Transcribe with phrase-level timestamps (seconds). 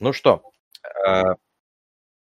[0.00, 0.42] Ну что,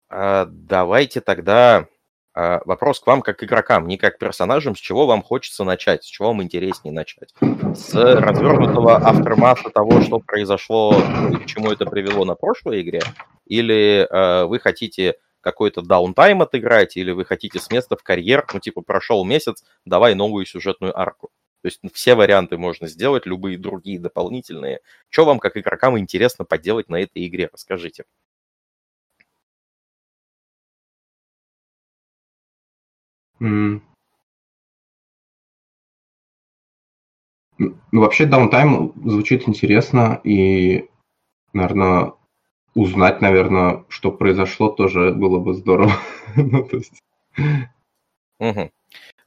[0.09, 1.87] давайте тогда
[2.33, 6.29] вопрос к вам как игрокам, не как персонажам, с чего вам хочется начать, с чего
[6.29, 7.33] вам интереснее начать?
[7.75, 10.93] С развернутого автормата того, что произошло
[11.31, 13.01] и к чему это привело на прошлой игре?
[13.45, 14.07] Или
[14.47, 19.23] вы хотите какой-то даунтайм отыграть, или вы хотите с места в карьер, ну, типа, прошел
[19.23, 21.29] месяц, давай новую сюжетную арку.
[21.61, 24.79] То есть все варианты можно сделать, любые другие дополнительные.
[25.09, 27.49] Что вам, как игрокам, интересно поделать на этой игре?
[27.51, 28.05] Расскажите.
[33.41, 33.81] Mm.
[37.59, 40.89] Ну, вообще, даунтайм звучит интересно, и,
[41.53, 42.13] наверное,
[42.75, 45.93] узнать, наверное, что произошло, тоже было бы здорово.
[46.35, 47.01] ну, то есть...
[48.39, 48.71] угу.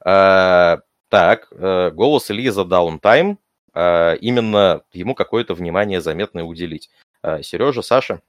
[0.05, 0.79] а,
[1.11, 3.37] так, э, голос Ильи за даунтайм.
[3.73, 6.89] А, именно ему какое-то внимание заметное уделить.
[7.21, 8.21] А, Сережа, Саша?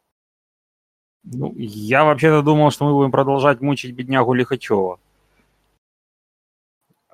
[1.23, 4.99] Ну, я вообще-то думал, что мы будем продолжать мучить беднягу Лихачева.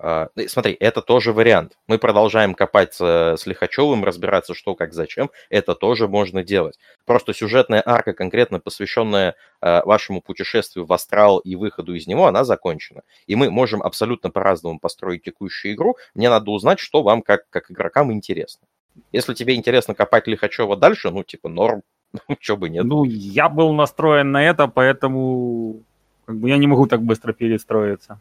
[0.01, 1.77] А, ну смотри, это тоже вариант.
[1.89, 5.31] Мы продолжаем копать с Лихачевым, разбираться, что, как, зачем.
[5.51, 6.79] Это тоже можно делать.
[7.05, 12.45] Просто сюжетная арка, конкретно посвященная а, вашему путешествию в астрал и выходу из него, она
[12.45, 13.03] закончена.
[13.27, 15.97] И мы можем абсолютно по-разному построить текущую игру.
[16.15, 18.67] Мне надо узнать, что вам, как, как игрокам, интересно.
[19.13, 21.83] Если тебе интересно копать Лихачева дальше, ну, типа, норм,
[22.41, 22.85] что бы нет.
[22.85, 25.83] Ну, я был настроен на это, поэтому
[26.25, 28.21] как бы, я не могу так быстро перестроиться.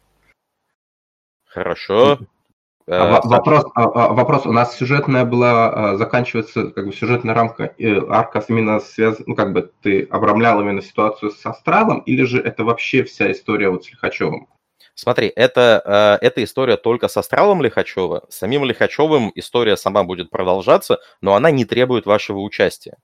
[1.57, 2.19] Хорошо.
[2.87, 4.45] А, э, вопрос, а, а, вопрос.
[4.45, 7.73] У нас сюжетная была, заканчивается как бы сюжетная рамка,
[8.09, 12.63] арка именно связана, ну как бы ты обрамлял именно ситуацию с Астралом, или же это
[12.63, 14.47] вообще вся история вот с Лихачевым?
[14.93, 18.25] Смотри, это, эта история только с Астралом Лихачева.
[18.29, 22.97] С самим Лихачевым история сама будет продолжаться, но она не требует вашего участия.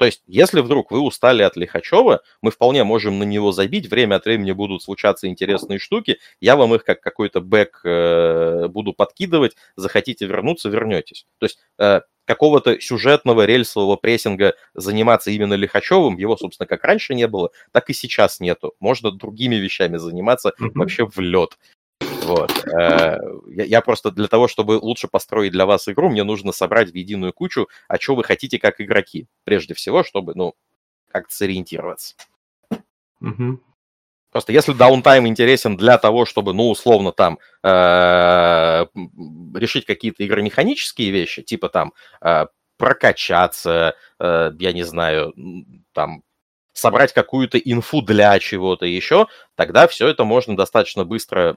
[0.00, 4.14] То есть, если вдруг вы устали от Лихачева, мы вполне можем на него забить, время
[4.14, 9.56] от времени будут случаться интересные штуки, я вам их как какой-то бэк э, буду подкидывать,
[9.76, 11.26] захотите вернуться, вернетесь.
[11.36, 17.26] То есть, э, какого-то сюжетного рельсового прессинга заниматься именно Лихачевым, его, собственно, как раньше не
[17.26, 18.72] было, так и сейчас нету.
[18.80, 20.70] Можно другими вещами заниматься mm-hmm.
[20.76, 21.58] вообще в лед.
[22.22, 22.50] Вот.
[22.66, 26.94] Э, я просто для того, чтобы лучше построить для вас игру, мне нужно собрать в
[26.94, 29.26] единую кучу, а что вы хотите как игроки.
[29.44, 30.54] Прежде всего, чтобы, ну,
[31.10, 32.14] как-то сориентироваться.
[33.20, 33.60] Угу.
[34.30, 38.86] Просто если downtime интересен для того, чтобы, ну, условно, там, э,
[39.54, 45.34] решить какие-то игромеханические вещи, типа там э, прокачаться, я не знаю,
[45.92, 46.22] там,
[46.80, 51.56] собрать какую-то инфу для чего-то еще, тогда все это можно достаточно быстро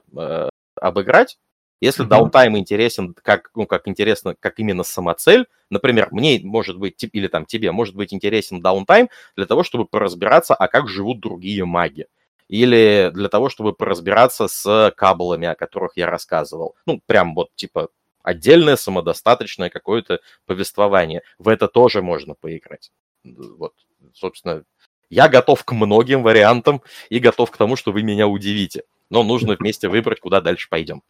[0.76, 1.38] обыграть.
[1.80, 2.58] Если даунтайм mm-hmm.
[2.58, 7.72] интересен, как, ну, как интересно, как именно самоцель, например, мне, может быть, или там тебе,
[7.72, 12.06] может быть интересен downtime для того, чтобы поразбираться, а как живут другие маги.
[12.48, 16.76] Или для того, чтобы поразбираться с кабелами, о которых я рассказывал.
[16.86, 17.88] Ну, прям вот, типа,
[18.22, 21.22] отдельное, самодостаточное какое-то повествование.
[21.38, 22.92] В это тоже можно поиграть.
[23.24, 23.74] Вот,
[24.14, 24.64] собственно,
[25.14, 29.54] я готов к многим вариантам и готов к тому, что вы меня удивите но нужно
[29.54, 31.02] вместе выбрать, куда дальше пойдем.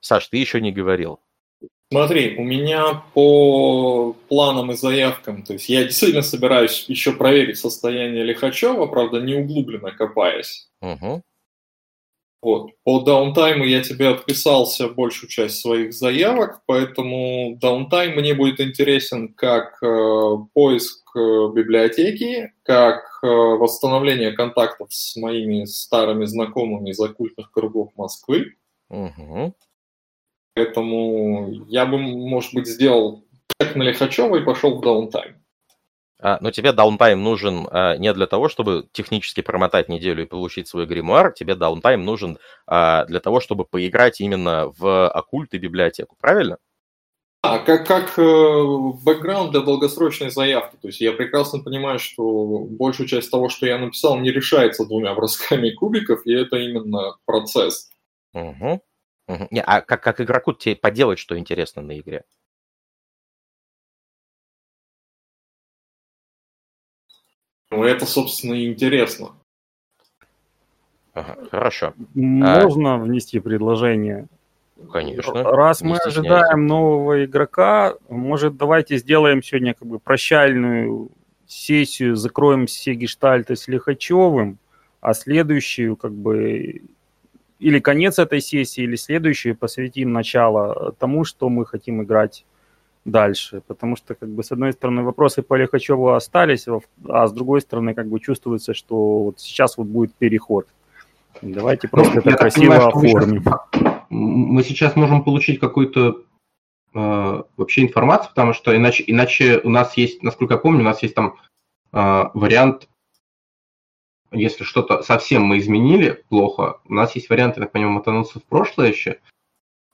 [0.00, 1.20] Саш, ты еще не говорил.
[1.90, 8.24] Смотри, у меня по планам и заявкам, то есть я действительно собираюсь еще проверить состояние
[8.24, 10.68] Лихачева, правда, не углубленно копаясь.
[10.80, 11.22] Угу.
[12.42, 12.70] Вот.
[12.84, 19.82] По даунтайму я тебе отписался большую часть своих заявок, поэтому даунтайм мне будет интересен как
[19.82, 21.18] э, поиск э,
[21.54, 28.54] библиотеки, как э, восстановление контактов с моими старыми знакомыми из оккультных кругов Москвы.
[28.90, 29.54] Угу.
[30.54, 33.24] Поэтому я бы, может быть, сделал
[33.58, 35.36] так на Лихачева и пошел в downtime.
[36.26, 40.66] А, но тебе downtime нужен а, не для того, чтобы технически промотать неделю и получить
[40.66, 46.16] свой гримуар, тебе downtime нужен а, для того, чтобы поиграть именно в оккульт и библиотеку,
[46.20, 46.58] правильно?
[47.42, 48.22] А, как, как э,
[49.04, 50.74] бэкграунд для долгосрочной заявки.
[50.82, 55.14] То есть я прекрасно понимаю, что большую часть того, что я написал, не решается двумя
[55.14, 57.88] бросками кубиков, и это именно процесс.
[58.34, 58.82] Угу.
[59.28, 59.48] угу.
[59.52, 62.24] Не, а как, как игроку тебе поделать, что интересно на игре?
[67.70, 69.30] Ну, это, собственно, и интересно.
[71.14, 71.94] Ага, хорошо.
[72.14, 72.98] Можно а...
[72.98, 74.28] внести предложение?
[74.92, 75.42] Конечно.
[75.42, 81.10] Раз мы ожидаем нового игрока, может, давайте сделаем сегодня как бы прощальную
[81.46, 84.58] сессию, закроем все гештальты с Лихачевым,
[85.00, 86.82] а следующую как бы
[87.58, 92.44] или конец этой сессии, или следующую посвятим начало тому, что мы хотим играть
[93.06, 96.66] дальше, потому что, как бы, с одной стороны, вопросы по Лихачеву остались,
[97.08, 100.66] а с другой стороны, как бы, чувствуется, что вот сейчас вот будет переход.
[101.42, 103.44] Давайте просто ну, это красиво понимаю, оформим.
[103.44, 106.22] Мы сейчас, мы сейчас можем получить какую-то
[106.94, 111.02] э, вообще информацию, потому что иначе, иначе у нас есть, насколько я помню, у нас
[111.02, 111.36] есть там
[111.92, 112.88] э, вариант,
[114.32, 118.44] если что-то совсем мы изменили плохо, у нас есть вариант, я так понимаю, мотануться в
[118.44, 119.20] прошлое еще,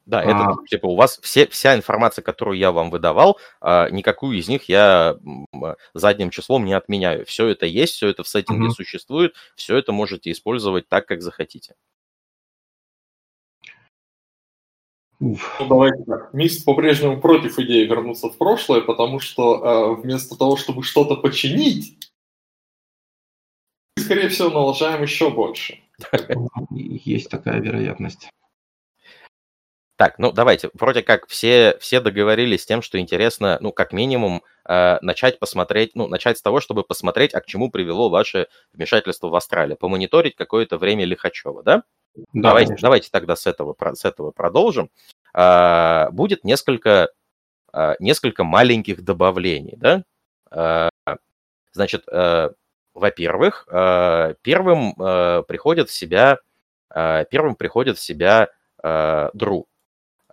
[0.06, 0.56] да, это а...
[0.68, 5.16] типа у вас все, вся информация, которую я вам выдавал, а, никакую из них я
[5.94, 7.24] задним числом не отменяю.
[7.26, 8.74] Все это есть, все это в сеттинге угу.
[8.74, 11.74] существует, все это можете использовать так, как захотите.
[15.20, 15.36] Ну,
[15.68, 16.34] давайте так.
[16.34, 21.96] Мист по-прежнему против идеи вернуться в прошлое, потому что э, вместо того, чтобы что-то починить,
[23.96, 25.78] скорее всего, налажаем еще больше.
[26.70, 28.28] Есть такая вероятность.
[29.96, 34.42] Так, ну давайте, вроде как все, все договорились с тем, что интересно, ну, как минимум,
[34.66, 39.28] э, начать посмотреть, ну, начать с того, чтобы посмотреть, а к чему привело ваше вмешательство
[39.28, 41.82] в Австралии, помониторить какое-то время Лихачева, да?
[42.16, 44.90] да давайте, давайте тогда с этого, с этого продолжим.
[45.34, 47.10] Э, будет несколько,
[47.74, 50.04] э, несколько маленьких добавлений, да?
[50.50, 50.88] Э,
[51.72, 52.50] значит, э,
[52.94, 56.38] во-первых, э, первым э, приходит в себя,
[56.94, 58.48] э, первым приходит в себя
[58.82, 59.66] э, Дру.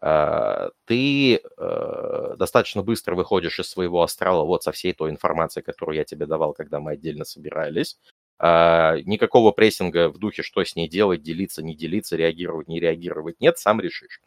[0.02, 5.98] А, ты э, достаточно быстро выходишь из своего астрала вот со всей той информацией, которую
[5.98, 7.98] я тебе давал, когда мы отдельно собирались.
[8.38, 13.42] А, никакого прессинга в духе, что с ней делать, делиться, не делиться, реагировать, не реагировать,
[13.42, 14.22] нет, сам решишь.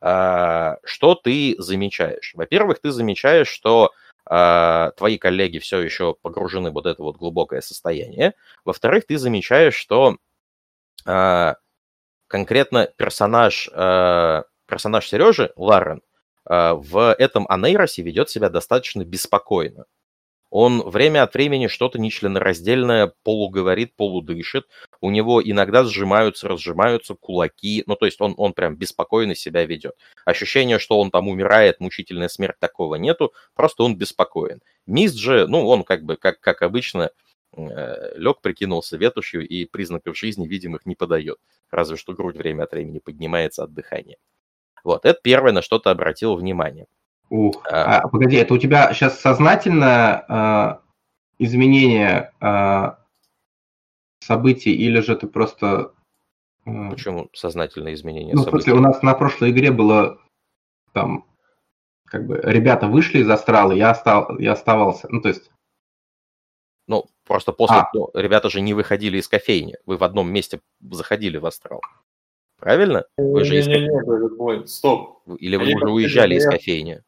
[0.00, 2.32] А, что ты замечаешь?
[2.34, 3.90] Во-первых, ты замечаешь, что
[4.26, 8.32] твои коллеги все еще погружены в вот это вот глубокое состояние.
[8.64, 10.16] Во-вторых, ты замечаешь, что
[12.26, 13.68] конкретно персонаж
[14.74, 16.02] персонаж Сережи, Ларен,
[16.50, 19.84] э, в этом анейросе ведет себя достаточно беспокойно.
[20.50, 24.66] Он время от времени что-то нечленораздельное полуговорит, полудышит.
[25.00, 27.84] У него иногда сжимаются, разжимаются кулаки.
[27.86, 29.94] Ну, то есть он, он прям беспокойно себя ведет.
[30.24, 33.32] Ощущение, что он там умирает, мучительная смерть, такого нету.
[33.54, 34.60] Просто он беспокоен.
[34.86, 37.10] Мист же, ну, он как бы, как, как обычно,
[37.56, 41.38] э, лег, прикинулся ветушью и признаков жизни видимых не подает.
[41.70, 44.16] Разве что грудь время от времени поднимается от дыхания.
[44.84, 46.86] Вот, это первое, на что ты обратил внимание.
[47.30, 50.82] Ух, а, а, погоди, это у тебя сейчас сознательное а,
[51.38, 52.98] изменение а,
[54.20, 55.94] событий, или же ты просто...
[56.66, 56.90] А...
[56.90, 58.70] Почему сознательное изменение ну, событий?
[58.70, 60.18] Ну, у нас на прошлой игре было
[60.92, 61.26] там,
[62.04, 65.50] как бы, ребята вышли из астрала, я, остал, я оставался, ну, то есть...
[66.86, 67.78] Ну, просто после...
[67.78, 67.90] А.
[67.94, 70.60] Ну, ребята же не выходили из кофейни, вы в одном месте
[70.90, 71.80] заходили в астрал.
[72.58, 73.04] Правильно?
[73.16, 73.66] Вы же из...
[73.66, 75.20] не, не, не, стоп.
[75.38, 77.02] Или вы уже уезжали из кофейни?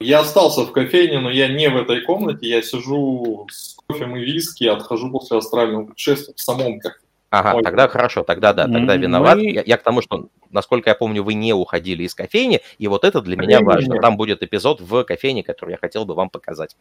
[0.00, 2.48] Я остался в кофейне, но я не в этой комнате.
[2.48, 6.98] Я сижу с кофе и виски, отхожу после астрального путешествия в самом кафе.
[7.30, 7.62] Ага, Ой.
[7.62, 9.02] тогда хорошо, тогда да, тогда Мы...
[9.02, 9.38] виноват.
[9.38, 13.04] Я, я к тому, что, насколько я помню, вы не уходили из кофейни, и вот
[13.04, 14.00] это для меня важно.
[14.00, 16.76] Там будет эпизод в кофейне, который я хотел бы вам показать.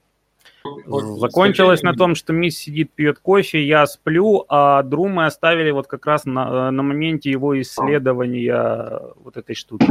[0.86, 5.88] Закончилось на том, что мисс сидит, пьет кофе, я сплю, а Дру мы оставили вот
[5.88, 9.88] как раз на, на моменте его исследования вот этой штуки.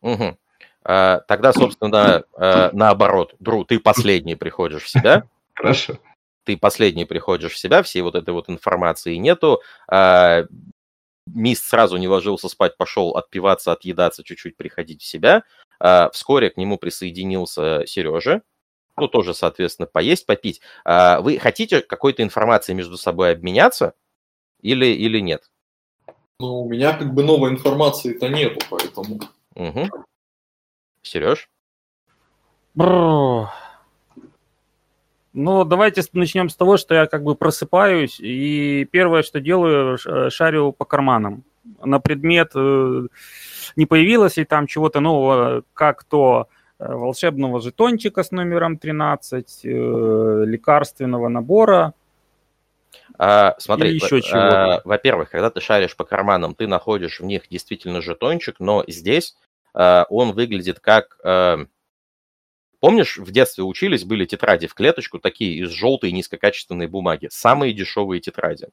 [0.00, 0.36] Угу.
[0.84, 3.34] А, тогда, собственно, а, наоборот.
[3.38, 5.24] Дру, ты последний приходишь в себя.
[5.54, 5.98] Хорошо.
[6.44, 9.60] Ты последний приходишь в себя, всей вот этой вот информации нету.
[9.88, 10.44] А,
[11.26, 15.44] Мист сразу не ложился спать, пошел отпиваться, отъедаться, чуть-чуть приходить в себя.
[15.78, 18.42] А, вскоре к нему присоединился Сережа,
[19.02, 20.60] ну, тоже, соответственно, поесть, попить.
[20.84, 23.94] А вы хотите какой-то информацией между собой обменяться
[24.60, 25.50] или, или нет?
[26.38, 29.20] Ну, у меня как бы новой информации-то нету, поэтому...
[29.56, 29.88] Угу.
[31.02, 31.48] Сереж?
[32.74, 33.48] Ну,
[35.64, 39.98] давайте начнем с того, что я как бы просыпаюсь, и первое, что делаю,
[40.30, 41.42] шарю по карманам
[41.82, 43.06] на предмет, э,
[43.76, 49.68] не появилось ли там чего-то нового, как то Э, волшебного жетончика с номером 13, э,
[50.46, 51.94] лекарственного набора.
[53.18, 57.48] А, смотри, еще чего а, во-первых, когда ты шаришь по карманам, ты находишь в них
[57.48, 59.36] действительно жетончик, но здесь
[59.74, 61.18] а, он выглядит как...
[61.22, 61.66] А,
[62.80, 68.20] помнишь, в детстве учились, были тетради в клеточку, такие из желтой низкокачественной бумаги, самые дешевые
[68.20, 68.68] тетради.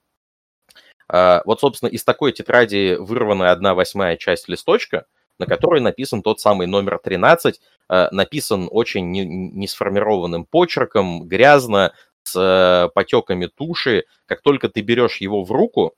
[1.11, 5.07] Вот, собственно, из такой тетради вырвана одна восьмая часть листочка,
[5.39, 11.93] на которой написан тот самый номер 13, Э, написан очень не, сформированным почерком, грязно,
[12.23, 14.05] с э, потеками туши.
[14.27, 15.95] Как только ты берешь его в руку,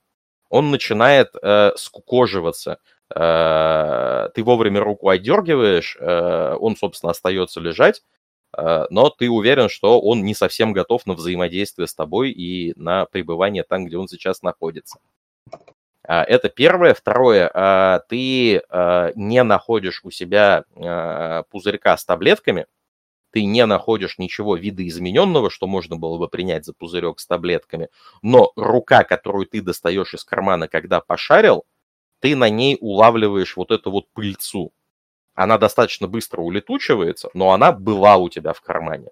[0.49, 2.79] он начинает э, скукоживаться.
[3.13, 8.03] ты вовремя руку отдергиваешь, он, собственно, остается лежать,
[8.57, 13.63] но ты уверен, что он не совсем готов на взаимодействие с тобой и на пребывание
[13.63, 14.99] там, где он сейчас находится.
[16.03, 16.93] Это первое.
[16.93, 18.61] Второе, ты
[19.15, 20.63] не находишь у себя
[21.51, 22.65] пузырька с таблетками,
[23.31, 27.87] ты не находишь ничего видоизмененного, что можно было бы принять за пузырек с таблетками,
[28.21, 31.63] но рука, которую ты достаешь из кармана, когда пошарил,
[32.19, 34.73] ты на ней улавливаешь вот эту вот пыльцу.
[35.33, 39.11] Она достаточно быстро улетучивается, но она была у тебя в кармане.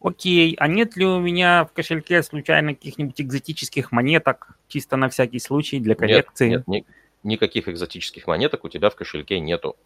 [0.00, 5.40] Окей, а нет ли у меня в кошельке случайно каких-нибудь экзотических монеток, чисто на всякий
[5.40, 6.50] случай для коллекции?
[6.50, 6.86] Нет, нет
[7.24, 9.76] ни, никаких экзотических монеток у тебя в кошельке нету.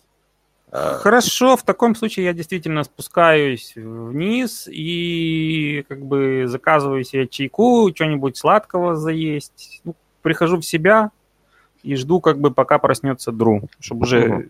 [0.70, 7.90] А, Хорошо, в таком случае я действительно спускаюсь вниз и как бы заказываю себе чайку,
[7.94, 9.80] что-нибудь сладкого заесть.
[9.84, 11.10] Ну, прихожу в себя
[11.82, 14.44] и жду, как бы пока проснется Дру, чтобы уже угу.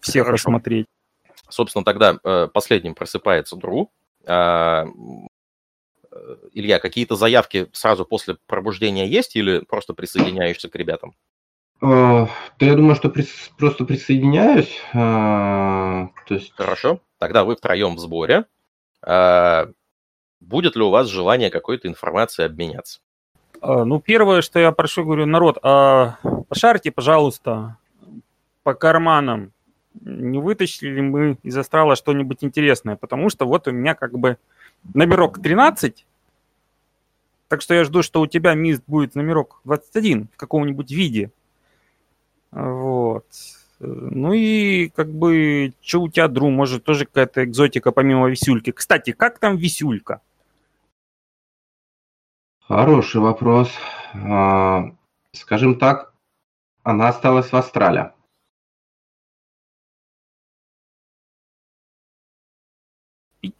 [0.00, 0.48] всех Хорошо.
[0.48, 0.86] осмотреть.
[1.48, 3.90] Собственно, тогда э, последним просыпается Дру.
[4.26, 4.86] А,
[6.12, 11.14] э, Илья, какие-то заявки сразу после пробуждения есть или просто присоединяешься к ребятам?
[11.80, 12.28] Да
[12.60, 13.50] я думаю, что прис...
[13.58, 14.80] просто присоединяюсь.
[14.94, 16.52] А, то есть...
[16.56, 18.46] Хорошо, тогда вы втроем в сборе.
[19.02, 19.68] А,
[20.40, 23.00] будет ли у вас желание какой-то информации обменяться?
[23.60, 26.16] А, ну, первое, что я прошу, говорю, народ, а,
[26.48, 27.76] пошарьте, пожалуйста,
[28.62, 29.52] по карманам.
[30.02, 32.96] Не вытащили ли мы из астрала что-нибудь интересное?
[32.96, 34.38] Потому что вот у меня как бы
[34.94, 36.06] номерок 13,
[37.48, 41.30] так что я жду, что у тебя мист будет номерок 21 в каком-нибудь виде.
[42.50, 43.26] Вот.
[43.78, 48.72] Ну и как бы, что у тебя, Дру, может тоже какая-то экзотика помимо висюльки.
[48.72, 50.22] Кстати, как там висюлька?
[52.60, 53.70] Хороший вопрос.
[54.14, 54.90] А,
[55.32, 56.14] скажем так,
[56.82, 58.10] она осталась в Австралии.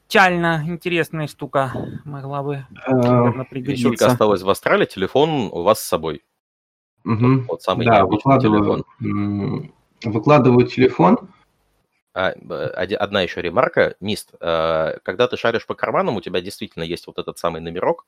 [0.09, 1.73] Печально интересная штука.
[2.05, 3.89] Могла бы, наверное, пригодиться.
[3.89, 6.25] Висюлька осталась в Австралии, телефон у вас с собой.
[7.05, 7.45] Угу.
[7.49, 9.73] Вот самый да, выкладываю, телефон.
[10.05, 11.31] Выкладываю телефон.
[12.15, 12.33] А,
[12.99, 17.19] одна еще ремарка, Мист, а, когда ты шаришь по карманам, у тебя действительно есть вот
[17.19, 18.07] этот самый номерок.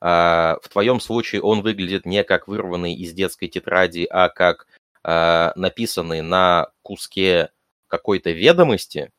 [0.00, 4.66] А, в твоем случае он выглядит не как вырванный из детской тетради, а как
[5.04, 7.50] написанный на куске
[7.88, 9.10] какой-то ведомости.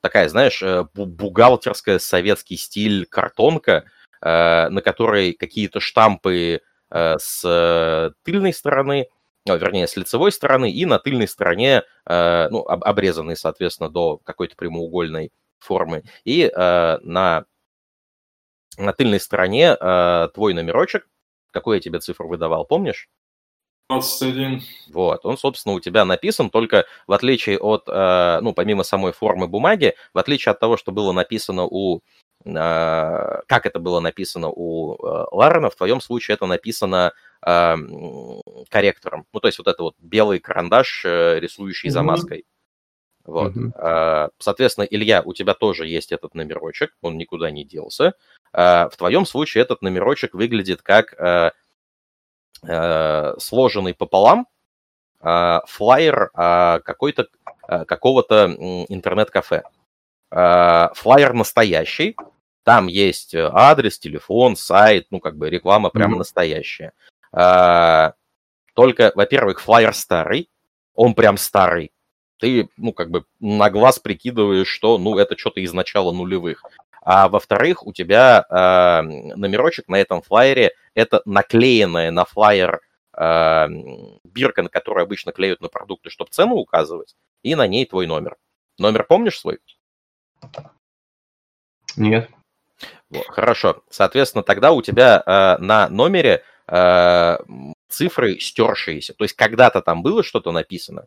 [0.00, 3.84] Такая, знаешь, э, бухгалтерская советский стиль картонка,
[4.22, 9.08] на которой какие-то штампы Э, с э, тыльной стороны,
[9.46, 14.56] ну, вернее, с лицевой стороны, и на тыльной стороне, э, ну, обрезанный, соответственно, до какой-то
[14.56, 16.04] прямоугольной формы.
[16.24, 17.44] И на,
[18.78, 19.76] на тыльной стороне
[20.32, 21.06] твой номерочек,
[21.50, 23.10] какой я тебе цифру выдавал, помнишь?
[23.90, 24.62] 21.
[24.92, 29.94] Вот, он, собственно, у тебя написан, только в отличие от, ну, помимо самой формы бумаги,
[30.14, 32.02] в отличие от того, что было написано у
[32.46, 39.26] а, как это было написано у э, Ларена, в твоем случае это написано корректором.
[39.32, 41.92] Ну, то есть вот это вот белый карандаш, э, рисующий mm-hmm.
[41.92, 42.44] замазкой.
[43.24, 43.54] Вот.
[43.54, 44.30] Mm-hmm.
[44.38, 48.12] Соответственно, Илья, у тебя тоже есть этот номерочек, он никуда не делся.
[48.52, 51.52] В твоем случае этот номерочек выглядит как э,
[52.62, 54.46] сложенный пополам
[55.20, 57.26] флайер какой-то,
[57.66, 58.54] какого-то
[58.88, 59.64] интернет-кафе.
[60.30, 62.16] Флайер настоящий,
[62.62, 66.18] там есть э, адрес, телефон, сайт, ну, как бы реклама прямо mm-hmm.
[66.18, 66.92] настоящая.
[68.74, 70.48] Только, во-первых, флайер старый,
[70.94, 71.90] он прям старый.
[72.38, 76.62] Ты, ну, как бы на глаз прикидываешь, что, ну, это что-то из начала нулевых.
[77.02, 79.02] А во-вторых, у тебя э,
[79.36, 82.80] номерочек на этом флайере это наклеенная на флайер
[83.16, 83.66] э,
[84.24, 88.36] бирка, на которую обычно клеют на продукты, чтобы цену указывать, и на ней твой номер.
[88.78, 89.58] Номер помнишь свой?
[91.96, 92.30] Нет.
[93.10, 93.82] Вот, хорошо.
[93.90, 97.38] Соответственно, тогда у тебя э, на номере э,
[97.88, 99.14] цифры стершиеся.
[99.14, 101.06] То есть когда-то там было что-то написано,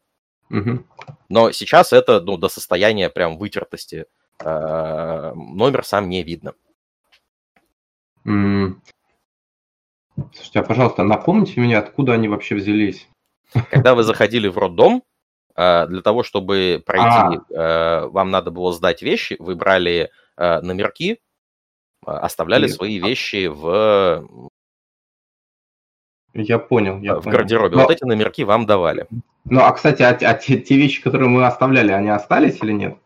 [0.50, 0.86] угу.
[1.30, 4.06] но сейчас это ну, до состояния прям вытертости.
[4.40, 6.54] Э, номер сам не видно.
[8.26, 8.76] Mm.
[10.34, 13.08] Слушайте, а пожалуйста, напомните мне, откуда они вообще взялись?
[13.70, 15.04] Когда вы заходили в роддом,
[15.56, 18.08] э, для того, чтобы пройти, а.
[18.08, 21.20] вам надо было сдать вещи, вы брали номерки,
[22.06, 22.70] а, оставляли и...
[22.70, 24.28] свои вещи в...
[26.34, 27.38] Я понял, я в понял.
[27.38, 27.76] гардеробе.
[27.76, 27.84] Но...
[27.84, 29.08] Вот эти номерки вам давали.
[29.46, 32.98] Ну, а, кстати, а, а те, те вещи, которые мы оставляли, они остались или нет?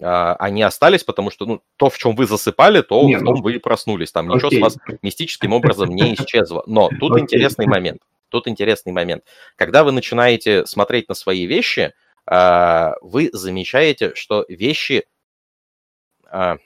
[0.00, 3.36] А, они остались, потому что ну, то, в чем вы засыпали, то нет, в том
[3.36, 3.42] ну...
[3.42, 4.12] вы и проснулись.
[4.12, 4.36] Там Окей.
[4.36, 6.62] ничего с вас мистическим образом не исчезло.
[6.66, 7.22] Но тут Окей.
[7.22, 8.02] интересный момент.
[8.28, 9.24] тут интересный момент.
[9.56, 11.94] Когда вы начинаете смотреть на свои вещи,
[12.26, 15.04] а, вы замечаете, что вещи...
[16.30, 16.58] А,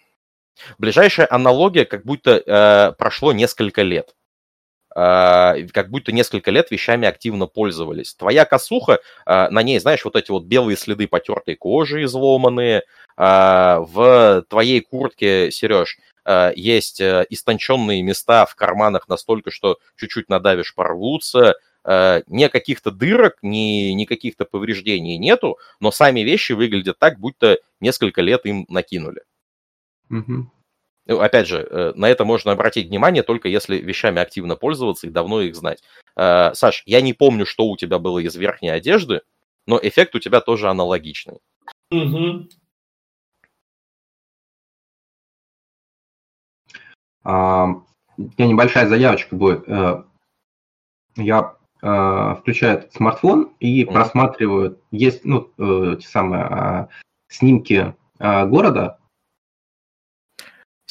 [0.79, 4.15] ближайшая аналогия, как будто э, прошло несколько лет.
[4.95, 8.15] А, как будто несколько лет вещами активно пользовались.
[8.15, 12.83] Твоя косуха, на ней, знаешь, вот эти вот белые следы потертой кожи изломанные,
[13.17, 15.99] в твоей куртке, Сереж,
[16.55, 23.91] есть э, истонченные места в карманах настолько, что чуть-чуть надавишь, порвутся, ни каких-то дырок, ни,
[23.91, 29.23] ни каких-то повреждений нету, но сами вещи выглядят так, будто несколько лет им накинули.
[30.11, 30.51] Угу.
[31.07, 35.41] Опять же, э, на это можно обратить внимание только если вещами активно пользоваться и давно
[35.41, 35.83] их знать.
[36.17, 39.23] Э, Саш, я не помню, что у тебя было из верхней одежды,
[39.67, 41.39] но эффект у тебя тоже аналогичный.
[41.91, 42.49] Угу.
[47.25, 49.67] А, у меня небольшая заявочка будет.
[51.17, 53.93] Я э, включают смартфон и mm.
[53.93, 56.87] просматривают, есть ну, э, те самые э,
[57.29, 58.99] снимки э, города.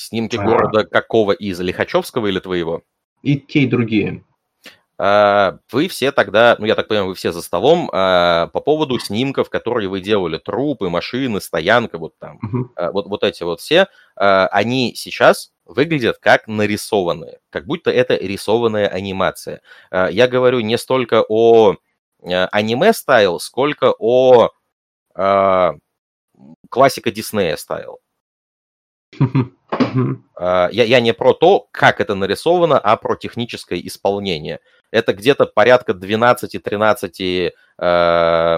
[0.02, 1.60] Снимки а, города какого из?
[1.60, 2.84] Лихачевского или твоего?
[3.22, 4.24] И те, и другие.
[4.98, 9.90] Вы все тогда, ну я так понимаю, вы все за столом по поводу снимков, которые
[9.90, 12.92] вы делали, трупы, машины, стоянка, вот там, uh-huh.
[12.92, 19.62] вот, вот эти вот все, они сейчас выглядят как нарисованные, как будто это рисованная анимация.
[19.92, 21.78] Я говорю не столько о
[22.22, 24.50] э, аниме стайл, сколько о
[26.70, 27.58] классика Диснея
[29.72, 30.70] стайл.
[30.72, 34.60] Я, я не про то, как это нарисовано, а про техническое исполнение.
[34.92, 38.58] Это где-то порядка 12-13 э,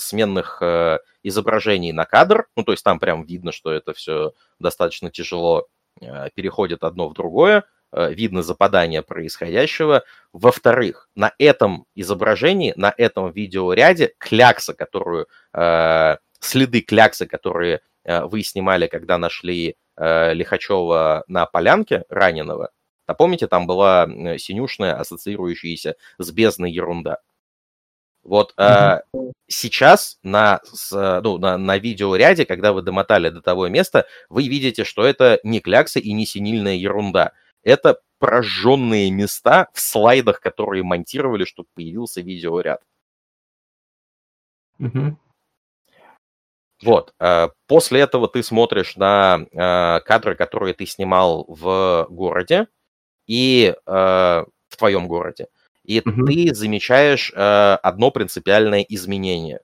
[0.00, 2.46] сменных э, изображений на кадр.
[2.56, 5.68] Ну, то есть там прям видно, что это все достаточно тяжело
[6.00, 10.04] Э, переходит одно в другое, э, видно западание происходящего.
[10.32, 18.86] Во-вторых, на этом изображении, на этом видеоряде клякса, которую, э, следы кляксы, которые вы снимали,
[18.86, 22.70] когда нашли Лихачева на полянке раненого,
[23.06, 24.06] напомните, там была
[24.38, 27.18] синюшная, ассоциирующаяся с бездной ерунда.
[28.24, 29.00] Вот mm-hmm.
[29.12, 34.48] э, сейчас на, с, ну, на, на видеоряде, когда вы домотали до того места, вы
[34.48, 37.32] видите, что это не клякса и не синильная ерунда.
[37.62, 42.82] Это прожженные места в слайдах, которые монтировали, чтобы появился видеоряд.
[44.80, 45.16] Mm-hmm.
[46.82, 47.14] Вот.
[47.20, 52.66] Э, после этого ты смотришь на э, кадры, которые ты снимал в городе
[53.26, 53.94] и э,
[54.68, 55.46] в твоем городе
[55.84, 56.26] и угу.
[56.26, 59.60] ты замечаешь одно принципиальное изменение.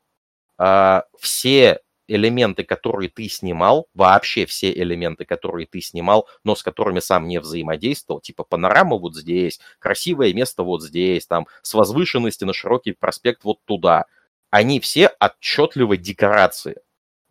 [1.19, 7.27] Все элементы, которые ты снимал, вообще все элементы, которые ты снимал, но с которыми сам
[7.27, 12.93] не взаимодействовал, типа панорама вот здесь, красивое место вот здесь, там, с возвышенности на широкий
[12.93, 14.05] проспект вот туда,
[14.51, 16.77] они все отчетливо декорации.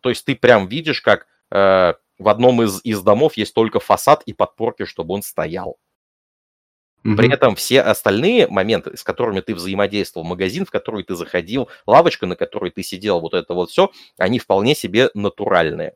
[0.00, 4.22] То есть ты прям видишь, как э, в одном из, из домов есть только фасад
[4.24, 5.78] и подпорки, чтобы он стоял.
[7.04, 7.16] Mm-hmm.
[7.16, 12.26] При этом все остальные моменты, с которыми ты взаимодействовал, магазин, в который ты заходил, лавочка,
[12.26, 15.94] на которой ты сидел, вот это вот все, они вполне себе натуральные.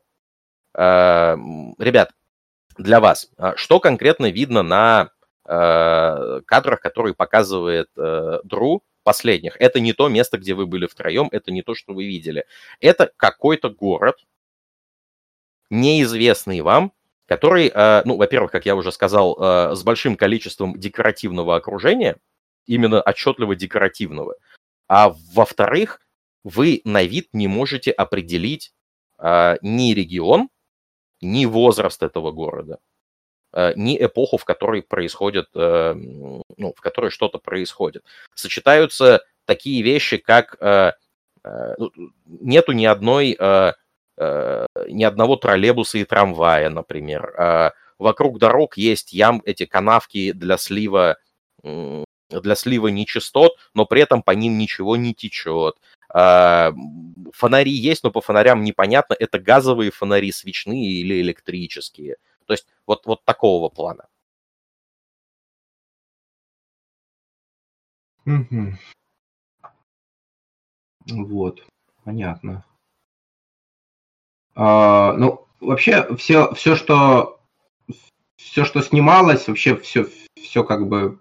[0.73, 1.35] Э,
[1.77, 2.11] ребят,
[2.77, 5.11] для вас, а что конкретно видно на
[5.47, 9.55] э, кадрах, которые показывает э, Дру последних?
[9.61, 12.45] Это не то место, где вы были втроем, это не то, что вы видели.
[12.81, 14.17] Это какой-то город,
[15.69, 16.91] неизвестный вам,
[17.27, 22.17] который, э, ну, во-первых, как я уже сказал, э, с большим количеством декоративного окружения,
[22.65, 24.35] именно отчетливо декоративного,
[24.87, 26.01] а во-вторых,
[26.43, 28.73] вы на вид не можете определить
[29.19, 30.49] э, ни регион,
[31.21, 32.79] ни возраст этого города,
[33.75, 38.03] ни эпоху, в которой происходит, ну, в которой что-то происходит.
[38.33, 41.91] Сочетаются такие вещи, как ну,
[42.25, 43.37] нету ни одной
[44.17, 47.73] Э, ни одного троллейбуса и трамвая, например.
[47.99, 51.17] Вокруг дорог есть ям, эти канавки для слива
[52.29, 55.75] для слива нечистот, но при этом по ним ничего не течет.
[56.09, 62.17] Фонари есть, но по фонарям непонятно, это газовые фонари, свечные или электрические.
[62.45, 64.07] То есть вот, вот такого плана.
[68.25, 68.73] Угу.
[71.07, 71.65] Вот,
[72.03, 72.65] понятно.
[74.55, 77.39] А, ну, вообще, все, все, что
[78.37, 80.07] все, что снималось, вообще все,
[80.41, 81.19] все как бы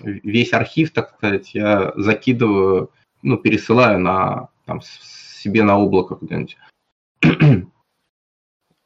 [0.00, 2.90] весь архив, так сказать, я закидываю,
[3.22, 6.56] ну, пересылаю на там, себе на облако куда-нибудь.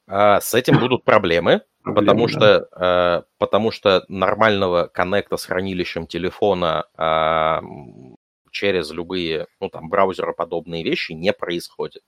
[0.08, 2.32] А с этим будут проблемы, проблемы, потому, да.
[2.32, 7.60] что, э, потому что нормального коннекта с хранилищем телефона э,
[8.50, 12.02] через любые, ну, там, браузероподобные вещи не происходит.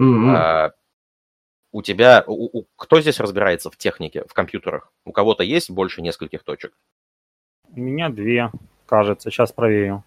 [0.00, 0.36] Mm-hmm.
[0.36, 0.70] Э,
[1.72, 4.92] у тебя, у, у, кто здесь разбирается в технике, в компьютерах?
[5.04, 6.72] У кого-то есть больше нескольких точек?
[7.68, 8.50] У меня две,
[8.86, 10.04] кажется, сейчас проверю.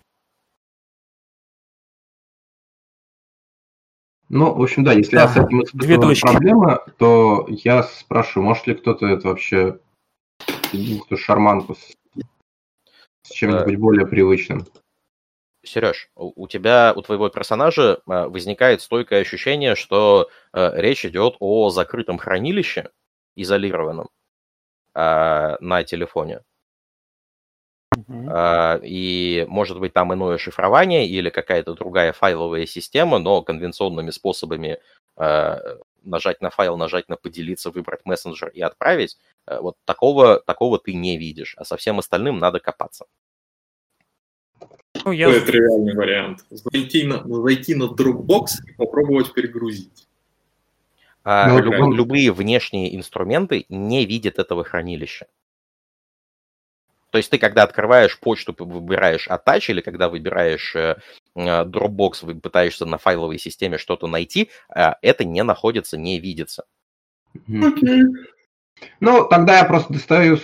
[4.30, 8.68] Ну, в общем, да, если да, я с этим испытываю проблемы, то я спрашиваю, может
[8.68, 9.80] ли кто-то это вообще
[10.72, 11.96] эту шарманку с,
[13.24, 13.80] с чем-нибудь да.
[13.80, 14.68] более привычным.
[15.64, 21.70] Сереж, у тебя, у твоего персонажа а, возникает стойкое ощущение, что э, речь идет о
[21.70, 22.92] закрытом хранилище,
[23.36, 24.10] изолированном
[24.96, 26.44] э, на телефоне.
[28.08, 28.82] Uh-huh.
[28.84, 34.80] И может быть там иное шифрование или какая-то другая файловая система, но конвенционными способами
[36.04, 41.18] нажать на файл, нажать на поделиться, выбрать мессенджер и отправить, вот такого, такого ты не
[41.18, 43.06] видишь, а со всем остальным надо копаться.
[45.06, 45.30] Ну, я...
[45.30, 46.46] Это реальный вариант.
[46.50, 50.08] Зайти на, зайти на Dropbox и попробовать перегрузить.
[51.24, 55.28] А, ну, люб, любые внешние инструменты не видят этого хранилища.
[57.12, 60.98] То есть ты, когда открываешь почту, выбираешь Attach, или когда выбираешь э,
[61.36, 66.66] э, Dropbox, вы пытаешься на файловой системе что-то найти, э, это не находится, не видится.
[67.48, 68.04] Okay.
[69.00, 70.38] Ну, тогда я просто достаю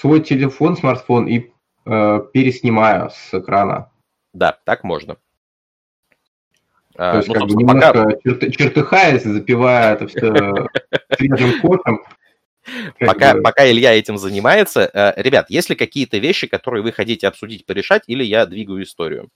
[0.00, 1.50] свой телефон, смартфон и
[1.84, 3.90] э, переснимаю с экрана.
[4.32, 5.16] Да, так можно.
[6.96, 8.20] А, То есть, ну, как бы немножко пока...
[8.22, 10.68] черты, чертыхаясь, запивая это все
[11.16, 12.02] свежим кофем.
[12.98, 17.66] Пока, пока Илья этим занимается, э, ребят, есть ли какие-то вещи, которые вы хотите обсудить,
[17.66, 19.28] порешать, или я двигаю историю?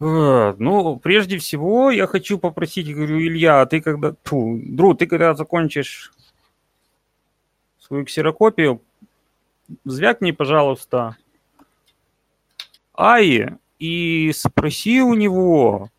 [0.00, 4.14] Э, ну, прежде всего, я хочу попросить, говорю, Илья, а ты когда...
[4.24, 6.12] Фу, Дру, ты когда закончишь
[7.78, 8.82] свою ксерокопию,
[9.84, 11.16] звякни, пожалуйста,
[12.94, 15.90] Аи и спроси у него,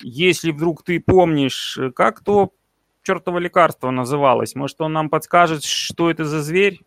[0.00, 2.52] если вдруг ты помнишь, как то
[3.02, 4.54] чертово лекарство называлось.
[4.54, 6.80] Может, он нам подскажет, что это за зверь?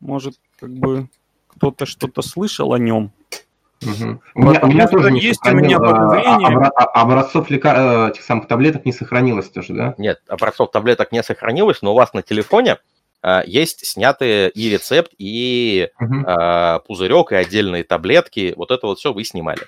[0.00, 1.08] Может, как бы
[1.48, 3.12] кто-то что-то слышал о нем?
[3.82, 4.20] Угу.
[4.34, 6.70] У, меня, у меня тоже есть у меня а, подозрение.
[6.74, 7.76] А, образцов лекар...
[7.76, 9.94] Э, этих самых таблеток не сохранилось тоже, да?
[9.98, 12.78] Нет, образцов таблеток не сохранилось, но у вас на телефоне
[13.22, 16.24] а, есть снятые и рецепт, и угу.
[16.86, 18.54] пузырек, и отдельные таблетки.
[18.56, 19.62] Вот это вот все вы снимали.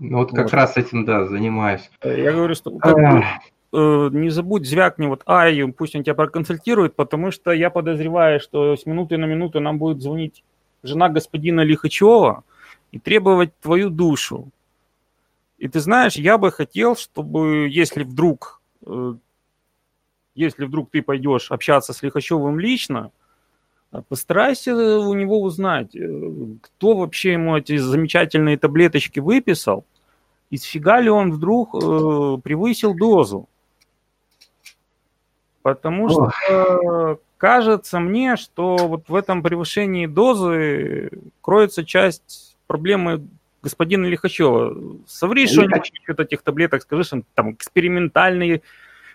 [0.00, 0.54] Ну вот как вот.
[0.54, 1.90] раз этим, да, занимаюсь.
[2.02, 3.24] Я говорю, что как бы,
[3.72, 8.76] э, не забудь, звякни вот Ай, пусть он тебя проконсультирует, потому что я подозреваю, что
[8.76, 10.44] с минуты на минуту нам будет звонить
[10.82, 12.44] жена господина Лихачева
[12.90, 14.50] и требовать твою душу.
[15.58, 19.14] И ты знаешь, я бы хотел, чтобы, если вдруг э,
[20.34, 23.10] если вдруг ты пойдешь общаться с Лихачевым лично,
[23.92, 26.32] э, постарайся у него узнать, э,
[26.62, 29.84] кто вообще ему эти замечательные таблеточки выписал,
[30.50, 31.78] и сфига ли он вдруг э,
[32.42, 33.48] превысил дозу.
[35.62, 36.34] Потому Ох.
[36.34, 43.24] что кажется мне, что вот в этом превышении дозы кроется часть проблемы
[43.62, 44.76] господина Лихачева.
[45.06, 48.62] Соври что-нибудь насчет этих таблеток, скажи, что там экспериментальные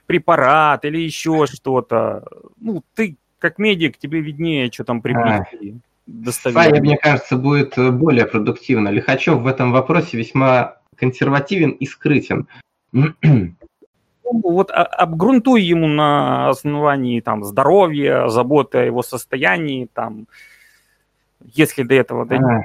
[0.06, 2.26] препарат или еще что-то.
[2.60, 5.80] Ну, ты как медик, тебе виднее, что там приблизили.
[6.32, 8.88] Саня, мне кажется, будет э, более продуктивно.
[8.90, 12.48] Лихачев в этом вопросе весьма консервативен и скрытен.
[14.30, 20.28] Ну, вот обгрунтуй ему на основании там здоровья, заботы о его состоянии, там,
[21.54, 22.64] если до этого дойдет.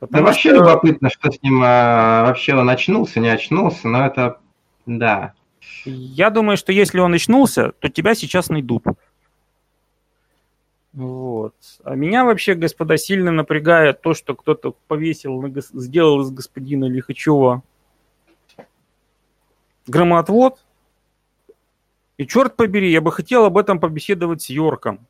[0.00, 0.58] да вообще что...
[0.58, 4.38] любопытно, что с ним а, вообще он очнулся, не очнулся, но это,
[4.86, 5.34] да,
[5.84, 8.84] я думаю, что если он очнулся, то тебя сейчас найдут.
[10.92, 11.54] Вот.
[11.84, 17.62] А меня вообще, господа, сильно напрягает то, что кто-то повесил, сделал из господина Лихачева
[19.86, 20.62] громоотвод.
[22.22, 25.08] И черт побери, я бы хотел об этом побеседовать с Йорком.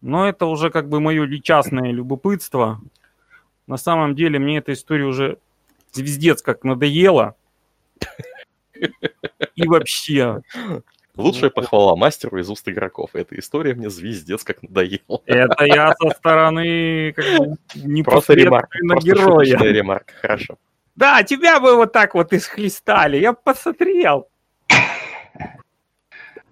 [0.00, 2.80] Но это уже как бы мое частное любопытство.
[3.66, 5.36] На самом деле мне эта история уже
[5.92, 7.36] звездец как надоела.
[9.54, 10.40] И вообще.
[11.14, 13.10] Лучшая похвала мастеру из уст игроков.
[13.12, 15.20] Эта история мне звездец как надоела.
[15.26, 19.58] Это я со стороны как бы, не просто ремарк, просто героя.
[19.58, 20.56] ремарк, хорошо.
[20.94, 24.30] Да, тебя бы вот так вот исхлестали, я посмотрел.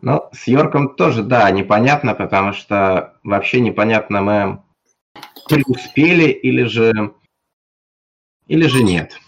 [0.05, 4.63] Ну, с Йорком тоже, да, непонятно, потому что вообще непонятно, мы
[5.49, 7.15] преуспели или же,
[8.47, 9.19] или же нет.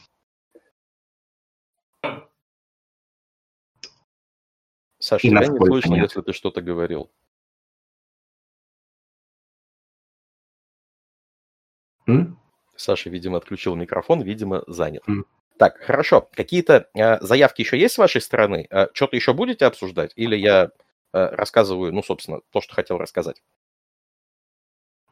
[4.98, 6.02] Саша, тебя не слышно, нет.
[6.02, 7.10] если ты что-то говорил.
[12.06, 12.38] М?
[12.76, 15.02] Саша, видимо, отключил микрофон, видимо, занят.
[15.08, 15.24] М.
[15.58, 16.28] Так, хорошо.
[16.34, 18.66] Какие-то э, заявки еще есть с вашей стороны?
[18.70, 20.12] Э, что-то еще будете обсуждать?
[20.16, 20.68] Или я э,
[21.12, 23.42] рассказываю, ну, собственно, то, что хотел рассказать?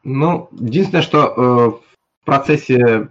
[0.03, 1.69] Ну, единственное, что э,
[2.21, 3.09] в процессе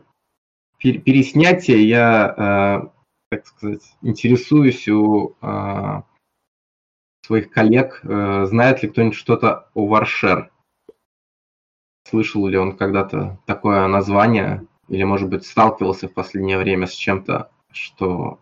[0.79, 2.89] переснятия я, э,
[3.31, 6.03] так сказать, интересуюсь у э,
[7.27, 10.53] своих коллег, э, знает ли кто-нибудь что-то о Варшер.
[12.09, 14.67] Слышал ли он когда-то такое название?
[14.89, 18.39] Или, может быть, сталкивался в последнее время с чем-то, что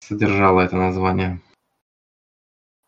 [0.00, 1.40] содержало это название?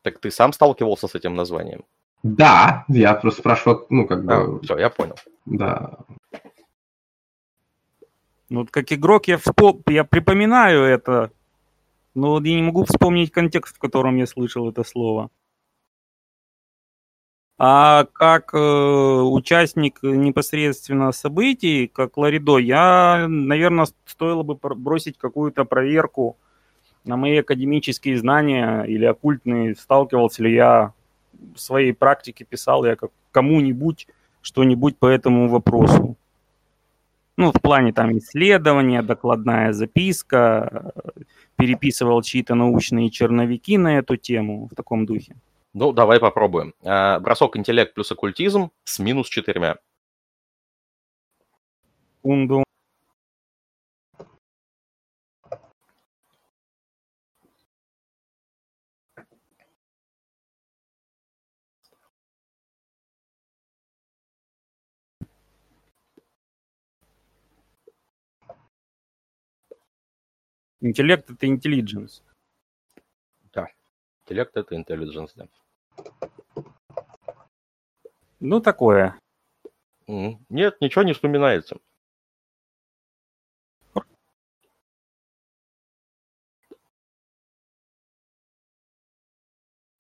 [0.03, 1.85] Так ты сам сталкивался с этим названием?
[2.23, 4.33] Да, я просто спрашивал, ну, как бы...
[4.33, 5.17] А, все, я понял.
[5.45, 5.99] Да.
[8.49, 9.83] Ну, вот как игрок я, вспом...
[9.89, 11.31] я припоминаю это,
[12.15, 15.31] но я не могу вспомнить контекст, в котором я слышал это слово.
[17.57, 26.37] А как э, участник непосредственно событий, как Ларидо, я, наверное, стоило бы бросить какую-то проверку
[27.05, 30.93] на мои академические знания или оккультные, сталкивался ли я
[31.55, 34.09] в своей практике, писал я как кому-нибудь
[34.43, 36.17] что-нибудь по этому вопросу.
[37.37, 40.93] Ну, в плане там исследования, докладная записка,
[41.57, 45.35] переписывал чьи-то научные черновики на эту тему в таком духе.
[45.75, 46.73] Ну, давай попробуем.
[46.85, 49.77] А, бросок интеллект плюс оккультизм с минус четырьмя.
[52.23, 52.63] Унду.
[70.81, 72.23] Интеллект— это intelligence.
[73.53, 73.69] Да,
[74.23, 75.49] интеллект— это intelligence, да.
[78.41, 79.19] Ну, такое.
[80.07, 81.79] Нет, ничего не вспоминается.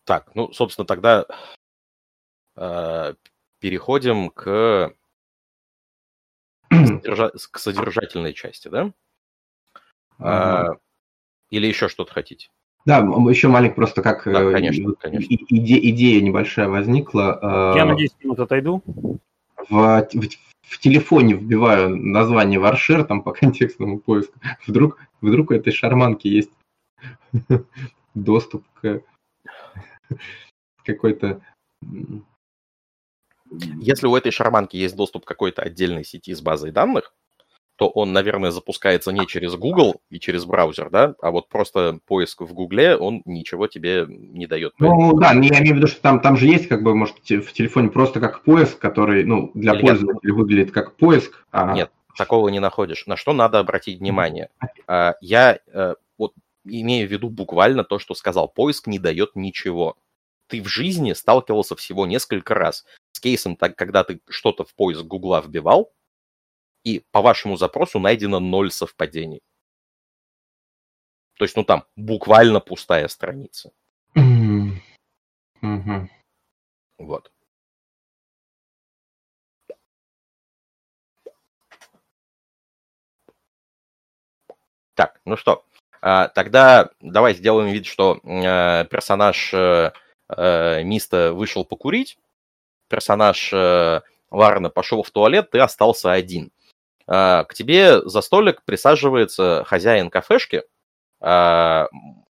[0.04, 1.24] Так, ну, собственно, тогда
[2.56, 3.14] э,
[3.58, 4.94] переходим к,
[6.70, 7.30] содержа...
[7.30, 8.92] к содержательной части, да?
[10.18, 10.74] Ага.
[10.74, 10.78] Э,
[11.48, 12.50] или еще что-то хотите?
[12.86, 15.26] Да, еще маленько просто как да, конечно, э, конечно.
[15.26, 17.72] Иде, идея небольшая возникла.
[17.74, 18.82] Э, Я на 10 минут отойду.
[19.70, 20.28] В, в,
[20.62, 24.38] в телефоне вбиваю название Варшер там по контекстному поиску.
[24.66, 26.50] Вдруг, вдруг у этой шарманки есть
[28.14, 29.02] доступ к
[30.84, 31.40] какой-то...
[33.50, 37.14] Если у этой шарманки есть доступ к какой-то отдельной сети с базой данных,
[37.76, 42.42] то он, наверное, запускается не через Google и через браузер, да, а вот просто поиск
[42.42, 44.74] в Гугле, он ничего тебе не дает.
[44.78, 47.52] Ну да, я имею в виду, что там, там же есть, как бы, может, в
[47.52, 50.36] телефоне просто как поиск, который, ну, для Или пользователя нет.
[50.36, 51.44] выглядит как поиск.
[51.50, 51.74] А...
[51.74, 53.06] Нет, такого не находишь.
[53.06, 54.50] На что надо обратить внимание?
[54.86, 56.32] А, я э, вот
[56.64, 58.48] имею в виду буквально то, что сказал.
[58.48, 59.96] Поиск не дает ничего.
[60.46, 65.02] Ты в жизни сталкивался всего несколько раз с кейсом, так, когда ты что-то в поиск
[65.02, 65.90] Гугла вбивал,
[66.84, 69.40] и по вашему запросу найдено ноль совпадений.
[71.36, 73.72] То есть, ну там буквально пустая страница.
[74.16, 76.08] Mm-hmm.
[76.98, 77.32] Вот.
[84.94, 85.64] Так, ну что,
[86.00, 89.92] а, тогда давай сделаем вид, что э, персонаж э,
[90.28, 92.18] э, Миста вышел покурить,
[92.88, 93.52] персонаж
[94.30, 96.52] Ларна пошел в туалет, ты остался один.
[97.06, 100.62] А, к тебе за столик присаживается хозяин кафешки,
[101.20, 101.88] а,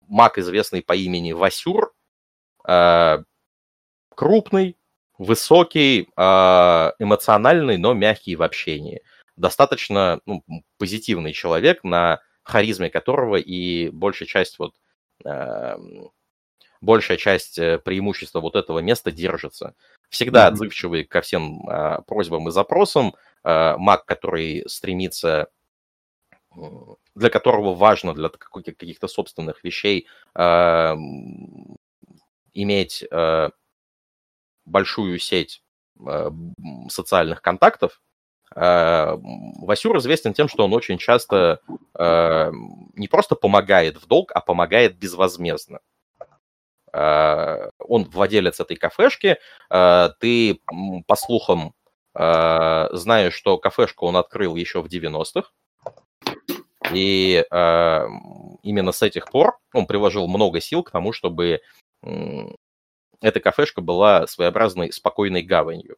[0.08, 1.93] маг, известный по имени Васюр,
[2.63, 3.23] а,
[4.15, 4.78] крупный,
[5.17, 6.10] высокий,
[6.99, 9.01] эмоциональный, но мягкий в общении.
[9.38, 10.43] Достаточно ну,
[10.78, 14.73] позитивный человек, на харизме которого и большая часть вот
[16.82, 19.73] большая часть э, преимущества вот этого места держится.
[20.10, 21.62] Всегда отзывчивый ко всем
[22.06, 25.49] просьбам и запросам, маг, который стремится,
[27.15, 30.95] для которого важно для каких-то собственных вещей э,
[32.53, 33.49] иметь э,
[34.65, 35.62] большую сеть
[36.89, 38.01] социальных контактов,
[38.53, 41.62] Васюр известен тем, что он очень часто
[41.97, 45.79] не просто помогает в долг, а помогает безвозмездно.
[46.91, 49.38] Он владелец этой кафешки.
[49.69, 50.62] Ты,
[51.08, 51.84] по слухам, Э,
[52.15, 55.49] знаю, что кафешку он открыл еще в 90-х.
[56.93, 58.08] И э,
[58.63, 61.62] именно с этих пор он приложил много сил к тому, чтобы
[63.21, 65.97] эта кафешка была своеобразной спокойной гаванью.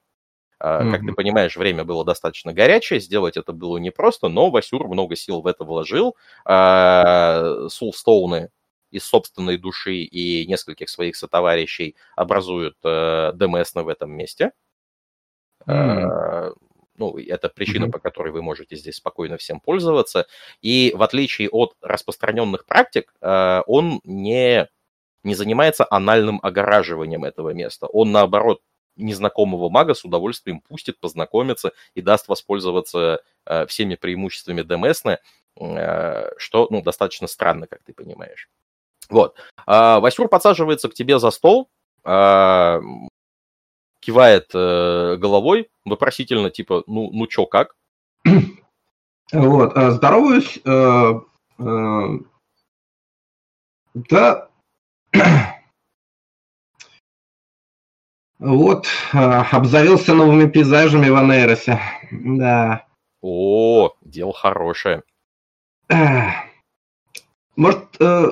[0.61, 0.91] Mm-hmm.
[0.91, 5.41] Как ты понимаешь, время было достаточно горячее, сделать это было непросто, но Васюр много сил
[5.41, 6.15] в это вложил.
[7.69, 8.49] Сулстоуны
[8.89, 14.51] из собственной души и нескольких своих сотоварищей образуют ДМСны в этом месте.
[15.67, 16.55] Mm-hmm.
[16.95, 17.91] Ну, это причина, mm-hmm.
[17.91, 20.25] по которой вы можете здесь спокойно всем пользоваться.
[20.61, 24.67] И в отличие от распространенных практик, он не,
[25.23, 27.85] не занимается анальным огораживанием этого места.
[27.85, 28.61] Он, наоборот,
[28.97, 35.19] незнакомого мага с удовольствием пустит познакомиться и даст воспользоваться э, всеми преимуществами ДМСны,
[35.59, 38.49] э, что, ну, достаточно странно, как ты понимаешь.
[39.09, 39.37] Вот.
[39.65, 41.69] Васюр подсаживается к тебе за стол,
[43.99, 47.75] кивает э, головой вопросительно, типа, ну, ну чё, как?
[49.33, 50.59] Вот, э, здороваюсь.
[50.63, 51.19] Э,
[51.59, 52.03] э,
[53.93, 54.47] да,
[58.39, 61.79] Вот, а, обзавелся новыми пейзажами в Анейросе.
[62.11, 62.85] Да.
[63.21, 65.01] О, дело хорошее.
[67.55, 68.27] Может, э,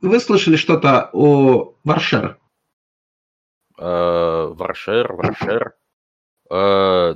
[0.00, 2.38] вы слышали что-то о Варшер?
[3.78, 5.76] Э, Варшер, Варшер.
[6.50, 7.14] Э,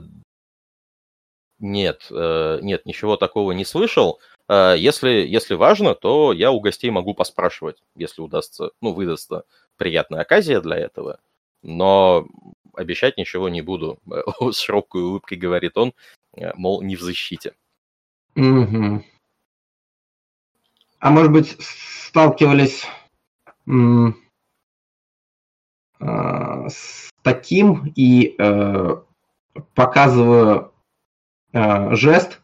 [1.59, 4.21] нет, нет, ничего такого не слышал.
[4.49, 9.45] Если, если важно, то я у гостей могу поспрашивать, если удастся, ну, выдастся
[9.77, 11.21] приятная оказия для этого
[11.63, 12.27] но
[12.75, 13.99] обещать ничего не буду.
[14.53, 15.95] С широкой улыбкой говорит он,
[16.37, 17.55] э, мол, не в защите.
[18.37, 19.05] Угу.
[20.99, 22.85] А может быть, сталкивались
[23.67, 24.13] э-
[26.69, 28.97] с таким и э-
[29.75, 30.73] показываю
[31.53, 32.41] э- жест,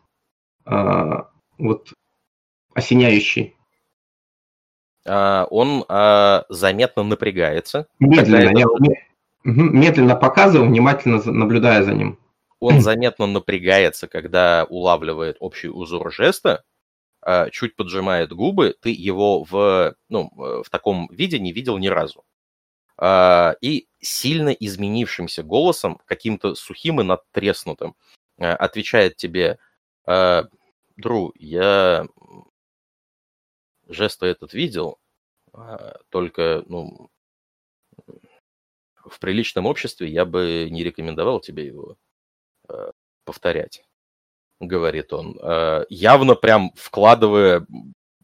[0.66, 1.22] э-
[1.58, 1.92] вот
[2.74, 3.54] осеняющий.
[5.06, 7.86] Uh, он uh, заметно напрягается.
[7.98, 8.58] Медленно, это...
[8.58, 8.66] я,
[9.44, 12.18] Медленно показываю, внимательно наблюдая за ним.
[12.60, 16.64] Он заметно напрягается, когда улавливает общий узор жеста,
[17.22, 22.24] а, чуть поджимает губы, ты его в, ну, в таком виде не видел ни разу.
[23.00, 27.94] А, и сильно изменившимся голосом, каким-то сухим и надтреснутым,
[28.38, 29.58] а, отвечает тебе,
[30.96, 32.08] Дру, я
[33.88, 34.98] жест этот видел,
[36.08, 37.10] только, ну,
[39.04, 41.96] в приличном обществе я бы не рекомендовал тебе его
[43.24, 43.84] повторять,
[44.60, 45.38] говорит он,
[45.90, 47.66] явно прям вкладывая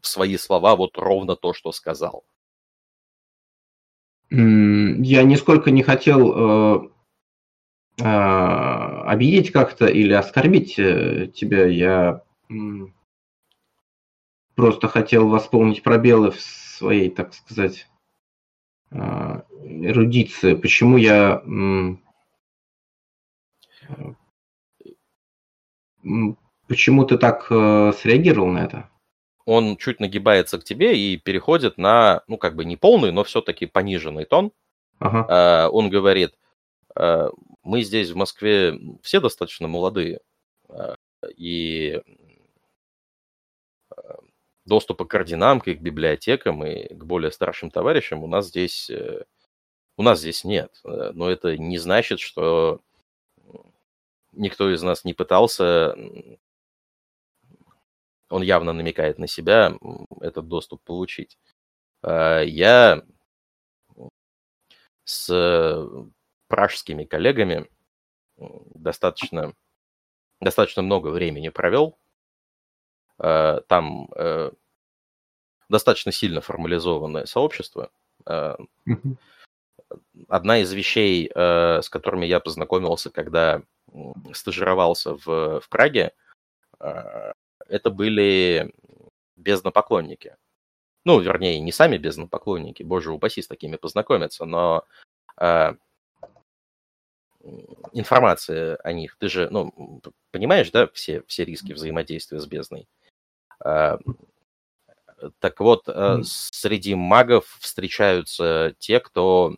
[0.00, 2.24] в свои слова вот ровно то, что сказал.
[4.36, 6.88] Я нисколько не хотел э,
[8.00, 11.66] э, обидеть как-то или оскорбить э, тебя.
[11.66, 12.22] Я
[14.56, 17.86] просто хотел восполнить пробелы в своей, так сказать,
[18.90, 21.40] э, эрудиция, почему я
[26.66, 28.90] почему ты так среагировал на это?
[29.46, 33.66] Он чуть нагибается к тебе и переходит на, ну, как бы не полный, но все-таки
[33.66, 34.52] пониженный тон.
[35.00, 35.26] Ага.
[35.28, 36.34] А, он говорит,
[36.94, 37.30] «А,
[37.62, 40.20] мы здесь в Москве все достаточно молодые,
[40.68, 40.96] а,
[41.36, 42.00] и
[44.64, 49.24] доступа к орденам, к их библиотекам и к более старшим товарищам у нас здесь э,
[49.96, 50.80] у нас здесь нет.
[50.84, 52.80] Э, но это не значит, что
[54.32, 55.94] никто из нас не пытался,
[58.28, 59.76] он явно намекает на себя,
[60.20, 61.38] этот доступ получить.
[62.02, 63.02] А, я
[65.04, 65.78] с
[66.48, 67.68] пражскими коллегами
[68.36, 69.54] достаточно,
[70.40, 71.98] достаточно много времени провел.
[73.18, 74.50] А, там э,
[75.68, 77.90] достаточно сильно формализованное сообщество.
[78.26, 79.16] Mm-hmm
[80.28, 83.62] одна из вещей, э, с которыми я познакомился, когда
[84.32, 86.12] стажировался в, в Праге,
[86.80, 87.32] э,
[87.74, 88.72] это были
[89.34, 90.36] безднопоклонники.
[91.04, 94.84] Ну, вернее, не сами безднопоклонники, боже упаси с такими познакомиться, но
[95.40, 95.74] э,
[97.92, 100.00] информация о них, ты же, ну,
[100.30, 102.86] понимаешь, да, все, все риски взаимодействия с бездной.
[103.58, 103.98] Так
[105.58, 106.22] вот, mm.
[106.22, 109.56] среди магов встречаются те, кто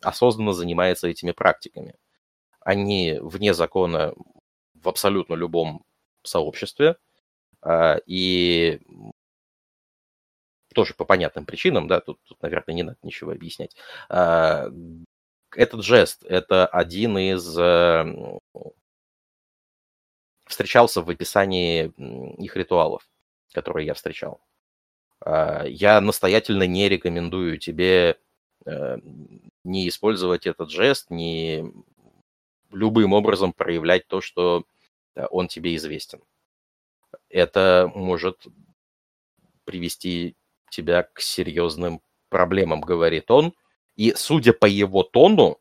[0.00, 1.94] осознанно занимается этими практиками.
[2.60, 4.14] Они вне закона
[4.74, 5.84] в абсолютно любом
[6.22, 6.96] сообществе,
[8.06, 8.80] и
[10.74, 13.74] тоже по понятным причинам, да, тут, тут, наверное, не надо ничего объяснять.
[14.08, 14.68] А,
[15.56, 17.44] этот жест– это один из
[20.46, 21.92] встречался в описании
[22.42, 23.06] их ритуалов,
[23.52, 24.40] которые я встречал.
[25.20, 28.18] А, я настоятельно не рекомендую тебе
[28.64, 28.98] э,
[29.64, 31.64] не использовать этот жест, не,
[32.70, 34.64] любым образом проявлять то, что
[35.30, 36.20] он тебе известен.
[37.28, 38.46] Это может
[39.64, 40.36] привести
[40.70, 43.54] тебя к серьезным проблемам, говорит он.
[43.96, 45.58] И судя по его тону,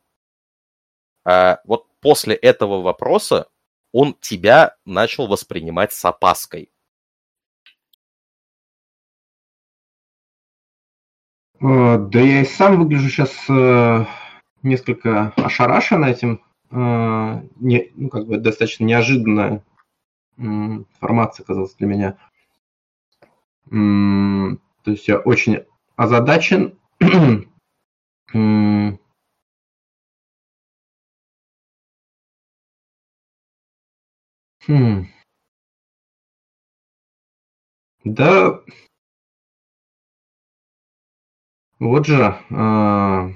[1.26, 3.50] вот после этого вопроса
[3.92, 6.70] он тебя начал воспринимать с опаской.
[11.60, 14.06] Э, да я и сам выгляжу сейчас э,
[14.62, 16.42] несколько ошарашен этим.
[16.70, 19.64] Э, не, ну, как бы достаточно неожиданная
[20.38, 22.18] информация оказалась для меня.
[23.70, 25.66] То есть я очень
[25.96, 26.78] озадачен.
[34.68, 35.08] Хм.
[38.06, 38.62] Да,
[41.80, 43.30] вот же а,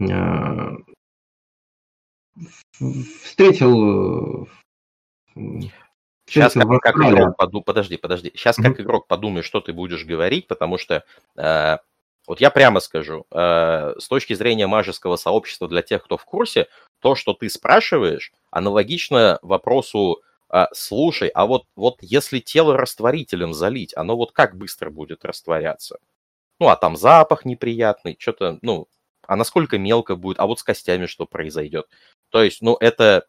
[0.00, 0.76] а,
[3.24, 4.48] встретил
[6.26, 8.30] Сейчас как, как игрок поду, подожди, подожди.
[8.34, 8.62] Сейчас mm-hmm.
[8.62, 11.04] как игрок подумай, что ты будешь говорить, потому что
[11.36, 11.78] э,
[12.28, 16.68] вот я прямо скажу, э, с точки зрения мажеского сообщества для тех, кто в курсе,
[17.00, 20.22] то, что ты спрашиваешь, аналогично вопросу,
[20.52, 25.98] э, слушай, а вот, вот если тело растворителем залить, оно вот как быстро будет растворяться?
[26.60, 28.86] Ну, а там запах неприятный, что-то, ну,
[29.26, 31.86] а насколько мелко будет, а вот с костями что произойдет?
[32.30, 33.26] То есть, ну, это...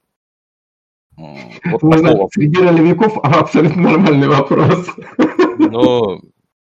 [1.18, 2.30] Вот Можно такого...
[2.34, 4.88] среди ролевиков абсолютно нормальный вопрос.
[5.58, 6.22] Ну,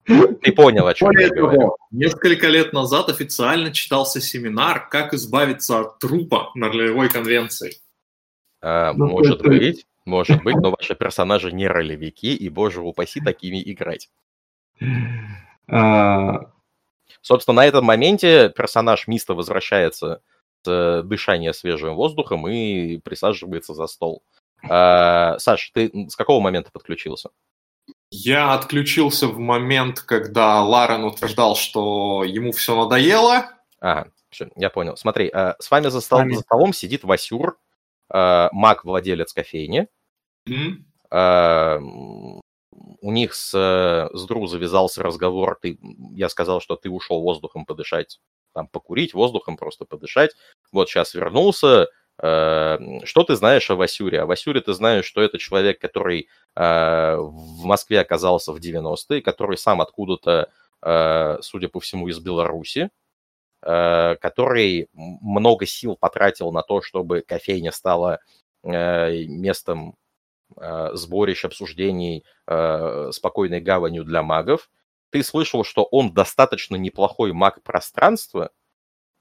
[0.06, 1.76] ты понял, о чем Более я говорю.
[1.92, 7.76] Несколько лет назад официально читался семинар «Как избавиться от трупа на ролевой конвенции».
[8.62, 9.50] А, ну, может это...
[9.50, 14.10] быть, может быть, но ваши персонажи не ролевики, и, боже упаси, такими играть.
[15.68, 16.52] А...
[17.22, 20.22] Собственно, на этом моменте персонаж Миста возвращается
[20.64, 24.24] с дышания свежим воздухом и присаживается за стол.
[24.70, 27.30] А, Саш, ты с какого момента подключился?
[28.12, 33.50] Я отключился в момент, когда Ларен утверждал, что ему все надоело.
[33.80, 34.98] Ага, все, я понял.
[34.98, 37.58] Смотри, э, с вами за, стол, за столом сидит Васюр,
[38.14, 39.88] э, маг-владелец кофейни.
[40.48, 40.84] Mm-hmm.
[41.12, 41.80] Э,
[43.02, 45.58] у них с, с Дру завязался разговор.
[45.62, 45.80] Ты,
[46.14, 48.20] я сказал, что ты ушел воздухом подышать,
[48.54, 50.32] там покурить, воздухом просто подышать.
[50.72, 51.88] Вот сейчас вернулся,
[52.24, 54.22] Эм, что ты знаешь о Васюре?
[54.22, 59.58] О Васюре ты знаешь, что это человек, который э, в Москве оказался в 90-е, который
[59.58, 60.50] сам откуда-то,
[60.84, 62.92] э, судя по всему, из Беларуси,
[63.64, 68.20] э, который много сил потратил на то, чтобы кофейня стала
[68.64, 69.96] местом
[70.94, 74.70] сборищ, обсуждений, спокойной гаванью для магов.
[75.12, 78.52] Ты слышал, что он достаточно неплохой маг пространства,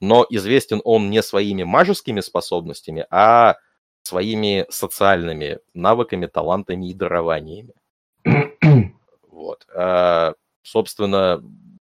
[0.01, 3.57] но известен он не своими мажескими способностями, а
[4.03, 7.75] своими социальными навыками, талантами и дарованиями.
[9.29, 9.67] вот.
[9.75, 11.43] А, собственно,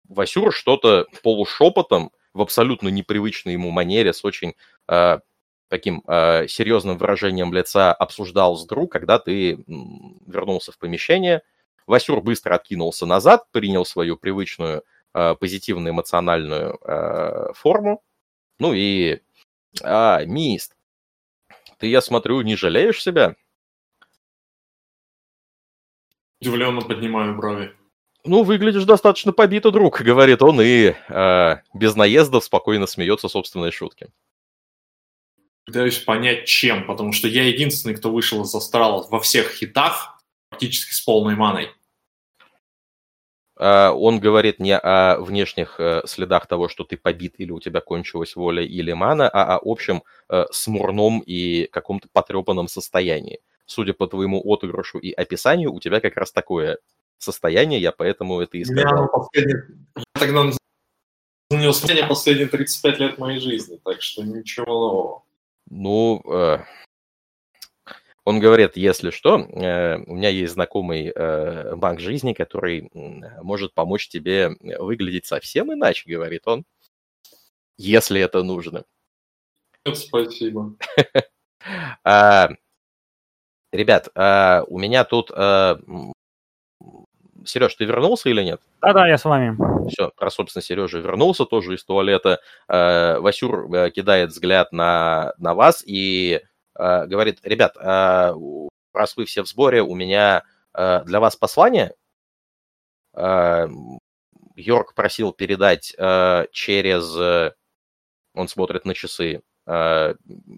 [0.08, 4.56] Васюр что-то полушепотом, в абсолютно непривычной ему манере, с очень
[4.88, 5.20] а,
[5.68, 11.44] таким а, серьезным выражением лица обсуждал с друг, когда ты вернулся в помещение.
[11.92, 14.84] Васюр быстро откинулся назад, принял свою привычную
[15.14, 18.02] Э, позитивную эмоциональную э, форму.
[18.60, 19.20] Ну и,
[19.84, 20.78] а, Мист,
[21.80, 23.36] ты, я смотрю, не жалеешь себя?
[26.40, 27.76] Удивленно поднимаю брови.
[28.24, 34.08] Ну, выглядишь достаточно побито, друг, говорит он, и э, без наездов спокойно смеется собственной шутки.
[35.66, 40.94] Пытаюсь понять, чем, потому что я единственный, кто вышел из астрала во всех хитах, практически
[40.94, 41.72] с полной маной.
[43.62, 47.80] А, он говорит не о внешних э, следах того, что ты побит или у тебя
[47.80, 53.40] кончилась воля или мана, а о общем э, смурном и каком-то потрепанном состоянии.
[53.68, 56.80] Судя по твоему отыгрышу и описанию, у тебя как раз такое
[57.20, 59.04] состояние, я поэтому это и сказал.
[59.04, 59.56] Я последний...
[60.14, 60.52] тогда
[61.52, 65.24] на состояние последние 35 лет моей жизни, так что ничего нового.
[65.70, 66.64] Ну, э,
[68.24, 72.90] он говорит, если что, э, у меня есть знакомый э, банк жизни, который
[73.42, 76.66] может помочь тебе выглядеть совсем иначе, говорит он,
[77.78, 78.84] если это нужно.
[79.94, 80.76] Спасибо.
[82.04, 82.50] А,
[83.72, 85.30] ребят, а, у меня тут...
[85.32, 85.80] А,
[87.46, 88.60] Сереж, ты вернулся или нет?
[88.82, 89.56] Да-да, я с вами.
[89.90, 92.40] Все, про, собственно, Сережа вернулся тоже из туалета.
[92.68, 96.51] Васюр э, кидает взгляд на, на вас и Э,
[97.08, 98.34] говорит, ребят, э,
[98.94, 101.94] раз вы все в сборе, у меня э, для вас послание.
[104.56, 105.94] Йорк просил передать
[106.52, 107.54] через...
[108.34, 109.42] Он смотрит на часы.
[109.66, 110.16] э,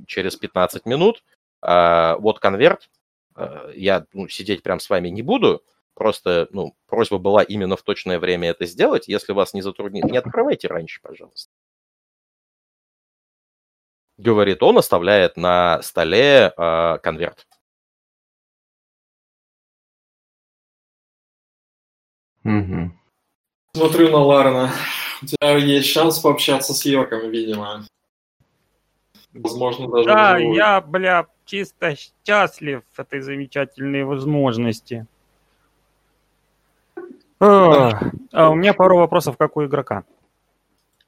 [0.08, 1.24] через 15 минут.
[1.62, 2.90] Э, вот конверт.
[3.36, 5.64] Э, я ну, сидеть прям с вами не буду.
[5.94, 9.08] Просто, ну, просьба была именно в точное время это сделать.
[9.08, 11.52] Если вас не затруднит, не открывайте раньше, пожалуйста.
[14.24, 17.46] Говорит он, оставляет на столе э, конверт.
[22.46, 22.92] Угу.
[23.76, 24.72] Смотрю на Ларена.
[25.22, 27.86] У тебя есть шанс пообщаться с Йорком, видимо.
[29.34, 30.06] Возможно, даже...
[30.06, 35.06] Да, я, бля, чисто счастлив этой замечательной возможности.
[37.40, 38.00] А,
[38.50, 40.06] у меня пару вопросов, как у игрока.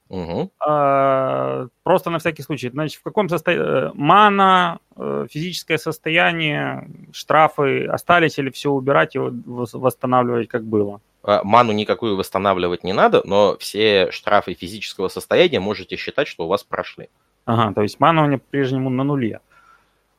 [0.10, 0.52] Угу.
[0.60, 2.70] А, просто на всякий случай.
[2.70, 3.66] Значит, в каком состоянии...
[3.66, 11.02] Э, мана, э, физическое состояние, штрафы остались или все убирать и восстанавливать, как было?
[11.24, 16.48] А, ману никакую восстанавливать не надо, но все штрафы физического состояния можете считать, что у
[16.48, 17.10] вас прошли.
[17.46, 19.40] Ага, то есть мана у меня по-прежнему на нуле.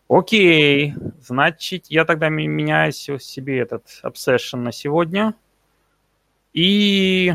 [0.08, 5.34] Окей, значит, я тогда меняю себе этот obsession на сегодня.
[6.52, 7.34] И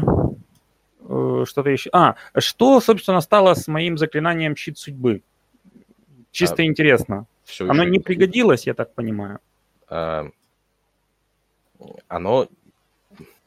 [1.06, 1.90] что-то еще.
[1.94, 5.22] А, что, собственно, стало с моим заклинанием щит судьбы?
[6.32, 7.26] Чисто а, интересно.
[7.44, 9.40] Все Оно не пригодилось, я так понимаю.
[9.90, 10.28] А,
[12.08, 12.48] оно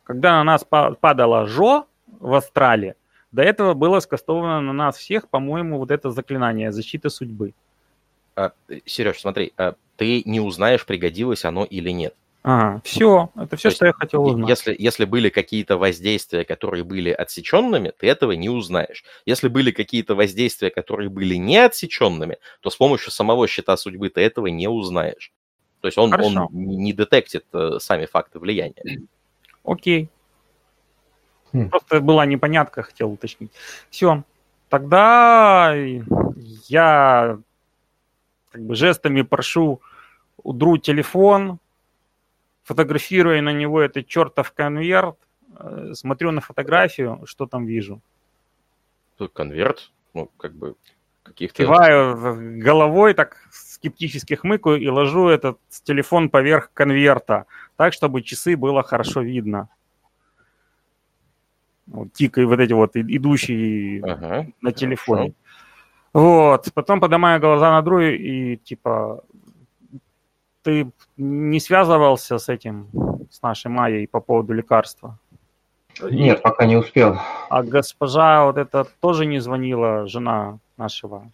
[0.04, 1.86] когда на нас падала Жо
[2.20, 2.94] в Астрале,
[3.32, 7.54] до этого было скастовано на нас всех, по-моему, вот это заклинание защиты судьбы.
[8.36, 8.52] А,
[8.84, 12.14] Сереж, смотри, а ты не узнаешь, пригодилось оно или нет.
[12.46, 14.50] Ага, все, это все, То что я хотел узнать.
[14.50, 19.02] Если, если были какие-то воздействия, которые были отсеченными, ты этого не узнаешь.
[19.24, 24.20] Если были какие-то воздействия, которые были не отсеченными, то с помощью самого счета судьбы ты
[24.20, 25.32] этого не узнаешь.
[25.80, 29.00] То есть он, он не детектит э, сами факты влияния.
[29.64, 30.10] Окей.
[31.54, 31.70] Хм.
[31.70, 33.52] Просто была непонятка, хотел уточнить.
[33.88, 34.22] Все.
[34.68, 35.72] Тогда
[36.68, 37.38] я
[38.50, 39.80] как бы жестами прошу
[40.42, 41.58] удру телефон,
[42.64, 45.16] фотографируя на него этот чертов конверт,
[45.56, 48.00] э, смотрю на фотографию, что там вижу.
[49.16, 50.74] Тут конверт, ну, как бы
[51.22, 51.62] каких-то...
[51.62, 57.46] Киваю головой, так скептически хмыкаю и ложу этот телефон поверх конверта
[57.76, 59.68] так, чтобы часы было хорошо видно.
[61.86, 65.34] Вот, тикай вот эти вот идущие ага, на телефоне.
[65.34, 65.34] Хорошо.
[66.14, 69.24] Вот, потом поднимаю глаза на Дру и типа,
[70.64, 72.88] ты не связывался с этим,
[73.30, 75.18] с нашей Майей по поводу лекарства?
[76.02, 77.18] Нет, пока не успел.
[77.50, 81.30] А госпожа вот это тоже не звонила, жена нашего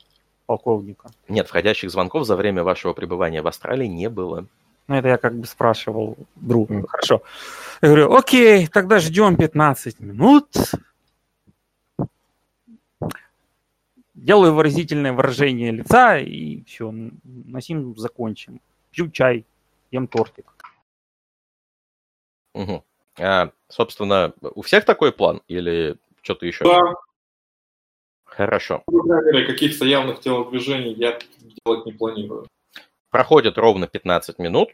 [0.46, 1.08] полковника?
[1.28, 4.46] Нет, входящих звонков за время вашего пребывания в Австралии не было.
[4.88, 6.74] Ну, это я как бы спрашивал друга.
[6.74, 6.86] Mm.
[6.88, 7.22] Хорошо.
[7.80, 10.46] Я говорю, окей, тогда ждем 15 минут.
[14.14, 18.60] Делаю выразительное выражение лица, и все, на сим закончим.
[18.90, 19.44] Пью чай,
[19.90, 20.52] ем тортик.
[22.54, 22.84] Угу.
[23.18, 26.64] А, собственно, у всех такой план или что-то еще?
[26.64, 26.94] Да.
[28.24, 28.84] Хорошо.
[29.46, 31.18] Каких-то явных телодвижений я
[31.64, 32.46] делать не планирую.
[33.10, 34.70] Проходит ровно 15 минут,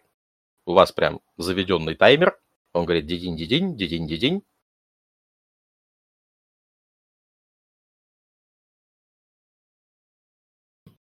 [0.67, 2.39] у вас прям заведенный таймер.
[2.73, 4.43] Он говорит дидинь, дидинь, дидинь, дидинь.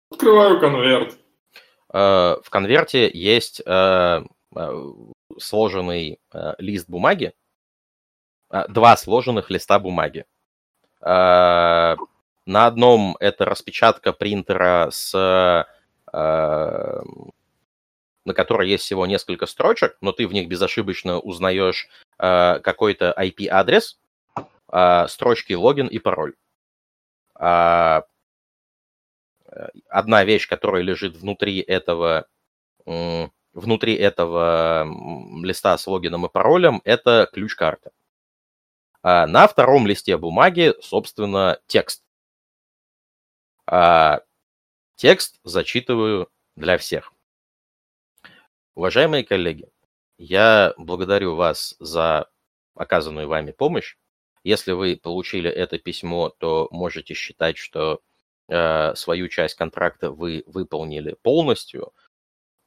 [0.09, 1.20] Открываю конверт.
[1.93, 4.23] Э, в конверте есть э,
[4.55, 4.83] э,
[5.39, 6.19] сложенный
[6.57, 7.33] лист бумаги,
[8.67, 10.25] два сложенных листа бумаги.
[11.01, 11.95] На
[12.45, 15.65] одном это распечатка принтера с
[18.23, 21.87] на которой есть всего несколько строчек, но ты в них безошибочно узнаешь
[22.17, 23.99] какой-то IP-адрес,
[25.07, 26.35] строчки логин и пароль.
[29.89, 32.27] Одна вещь, которая лежит внутри этого,
[32.85, 34.85] внутри этого
[35.43, 37.91] листа с логином и паролем, это ключ-карта.
[39.03, 42.03] А на втором листе бумаги, собственно, текст.
[43.65, 44.21] А,
[44.95, 47.13] текст зачитываю для всех.
[48.75, 49.69] Уважаемые коллеги,
[50.17, 52.29] я благодарю вас за
[52.75, 53.97] оказанную вами помощь.
[54.43, 58.01] Если вы получили это письмо, то можете считать, что
[58.95, 61.93] свою часть контракта вы выполнили полностью,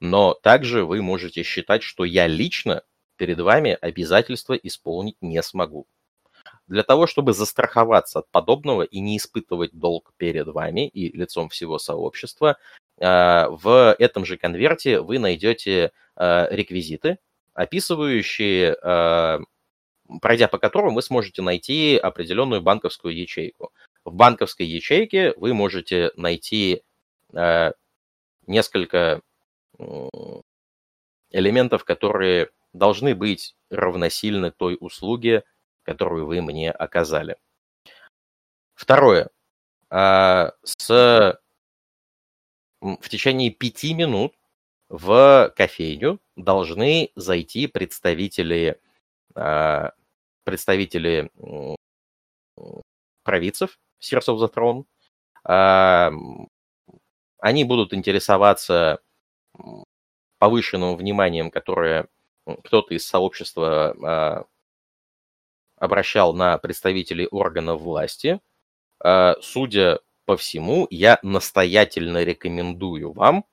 [0.01, 2.82] но также вы можете считать, что я лично
[3.16, 5.87] перед вами обязательства исполнить не смогу.
[6.66, 11.78] Для того, чтобы застраховаться от подобного и не испытывать долг перед вами и лицом всего
[11.78, 12.59] сообщества,
[13.01, 17.18] а, в этом же конверте вы найдете а, реквизиты,
[17.55, 18.76] описывающие,
[20.20, 23.72] пройдя по которым вы сможете найти определенную банковскую ячейку.
[24.05, 26.83] В банковской ячейке вы можете найти
[27.33, 27.73] э,
[28.47, 29.23] несколько
[31.31, 35.45] элементов, которые должны быть равносильны той услуге,
[35.83, 37.37] которую вы мне оказали.
[38.75, 39.31] Второе.
[39.91, 41.39] А, с,
[42.81, 44.35] в течение пяти минут
[44.89, 48.81] в кофейню должны зайти представители,
[49.35, 49.93] а,
[50.45, 51.31] представители
[53.23, 54.85] провидцев Sears of the Throne.
[55.45, 56.13] А,
[57.39, 59.01] они будут интересоваться
[60.39, 62.09] повышенным вниманием, которое
[62.65, 64.47] кто-то из сообщества
[65.77, 68.41] обращал на представителей органов власти.
[69.41, 73.45] Судя по всему, я настоятельно рекомендую вам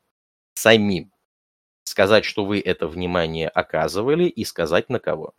[0.54, 1.12] самим
[1.84, 5.34] сказать, что вы это внимание оказывали, и сказать на кого.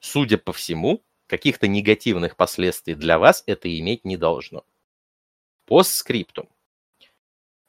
[0.00, 4.66] Судя по всему, каких-то негативных последствий для вас это иметь не должно.
[5.64, 6.46] Постскриптум.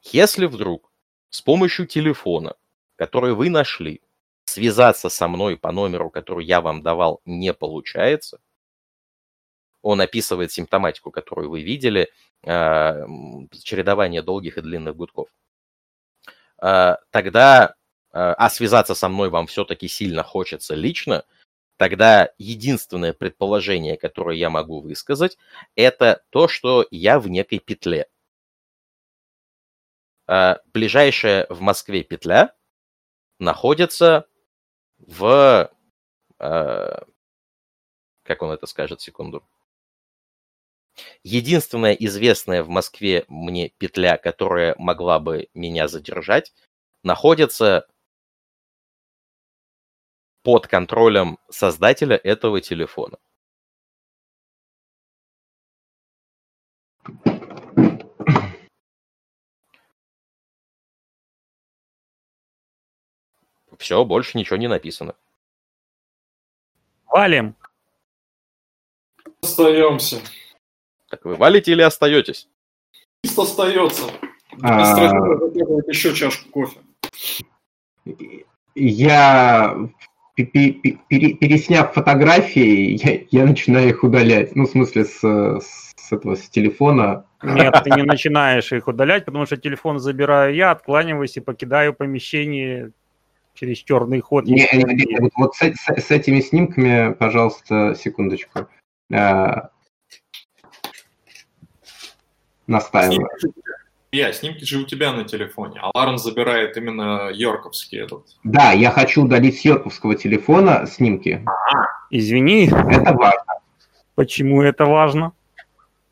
[0.02, 0.92] Если вдруг
[1.30, 2.56] с помощью телефона,
[2.96, 4.02] который вы нашли,
[4.44, 8.38] связаться со мной по номеру, который я вам давал, не получается,
[9.80, 12.10] он описывает симптоматику, которую вы видели,
[12.42, 13.06] а,
[13.62, 15.30] чередование долгих и длинных гудков.
[16.58, 17.76] А, тогда,
[18.12, 21.24] а, а связаться со мной вам все-таки сильно хочется лично,
[21.76, 25.38] тогда единственное предположение, которое я могу высказать,
[25.74, 28.08] это то, что я в некой петле.
[30.26, 32.54] Ближайшая в Москве петля
[33.38, 34.26] находится
[34.98, 35.70] в...
[36.38, 37.02] Как
[38.40, 39.46] он это скажет, секунду.
[41.22, 46.54] Единственная известная в Москве мне петля, которая могла бы меня задержать,
[47.02, 47.86] находится
[50.44, 53.18] под контролем создателя этого телефона.
[63.78, 65.16] Все, больше ничего не написано.
[67.06, 67.56] Валим.
[69.42, 70.20] Остаемся.
[71.08, 72.48] Так вы валите или остаетесь?
[73.36, 74.10] Остается.
[74.62, 74.96] А.
[75.88, 76.80] Еще чашку кофе.
[78.74, 79.76] Я
[80.34, 84.56] пересняв фотографии, я, я начинаю их удалять.
[84.56, 87.24] Ну, в смысле, с, с этого с телефона.
[87.42, 92.90] Нет, ты не начинаешь их удалять, потому что телефон забираю я, откланиваюсь и покидаю помещение
[93.54, 94.46] через черный ход.
[94.46, 98.66] Не, не, не, вот, вот с, с, с этими снимками, пожалуйста, секундочку.
[99.12, 99.70] А,
[102.66, 103.28] настаиваю.
[104.14, 105.80] Я, снимки же у тебя на телефоне.
[105.80, 108.24] Аларм забирает именно йорковский этот.
[108.44, 111.44] Да, я хочу удалить с йорковского телефона снимки.
[111.44, 112.66] А, извини.
[112.66, 113.54] Это важно.
[114.14, 115.32] Почему это важно?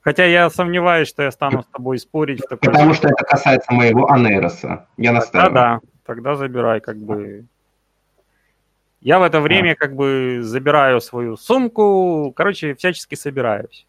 [0.01, 2.41] Хотя я сомневаюсь, что я стану с тобой спорить.
[2.41, 4.89] В такой Потому что это касается моего анейроса.
[4.97, 5.55] Я настаиваю.
[5.55, 5.81] Да, да.
[6.05, 7.45] Тогда забирай, как бы.
[9.01, 12.33] Я в это время как бы забираю свою сумку.
[12.35, 13.87] Короче, всячески собираюсь.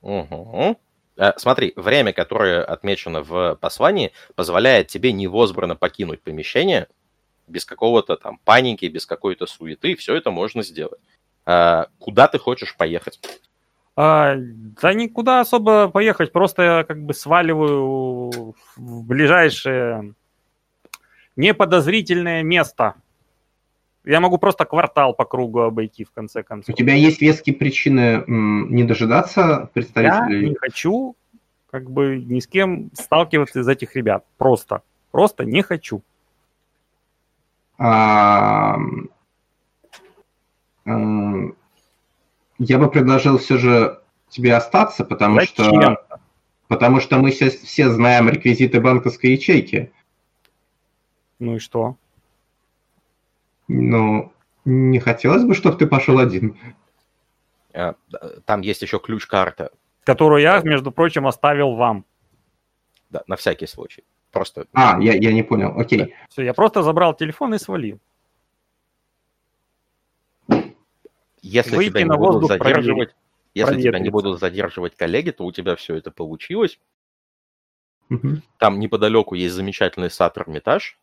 [0.00, 0.78] Угу.
[1.20, 6.88] Э, смотри, время, которое отмечено в послании, позволяет тебе невозбранно покинуть помещение
[7.46, 9.96] без какого-то там паники, без какой-то суеты.
[9.96, 11.00] Все это можно сделать.
[11.44, 13.20] Э, куда ты хочешь поехать?
[13.96, 20.14] А, да никуда особо поехать, просто я как бы сваливаю в ближайшее
[21.36, 22.94] неподозрительное место.
[24.04, 26.74] Я могу просто квартал по кругу обойти, в конце концов.
[26.74, 30.42] У тебя есть веские причины не дожидаться представителей?
[30.42, 31.16] Я не хочу
[31.70, 34.24] как бы ни с кем сталкиваться из этих ребят.
[34.38, 34.82] Просто.
[35.10, 36.02] Просто не хочу.
[37.78, 38.76] А,
[40.86, 45.96] я бы предложил все же тебе остаться, потому Зачем?
[45.96, 46.20] что
[46.68, 49.92] потому что мы сейчас все знаем реквизиты банковской ячейки.
[51.40, 51.96] Ну и что?
[53.72, 54.32] Ну,
[54.64, 56.58] не хотелось бы, чтобы ты пошел один.
[57.72, 57.94] А,
[58.44, 59.70] там есть еще ключ-карта.
[60.02, 62.04] Которую я, между прочим, оставил вам.
[63.10, 64.02] Да, на всякий случай.
[64.32, 64.66] Просто...
[64.72, 65.98] А, я, я не понял, окей.
[65.98, 66.06] Да.
[66.28, 68.00] Все, я просто забрал телефон и свалил.
[71.42, 73.14] Если Выйти тебя не будут задерживать,
[73.54, 76.80] если тебя не будут задерживать коллеги, то у тебя все это получилось.
[78.10, 78.42] Угу.
[78.58, 80.98] Там неподалеку есть замечательный сад Эрмитаж,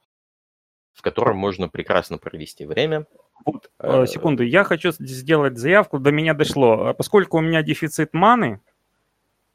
[0.98, 3.06] в котором можно прекрасно провести время.
[3.46, 6.94] Вот, э, э, секунду, я хочу сделать заявку, до меня дошло.
[6.98, 8.60] Поскольку у меня дефицит маны,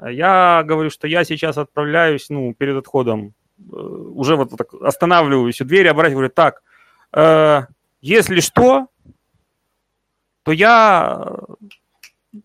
[0.00, 5.64] я говорю, что я сейчас отправляюсь, ну, перед отходом, э, уже вот так останавливаюсь у
[5.64, 6.62] двери, оборачиваюсь, говорю, так,
[7.12, 7.62] э,
[8.00, 8.86] если что,
[10.44, 11.36] то я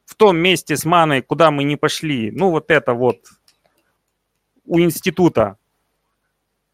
[0.05, 3.19] в том месте с маной, куда мы не пошли, ну, вот это вот
[4.65, 5.57] у института.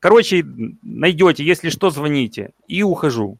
[0.03, 0.43] Короче,
[0.81, 2.51] найдете, если что, звоните.
[2.67, 3.37] И ухожу.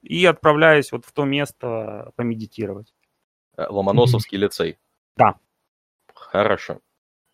[0.00, 2.94] И отправляюсь вот в то место помедитировать.
[3.58, 4.78] Э, Ломоносовский лицей.
[5.16, 5.34] Да.
[6.14, 6.80] Хорошо.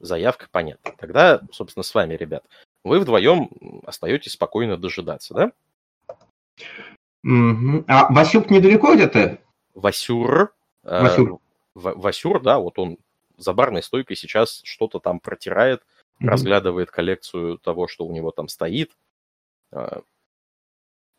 [0.01, 0.91] Заявка понятна.
[0.99, 2.47] Тогда, собственно, с вами, ребят,
[2.83, 3.49] вы вдвоем
[3.87, 5.53] остаетесь спокойно дожидаться, да?
[7.23, 7.85] Угу.
[7.87, 9.39] А Васюк недалеко где-то?
[9.75, 10.53] Васюр.
[10.83, 11.35] Э, Васюр.
[11.35, 11.39] Э,
[11.77, 12.99] Васюр, да, вот он
[13.37, 15.85] за барной стойкой сейчас что-то там протирает,
[16.21, 18.97] mm разглядывает коллекцию того, что у него там стоит,
[19.73, 20.01] э,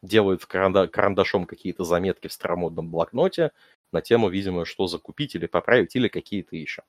[0.02, 3.52] делает каранда- карандашом какие-то заметки в старомодном блокноте
[3.92, 6.84] на тему, видимо, что закупить или поправить, или какие-то еще.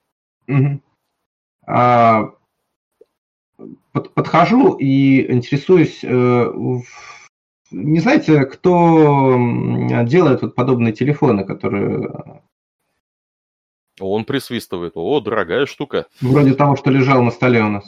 [0.48, 0.80] mm
[1.66, 2.32] А,
[3.92, 6.52] под, подхожу и интересуюсь, э,
[7.70, 9.36] не знаете, кто
[10.04, 12.42] делает вот подобные телефоны, которые
[14.00, 14.92] он присвистывает.
[14.94, 16.06] О, дорогая штука.
[16.20, 17.84] Вроде того, что лежал на столе у нас.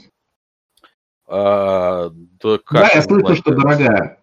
[1.26, 4.20] А, да, как да, я слышал, что дорогая.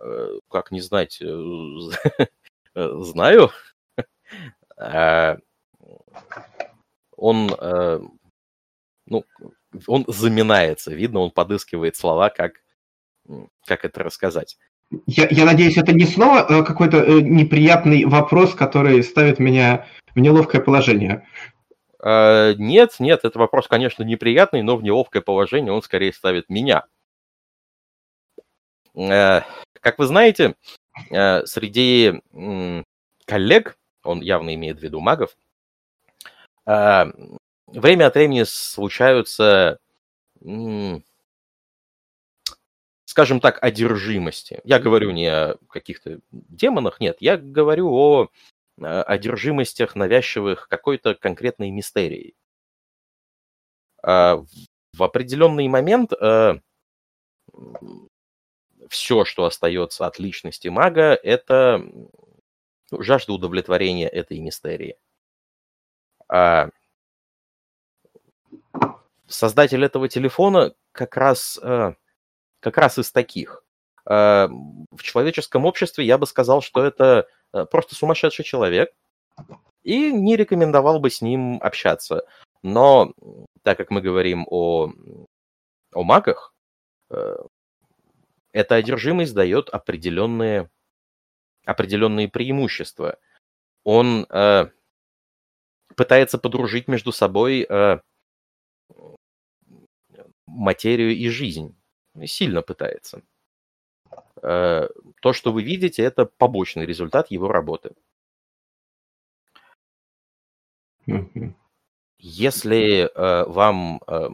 [0.00, 1.20] Э, как не знать?
[1.20, 3.50] Э, знаю.
[4.76, 5.38] А,
[7.16, 8.00] он, э,
[9.06, 9.24] ну,
[9.88, 10.94] он заминается.
[10.94, 12.62] Видно, он подыскивает слова, как,
[13.66, 14.56] как это рассказать.
[15.06, 21.26] Я, я надеюсь, это не снова какой-то неприятный вопрос, который ставит меня в неловкое положение?
[22.00, 26.84] Uh, нет, нет, это вопрос, конечно, неприятный, но в неловкое положение он скорее ставит меня.
[28.94, 29.42] Uh,
[29.80, 30.54] как вы знаете,
[31.08, 32.20] среди
[33.24, 35.36] коллег, он явно имеет в виду магов,
[36.64, 39.78] время от времени случаются,
[43.18, 44.60] скажем так, одержимости.
[44.64, 48.28] Я говорю не о каких-то демонах, нет, я говорю о
[48.80, 52.36] Э, одержимостях навязчивых какой-то конкретной мистерией.
[54.02, 54.44] А
[54.92, 56.60] в определенный момент э,
[58.88, 61.78] все, что остается от личности мага, это
[62.90, 64.96] ну, жажда удовлетворения этой мистерии.
[66.28, 66.70] А
[69.26, 71.94] создатель этого телефона как раз, э,
[72.60, 73.64] как раз из таких.
[74.04, 78.92] В человеческом обществе я бы сказал, что это Э, просто сумасшедший человек,
[79.82, 82.26] и не рекомендовал бы с ним общаться.
[82.62, 83.14] Но
[83.62, 84.92] так как мы говорим о,
[85.92, 86.52] о магах,
[87.10, 87.36] э,
[88.52, 90.68] эта одержимость дает определенные,
[91.64, 93.18] определенные преимущества.
[93.84, 94.66] Он э,
[95.96, 98.00] пытается подружить между собой э,
[100.46, 101.74] материю и жизнь.
[102.26, 103.22] Сильно пытается.
[104.42, 104.88] Э,
[105.20, 107.94] то, что вы видите, это побочный результат его работы.
[112.18, 114.28] Если э, вам э,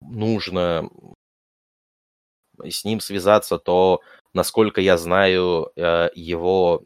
[0.00, 0.90] нужно
[2.62, 4.00] с ним связаться, то,
[4.34, 6.84] насколько я знаю, э, его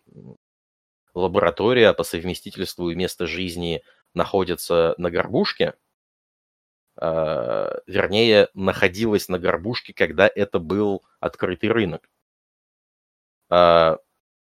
[1.14, 3.82] лаборатория по совместительству и место жизни
[4.14, 5.74] находится на Горбушке–
[7.00, 12.08] вернее, находилась на горбушке, когда это был открытый рынок.
[13.50, 13.96] Э,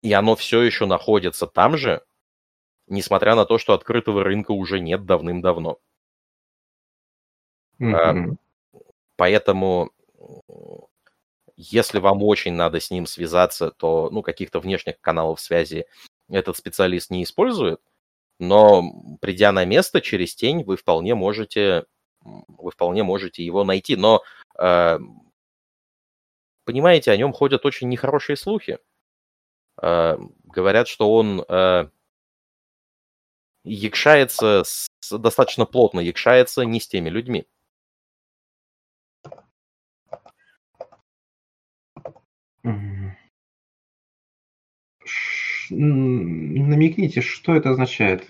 [0.01, 2.03] и оно все еще находится там же,
[2.87, 5.79] несмотря на то, что открытого рынка уже нет давным-давно.
[7.79, 8.33] Mm-hmm.
[8.33, 8.79] Э,
[9.15, 9.91] поэтому,
[11.55, 15.85] если вам очень надо с ним связаться, то ну, каких-то внешних каналов связи
[16.29, 17.81] этот специалист не использует,
[18.39, 21.85] но придя на место через тень, вы вполне можете
[22.25, 23.95] вы вполне можете его найти.
[23.95, 24.23] Но,
[24.59, 24.99] э,
[26.65, 28.79] понимаете, о нем ходят очень нехорошие слухи.
[29.81, 31.89] Э, говорят, что он э,
[33.63, 37.45] якшается, с, достаточно плотно якшается не с теми людьми.
[45.69, 48.27] Намекните, что это означает?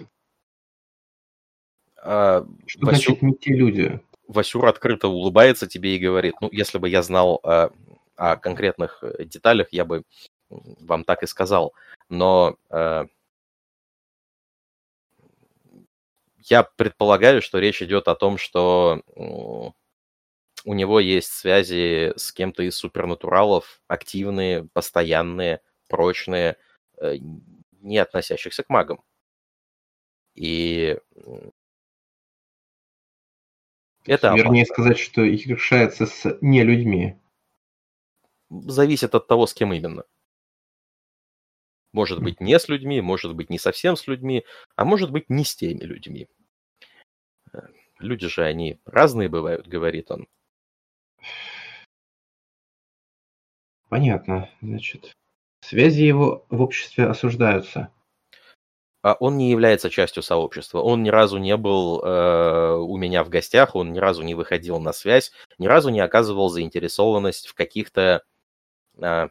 [2.06, 3.01] А, Что Васю...
[3.01, 3.99] значит не те люди?
[4.28, 7.70] Васюр открыто улыбается тебе и говорит, ну, если бы я знал э,
[8.16, 10.03] о конкретных деталях, я бы
[10.49, 11.74] вам так и сказал.
[12.10, 13.06] Но э,
[16.43, 19.72] я предполагаю, что речь идет о том, что э,
[20.66, 26.58] у него есть связи с кем-то из супернатуралов, активные, постоянные, прочные,
[26.97, 27.16] э,
[27.82, 29.01] не относящихся к магам.
[30.36, 30.99] И
[34.06, 34.74] это Вернее опасно.
[34.74, 37.18] сказать, что их решается с не людьми.
[38.49, 40.06] Зависит от того, с кем именно.
[41.93, 44.45] Может быть, не с людьми, может быть, не совсем с людьми,
[44.76, 46.28] а может быть, не с теми людьми.
[47.99, 50.28] люди же они разные бывают, говорит он.
[53.89, 54.49] Понятно.
[54.62, 55.16] Значит,
[55.62, 57.91] связи его в обществе осуждаются.
[59.06, 60.80] А он не является частью сообщества.
[60.80, 64.80] Он ни разу не был э, у меня в гостях, он ни разу не выходил
[64.80, 68.24] на связь, ни разу не оказывал заинтересованность в каких-то
[68.97, 69.28] э,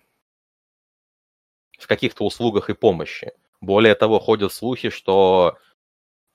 [1.76, 3.32] в каких-то услугах и помощи.
[3.60, 5.58] Более того, ходят слухи, что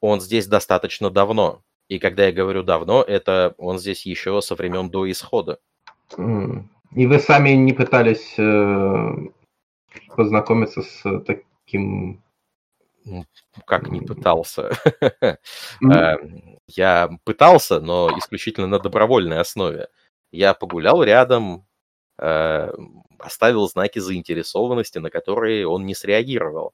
[0.02, 1.64] он здесь достаточно давно.
[1.88, 5.60] И когда я говорю давно, это он здесь еще со времен до исхода.
[6.18, 9.30] И вы сами не пытались э,
[10.14, 12.22] познакомиться с таким...
[13.66, 14.72] Как не пытался?
[15.82, 19.88] Эм, я пытался, но исключительно на добровольной основе.
[20.32, 21.66] Я погулял рядом,
[22.18, 22.72] э,
[23.18, 26.74] оставил знаки заинтересованности, на которые он не среагировал.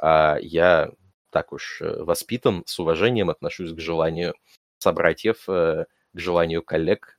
[0.00, 0.90] А я
[1.30, 4.34] так уж э, воспитан, с уважением отношусь к желанию
[4.78, 7.18] собратьев, к желанию коллег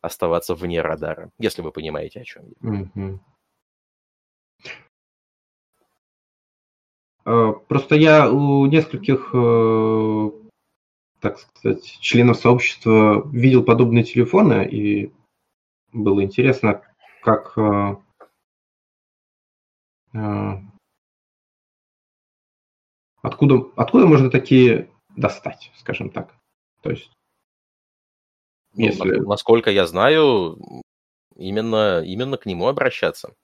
[0.00, 2.56] оставаться вне радара, если вы понимаете, о чем я.
[7.24, 10.30] Просто я у нескольких, э,
[11.20, 15.10] так сказать, членов сообщества видел подобные телефоны, и
[15.92, 16.82] было интересно,
[17.22, 17.96] как э,
[20.12, 20.52] э,
[23.22, 26.34] откуда, откуда можно такие достать, скажем так.
[26.82, 27.10] То есть
[28.74, 29.20] ну, если...
[29.20, 30.58] Насколько я знаю,
[31.36, 33.34] именно, именно к нему обращаться.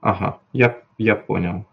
[0.00, 1.66] Ага, я, я понял.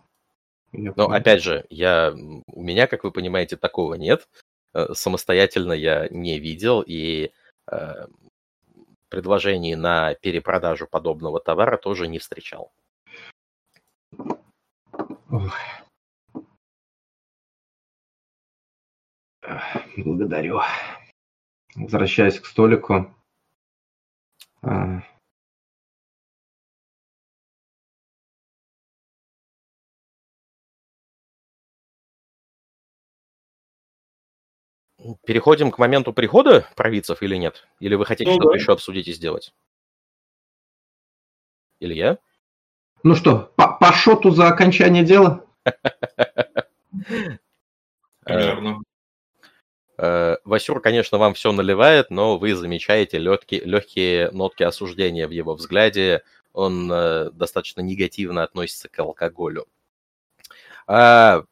[0.73, 4.27] Но опять же, я, у меня, как вы понимаете, такого нет.
[4.73, 7.31] Э, самостоятельно я не видел, и
[7.71, 8.07] э,
[9.09, 12.71] предложений на перепродажу подобного товара тоже не встречал.
[19.97, 20.61] Благодарю
[21.75, 23.13] возвращаясь к столику.
[24.61, 25.01] А,
[35.25, 37.67] Переходим к моменту прихода провидцев или нет?
[37.79, 38.55] Или вы хотите ну, что-то да.
[38.55, 39.53] еще обсудить и сделать?
[41.79, 42.19] Илья?
[43.03, 45.43] Ну что, по, по шоту за окончание дела?
[48.23, 48.83] Примерно.
[49.97, 55.55] Э, Васюр, конечно, вам все наливает, но вы замечаете легкие, легкие нотки осуждения в его
[55.55, 56.23] взгляде.
[56.53, 59.65] Он э, достаточно негативно относится к алкоголю.
[60.93, 61.43] А,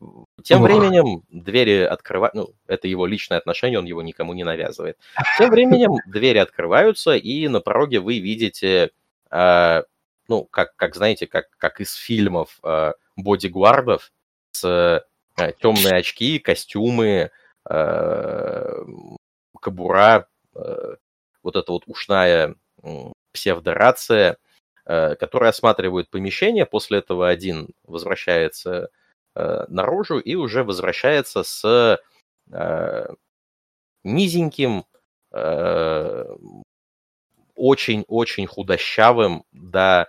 [0.44, 0.68] тем Ох.
[0.68, 4.98] временем двери открывают, ну, это его личное отношение, он его никому не навязывает.
[5.38, 8.92] Тем временем двери открываются, и на пороге вы видите,
[9.30, 9.84] а,
[10.28, 14.12] ну, как, как знаете, как, как из фильмов а, бодигвардов
[14.52, 17.32] с а, темные очки, костюмы,
[17.70, 18.84] Э,
[19.62, 20.96] кабура, э,
[21.44, 22.56] вот эта вот ушная
[23.32, 24.38] псевдорация,
[24.86, 26.66] э, которая осматривает помещение.
[26.66, 28.90] После этого один возвращается
[29.36, 32.00] наружу и уже возвращается с
[34.04, 34.86] низеньким,
[37.56, 40.08] очень-очень худощавым до,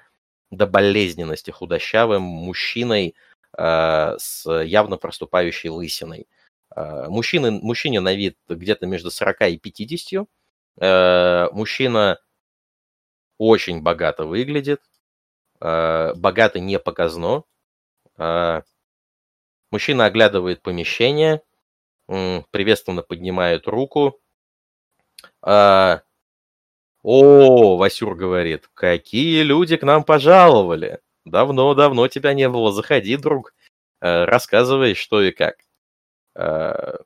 [0.50, 3.14] до болезненности худощавым мужчиной
[3.56, 6.26] с явно проступающей лысиной.
[6.74, 10.26] Э, мужчины, мужчине на вид где-то между 40 и 50.
[10.80, 12.20] Э, мужчина
[13.38, 14.80] очень богато выглядит.
[15.60, 17.44] Э, богато не показно.
[19.70, 21.42] Мужчина оглядывает помещение,
[22.06, 24.20] приветственно поднимает руку.
[25.42, 26.00] О,
[27.76, 31.00] Васюр говорит, какие люди к нам пожаловали.
[31.24, 32.72] Давно-давно тебя не было.
[32.72, 33.54] Заходи, друг.
[34.00, 35.56] Рассказывай, что и как.
[36.34, 36.98] Э,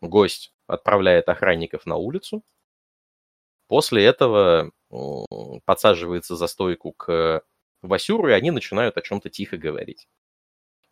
[0.00, 2.42] гость отправляет охранников на улицу.
[3.68, 4.70] После этого
[5.64, 7.42] подсаживается за стойку к
[7.82, 10.08] Васюру, и они начинают о чем-то тихо говорить.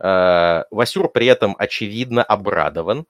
[0.00, 3.06] Э, Васюр при этом очевидно обрадован.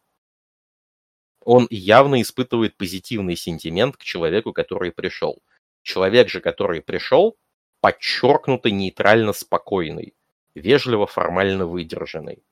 [1.44, 5.42] Он явно испытывает позитивный сентимент к человеку, который пришел.
[5.82, 7.36] Человек же, который пришел,
[7.80, 10.14] подчеркнуто нейтрально спокойный,
[10.54, 12.42] вежливо формально выдержанный.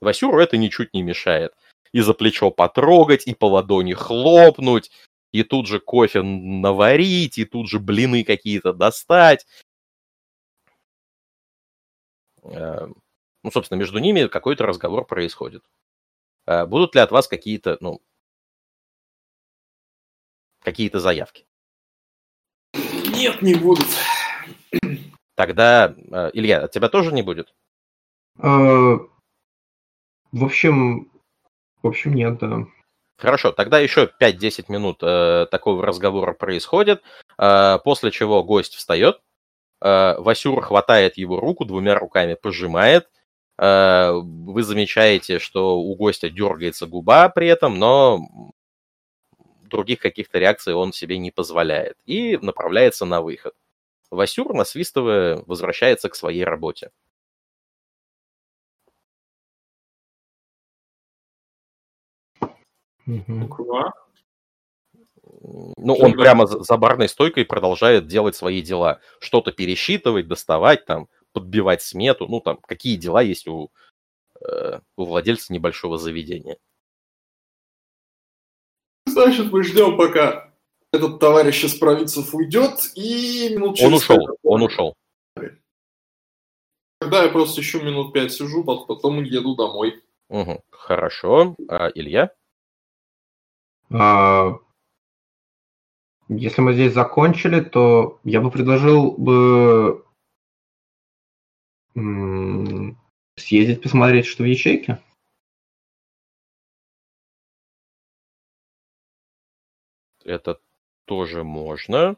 [0.00, 1.54] Васюру это ничуть не мешает
[1.92, 4.90] и за плечо потрогать, и по ладони хлопнуть,
[5.30, 9.46] и тут же кофе наварить, и тут же блины какие-то достать.
[13.42, 15.64] Ну, собственно, между ними какой-то разговор происходит.
[16.46, 18.00] Э, будут ли от вас какие-то, ну,
[20.60, 21.46] какие-то заявки?
[22.74, 23.86] Нет, не будут.
[25.34, 27.54] Тогда, э, Илья, от тебя тоже не будет?
[28.38, 28.98] Э,
[30.32, 31.10] в общем,
[31.82, 32.66] в общем, нет, да.
[33.18, 37.02] Хорошо, тогда еще 5-10 минут э, такого разговора происходит,
[37.38, 39.20] э, после чего гость встает,
[39.80, 43.08] э, Васюр хватает его руку, двумя руками пожимает,
[43.62, 48.20] вы замечаете, что у гостя дергается губа при этом, но
[49.62, 53.54] других каких-то реакций он себе не позволяет и направляется на выход.
[54.10, 56.90] Васюр, насвистывая, возвращается к своей работе.
[63.06, 63.48] Угу.
[65.76, 69.00] Ну, он прямо за барной стойкой продолжает делать свои дела.
[69.20, 72.26] Что-то пересчитывать, доставать, там, подбивать смету.
[72.26, 73.70] Ну, там, какие дела есть у,
[74.40, 76.58] э, у владельца небольшого заведения.
[79.06, 80.52] Значит, мы ждем, пока
[80.92, 83.88] этот товарищ из провинцев уйдет, и минут через...
[83.88, 84.94] Он ушел, он ушел.
[87.00, 90.02] Тогда я просто еще минут пять сижу, потом еду домой.
[90.28, 90.62] Угу.
[90.70, 91.56] Хорошо.
[91.68, 92.30] А, Илья?
[93.90, 94.58] А,
[96.28, 100.04] если мы здесь закончили, то я бы предложил бы
[103.36, 104.98] съездить посмотреть, что в ячейке.
[110.24, 110.60] Это
[111.04, 112.16] тоже можно.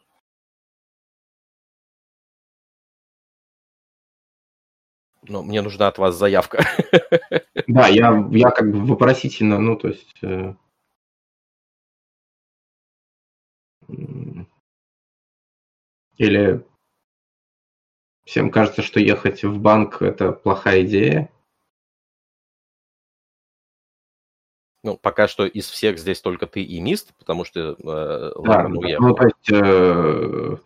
[5.26, 6.64] Но мне нужна от вас заявка.
[7.66, 10.22] Да, я, я как бы вопросительно, ну, то есть...
[10.22, 10.54] Э,
[16.18, 16.64] Или
[18.24, 21.30] всем кажется, что ехать в банк– это плохая идея?
[24.82, 29.06] Ну, пока что из всех здесь только ты и Мист, потому что э, да, уехал.
[29.06, 29.50] Ну, то есть...
[29.50, 30.56] Э,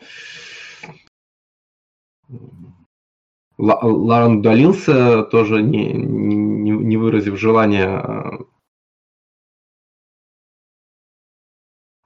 [3.58, 8.44] Ларен удалился, тоже не, не, не выразив желания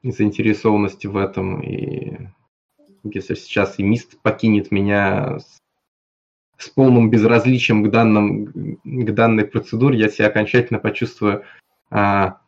[0.03, 1.62] э, заинтересованности в этом.
[1.62, 2.28] И
[3.05, 5.59] если сейчас и Мист покинет меня с,
[6.59, 8.46] с полным безразличием к, данным,
[8.84, 11.44] к данной процедуре, я себя окончательно почувствую,
[11.90, 12.40] а,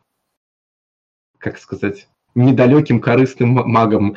[1.37, 4.15] как сказать, недалеким корыстным магом,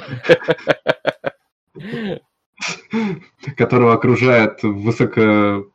[3.56, 5.70] которого окружает высоко,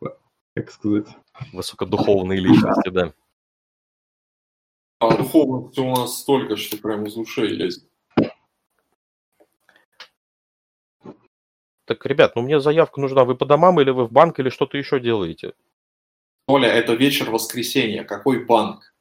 [0.56, 1.08] как сказать...
[1.52, 3.12] Высокодуховные личности, да.
[5.00, 7.90] А духовности у нас столько, что прям из ушей лезет.
[11.86, 13.26] Так, ребят, ну мне заявка нужна.
[13.26, 15.54] Вы по домам или вы в банк или что-то еще делаете?
[16.48, 18.04] Оля, это вечер воскресенья.
[18.04, 18.94] Какой банк?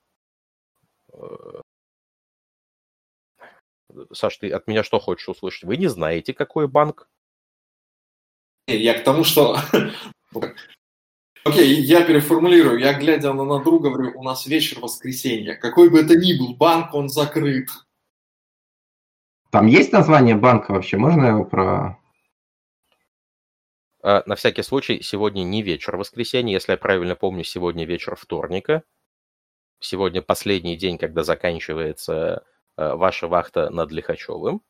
[4.13, 5.65] Саш, ты от меня что хочешь услышать?
[5.65, 7.09] Вы не знаете, какой банк?
[8.67, 9.59] Я к тому, что...
[11.45, 12.79] Окей, я переформулирую.
[12.79, 15.57] Я, глядя на, на друга, говорю, у нас вечер воскресенья.
[15.57, 17.69] Какой бы это ни был банк, он закрыт.
[19.51, 20.97] Там есть название банка вообще?
[20.97, 21.99] Можно его про...
[24.03, 28.83] А, на всякий случай, сегодня не вечер воскресенья, если я правильно помню, сегодня вечер вторника.
[29.79, 32.45] Сегодня последний день, когда заканчивается
[32.77, 34.63] э, ваша вахта над Лихачевым.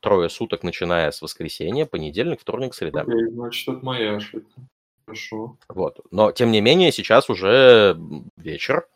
[0.00, 3.02] Трое суток, начиная с воскресенья, понедельник, вторник, среда.
[3.02, 4.60] Окей, значит, это моя ошибка.
[5.04, 5.56] Хорошо.
[5.68, 6.00] Вот.
[6.10, 7.96] Но, тем не менее, сейчас уже
[8.36, 8.88] вечер,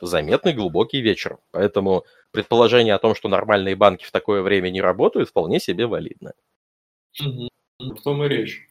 [0.00, 1.38] заметный глубокий вечер.
[1.50, 6.34] Поэтому предположение о том, что нормальные банки в такое время не работают, вполне себе валидно.
[7.20, 7.48] Угу.
[7.80, 8.68] В том и речь.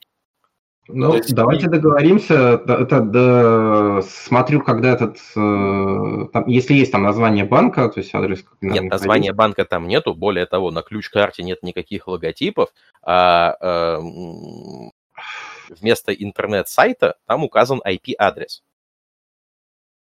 [0.88, 2.62] Ну, есть, давайте договоримся.
[2.68, 8.46] Это, да, смотрю, когда этот, э, там, если есть там название банка, то есть адрес.
[8.62, 10.14] Нет, названия банка там нету.
[10.14, 12.70] Более того, на ключ-карте нет никаких логотипов,
[13.02, 14.00] а э,
[15.70, 18.64] вместо интернет-сайта там указан IP-адрес.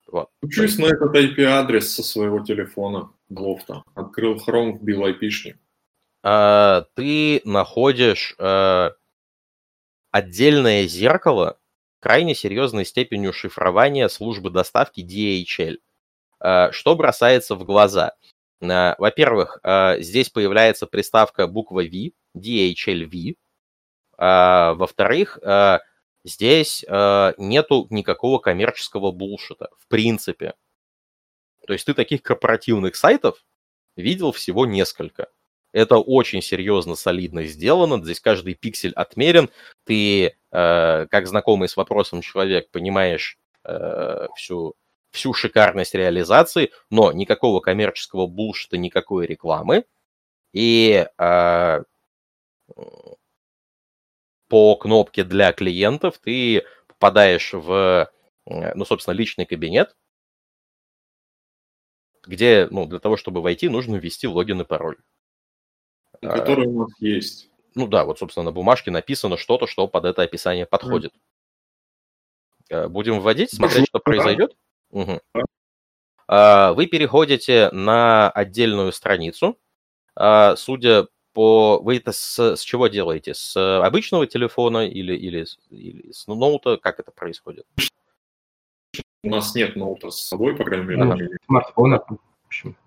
[0.08, 0.30] Вот.
[0.42, 3.84] Учусь на этот IP-адрес со своего телефона Глофта.
[3.94, 5.58] Открыл Chrome, вбил IP-шник.
[6.24, 8.92] А, ты находишь а,
[10.12, 11.58] отдельное зеркало
[12.00, 15.78] крайне серьезной степенью шифрования службы доставки DHL.
[16.40, 18.16] А, что бросается в глаза?
[18.62, 23.36] А, во-первых, а, здесь появляется приставка буква V, DHLV.
[24.18, 25.40] Во-вторых,
[26.24, 30.54] здесь нету никакого коммерческого булшита, в принципе.
[31.66, 33.44] То есть ты таких корпоративных сайтов
[33.96, 35.32] видел всего несколько.
[35.74, 38.04] Это очень серьезно, солидно сделано.
[38.04, 39.50] Здесь каждый пиксель отмерен.
[39.86, 44.76] Ты, э, как знакомый с вопросом человек, понимаешь э, всю,
[45.12, 49.86] всю шикарность реализации, но никакого коммерческого булшита, никакой рекламы.
[50.54, 51.84] И э,
[54.50, 58.10] по кнопке для клиентов ты попадаешь в,
[58.46, 59.96] э, ну, собственно, личный кабинет,
[62.26, 64.98] где, ну, для того, чтобы войти, нужно ввести логин и пароль.
[66.22, 67.50] Который у нас есть.
[67.76, 71.14] Ну да, вот, собственно, на бумажке написано что-то, что под это описание подходит.
[72.70, 72.88] Mm.
[72.88, 74.56] Будем вводить, смотреть, что произойдет.
[74.92, 75.20] Угу.
[76.28, 79.58] Вы переходите на отдельную страницу.
[80.16, 81.80] Судя по...
[81.80, 83.34] Вы это с, с чего делаете?
[83.34, 86.78] С обычного телефона или, или, или с ноута?
[86.78, 87.66] Как это происходит?
[89.24, 91.04] У нас нет ноута с собой, по крайней мере.
[91.04, 91.18] Ага.
[91.46, 92.78] Смартфона, в общем.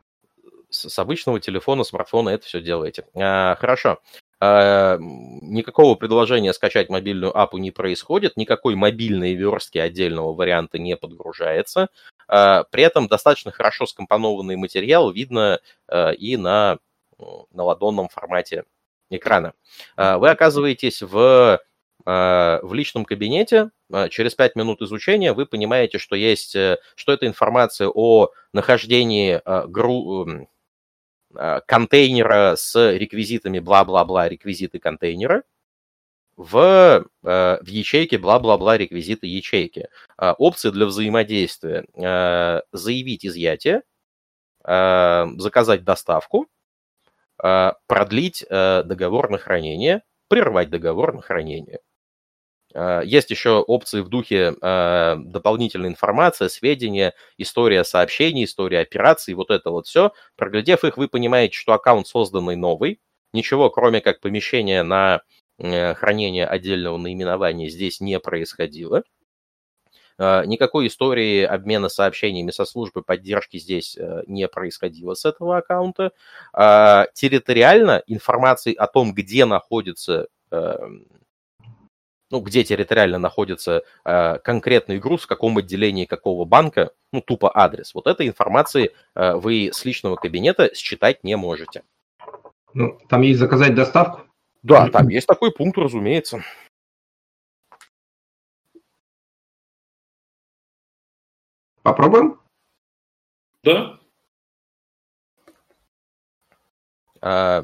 [0.75, 3.07] С, обычного телефона, смартфона это все делаете.
[3.15, 4.01] А, хорошо.
[4.41, 11.89] А, никакого предложения скачать мобильную апу не происходит, никакой мобильной верстки отдельного варианта не подгружается.
[12.27, 16.79] А, при этом достаточно хорошо скомпонованный материал видно а, и на,
[17.19, 18.65] на ладонном формате
[19.11, 19.55] экрана.
[19.97, 21.61] А, вы оказываетесь в
[22.07, 27.13] а, в личном кабинете а, через 5 минут изучения вы понимаете, что есть, э, что
[27.13, 30.47] это информация о нахождении а, гру...
[31.67, 35.43] контейнера с реквизитами бла-бла-бла, реквизиты контейнера,
[36.37, 39.89] в, в ячейке бла-бла-бла реквизиты ячейки.
[40.19, 41.85] Опции для взаимодействия.
[42.73, 43.83] Заявить изъятие,
[44.65, 46.49] заказать доставку,
[47.37, 51.79] продлить договор на хранение, прервать договор на хранение.
[52.75, 59.51] А, есть еще опции в духе э, дополнительной информации, сведения, история сообщений, история операций, вот
[59.51, 60.13] это вот все.
[60.37, 63.01] Проглядев их, вы понимаете, что аккаунт созданный новый.
[63.33, 65.23] Ничего, кроме как помещения на
[65.59, 69.05] э, хранение отдельного наименования здесь не происходило.
[70.19, 76.13] Э, никакой истории обмена сообщениями со службы поддержки здесь э, не происходило с этого аккаунта.
[76.57, 81.07] Э, территориально информации о том, где находится эм,
[82.35, 87.95] ну, где территориально находится э, конкретный груз, в каком отделении какого банка, ну, тупо адрес.
[87.95, 91.85] Вот этой информации э, вы с личного кабинета считать не можете.
[92.73, 94.23] Ну, там есть заказать доставку?
[94.65, 96.43] Да, там есть такой пункт, разумеется.
[101.85, 102.41] Попробуем?
[103.63, 104.01] Да.
[107.21, 107.63] А,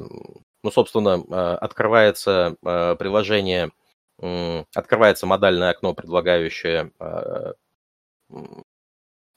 [0.63, 3.71] ну, собственно, а, открывается а, приложение
[4.73, 7.53] открывается модальное окно, предлагающее а,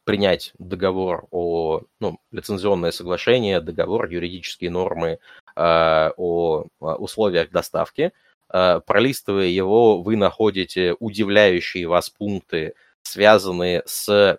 [0.04, 5.18] принять договор о ну, лицензионное соглашение, договор, юридические нормы
[5.56, 8.12] э, о условиях доставки.
[8.52, 14.38] Э, пролистывая его, вы находите удивляющие вас пункты, связанные с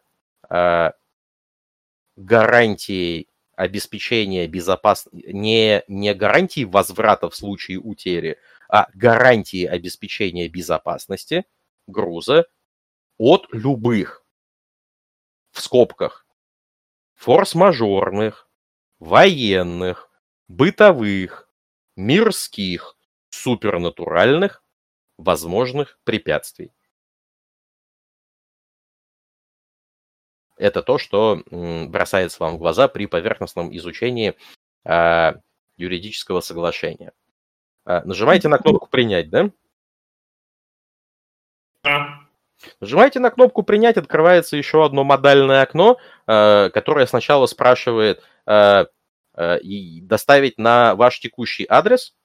[0.50, 0.91] э,
[2.16, 8.38] гарантией обеспечения безопасности, не, не гарантии возврата в случае утери,
[8.70, 11.45] а гарантии обеспечения безопасности
[11.88, 12.45] груза
[13.18, 14.26] от любых,
[15.51, 16.26] в скобках,
[17.16, 18.49] форс-мажорных,
[18.99, 20.09] военных,
[20.47, 21.49] бытовых,
[21.95, 22.97] мирских,
[23.30, 24.63] супернатуральных
[25.18, 26.74] возможных препятствий.
[30.57, 34.36] Это то, что бросается вам в глаза при поверхностном изучении
[34.86, 35.34] э,
[35.78, 37.11] юридического соглашения.
[37.86, 39.52] А, нажимаете на кнопку «Принять», да?
[41.84, 42.20] Да.
[42.80, 48.86] Нажимаете на кнопку «Принять», открывается еще одно модальное окно, э, которое сначала спрашивает э,
[49.36, 49.60] э,
[50.02, 52.16] доставить на ваш текущий адрес,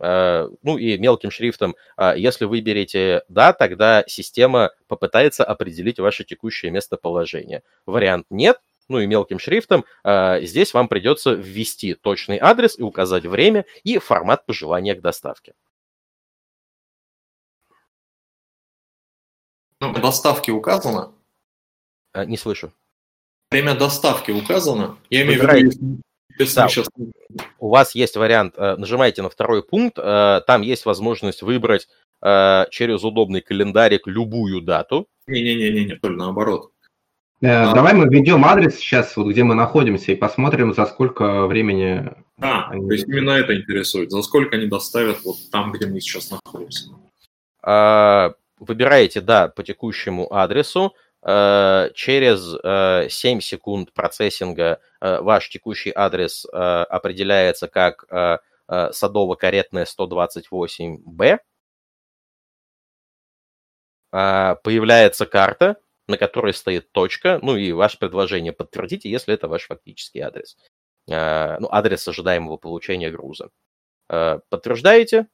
[0.00, 1.76] ну и мелким шрифтом,
[2.16, 7.62] если выберете «да», тогда система попытается определить ваше текущее местоположение.
[7.86, 8.58] Вариант «нет»,
[8.88, 13.98] ну и мелким шрифтом, а, здесь вам придется ввести точный адрес и указать время и
[13.98, 15.54] формат пожелания к доставке.
[19.80, 21.12] Ну, доставки указано?
[22.12, 22.72] А, не слышу.
[23.50, 24.98] Время доставки указано?
[25.10, 26.02] Я имею в виду,
[26.38, 26.88] если да, сейчас...
[27.58, 31.88] У вас есть вариант, э, нажимаете на второй пункт, э, там есть возможность выбрать
[32.22, 35.06] э, через удобный календарик любую дату.
[35.26, 36.72] Не-не-не, не, только наоборот.
[37.40, 37.74] Э, а.
[37.74, 42.10] Давай мы введем адрес сейчас, вот где мы находимся, и посмотрим, за сколько времени...
[42.40, 42.86] А, они...
[42.86, 44.10] то есть именно это интересует.
[44.10, 46.90] За сколько они доставят вот там, где мы сейчас находимся?
[47.62, 50.94] А, выбираете, да, по текущему адресу.
[51.22, 52.56] А, через
[53.12, 58.06] 7 секунд процессинга ваш текущий адрес определяется как
[58.70, 61.38] Садово-Каретная 128-Б.
[64.10, 70.20] Появляется карта, на которой стоит точка, ну и ваше предложение подтвердите, если это ваш фактический
[70.20, 70.56] адрес.
[71.10, 73.50] А, ну, адрес ожидаемого получения груза.
[74.08, 75.26] А, подтверждаете?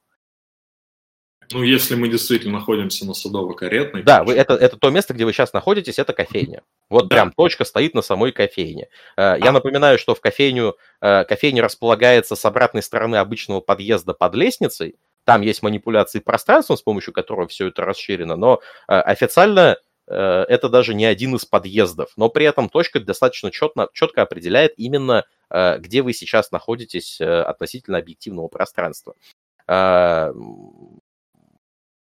[1.53, 4.05] Ну, если мы действительно находимся на Садово-Каретной.
[4.05, 6.63] Да, вы, это, это то место, где вы сейчас находитесь, это кофейня.
[6.89, 7.17] Вот да.
[7.17, 8.89] прям точка стоит на самой кофейне.
[9.17, 9.53] Э, я а.
[9.53, 14.95] напоминаю, что в кофейню, кофейня располагается с обратной стороны обычного подъезда под лестницей.
[15.25, 19.77] Там есть манипуляции пространством, с помощью которого все это расширено, но официально
[20.11, 22.13] это даже не один из подъездов.
[22.17, 28.49] Но при этом точка достаточно четко, четко определяет именно, где вы сейчас находитесь относительно объективного
[28.49, 29.15] пространства.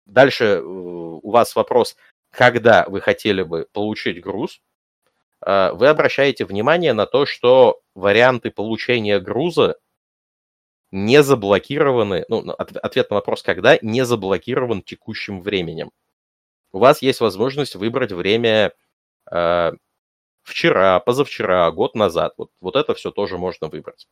[0.06, 1.96] Дальше э, у вас вопрос,
[2.32, 4.62] когда вы хотели бы получить груз.
[5.46, 9.78] Э, вы обращаете внимание на то, что варианты получения груза
[10.92, 15.92] не заблокированы, ну, ответ на вопрос, когда, не заблокирован текущим временем.
[16.76, 18.74] У вас есть возможность выбрать время
[19.32, 19.72] э,
[20.44, 22.34] вчера, позавчера, год назад.
[22.36, 24.10] Вот, вот это все тоже можно выбрать.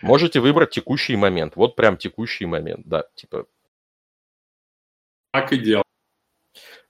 [0.00, 1.56] Можете выбрать текущий момент.
[1.56, 3.46] Вот прям текущий момент, да, типа.
[5.32, 5.82] Так и делал.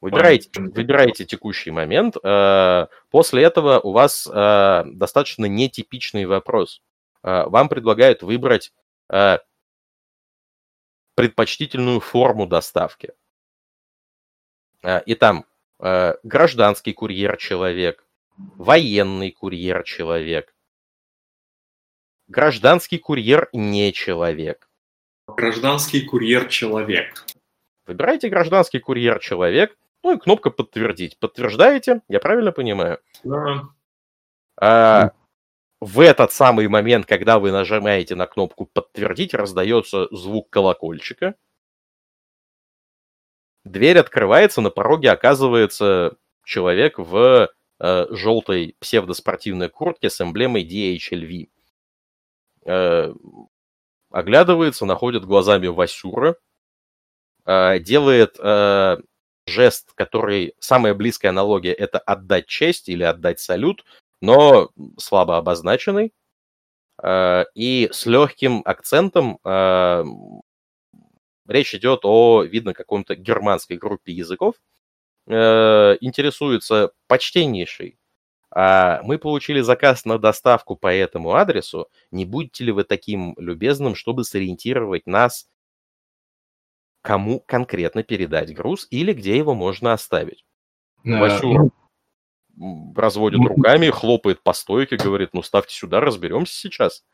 [0.03, 2.19] Выбираете, выбираете текущий момент.
[2.23, 6.83] Э, после этого у вас э, достаточно нетипичный вопрос.
[7.23, 8.75] Э, вам предлагают выбрать
[11.15, 13.15] предпочтительную форму доставки.
[15.07, 15.47] И там
[15.79, 18.05] гражданский курьер-человек,
[18.37, 20.55] военный курьер-человек,
[22.27, 24.71] Гражданский курьер не человек.
[25.27, 27.27] Гражданский курьер человек.
[27.87, 31.19] Выбирайте гражданский курьер человек, ну и кнопка подтвердить.
[31.19, 32.01] Подтверждаете?
[32.09, 32.99] Я правильно понимаю?
[33.25, 33.69] Да.
[34.57, 35.13] А,
[35.85, 41.35] в этот самый момент, когда вы нажимаете на кнопку подтвердить, раздается звук колокольчика.
[43.65, 47.51] Дверь открывается, на пороге оказывается человек в
[47.81, 51.51] э, желтой псевдоспортивной куртке с эмблемой DHLV.
[52.65, 53.15] Э,
[54.11, 56.37] оглядывается, находит глазами Васюра,
[57.45, 58.97] э, делает э,
[59.47, 63.85] жест, который самая близкая аналогия это отдать честь или отдать салют,
[64.21, 66.13] но слабо обозначенный.
[67.05, 69.39] И с легким акцентом
[71.47, 74.55] речь идет о, видно, каком-то германской группе языков.
[75.27, 77.99] Интересуется почтеннейший
[78.57, 81.89] а мы получили заказ на доставку по этому адресу.
[82.13, 85.49] Не будете ли вы таким любезным, чтобы сориентировать нас,
[87.03, 90.47] кому конкретно передать груз или где его можно оставить?
[91.05, 91.73] А, Васюра ну...
[92.95, 97.05] разводит руками, хлопает по стойке, говорит, ну ставьте сюда, разберемся сейчас.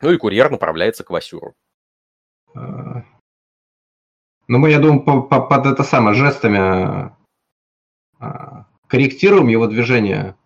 [0.00, 1.54] Ну и курьер направляется к Васюру.
[2.54, 3.04] А,
[4.48, 7.14] ну, мы, я думаю, по, по, под это самое, жестами
[8.18, 10.36] а, корректируем его движение.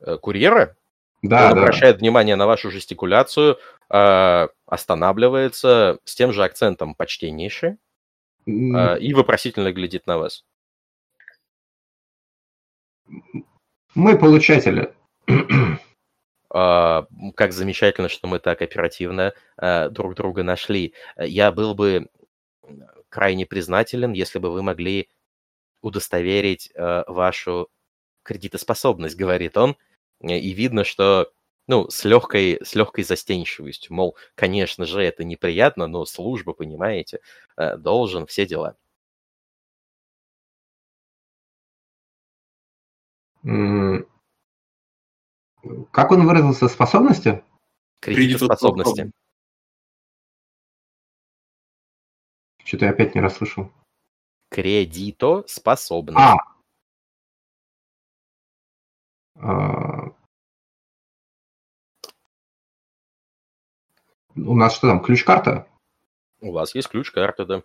[0.00, 0.76] Э, курьера?
[1.22, 1.60] Да, Он да.
[1.62, 3.58] обращает внимание на вашу жестикуляцию,
[3.90, 7.78] э, останавливается с тем же акцентом почтеннейший
[8.46, 10.44] э, и вопросительно глядит на вас.
[13.94, 14.94] Мы получатели.
[16.52, 17.04] Uh,
[17.34, 20.94] как замечательно, что мы так оперативно uh, друг друга нашли.
[21.18, 22.08] Я был бы
[23.08, 25.08] крайне признателен, если бы вы могли
[25.82, 27.68] удостоверить э, вашу
[28.22, 29.76] кредитоспособность, говорит он.
[30.20, 31.30] И видно, что
[31.66, 33.94] ну, с легкой, с легкой застенчивостью.
[33.94, 37.20] Мол, конечно же, это неприятно, но служба, понимаете,
[37.56, 38.76] должен, все дела.
[43.44, 44.06] Как
[46.10, 46.68] он выразился?
[46.68, 47.44] Способности?
[48.00, 49.12] Кредитоспособности.
[52.64, 53.70] Что-то я опять не расслышал.
[54.50, 56.18] Кредитоспособность.
[56.18, 56.38] А.
[59.36, 60.14] а.
[64.36, 65.68] У нас что там, ключ-карта?
[66.40, 67.62] У вас есть ключ-карта, да.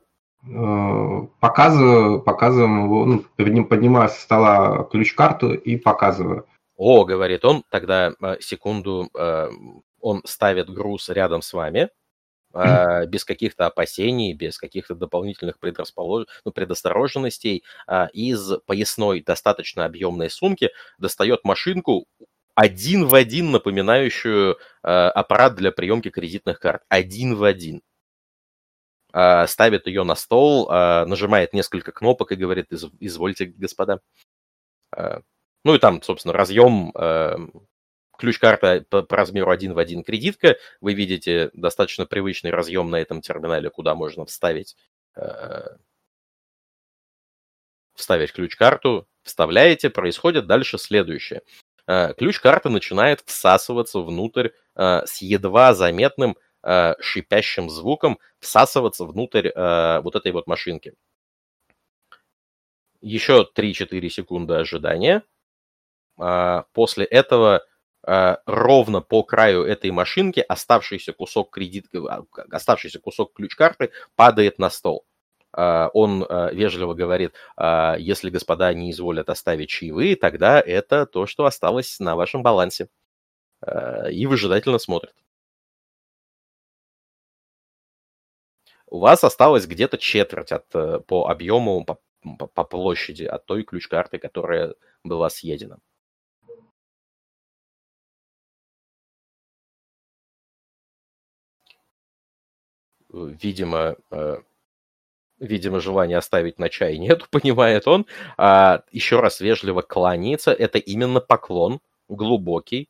[0.47, 6.47] А, показываю, показываем его, ну, поднимаю со стола ключ-карту и показываю.
[6.77, 9.09] О, говорит он, тогда а, секунду,
[10.01, 11.89] он ставит груз рядом с вами,
[13.07, 16.25] без каких-то опасений, без каких-то дополнительных предрасполож...
[16.45, 17.63] ну, предосторожностей,
[18.13, 22.05] из поясной достаточно объемной сумки достает машинку,
[22.55, 26.81] один в один напоминающую аппарат для приемки кредитных карт.
[26.89, 27.81] Один в один.
[29.11, 32.67] Ставит ее на стол, нажимает несколько кнопок и говорит,
[32.99, 34.01] извольте, господа.
[34.95, 36.93] Ну и там, собственно, разъем
[38.17, 40.57] ключ-карта по, по размеру один в один кредитка.
[40.81, 44.75] Вы видите достаточно привычный разъем на этом терминале, куда можно вставить,
[47.95, 51.41] вставить ключ-карту, вставляете, происходит дальше следующее.
[52.17, 56.37] ключ карты начинает всасываться внутрь с едва заметным
[56.99, 60.93] шипящим звуком, всасываться внутрь э, вот этой вот машинки.
[63.01, 65.23] Еще 3-4 секунды ожидания.
[66.19, 67.65] Э, после этого
[68.05, 71.87] э, ровно по краю этой машинки оставшийся кусок кредит,
[72.51, 75.05] оставшийся кусок ключ-карты падает на стол.
[75.51, 81.25] А, он а, вежливо говорит, а, если господа не изволят оставить чаевые, тогда это то,
[81.25, 82.89] что осталось на вашем балансе.
[84.09, 85.13] И выжидательно смотрит.
[88.89, 91.99] У вас осталось где-то четверть от, э, по объему, по,
[92.47, 95.79] по площади от той ключ-карты, которая была съедена.
[103.11, 104.37] Видимо, э,
[105.39, 108.05] видимо, желания оставить на чай нету, понимает он.
[108.37, 110.51] А, еще раз вежливо кланяется.
[110.51, 112.89] Это именно поклон, глубокий,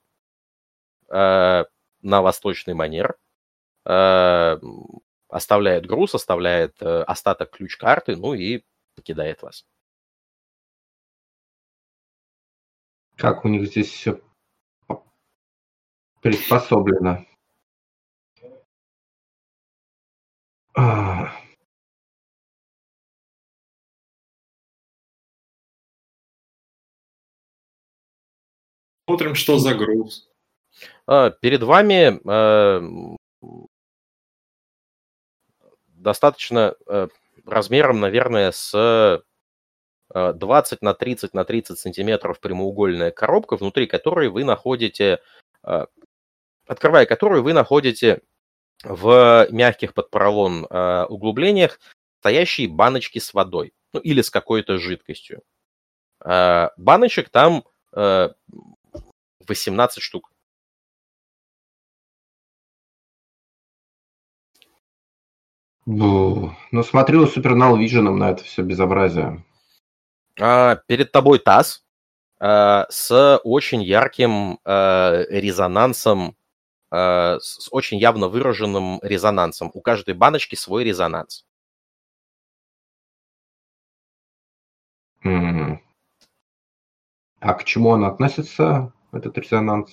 [1.09, 1.65] а,
[2.01, 3.17] на восточный манер.
[3.85, 4.59] А,
[5.29, 8.63] оставляет груз, оставляет а, остаток ключ-карты, ну и
[8.95, 9.65] покидает вас.
[13.15, 14.19] Как у них здесь все
[16.21, 17.25] приспособлено.
[20.75, 21.31] А...
[29.07, 30.29] Смотрим, что за груз.
[31.07, 33.17] А, перед вами э,
[35.99, 37.07] достаточно э,
[37.45, 39.23] размером, наверное, с
[40.11, 45.19] 20 на 30 на 30 сантиметров прямоугольная коробка, внутри которой вы находите,
[46.65, 48.21] открывая которую вы находите
[48.83, 50.65] в мягких под поролон
[51.09, 51.79] углублениях
[52.21, 55.43] стоящие баночки с водой, ну или с какой-то жидкостью.
[56.25, 57.63] Баночек там
[59.49, 60.31] 18 штук.
[65.85, 66.53] Ну,
[66.83, 69.43] смотрю супернал виженом на это все безобразие.
[70.39, 71.83] А, перед тобой таз
[72.39, 76.35] а, с очень ярким а, резонансом,
[76.91, 79.71] а, с очень явно выраженным резонансом.
[79.73, 81.45] У каждой баночки свой резонанс.
[85.23, 85.79] Mm.
[87.39, 88.93] А к чему он относится?
[89.11, 89.91] этот резонанс?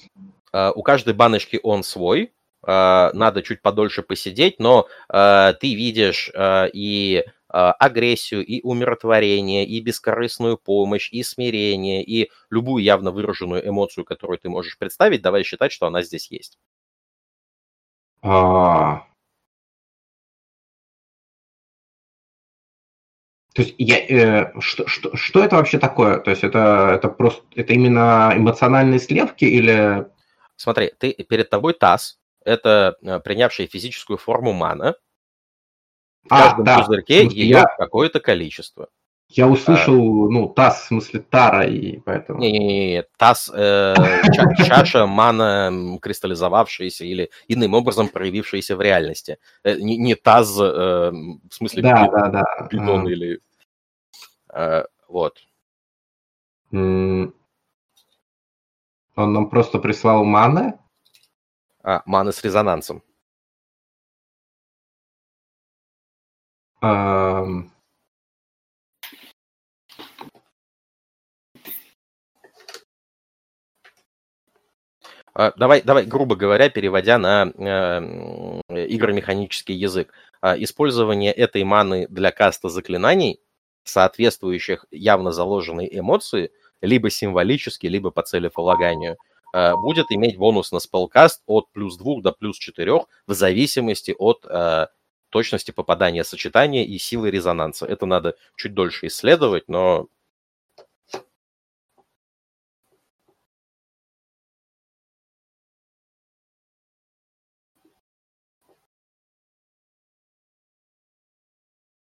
[0.53, 2.33] Uh, у каждой баночки он свой,
[2.67, 11.09] надо чуть подольше посидеть, но uh, ты видишь и агрессию, и умиротворение, и бескорыстную помощь,
[11.13, 16.03] и смирение, и любую явно выраженную эмоцию, которую ты можешь представить, давай считать, что она
[16.03, 16.59] здесь есть.
[18.23, 19.07] А,
[23.57, 26.19] То есть я, э, что, что, что это вообще такое?
[26.19, 30.07] То есть это, это просто это именно эмоциональные слепки или...
[30.57, 34.95] Смотри, ты перед тобой таз, это э, принявшая физическую форму мана.
[36.25, 36.79] В а, каждом да.
[36.79, 37.65] пузырьке ее я...
[37.65, 38.89] какое-то количество.
[39.29, 42.39] Я услышал, а, ну, таз, в смысле тара, и поэтому...
[42.39, 43.95] Не-не-не, таз, э,
[44.65, 49.39] чаша, мана, кристаллизовавшаяся или иным образом проявившаяся в реальности.
[49.65, 52.69] Э, не, не таз, э, в смысле, да, бидон, да, да.
[52.71, 53.11] бидон а.
[53.11, 53.41] или
[54.57, 55.47] Э, вот.
[56.73, 57.33] Он
[59.17, 60.79] нам просто прислал маны?
[61.87, 63.01] А, маны с резонансом.
[66.83, 67.71] Um...
[75.57, 80.13] Давай, давай, грубо говоря, переводя на э, игромеханический язык.
[80.41, 83.39] А, использование этой маны для каста заклинаний
[83.85, 86.51] соответствующих явно заложенной эмоции,
[86.81, 89.19] либо символически, либо по целеполаганию,
[89.77, 94.87] будет иметь бонус на спелкаст от плюс 2 до плюс 4 в зависимости от э,
[95.31, 97.87] точности попадания сочетания и силы резонанса.
[97.87, 100.09] Это надо чуть дольше исследовать, но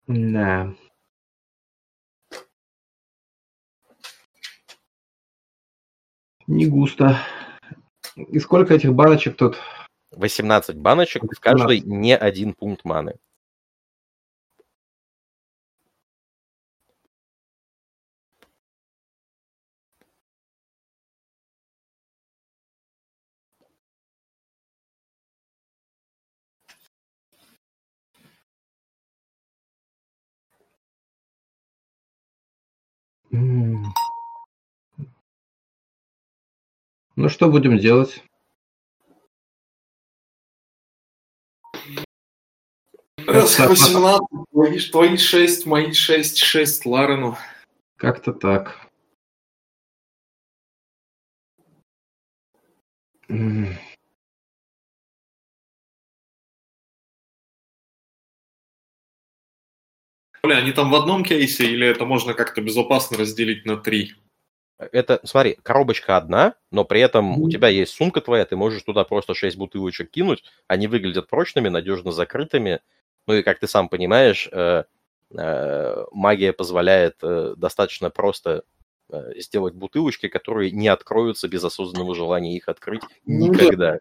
[0.08, 0.74] Да.
[6.48, 7.18] Не густо.
[8.28, 9.58] И сколько этих баночек тут?
[10.12, 11.38] 18 баночек, 18.
[11.38, 13.16] в каждой не один пункт маны.
[33.32, 33.86] Mm.
[37.20, 38.24] Ну что будем делать?
[43.28, 44.22] Раз 18,
[44.54, 47.38] твои, твои 6, мои 6, 6 Ларену.
[47.98, 48.90] Как-то так.
[53.28, 53.80] Бля,
[60.44, 64.16] они там в одном кейсе или это можно как-то безопасно разделить на три?
[64.80, 69.04] Это, смотри, коробочка одна, но при этом у тебя есть сумка твоя, ты можешь туда
[69.04, 72.80] просто 6 бутылочек кинуть, они выглядят прочными, надежно закрытыми,
[73.28, 74.86] ну и, как ты сам понимаешь, э,
[75.38, 78.64] э, магия позволяет э, достаточно просто
[79.12, 84.00] э, сделать бутылочки, которые не откроются без осознанного желания их открыть ну никогда.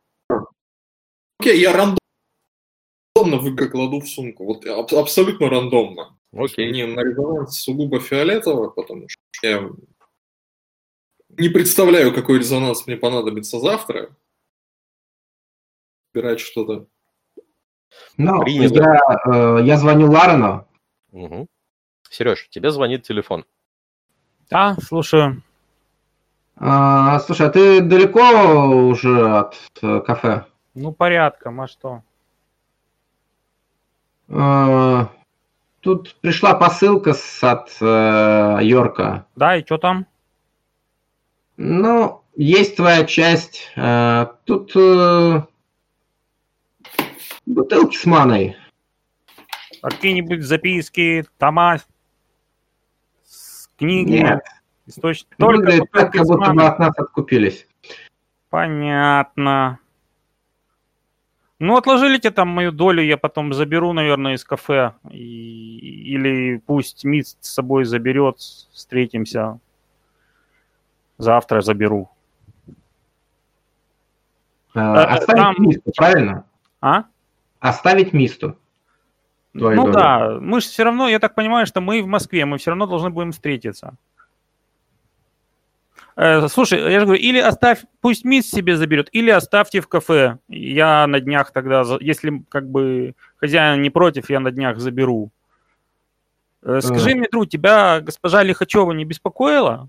[1.40, 1.98] Окей, я рандомно
[3.38, 4.44] выбор кладу в сумку.
[4.44, 6.16] Вот аб- абсолютно рандомно.
[6.32, 6.68] Окей.
[6.68, 9.68] Мне на резонанс сугубо фиолетово, потому что я
[11.38, 14.10] не представляю, какой резонанс мне понадобится завтра.
[16.12, 16.86] Выбирать что-то.
[18.16, 20.66] Ну, я, э, я звоню Ларену.
[21.12, 21.46] Угу.
[22.10, 23.44] Сереж, тебе звонит телефон.
[24.50, 25.42] Да, слушаю.
[26.56, 28.20] А, слушай, а ты далеко
[28.88, 30.46] уже от э, кафе?
[30.74, 32.02] Ну, порядком, а что?
[34.28, 35.08] А,
[35.80, 39.26] тут пришла посылка с, от э, Йорка.
[39.36, 40.06] Да, и что там?
[41.58, 43.68] Ну, есть твоя часть.
[43.74, 45.42] Э, тут э,
[47.46, 48.56] бутылки с маной.
[49.82, 51.78] Какие-нибудь записки, тома,
[53.76, 54.44] книги, Нет.
[54.86, 55.34] источники.
[55.36, 57.66] Только Выглядит так, как будто мы от нас откупились.
[58.50, 59.80] Понятно.
[61.58, 64.94] Ну, отложите там мою долю, я потом заберу, наверное, из кафе.
[65.10, 66.14] И...
[66.14, 69.58] Или пусть Мист с собой заберет, встретимся.
[71.18, 72.08] Завтра заберу.
[74.74, 75.54] А, оставить там...
[75.58, 76.44] Мисту, правильно?
[76.80, 77.04] А?
[77.60, 78.56] Оставить Мисту.
[79.52, 79.92] Ну доли.
[79.92, 82.86] да, мы же все равно, я так понимаю, что мы в Москве, мы все равно
[82.86, 83.96] должны будем встретиться.
[86.14, 90.38] Э, слушай, я же говорю, или оставь, пусть мисс себе заберет, или оставьте в кафе.
[90.48, 95.30] Я на днях тогда, если как бы хозяин не против, я на днях заберу.
[96.62, 97.14] Э, скажи а.
[97.14, 99.88] мне, друг, тебя госпожа Лихачева не беспокоила?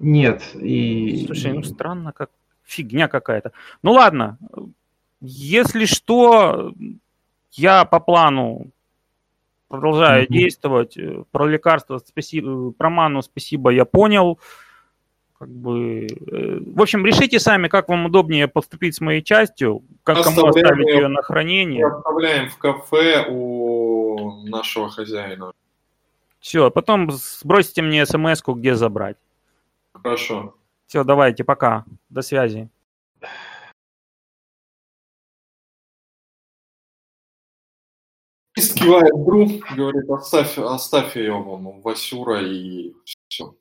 [0.00, 0.54] Нет.
[0.54, 1.24] И...
[1.26, 2.30] Слушай, ну странно, как
[2.64, 3.52] фигня какая-то.
[3.82, 4.38] Ну ладно,
[5.20, 6.72] если что,
[7.52, 8.70] я по плану
[9.68, 10.32] продолжаю mm-hmm.
[10.32, 10.98] действовать.
[11.30, 14.38] Про лекарства спасибо, про ману спасибо, я понял.
[15.38, 20.24] Как бы, э, в общем, решите сами, как вам удобнее поступить с моей частью, как
[20.24, 21.86] кому оставить ее на хранение.
[21.86, 25.52] Оставляем в кафе у нашего хозяина.
[26.40, 29.16] Все, потом сбросите мне смс где забрать.
[30.02, 30.54] Хорошо.
[30.86, 31.84] Все, давайте, пока.
[32.08, 32.70] До связи.
[38.54, 42.92] Кивает друг, говорит, оставь, оставь ее вон Васюра и
[43.28, 43.54] все.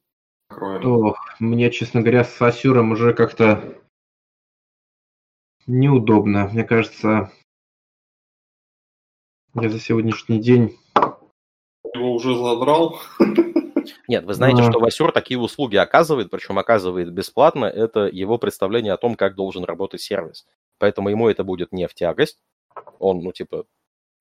[0.49, 3.77] Ох, мне, честно говоря, с Васюром уже как-то
[5.67, 6.47] неудобно.
[6.47, 7.31] Мне кажется,
[9.53, 10.77] я за сегодняшний день...
[11.93, 12.99] Его уже задрал.
[14.07, 17.65] Нет, вы знаете, что Васюр такие услуги оказывает, причем оказывает бесплатно.
[17.65, 20.45] Это его представление о том, как должен работать сервис.
[20.77, 22.39] Поэтому ему это будет не в тягость.
[22.99, 23.65] Он, ну, типа,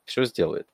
[0.05, 0.67] все сделает.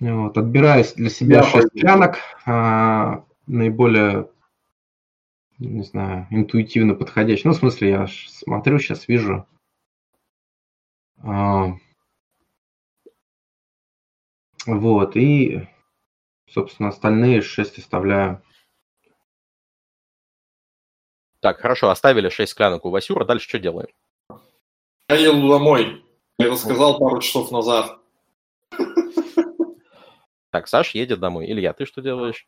[0.00, 4.28] Вот, отбираю для себя Я 6 клянок, а, наиболее,
[5.58, 7.44] не знаю, интуитивно подходящие.
[7.46, 9.46] Ну, в смысле, я смотрю, сейчас вижу.
[11.22, 11.74] А,
[14.66, 15.68] вот, и
[16.54, 18.40] Собственно, остальные 6 оставляю.
[21.40, 23.24] Так, хорошо, оставили 6 склянок у Васюра.
[23.24, 23.88] Дальше что делаем?
[25.08, 26.04] Я еду домой.
[26.38, 27.98] Я это сказал пару часов назад.
[30.50, 31.50] Так, Саш едет домой.
[31.50, 32.46] Илья, ты что делаешь?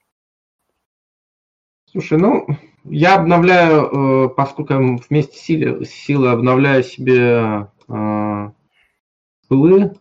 [1.90, 2.46] Слушай, ну,
[2.84, 4.74] я обновляю, э, поскольку
[5.08, 8.50] вместе силы, силы обновляю себе э,
[9.48, 9.96] пылы,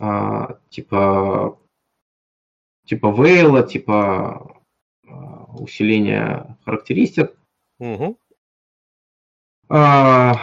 [0.00, 1.58] э, типа
[2.92, 4.60] типа вейла, типа
[5.08, 7.34] а, усиления характеристик.
[7.78, 8.18] Угу.
[9.70, 10.34] А,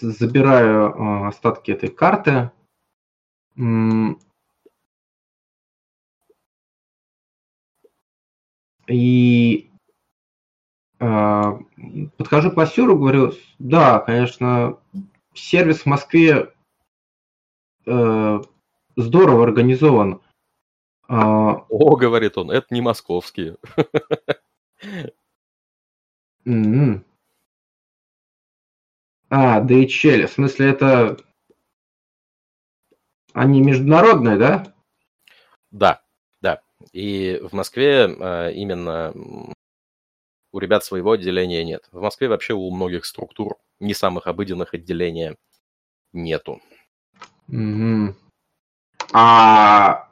[0.00, 2.50] забираю а, остатки этой карты.
[8.88, 9.70] И
[10.98, 11.58] а,
[12.16, 14.78] подхожу к Васюру, говорю, да, конечно,
[15.34, 16.52] сервис в Москве
[17.86, 18.40] э,
[18.96, 20.20] здорово организован.
[21.08, 21.64] А...
[21.68, 23.56] О, говорит он, это не московские.
[26.46, 27.02] Mm-hmm.
[29.30, 31.16] А, DHL, в смысле это...
[33.32, 34.74] Они международные, да?
[35.72, 36.02] Да,
[36.40, 36.60] да.
[36.92, 39.12] И в Москве э, именно
[40.54, 41.88] у ребят своего отделения нет.
[41.90, 45.36] В Москве вообще у многих структур не самых обыденных отделения
[46.12, 46.62] нету.
[47.48, 48.14] Угу.
[49.12, 50.08] А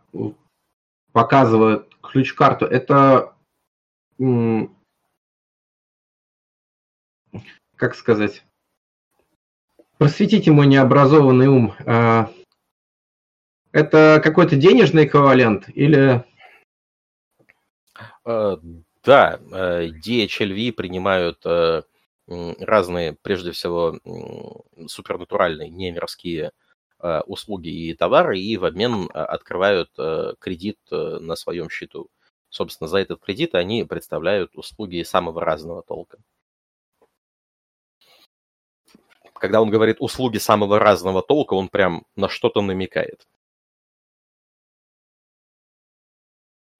[1.13, 2.67] показывают ключ-карту.
[2.67, 3.37] Это
[7.77, 8.45] как сказать?
[9.99, 11.75] Просветите мой необразованный ум.
[11.87, 12.33] А,
[13.71, 16.25] это какой-то денежный эквивалент или...
[19.05, 21.83] Э, да, э, DHLV принимают э,
[22.61, 23.99] разные, прежде всего,
[24.87, 26.53] супернатуральные, не мирские
[27.27, 29.91] услуги и товары, и в обмен открывают
[30.39, 32.09] кредит на своем счету.
[32.49, 36.19] Собственно, за этот кредит они представляют услуги самого разного толка.
[39.35, 43.27] когда он говорит услуги самого разного толка, он прям на что-то намекает.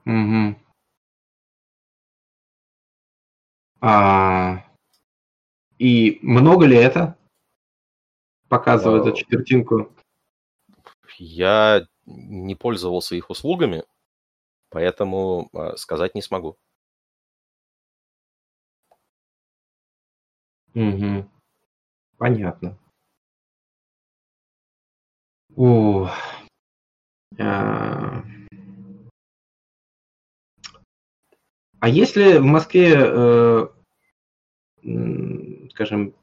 [0.07, 0.72] Угу.
[3.85, 4.65] А,
[5.79, 7.19] и много ли это?
[8.49, 9.93] Показывает эту четвертинку.
[11.19, 13.85] Я не пользовался их услугами,
[14.71, 16.57] поэтому а, сказать не смогу.
[20.75, 21.29] Угу.
[22.19, 22.79] Понятно.
[25.57, 26.09] О,
[27.39, 28.23] а...
[31.81, 33.69] а если в Москве, э,
[35.71, 36.15] скажем,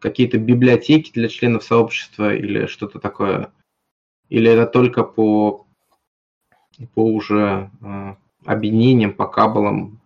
[0.00, 3.52] какие-то библиотеки для членов сообщества или что-то такое?
[4.28, 5.66] Или это только по,
[6.94, 8.14] по уже э,
[8.44, 10.00] объединениям, по кабелам?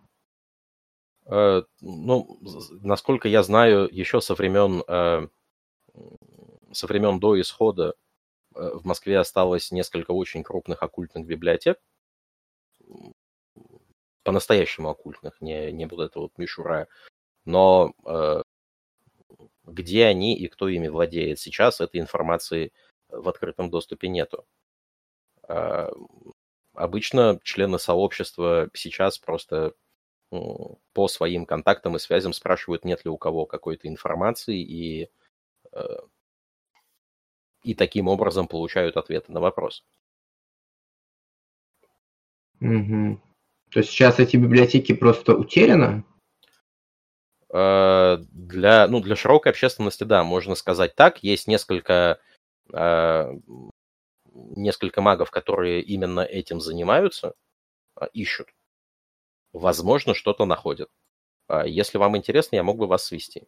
[1.25, 2.39] Э, ну,
[2.81, 5.27] насколько я знаю, еще со времен, э,
[6.71, 7.95] со времен до исхода
[8.55, 11.79] э, в Москве осталось несколько очень крупных оккультных библиотек,
[14.23, 16.87] по-настоящему оккультных, не, не вот это вот мишура,
[17.45, 17.93] но
[19.65, 22.71] где они и кто ими владеет сейчас, этой информации
[23.09, 24.45] в открытом доступе нету.
[26.73, 29.73] Обычно члены сообщества сейчас просто
[30.93, 35.09] по своим контактам и связям спрашивают, нет ли у кого какой-то информации, и,
[35.71, 35.97] э,
[37.63, 39.85] и таким образом получают ответы на вопрос.
[42.61, 43.21] Угу.
[43.69, 46.03] То есть сейчас эти библиотеки просто утеряны?
[47.53, 51.23] Э, для, ну, для широкой общественности, да, можно сказать так.
[51.23, 52.19] Есть несколько,
[52.73, 53.33] э,
[54.33, 57.33] несколько магов, которые именно этим занимаются,
[58.13, 58.49] ищут
[59.53, 60.89] возможно, что-то находят.
[61.47, 63.43] А если вам интересно, я мог бы вас свести.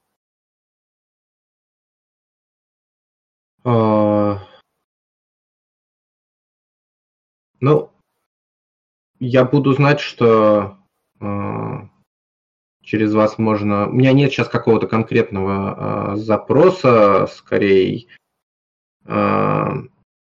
[3.64, 4.40] А...
[7.60, 7.91] Ну,
[9.19, 10.77] я буду знать, что
[12.86, 13.90] через вас можно...
[13.90, 18.06] У меня нет сейчас какого-то конкретного э, запроса, скорее
[19.06, 19.70] э,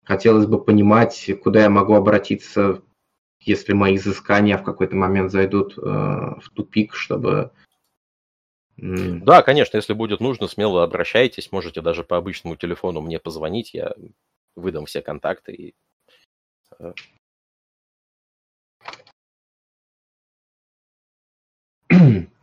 [0.03, 2.81] хотелось бы понимать, куда я могу обратиться
[3.47, 7.51] если мои изыскания в какой-то момент зайдут э, в тупик, чтобы...
[8.75, 13.93] Да, конечно, если будет нужно, смело обращайтесь, можете даже по обычному телефону мне позвонить, я
[14.55, 15.75] выдам все контакты и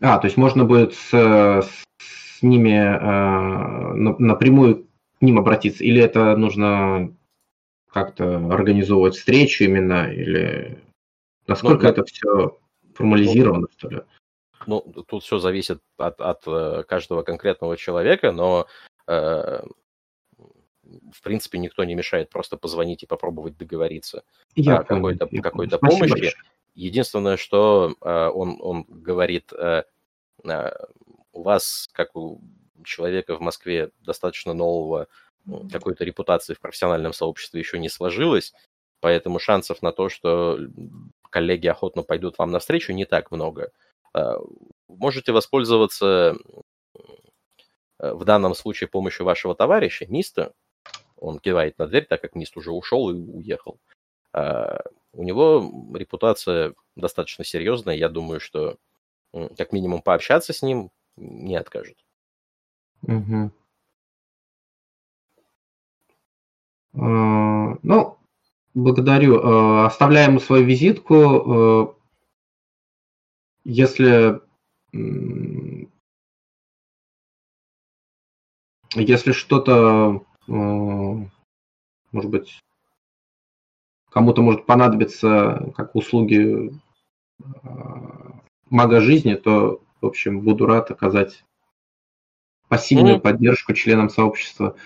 [0.01, 4.87] А, то есть можно будет с, с ними э, напрямую
[5.19, 7.15] к ним обратиться, или это нужно
[7.91, 10.83] как-то организовывать встречу именно, или
[11.47, 12.59] Насколько ну, это все
[12.95, 14.03] формализировано, ну, что ли?
[14.67, 18.67] Ну, тут все зависит от, от э, каждого конкретного человека, но
[19.07, 19.63] э,
[21.13, 24.25] в принципе никто не мешает просто позвонить и попробовать договориться
[24.55, 26.11] Я о какой-то, какой-то помощи.
[26.11, 26.33] Большое.
[26.75, 29.85] Единственное, что э, он, он говорит, э,
[30.45, 30.71] э,
[31.33, 32.41] у вас, как у
[32.85, 35.07] человека в Москве достаточно нового,
[35.71, 38.55] какой-то репутации в профессиональном сообществе еще не сложилось,
[39.01, 40.59] поэтому шансов на то, что
[41.31, 43.71] коллеги охотно пойдут вам навстречу, не так много.
[44.89, 46.37] Можете воспользоваться
[47.99, 50.55] в данном случае помощью вашего товарища, Миста.
[51.17, 53.79] Он кивает на дверь, так как Мист уже ушел и уехал.
[55.15, 57.97] А, у него репутация достаточно серьезная.
[57.97, 58.77] Я думаю, что
[59.57, 61.97] как минимум пообщаться с ним не откажет.
[63.03, 63.51] Угу.
[66.93, 68.19] Ну,
[68.75, 69.85] благодарю.
[69.85, 71.97] Оставляем свою визитку.
[73.65, 74.41] Если
[78.97, 81.31] если что-то, может
[82.13, 82.61] быть,
[84.15, 86.73] кому-то может понадобиться как услуги
[88.71, 91.45] мага жизни, то, в общем, буду рад оказать
[92.69, 93.21] пассивную mm.
[93.21, 94.77] поддержку членам сообщества.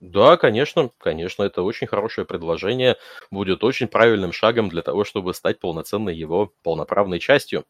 [0.00, 2.96] Да, конечно, конечно, это очень хорошее предложение,
[3.30, 7.64] будет очень правильным шагом для того, чтобы стать полноценной его полноправной частью.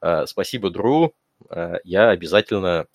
[0.00, 1.12] Э, спасибо, Дру.
[1.50, 2.86] Э, я обязательно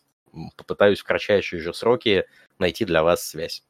[0.57, 2.25] попытаюсь в кратчайшие же сроки
[2.57, 3.63] найти для вас связь.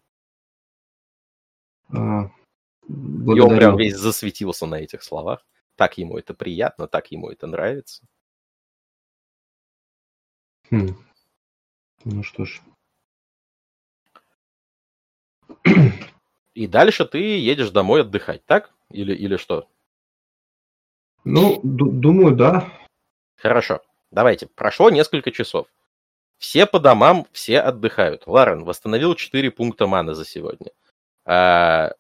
[2.91, 5.45] А, И он прям весь засветился на этих словах.
[5.75, 8.03] Так ему это приятно, так ему это нравится.
[10.69, 10.95] Хм.
[12.05, 12.61] Ну что ж.
[16.53, 18.73] И дальше ты едешь домой отдыхать, так?
[18.89, 19.69] Или, или что?
[21.23, 22.71] Ну, думаю, да.
[23.37, 23.81] Хорошо.
[24.11, 24.47] Давайте.
[24.47, 25.67] Прошло несколько часов.
[26.37, 28.25] Все по домам, все отдыхают.
[28.25, 30.71] Ларен восстановил 4 пункта маны за сегодня.
[31.25, 31.91] А...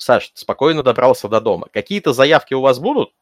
[0.00, 1.68] Саш, спокойно добрался до дома.
[1.72, 3.12] Какие-то заявки у вас будут?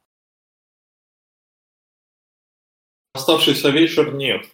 [3.15, 4.47] Оставшийся вечер нет.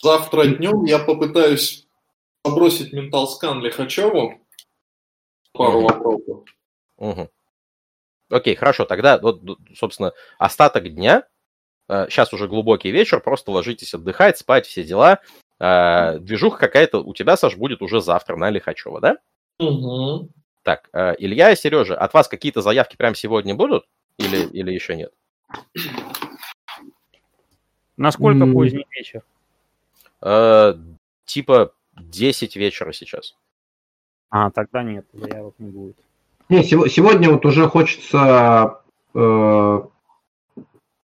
[0.00, 1.88] Завтра днем я попытаюсь
[2.42, 4.40] побросить ментал скан Лихачеву.
[5.52, 5.88] Пару угу.
[5.88, 6.44] вопросов.
[6.98, 7.30] Угу.
[8.30, 8.84] Окей, хорошо.
[8.84, 9.42] Тогда, вот,
[9.74, 11.26] собственно, остаток дня,
[11.88, 15.18] сейчас э, уже глубокий вечер, просто ложитесь отдыхать, спать, все дела.
[15.58, 19.16] Э, движуха какая-то у тебя, Саш, будет уже завтра на Лихачева, да?
[19.58, 20.30] Угу.
[20.68, 23.88] Так, э, Илья и Сережа, от вас какие-то заявки прямо сегодня будут?
[24.18, 25.14] Или, или еще нет?
[27.96, 28.52] Насколько mm.
[28.52, 29.22] поздний вечер?
[30.20, 30.74] Э,
[31.24, 33.34] типа 10 вечера сейчас.
[34.28, 35.96] А, тогда нет, заявок не будет.
[36.50, 38.82] Не, сегодня вот уже хочется,
[39.14, 39.80] э,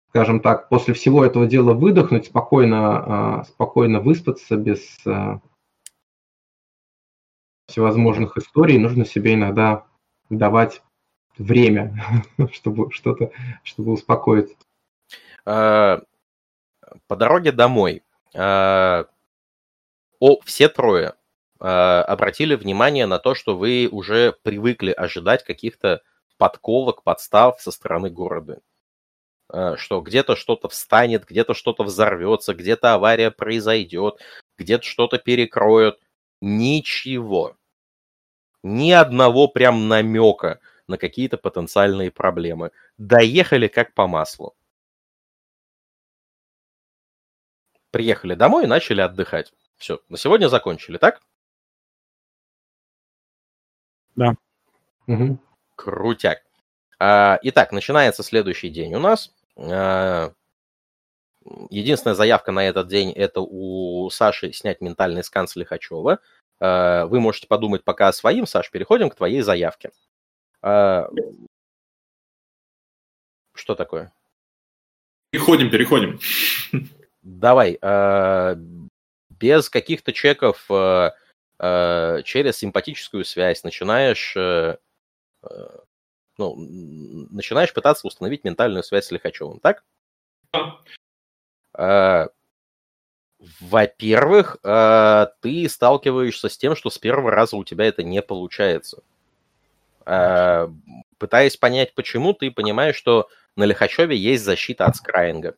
[0.09, 5.39] скажем так, после всего этого дела выдохнуть, спокойно, э, спокойно выспаться без э,
[7.67, 8.77] всевозможных историй.
[8.77, 9.85] Нужно себе иногда
[10.29, 10.81] давать
[11.37, 11.95] время,
[12.51, 13.31] чтобы что-то,
[13.63, 14.55] чтобы успокоиться.
[15.45, 15.99] Э,
[17.07, 18.03] по дороге домой
[18.33, 19.03] э,
[20.19, 21.13] о, все трое
[21.59, 26.01] э, обратили внимание на то, что вы уже привыкли ожидать каких-то
[26.37, 28.59] подковок, подстав со стороны города.
[29.75, 34.15] Что где-то что-то встанет, где-то что-то взорвется, где-то авария произойдет,
[34.57, 35.99] где-то что-то перекроют.
[36.45, 37.55] Ничего.
[38.63, 42.71] Ни одного прям намека на какие-то потенциальные проблемы.
[42.97, 44.55] Доехали как по маслу.
[47.93, 49.53] приехали домой и начали отдыхать.
[49.77, 51.21] Все, на сегодня закончили, так?
[54.15, 54.33] Да.
[55.07, 55.39] Угу.
[55.75, 56.39] Крутяк.
[56.99, 59.31] А, итак, начинается следующий день у нас.
[61.69, 66.19] Единственная заявка на этот день это у Саши снять ментальный скан с Лихачева.
[66.59, 69.91] А, вы можете подумать пока о своим, Саш, переходим к твоей заявке.
[70.61, 71.09] А,
[73.53, 74.13] что такое?
[75.31, 76.19] Переходим, переходим.
[77.23, 78.55] давай, э,
[79.29, 81.11] без каких-то чеков э,
[81.59, 84.77] э, через симпатическую связь начинаешь, э,
[85.43, 85.77] э,
[86.37, 86.55] ну,
[87.31, 89.83] начинаешь пытаться установить ментальную связь с Лихачевым, так?
[91.77, 92.27] Э,
[93.61, 99.03] во-первых, э, ты сталкиваешься с тем, что с первого раза у тебя это не получается.
[100.05, 100.67] Э,
[101.17, 105.55] пытаясь понять, почему, ты понимаешь, что на Лихачеве есть защита от скраинга.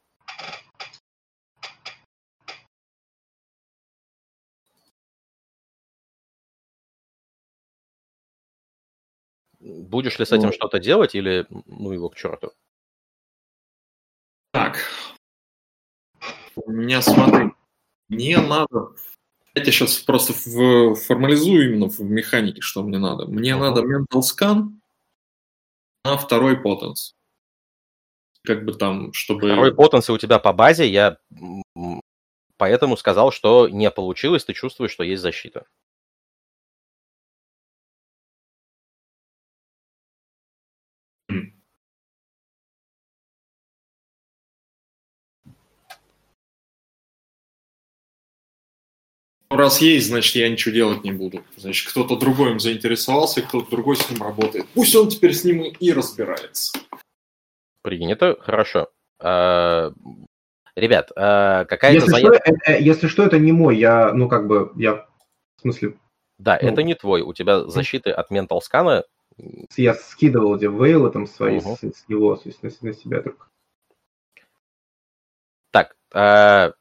[9.59, 12.51] Будешь ли с этим ну, что-то делать или ну его к черту?
[16.55, 17.51] У меня, смотри,
[18.09, 18.95] мне надо...
[19.53, 23.25] Я сейчас просто в, формализую именно в механике, что мне надо.
[23.25, 23.59] Мне uh-huh.
[23.59, 24.69] надо mental scan
[26.03, 27.15] на второй потенс.
[28.43, 29.47] Как бы там, чтобы...
[29.47, 31.17] Второй потенс у тебя по базе, я
[32.57, 35.65] поэтому сказал, что не получилось, ты чувствуешь, что есть защита.
[49.55, 51.43] Раз есть, значит, я ничего делать не буду.
[51.55, 54.65] Значит, кто-то другой им заинтересовался, кто-то другой с ним работает.
[54.73, 56.77] Пусть он теперь с ним и разбирается.
[57.81, 58.89] Принято, хорошо.
[59.19, 59.93] А,
[60.75, 62.41] ребят, а, какая-то если заявка...
[62.43, 63.77] Что, это, если что, это не мой.
[63.77, 65.07] Я, ну, как бы, я,
[65.57, 65.95] в смысле,
[66.37, 67.21] Да, ну, это не твой.
[67.21, 69.05] У тебя защиты от ментал скана.
[69.77, 71.75] Я скидывал где вейлы там свои угу.
[71.75, 73.47] с, с него, то есть на, на себя только.
[75.71, 76.71] Так, э,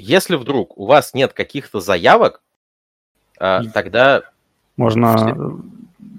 [0.00, 2.42] если вдруг у вас нет каких-то заявок,
[3.38, 4.22] э, тогда...
[4.76, 5.60] Можно...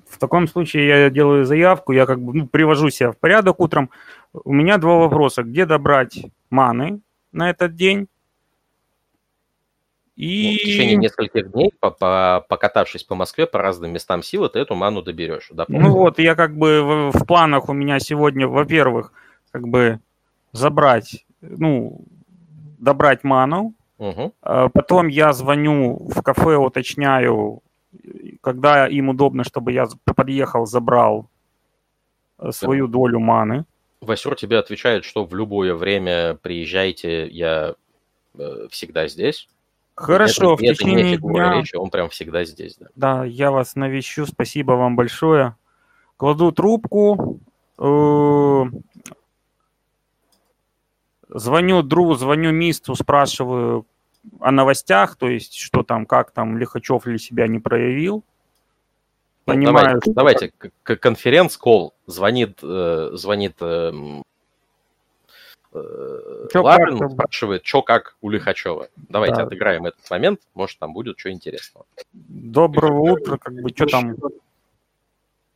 [0.07, 3.89] В таком случае я делаю заявку, я как бы ну, привожу себя в порядок утром.
[4.33, 5.41] У меня два вопроса.
[5.41, 6.99] Где добрать маны
[7.31, 8.07] на этот день?
[10.17, 10.51] И...
[10.51, 14.59] Ну, в течение нескольких дней, по -по покатавшись по Москве по разным местам силы, ты
[14.59, 15.49] эту ману доберешь.
[15.51, 19.13] Да, ну вот, я как бы в, в планах у меня сегодня, во-первых,
[19.51, 19.99] как бы
[20.51, 22.01] забрать, ну,
[22.81, 23.73] добрать ману.
[23.97, 24.33] Угу.
[24.73, 27.61] Потом я звоню в кафе, уточняю,
[28.41, 31.29] когда им удобно, чтобы я подъехал, забрал
[32.39, 32.93] э, свою да.
[32.93, 33.65] долю маны.
[34.01, 37.75] Васюр тебе отвечает, что в любое время приезжайте, я
[38.37, 39.47] э, всегда здесь.
[39.95, 41.53] Хорошо, это, в течение это не дня...
[41.53, 42.77] речи, он прям всегда здесь.
[42.77, 42.87] Да.
[42.95, 45.55] да, я вас навещу, спасибо вам большое.
[46.17, 47.39] Кладу трубку,
[51.31, 53.85] звоню Дру, звоню Мисту, спрашиваю
[54.39, 58.23] о новостях, то есть что там, как там Лихачев ли себя не проявил.
[59.47, 60.71] Ну, Понимаю, давайте, что...
[60.83, 63.91] давайте, конференц-колл, звонит, э, звонит э,
[65.73, 68.89] чё Ларин, как, спрашивает, что как у Лихачева.
[69.09, 69.43] Давайте да.
[69.43, 71.85] отыграем этот момент, может там будет что интересного.
[72.13, 74.15] Доброго утра, как бы, что там?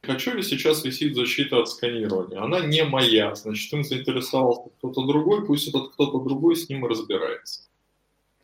[0.07, 2.41] Лихачеве сейчас висит защита от сканирования.
[2.41, 7.61] Она не моя, значит, им заинтересовался кто-то другой, пусть этот кто-то другой с ним разбирается.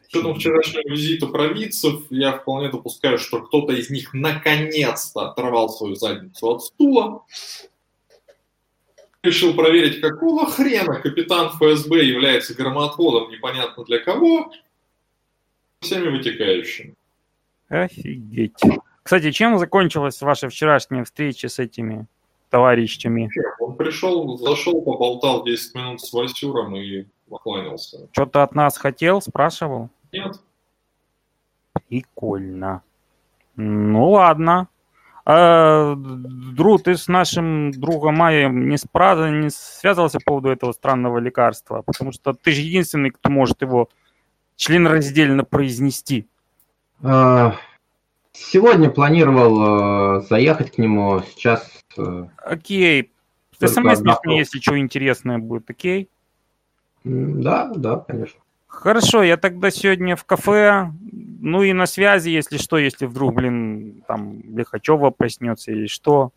[0.04, 5.96] С учетом вчерашнего визита провидцев, я вполне допускаю, что кто-то из них наконец-то оторвал свою
[5.96, 7.24] задницу от стула,
[9.24, 14.52] решил проверить, какого хрена капитан ФСБ является громоотводом непонятно для кого,
[15.80, 16.96] всеми вытекающими.
[17.70, 18.60] Офигеть.
[19.04, 22.08] Кстати, чем закончилась ваша вчерашняя встреча с этими
[22.50, 23.30] товарищами?
[23.60, 28.08] Он пришел, зашел, поболтал 10 минут с Васюром и поклонился.
[28.12, 29.90] Что-то от нас хотел, спрашивал?
[30.12, 30.36] Нет.
[31.88, 32.84] Прикольно.
[33.56, 34.68] Ну ладно.
[35.26, 39.30] А, Дру, ты с нашим другом Майем не, спра...
[39.30, 41.84] не связывался по поводу этого странного лекарства?
[41.84, 43.90] Потому что ты же единственный, кто может его
[44.56, 46.28] членораздельно произнести.
[47.04, 47.56] А,
[48.34, 51.70] сегодня планировал э, заехать к нему, сейчас...
[51.98, 53.12] Э, окей.
[53.58, 56.10] Ты смс мне, если что интересное будет, окей?
[57.04, 58.40] Да, да, конечно.
[58.68, 64.04] Хорошо, я тогда сегодня в кафе, ну и на связи, если что, если вдруг, блин,
[64.08, 66.32] там Лихачева проснется или что.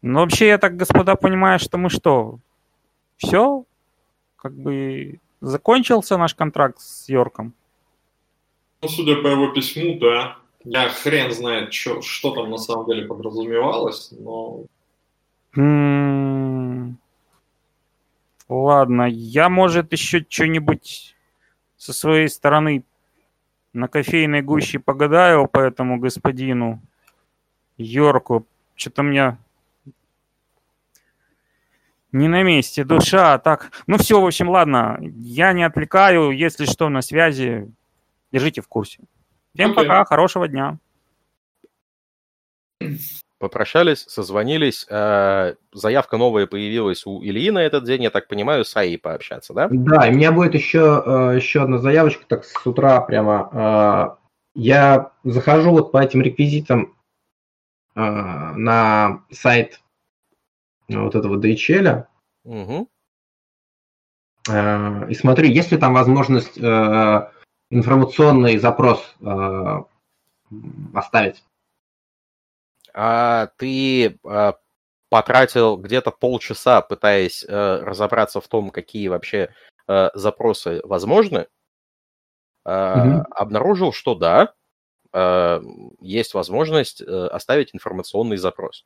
[0.00, 2.38] Но вообще, я так, господа, понимаю, что мы что,
[3.16, 3.64] все,
[4.36, 7.52] как бы закончился наш контракт с Йорком?
[8.80, 10.38] Ну, судя по его письму, да.
[10.64, 14.64] Я хрен знает, что, что там на самом деле подразумевалось, но...
[15.56, 16.98] М-м-м.
[18.48, 21.16] Ладно, я, может, еще что-нибудь
[21.76, 22.84] со своей стороны
[23.72, 26.80] на кофейной гуще погадаю по этому господину
[27.78, 28.46] Йорку.
[28.74, 29.38] Что-то мне
[32.12, 33.72] не на месте душа, а так.
[33.86, 37.70] Ну все, в общем, ладно, я не отвлекаю, если что, на связи,
[38.30, 39.00] держите в курсе.
[39.54, 39.74] Всем okay.
[39.74, 40.78] пока, хорошего дня
[43.42, 44.86] попрощались, созвонились.
[44.88, 49.52] Э, заявка новая появилась у Ильи на этот день, я так понимаю, с АИ пообщаться,
[49.52, 49.66] да?
[49.68, 53.50] Да, и у меня будет еще, э, еще одна заявочка, так с утра прямо.
[53.52, 54.22] Э,
[54.54, 56.94] я захожу вот по этим реквизитам
[57.94, 59.80] на сайт
[60.88, 62.06] вот этого DHL.
[62.44, 62.88] Угу.
[64.48, 66.58] И смотрю, есть ли там возможность
[67.72, 69.14] информационный запрос
[70.94, 71.42] оставить
[72.94, 74.56] а ты а,
[75.08, 79.54] потратил где-то полчаса, пытаясь а, разобраться в том, какие вообще
[79.86, 81.46] а, запросы возможны,
[82.64, 83.26] а, угу.
[83.30, 84.54] обнаружил, что да,
[85.12, 85.62] а,
[86.00, 88.84] есть возможность а, оставить информационный запрос.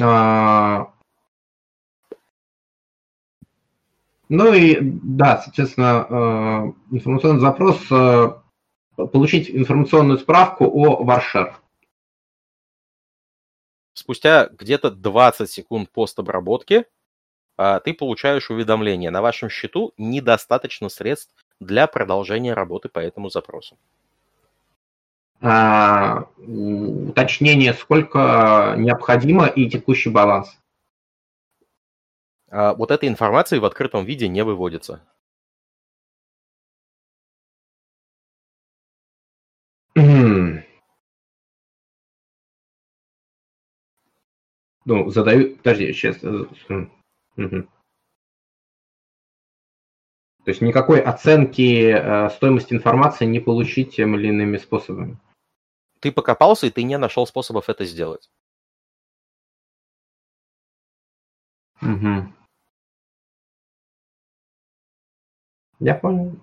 [0.00, 0.92] А...
[4.34, 7.86] Ну и да, соответственно, информационный запрос
[8.96, 11.54] получить информационную справку о Варшер.
[13.92, 16.86] Спустя где-то 20 секунд постобработки
[17.58, 19.10] а, ты получаешь уведомление.
[19.10, 23.76] На вашем счету недостаточно средств для продолжения работы по этому запросу.
[25.42, 30.56] А, уточнение, сколько необходимо и текущий баланс.
[32.52, 35.02] А, вот этой информации в открытом виде не выводится.
[44.84, 45.56] Ну, задаю...
[45.58, 46.16] Подожди, сейчас...
[46.24, 46.46] Э,
[47.36, 47.46] э,
[50.42, 55.18] То есть никакой оценки э, стоимости информации не получить тем или иными способами.
[56.00, 58.28] Ты покопался, и ты не нашел способов это сделать.
[61.80, 62.41] Угу.
[65.82, 66.36] Я понял.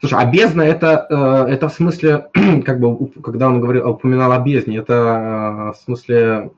[0.00, 2.30] Слушай, а бездна это, э, это в смысле,
[2.66, 6.50] как бы, когда он говорил, упоминал о бездне, это э, в смысле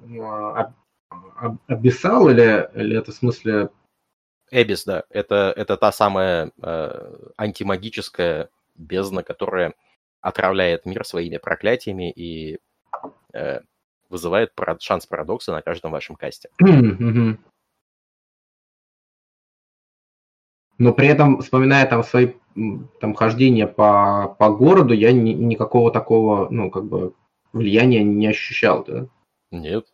[1.67, 3.71] Абиссал или, или это в смысле...
[4.51, 5.05] Эбис, да.
[5.11, 9.75] Это, это та самая э, антимагическая бездна, которая
[10.21, 12.59] отравляет мир своими проклятиями и
[13.33, 13.61] э,
[14.09, 16.51] вызывает шанс парадокса на каждом вашем касте.
[20.79, 22.35] Но при этом, вспоминая там свои
[23.01, 27.15] там хождения по, по городу, я ни, никакого такого, ну, как бы,
[27.53, 29.07] влияния не ощущал, да?
[29.51, 29.87] Нет.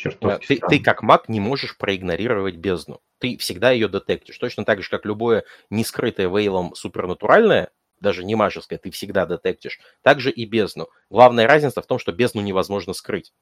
[0.00, 3.02] Чертовски ты, ты как маг не можешь проигнорировать бездну.
[3.18, 4.38] Ты всегда ее детектишь.
[4.38, 7.70] Точно так же, как любое не скрытое вейлом супернатуральное,
[8.00, 9.78] даже не магическое, ты всегда детектишь.
[10.02, 10.88] Также и бездну.
[11.10, 13.34] Главная разница в том, что бездну невозможно скрыть.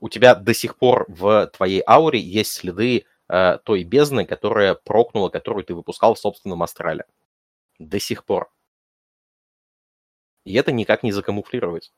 [0.00, 5.30] У тебя до сих пор в твоей ауре есть следы э, той бездны, которая прокнула,
[5.30, 7.06] которую ты выпускал в собственном астрале.
[7.78, 8.52] До сих пор.
[10.44, 11.90] И это никак не закамуфлировать.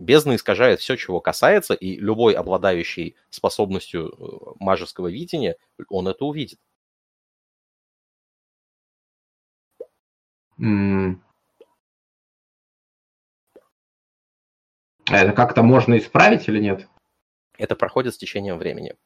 [0.00, 5.56] Бездна искажает все, чего касается, и любой обладающий способностью э, мажеского видения,
[5.90, 6.58] он это увидит.
[10.58, 11.16] Mm.
[15.10, 16.88] Это как-то можно исправить или нет?
[17.58, 18.96] Это проходит с течением времени.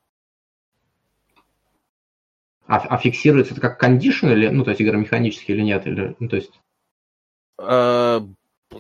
[2.69, 5.89] А, а фиксируется это как кондишн или, ну, то есть игромеханически или нет?
[5.89, 6.61] Или, ну, то есть...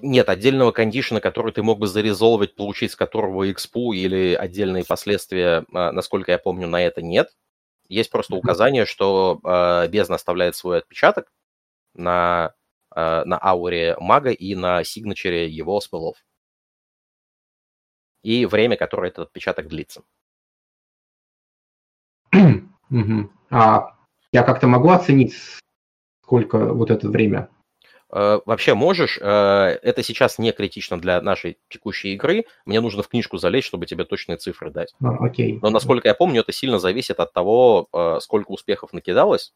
[0.03, 5.65] Нет отдельного кондишена, который ты мог бы зарезолвить, получить с которого экспу или отдельные последствия,
[5.73, 7.31] э, насколько я помню, на это нет.
[7.89, 11.33] Есть просто указание, что э, бездна оставляет свой отпечаток
[11.95, 12.55] на,
[12.95, 16.17] э, на ауре мага и на сигначере его спелов.
[18.23, 20.03] И время, которое этот отпечаток длится.
[22.33, 23.31] Угу.
[23.51, 23.97] А
[24.33, 25.35] я как-то могу оценить,
[26.23, 27.49] сколько вот это время?
[28.15, 29.19] Э, вообще можешь.
[29.21, 32.45] Э, это сейчас не критично для нашей текущей игры.
[32.65, 34.95] Мне нужно в книжку залезть, чтобы тебе точные цифры дать.
[35.03, 35.59] А, окей.
[35.61, 39.53] Но, насколько я помню, это сильно зависит от того, э, сколько успехов накидалось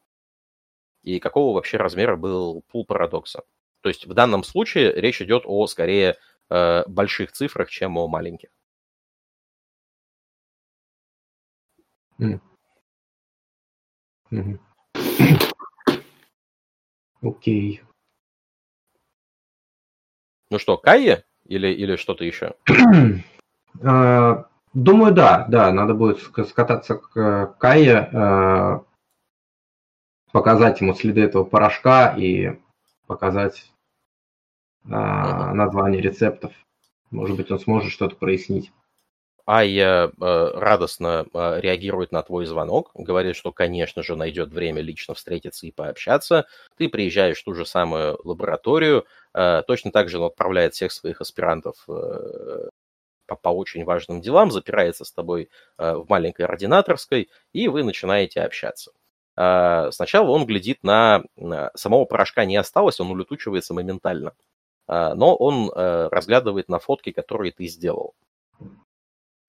[1.04, 3.44] и какого вообще размера был пул парадокса.
[3.80, 6.16] То есть в данном случае речь идет о, скорее,
[6.50, 8.48] больших цифрах, чем о маленьких.
[17.22, 17.82] Окей.
[20.50, 22.54] Ну что, Кайя или, или что-то еще?
[23.82, 28.84] А, думаю, да, да, надо будет скататься к Кайе, а,
[30.32, 32.58] показать ему следы этого порошка и
[33.06, 33.72] показать
[34.84, 36.52] название рецептов.
[37.10, 38.72] Может быть, он сможет что-то прояснить.
[39.50, 45.14] Айя э, радостно э, реагирует на твой звонок, говорит, что, конечно же, найдет время лично
[45.14, 46.46] встретиться и пообщаться.
[46.76, 51.22] Ты приезжаешь в ту же самую лабораторию, э, точно так же он отправляет всех своих
[51.22, 55.48] аспирантов по, очень важным делам, запирается с тобой
[55.78, 58.92] в маленькой ординаторской, и вы начинаете общаться.
[59.34, 61.22] Э, сначала он глядит на...
[61.74, 64.34] Самого порошка не осталось, он улетучивается моментально.
[64.88, 68.14] Э, но он разглядывает на фотки, которые ты сделал.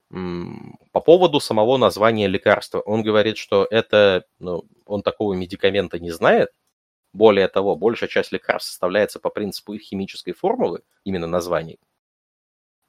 [0.09, 6.49] По поводу самого названия лекарства, он говорит, что это, ну, он такого медикамента не знает.
[7.13, 11.79] Более того, большая часть лекарств составляется по принципу их химической формулы, именно названий.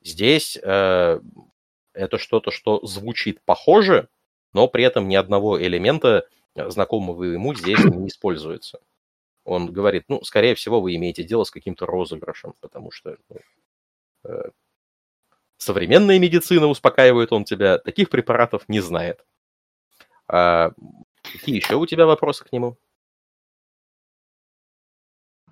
[0.03, 1.21] Здесь э,
[1.93, 4.09] это что-то, что звучит похоже,
[4.53, 8.81] но при этом ни одного элемента, э, знакомого ему, здесь не используется.
[9.45, 13.37] Он говорит, ну, скорее всего, вы имеете дело с каким-то розыгрышем, потому что ну,
[14.25, 14.51] э,
[15.61, 19.25] современная медицина, успокаивает он тебя, таких препаратов не знает.
[20.27, 20.73] А
[21.23, 22.77] какие еще у тебя вопросы к нему?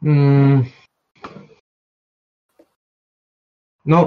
[0.01, 0.63] Ну,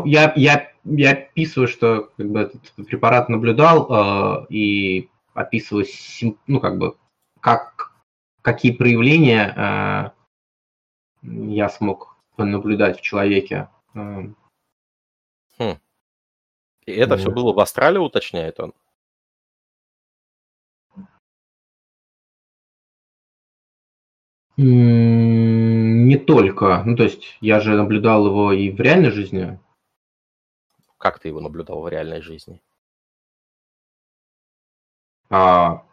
[0.05, 5.85] я, я, я описываю, что как бы, этот препарат наблюдал э, и описываю,
[6.47, 6.95] ну, как бы,
[7.39, 7.91] как,
[8.41, 10.11] какие проявления э,
[11.23, 13.69] я смог понаблюдать в человеке.
[16.91, 18.73] И это все было в Австралии, уточняет он?
[24.57, 26.83] Не только.
[26.83, 29.59] Ну, то есть я же наблюдал его и в реальной жизни.
[30.97, 32.61] Как ты его наблюдал в реальной жизни?
[35.29, 35.83] А...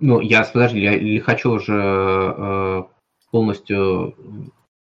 [0.00, 2.84] Ну, я, подожди, я Лихачев же э,
[3.32, 4.14] полностью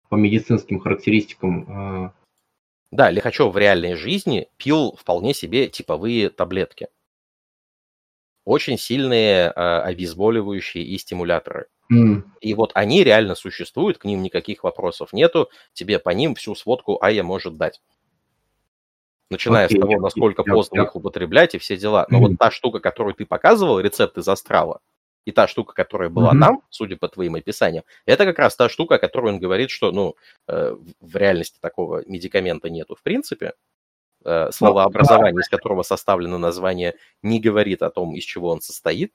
[0.09, 2.05] по медицинским характеристикам...
[2.07, 2.11] Э...
[2.91, 6.89] Да, Лихачев в реальной жизни пил вполне себе типовые таблетки
[8.45, 11.67] очень сильные э, обезболивающие и стимуляторы.
[11.91, 12.23] Mm.
[12.39, 17.01] И вот они реально существуют, к ним никаких вопросов нету, тебе по ним всю сводку
[17.01, 17.81] Ая может дать.
[19.29, 20.85] Начиная okay, с того, насколько okay, поздно okay.
[20.85, 22.05] их употреблять и все дела.
[22.09, 22.21] Но mm.
[22.21, 24.79] вот та штука, которую ты показывал, рецепт из астрала,
[25.25, 26.39] и та штука, которая была mm-hmm.
[26.39, 29.91] там, судя по твоим описаниям, это как раз та штука, о которой он говорит, что
[29.91, 30.15] ну,
[30.47, 33.53] э, в реальности такого медикамента нету в принципе,
[34.23, 39.13] Э, ну, словообразование, из которого составлено название, не говорит о том, из чего он состоит.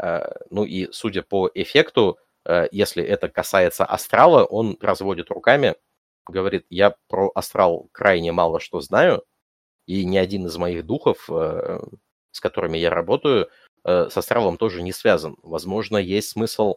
[0.00, 5.74] Э, ну и судя по эффекту, э, если это касается астрала, он разводит руками,
[6.28, 9.24] говорит, я про астрал крайне мало что знаю,
[9.86, 13.48] и ни один из моих духов, с которыми я работаю,
[13.84, 15.36] с астралом тоже не связан.
[15.42, 16.76] Возможно, есть смысл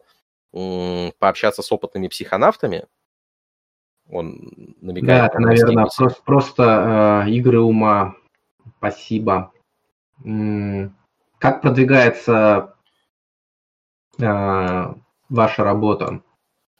[1.18, 2.86] пообщаться с опытными психонавтами,
[4.10, 5.32] он намекает.
[5.32, 8.14] Да, наверное, просто, просто э, игры ума.
[8.78, 9.52] Спасибо.
[11.38, 12.74] Как продвигается
[14.18, 14.94] э,
[15.28, 16.20] ваша работа?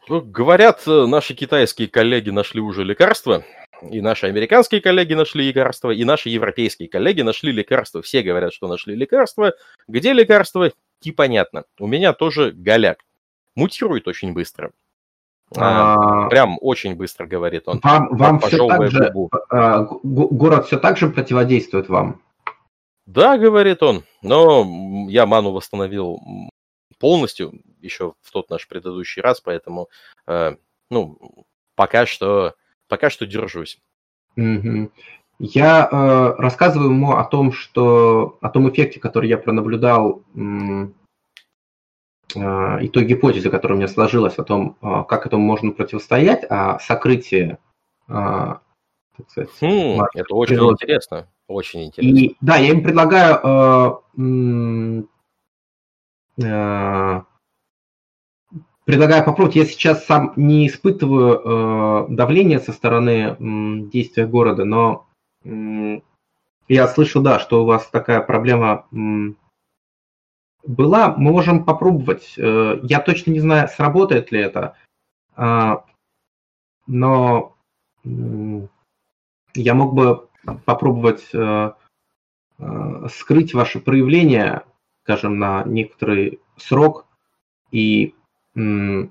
[0.08, 3.42] Ну, говорят, э, наши китайские коллеги нашли уже лекарства,
[3.90, 8.02] и наши американские коллеги нашли лекарства, и наши европейские коллеги нашли лекарства.
[8.02, 9.54] Все говорят, что нашли лекарства.
[9.88, 10.70] Где лекарства?
[11.04, 11.64] Непонятно.
[11.78, 13.04] У меня тоже голяк.
[13.54, 14.72] Мутирует очень быстро.
[15.56, 17.80] А, прям очень быстро говорит он.
[17.82, 19.12] Вам, вам все так же,
[19.50, 22.20] а, город все так же противодействует вам?
[23.06, 24.66] Да, говорит он, но
[25.08, 26.20] я ману восстановил
[26.98, 29.88] полностью еще в тот наш предыдущий раз, поэтому,
[30.26, 30.56] э,
[30.90, 31.18] ну,
[31.74, 32.54] пока что,
[32.88, 33.78] пока что держусь.
[34.36, 34.90] Угу.
[35.38, 40.22] Я э, рассказываю ему о том, что о том эффекте, который я пронаблюдал
[42.36, 46.44] а, и той гипотезе, которая у меня сложилась о том, а, как этому можно противостоять,
[46.48, 47.58] а сокрытие
[49.16, 50.72] так сказать, хм, это очень природы.
[50.74, 51.28] интересно.
[51.46, 52.18] Очень интересно.
[52.18, 53.38] И, да, я им предлагаю
[56.38, 57.22] э, э,
[58.84, 59.56] предлагаю попробовать.
[59.56, 63.36] Я сейчас сам не испытываю э, давления со стороны э,
[63.90, 65.06] действия города, но
[65.44, 66.00] э,
[66.68, 68.96] я слышу, да, что у вас такая проблема э,
[70.66, 72.34] была, мы можем попробовать.
[72.36, 74.76] Э, я точно не знаю, сработает ли это,
[75.36, 75.84] а,
[76.86, 77.54] но
[79.54, 80.28] я мог бы
[80.64, 81.72] попробовать э,
[82.58, 84.64] э, скрыть ваше проявление,
[85.04, 87.06] скажем, на некоторый срок,
[87.70, 88.14] и
[88.54, 89.10] мы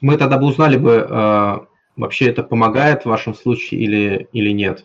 [0.00, 1.66] тогда бы узнали бы,
[1.96, 4.84] вообще это помогает в вашем случае или, или нет.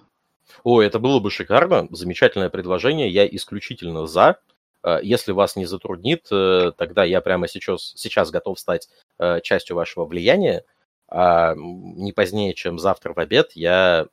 [0.64, 4.40] О, это было бы шикарно, замечательное предложение, я исключительно за.
[4.84, 8.90] Э, если вас не затруднит, э, тогда я прямо сейчас, сейчас готов стать
[9.20, 10.64] э, частью вашего влияния.
[11.10, 14.08] А не позднее, чем завтра в обед, я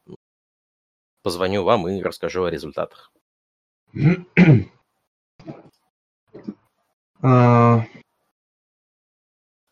[1.22, 3.12] позвоню вам и расскажу о результатах.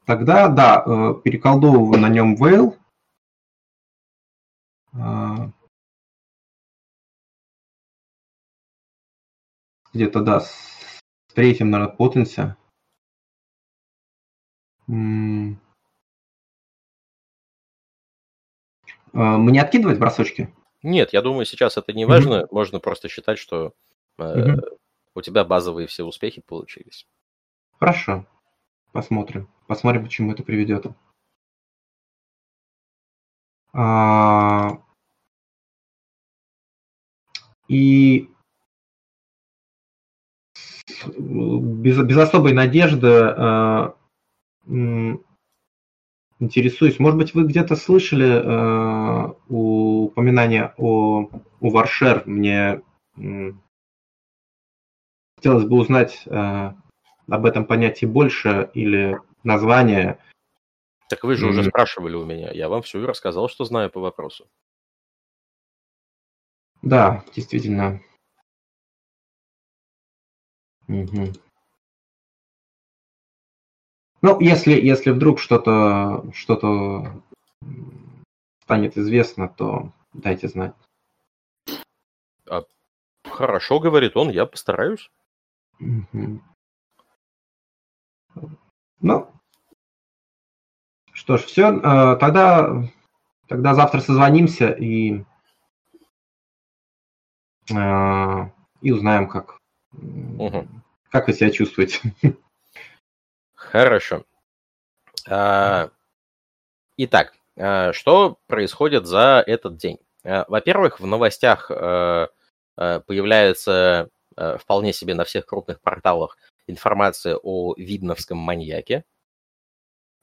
[0.09, 0.81] Тогда, да,
[1.23, 2.79] переколдовываю на нем вейл.
[4.95, 5.51] А,
[9.93, 10.43] где-то, да,
[11.35, 12.57] третьем, наверное, Потенсе.
[14.87, 15.59] Мне
[19.61, 20.55] откидывать бросочки?
[20.83, 22.45] Нет, я думаю, сейчас это не важно.
[22.45, 22.49] Mm-hmm.
[22.51, 23.75] Можно просто считать, что
[24.17, 24.79] э, mm-hmm.
[25.17, 27.07] у тебя базовые все успехи получились.
[27.79, 28.25] Хорошо.
[28.93, 29.49] Посмотрим.
[29.67, 30.87] Посмотрим, к чему это приведет.
[33.73, 34.83] А...
[37.69, 38.31] И
[41.19, 43.93] без, без особой надежды э,
[46.39, 46.99] интересуюсь.
[46.99, 51.29] Может быть, вы где-то слышали э, упоминание о,
[51.61, 52.23] о Варшер?
[52.27, 52.83] Мне
[53.17, 53.53] э,
[55.37, 56.73] хотелось бы узнать э,
[57.29, 60.19] об этом понятии больше или название.
[61.09, 61.51] Так вы же mm.
[61.51, 62.51] уже спрашивали у меня.
[62.53, 64.47] Я вам все рассказал, что знаю по вопросу.
[66.83, 68.01] Да, действительно.
[70.87, 71.33] Угу.
[74.23, 77.23] Ну, если, если вдруг что-то что
[78.63, 80.75] станет известно, то дайте знать.
[82.49, 82.65] А,
[83.25, 85.11] хорошо, говорит он, я постараюсь.
[85.81, 86.43] Угу.
[89.01, 89.31] Ну,
[91.19, 92.85] что ж, все, э, тогда,
[93.49, 95.25] тогда завтра созвонимся и,
[97.71, 98.51] э,
[98.81, 99.59] и узнаем, как,
[99.93, 100.67] угу.
[101.11, 102.15] как вы себя чувствуете.
[103.55, 104.25] Хорошо.
[105.29, 105.91] А,
[106.97, 109.99] итак, а, что происходит за этот день?
[110.25, 111.69] Во-первых, в новостях
[112.77, 116.37] появляется вполне себе на всех крупных порталах
[116.69, 119.05] информация о видновском маньяке,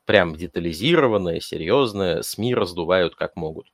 [0.05, 3.71] прям детализированная, серьезная, СМИ раздувают как могут.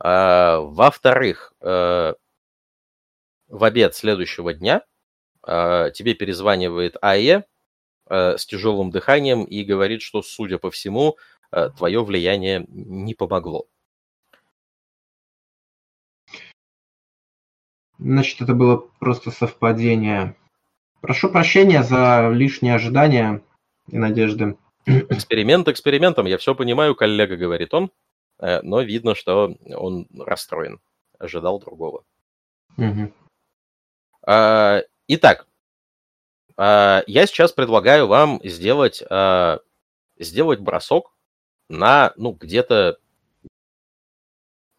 [0.00, 2.14] А, во-вторых, э,
[3.48, 4.84] в обед следующего дня
[5.46, 7.44] э, тебе перезванивает АЕ
[8.10, 11.16] э, с тяжелым дыханием и говорит, что, судя по всему,
[11.52, 13.66] э, твое влияние не помогло.
[17.98, 20.36] Значит, это было просто совпадение.
[21.00, 23.42] Прошу прощения за лишние ожидания
[23.88, 24.56] и надежды.
[24.86, 27.90] Эксперимент экспериментом, я все понимаю, коллега, говорит он,
[28.40, 30.80] э, но видно, что он расстроен,
[31.18, 32.04] ожидал другого.
[32.76, 33.12] Угу.
[35.10, 35.48] Итак,
[36.58, 39.60] а, я сейчас предлагаю вам сделать, а,
[40.18, 41.14] сделать бросок
[41.68, 42.98] на, ну, где-то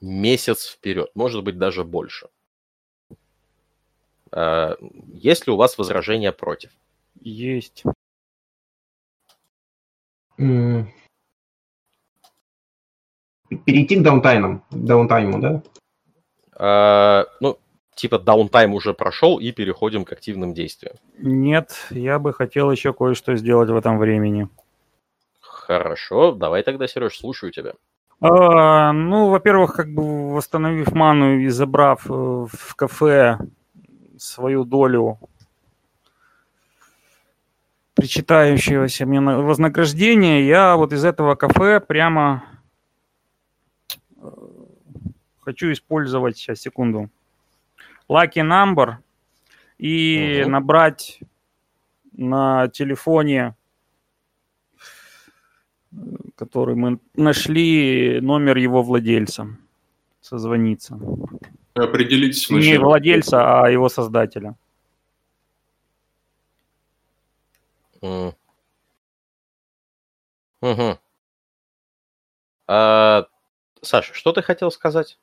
[0.01, 2.27] месяц вперед, может быть, даже больше.
[4.31, 6.71] Есть ли у вас возражения против?
[7.21, 7.83] Есть.
[13.65, 15.63] Перейти к даунтайму, даунтайму, да?
[16.55, 17.57] А, ну,
[17.95, 20.95] типа даунтайм уже прошел и переходим к активным действиям.
[21.17, 24.47] Нет, я бы хотел еще кое-что сделать в этом времени.
[25.41, 27.73] Хорошо, давай тогда, Сереж, слушаю тебя.
[28.21, 33.39] А, ну, во-первых, как бы восстановив ману и забрав э, в кафе
[34.21, 35.19] свою долю
[37.99, 42.45] причитающегося мне вознаграждения, я вот из этого кафе прямо
[44.15, 44.29] э,
[45.41, 47.09] хочу использовать, сейчас, секунду,
[48.07, 48.95] Lucky Number
[49.77, 50.49] и угу.
[50.49, 51.19] набрать
[52.13, 53.55] на телефоне,
[56.35, 59.57] который мы нашли, номер его владельца,
[60.21, 60.97] созвониться.
[61.83, 64.55] Определить Не владельца, а его создателя.
[68.01, 68.33] Угу.
[72.67, 73.25] А,
[73.81, 75.17] Саша, что ты хотел сказать?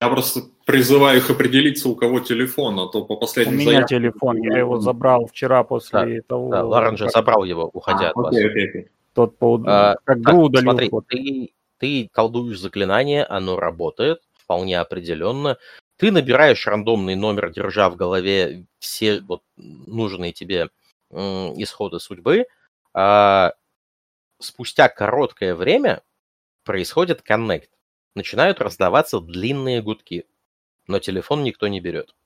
[0.00, 3.88] Я просто призываю их определиться, у кого телефон, а то по последним У меня заявкам...
[3.88, 6.50] телефон, я его забрал вчера после да, того...
[6.50, 8.50] Да, Ларен же забрал его, уходя а, от окей, вас.
[8.50, 8.88] Окей, окей.
[9.14, 9.62] Тот по...
[9.64, 14.22] а, как так, удалил смотри, ты, ты колдуешь заклинание, оно работает
[14.52, 15.56] вполне определенно.
[16.02, 20.68] Ты набираешь рандомный номер, держа в голове все вот нужные тебе
[21.12, 22.46] исхода судьбы,
[22.92, 23.52] а
[24.40, 26.02] спустя короткое время
[26.64, 27.70] происходит коннект.
[28.16, 30.26] Начинают раздаваться длинные гудки,
[30.88, 32.16] но телефон никто не берет.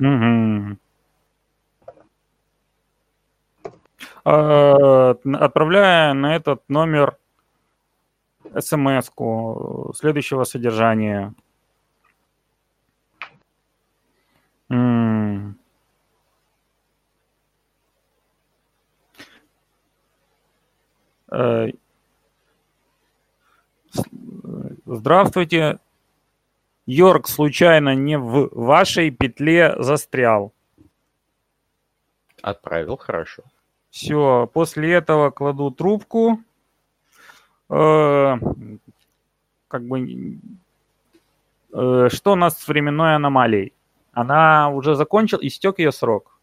[0.00, 0.78] Угу.
[4.24, 7.18] Отправляя на этот номер
[8.58, 11.34] смс-ку следующего содержания–
[21.30, 21.68] Э,
[24.86, 25.78] здравствуйте.
[26.86, 30.54] Йорк случайно не в вашей петле застрял.
[32.40, 33.42] Отправил, хорошо.
[33.90, 36.38] Все, после этого кладу трубку.
[37.70, 38.36] Э,
[39.68, 40.38] как бы
[41.72, 43.72] э, что у нас с временной аномалией?
[44.12, 46.40] Она уже закончил, истек ее срок.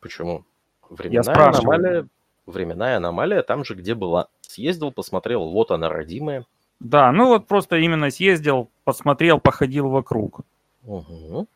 [0.00, 0.44] Почему?
[0.90, 2.08] Временная аномалия,
[2.46, 4.28] временная аномалия там же, где была.
[4.40, 6.46] Съездил, посмотрел, вот она родимая.
[6.80, 10.40] Да, ну вот просто именно съездил, посмотрел, походил вокруг.
[10.84, 11.46] Угу.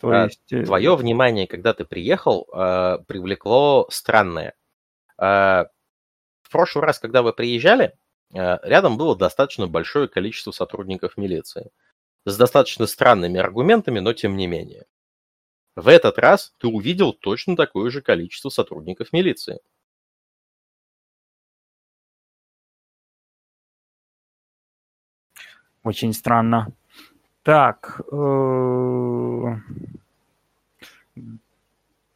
[0.00, 0.52] То а, есть...
[0.52, 2.46] Э, Твое внимание, когда ты приехал,
[3.06, 4.54] привлекло странное.
[6.54, 7.94] Прошлый раз, когда вы приезжали,
[8.32, 11.72] э, рядом было достаточно большое количество сотрудников милиции
[12.26, 14.84] с достаточно странными аргументами, но тем не менее.
[15.76, 19.60] В этот раз ты увидел точно такое же количество сотрудников милиции.
[25.82, 26.68] Очень странно.
[27.42, 28.00] Так.
[28.12, 29.56] Э,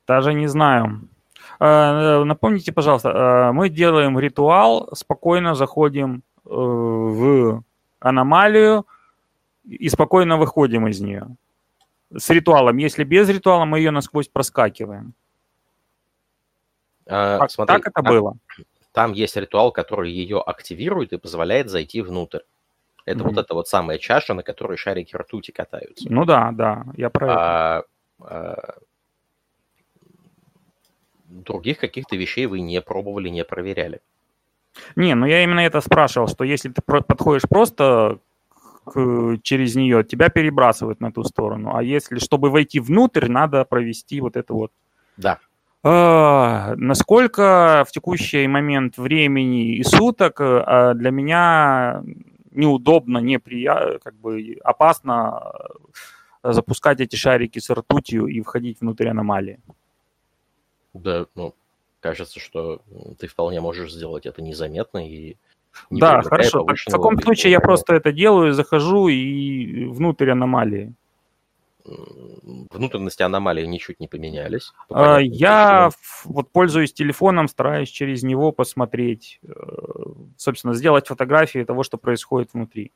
[0.08, 1.08] Даже не знаю.
[1.60, 7.62] Э, напомните, пожалуйста, э, мы делаем ритуал, спокойно заходим э, в
[8.00, 8.86] аномалию
[9.64, 11.26] и спокойно выходим из нее.
[12.16, 12.76] С ритуалом.
[12.78, 15.12] Если без ритуала, мы ее насквозь проскакиваем.
[17.06, 18.36] А, так, смотри, так это там, было?
[18.92, 22.40] Там есть ритуал, который ее активирует и позволяет зайти внутрь.
[23.04, 23.22] Это mm-hmm.
[23.24, 26.06] вот эта вот самая чаша, на которой шарики ртути катаются.
[26.10, 27.86] Ну да, да, я про а, это.
[28.20, 28.74] А,
[31.42, 34.00] других каких-то вещей вы не пробовали, не проверяли.
[34.96, 38.18] Не, ну я именно это спрашивал, что если ты подходишь просто
[38.84, 41.74] к, через нее, тебя перебрасывают на ту сторону.
[41.74, 44.72] А если, чтобы войти внутрь, надо провести вот это вот.
[45.16, 45.38] Да.
[45.82, 52.02] А, насколько в текущий момент времени и суток а для меня
[52.50, 55.52] неудобно, неприятно, как бы опасно
[56.42, 59.60] запускать эти шарики с ртутью и входить внутрь аномалии.
[61.02, 61.54] Да, ну,
[62.00, 62.80] кажется, что
[63.18, 65.36] ты вполне можешь сделать это незаметно и
[65.90, 66.64] не Да, хорошо.
[66.64, 70.94] Так, в таком случае я просто это делаю, захожу и внутрь аномалии.
[72.70, 74.72] Внутренности аномалии ничуть не поменялись.
[74.90, 75.90] А, я
[76.24, 79.54] вот пользуюсь телефоном, стараюсь через него посмотреть, э,
[80.36, 82.92] собственно, сделать фотографии того, что происходит внутри.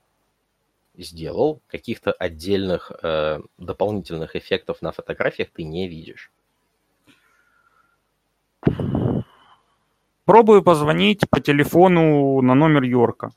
[0.99, 1.61] Сделал.
[1.69, 6.31] Каких-то отдельных э, дополнительных эффектов на фотографиях ты не видишь.
[10.25, 13.33] Пробую позвонить по телефону на номер Йорка.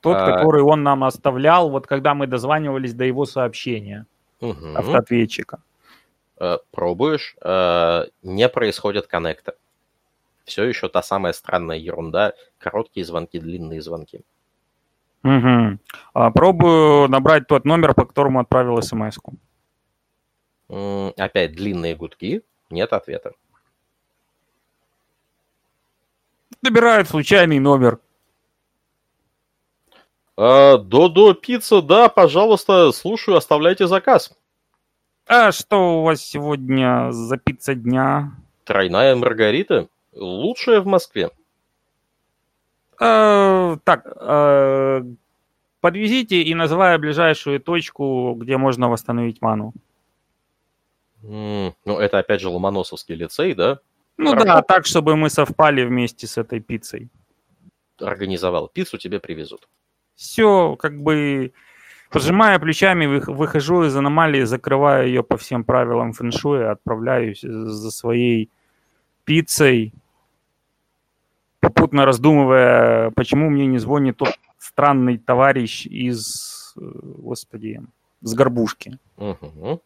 [0.00, 0.26] Тот, а...
[0.26, 4.06] который он нам оставлял, вот когда мы дозванивались до его сообщения
[4.40, 4.74] угу.
[4.74, 5.60] автоответчика.
[6.40, 9.54] Э, пробуешь, э, не происходит коннекта.
[10.44, 12.32] Все еще та самая странная ерунда.
[12.58, 14.22] Короткие звонки, длинные звонки.
[15.24, 15.78] Угу.
[16.32, 19.34] Пробую набрать тот номер, по которому отправил смс-ку.
[20.68, 23.32] Опять длинные гудки, нет ответа.
[26.60, 28.00] Набирает случайный номер.
[30.36, 34.36] А, Додо пицца, да, пожалуйста, слушаю, оставляйте заказ.
[35.26, 38.32] А что у вас сегодня за пицца дня?
[38.64, 41.30] Тройная маргарита, лучшая в Москве.
[43.00, 45.02] А, так, а,
[45.80, 49.72] подвезите и называя ближайшую точку, где можно восстановить ману.
[51.22, 53.80] Ну, это опять же Ломоносовский лицей, да?
[54.16, 54.46] Ну Работа.
[54.46, 57.08] да, так, чтобы мы совпали вместе с этой пиццей.
[58.00, 59.68] Организовал пиццу, тебе привезут.
[60.14, 61.52] Все, как бы,
[62.10, 68.50] пожимая плечами, выхожу из аномалии, закрываю ее по всем правилам фэншуя, отправляюсь за своей
[69.24, 69.92] пиццей,
[71.60, 77.80] попутно раздумывая, почему мне не звонит тот странный товарищ из, э, господи,
[78.20, 78.98] с горбушки.
[79.16, 79.82] Угу.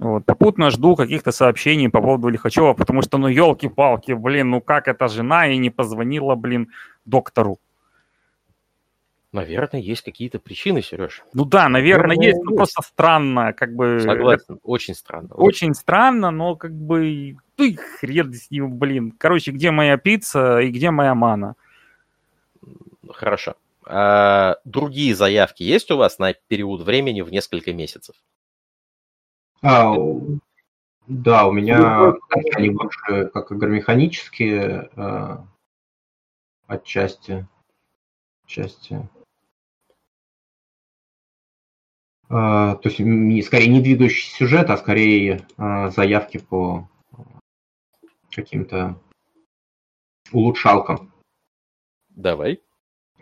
[0.00, 0.24] Вот.
[0.24, 5.08] Попутно жду каких-то сообщений по поводу Лихачева, потому что, ну, елки-палки, блин, ну как эта
[5.08, 6.70] жена и не позвонила, блин,
[7.04, 7.58] доктору?
[9.32, 11.22] Наверное, есть какие-то причины, Сереж.
[11.34, 14.00] Ну да, наверное, наверное есть, но просто странно, как бы...
[14.00, 15.34] Согласен, очень странно.
[15.34, 17.36] Очень, очень странно, но как бы...
[17.58, 19.12] Ну и хрен с ним, блин.
[19.18, 21.56] Короче, где моя пицца и где моя мана?
[23.06, 23.54] Хорошо.
[23.84, 28.16] А, другие заявки есть у вас на период времени в несколько месяцев?
[29.62, 29.94] А,
[31.06, 32.14] да, у меня
[32.54, 35.46] они больше как агромеханические а,
[36.66, 37.46] отчасти.
[38.44, 39.08] Отчасти.
[42.28, 46.88] А, то есть не, скорее не двигающий сюжет, а скорее а, заявки по
[48.30, 48.96] каким-то
[50.32, 51.12] улучшалкам.
[52.08, 52.62] Давай.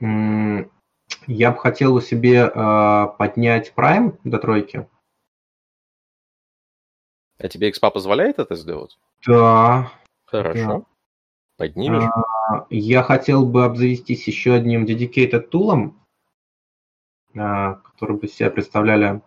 [0.01, 4.87] Я бы хотел себе а, поднять Prime до тройки.
[7.39, 8.99] А тебе XPA позволяет это сделать?
[9.27, 9.93] Да.
[10.25, 10.79] Хорошо.
[10.79, 10.83] Да.
[11.57, 12.05] Поднимешь?
[12.05, 16.01] А, я хотел бы обзавестись еще одним dedicated тулом,
[17.37, 19.23] а, который бы себя представляли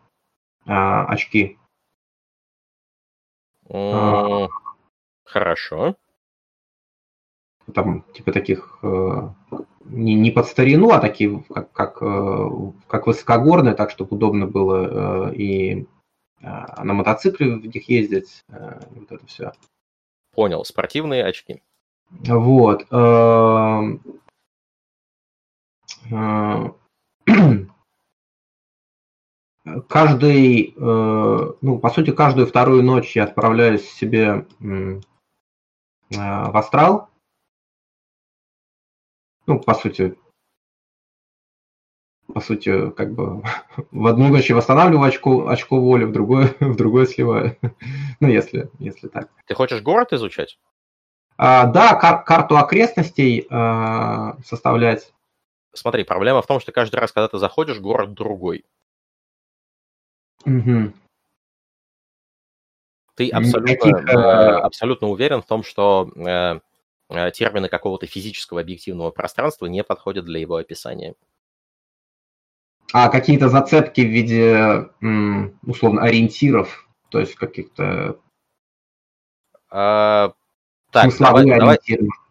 [0.66, 1.58] а, очки.
[3.70, 4.48] А,
[5.24, 5.96] Хорошо.
[7.74, 9.30] Там, типа таких э,
[9.86, 12.50] не, не под старину, а такие, как, как, э,
[12.88, 15.88] как высокогорные, так, чтобы удобно было э, и
[16.42, 19.54] на мотоцикле в них ездить, э, вот это все.
[20.34, 21.62] Понял, спортивные очки.
[22.10, 22.86] Вот.
[22.92, 24.02] Эм,
[26.10, 26.72] э,
[29.88, 34.48] каждый, э, ну, по сути, каждую вторую ночь я отправляюсь себе
[36.10, 37.10] в астрал.
[39.46, 40.18] Ну, по сути,
[42.32, 43.44] по сути, как бы
[43.92, 47.58] в одну ночь восстанавливаю очко, очко воли, в другое, в другое сливаю.
[48.20, 49.30] ну, если, если так.
[49.46, 50.58] Ты хочешь город изучать?
[51.38, 55.14] А, да, кар- карту окрестностей а, составлять.
[55.74, 58.66] Смотри, проблема в том, что каждый раз, когда ты заходишь, город другой.
[60.46, 60.94] Угу.
[63.16, 66.60] Ты абсолютно, Никаких, э, абсолютно уверен в том, что э,
[67.10, 71.16] э, термины какого-то физического объективного пространства не подходят для его описания.
[72.94, 74.90] А какие-то зацепки в виде,
[75.66, 78.20] условно, ориентиров, то есть каких-то...
[79.70, 80.34] А,
[80.92, 81.80] так, давай, давай,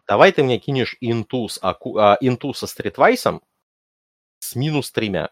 [0.07, 3.41] давай ты мне кинешь инту, с, а, инту со стритвайсом
[4.39, 5.31] с минус тремя.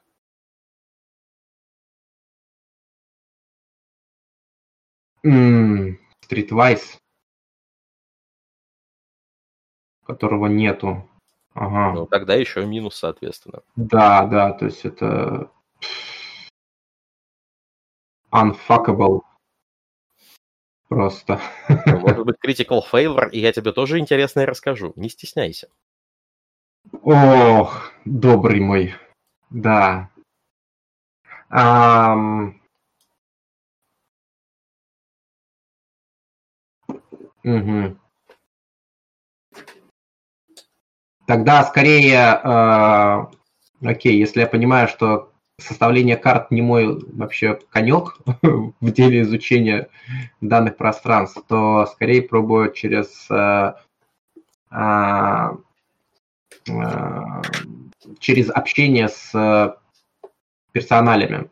[6.21, 6.97] Стритвайс,
[10.05, 11.08] которого нету.
[11.53, 11.93] Ага.
[11.93, 13.61] Ну, тогда еще минус, соответственно.
[13.75, 15.51] Да, да, то есть это
[18.31, 19.21] unfuckable.
[20.87, 21.39] Просто.
[21.85, 24.93] Ну, может быть, critical favor, и я тебе тоже интересное расскажу.
[24.95, 25.69] Не стесняйся.
[27.03, 28.95] Ох, добрый мой.
[29.49, 30.09] Да.
[31.51, 32.53] Um...
[37.43, 37.97] Угу.
[41.29, 43.25] Тогда скорее, э,
[43.87, 49.89] окей, если я понимаю, что составление карт не мой вообще конек в деле изучения
[50.41, 53.73] данных пространств, то скорее пробую через э,
[54.71, 55.49] э,
[56.67, 57.41] э,
[58.17, 59.77] через общение с
[60.71, 61.51] персоналями,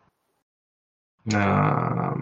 [1.31, 2.15] э,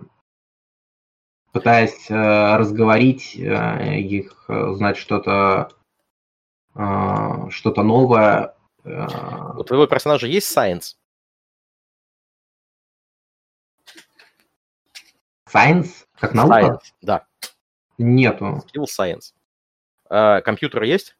[1.53, 5.69] пытаясь э, разговорить э, их, узнать что-то
[6.75, 8.55] а, что-то новое.
[8.83, 9.57] А.
[9.57, 10.95] У твоего персонажа есть science?
[15.49, 16.05] Science?
[16.19, 16.59] Как наука?
[16.59, 17.25] Science, да.
[17.97, 18.63] Нету.
[18.67, 19.33] Skill science.
[20.09, 21.17] А, компьютер есть?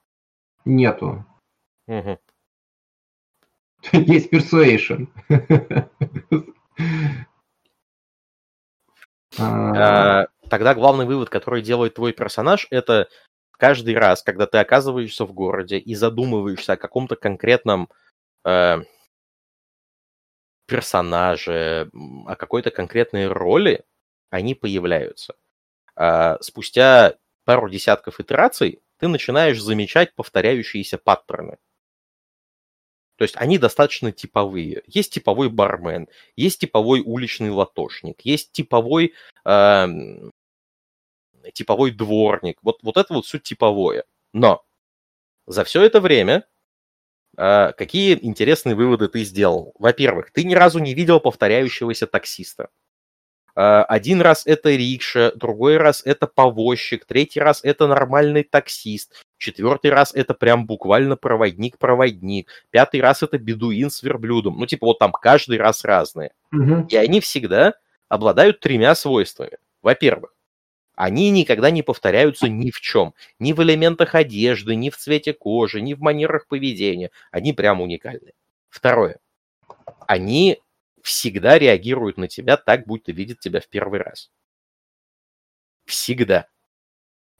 [0.66, 1.26] Нету.
[1.88, 2.20] Угу.
[3.94, 5.08] Есть persuasion.
[10.50, 13.10] Тогда главный вывод, который делает твой персонаж, это
[13.58, 17.90] каждый раз, когда ты оказываешься в городе и задумываешься о каком-то конкретном
[18.44, 18.78] э,
[20.68, 21.90] персонаже,
[22.26, 23.86] о какой-то конкретной роли,
[24.30, 25.36] они появляются.
[25.96, 27.16] А спустя
[27.46, 31.58] пару десятков итераций ты начинаешь замечать повторяющиеся паттерны.
[33.18, 34.84] То есть они достаточно типовые.
[34.88, 39.14] Есть типовой бармен, есть типовой уличный латошник, есть типовой
[39.46, 39.88] э,
[41.56, 42.60] типовой дворник.
[42.62, 44.04] Вот, вот это вот все типовое.
[44.34, 44.64] Но
[45.48, 46.46] за все это время
[47.38, 49.74] э, какие интересные выводы ты сделал?
[49.80, 52.70] Во-первых, ты ни разу не видел повторяющегося таксиста.
[53.56, 59.92] Э, один раз это рикша, другой раз это повозчик, третий раз это нормальный таксист, четвертый
[59.92, 64.60] раз это прям буквально проводник-проводник, пятый раз это бедуин с верблюдом.
[64.60, 66.32] Ну, типа вот там каждый раз разные.
[66.52, 66.88] Угу.
[66.90, 67.76] И они всегда
[68.10, 69.58] обладают тремя свойствами.
[69.82, 70.35] Во-первых,
[70.96, 73.14] они никогда не повторяются ни в чем.
[73.40, 77.12] Ни в элементах одежды, ни в цвете кожи, ни в манерах поведения.
[77.32, 78.34] Они прям уникальны.
[78.70, 79.20] Второе.
[80.08, 80.62] Они
[81.02, 84.32] всегда реагируют на тебя так, будто видят тебя в первый раз.
[85.86, 86.48] Всегда.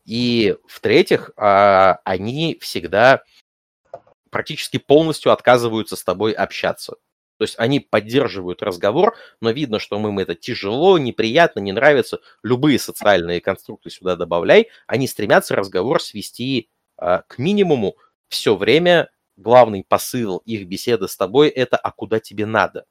[0.06, 3.24] И в-третьих, а, они всегда
[4.30, 6.98] практически полностью отказываются с тобой общаться.
[7.38, 12.20] То есть они поддерживают разговор, но видно, что им это тяжело, неприятно, не нравится.
[12.44, 14.70] Любые социальные конструкты сюда добавляй.
[14.88, 17.98] Они стремятся разговор свести э, к минимуму.
[18.30, 22.86] Все время главный посыл их беседы с тобой это «а куда тебе надо?».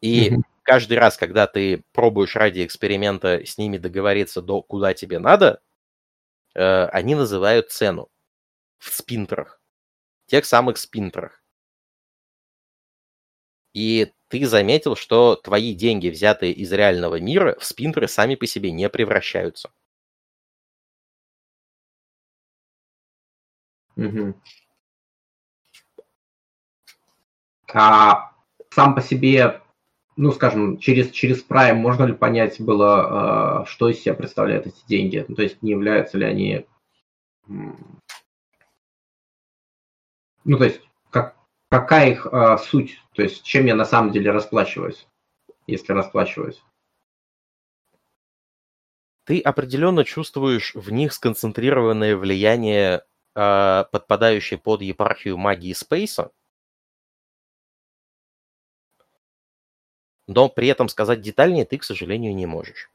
[0.00, 0.42] И mm-hmm.
[0.62, 5.60] каждый раз, когда ты пробуешь ради эксперимента с ними договориться до «куда тебе надо»,
[6.54, 8.08] э, они называют цену
[8.82, 9.60] в спинтерах.
[10.26, 11.42] Тех самых спинтерах.
[13.74, 18.72] И ты заметил, что твои деньги, взятые из реального мира, в спинтеры сами по себе
[18.72, 19.72] не превращаются.
[23.96, 24.34] Угу.
[27.72, 28.32] А
[28.70, 29.62] сам по себе,
[30.16, 34.84] ну, скажем, через, через Prime можно ли понять было, э, что из себя представляют эти
[34.86, 35.24] деньги?
[35.28, 36.66] Ну, то есть не являются ли они
[40.44, 41.36] ну, то есть, как,
[41.68, 43.00] какая их а, суть?
[43.14, 45.06] То есть, чем я на самом деле расплачиваюсь,
[45.66, 46.62] если расплачиваюсь?
[49.24, 53.04] Ты определенно чувствуешь в них сконцентрированное влияние
[53.36, 56.32] э, подпадающий под епархию магии Спейса,
[60.26, 62.90] но при этом сказать детальнее ты, к сожалению, не можешь.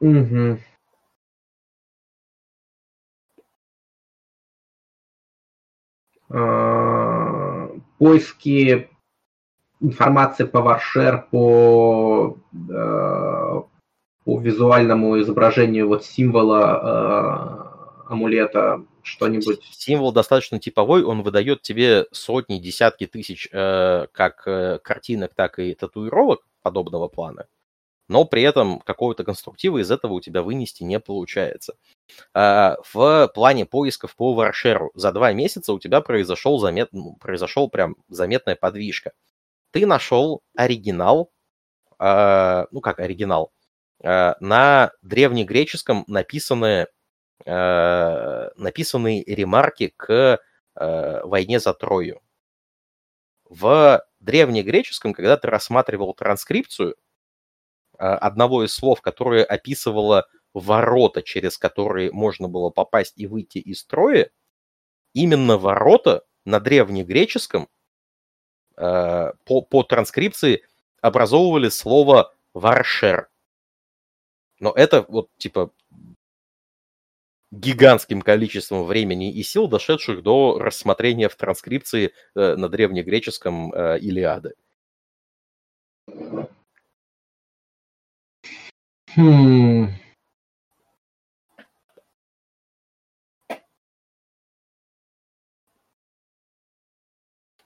[0.00, 0.58] Угу.
[7.98, 8.88] Поиски
[9.80, 13.62] информации по Варшер, по, э,
[14.24, 17.70] по визуальному изображению вот символа
[18.08, 19.62] э, амулета, что-нибудь.
[19.70, 25.74] Символ достаточно типовой, он выдает тебе сотни, десятки тысяч э, как э, картинок, так и
[25.74, 27.46] татуировок подобного плана,
[28.08, 31.74] но при этом какого-то конструктива из этого у тебя вынести не получается.
[32.34, 36.90] Э, в плане поисков по Варшеру за два месяца у тебя произошел, замет...
[36.92, 39.12] Ну, произошел прям заметная подвижка
[39.72, 41.30] ты нашел оригинал,
[42.00, 43.52] э, ну как оригинал,
[44.02, 46.88] э, на древнегреческом написанные,
[47.44, 50.40] написанные ремарки к
[50.74, 52.22] войне за Трою.
[53.44, 56.96] В древнегреческом, когда ты рассматривал транскрипцию
[57.98, 64.30] одного из слов, которое описывало ворота, через которые можно было попасть и выйти из строя,
[65.12, 67.68] именно ворота на древнегреческом
[68.76, 70.62] Э, по, по транскрипции
[71.00, 73.28] образовывали слово «варшер».
[74.60, 75.72] Но это вот типа
[77.52, 84.54] гигантским количеством времени и сил, дошедших до рассмотрения в транскрипции э, на древнегреческом э, Илиады.
[89.16, 89.88] Хм.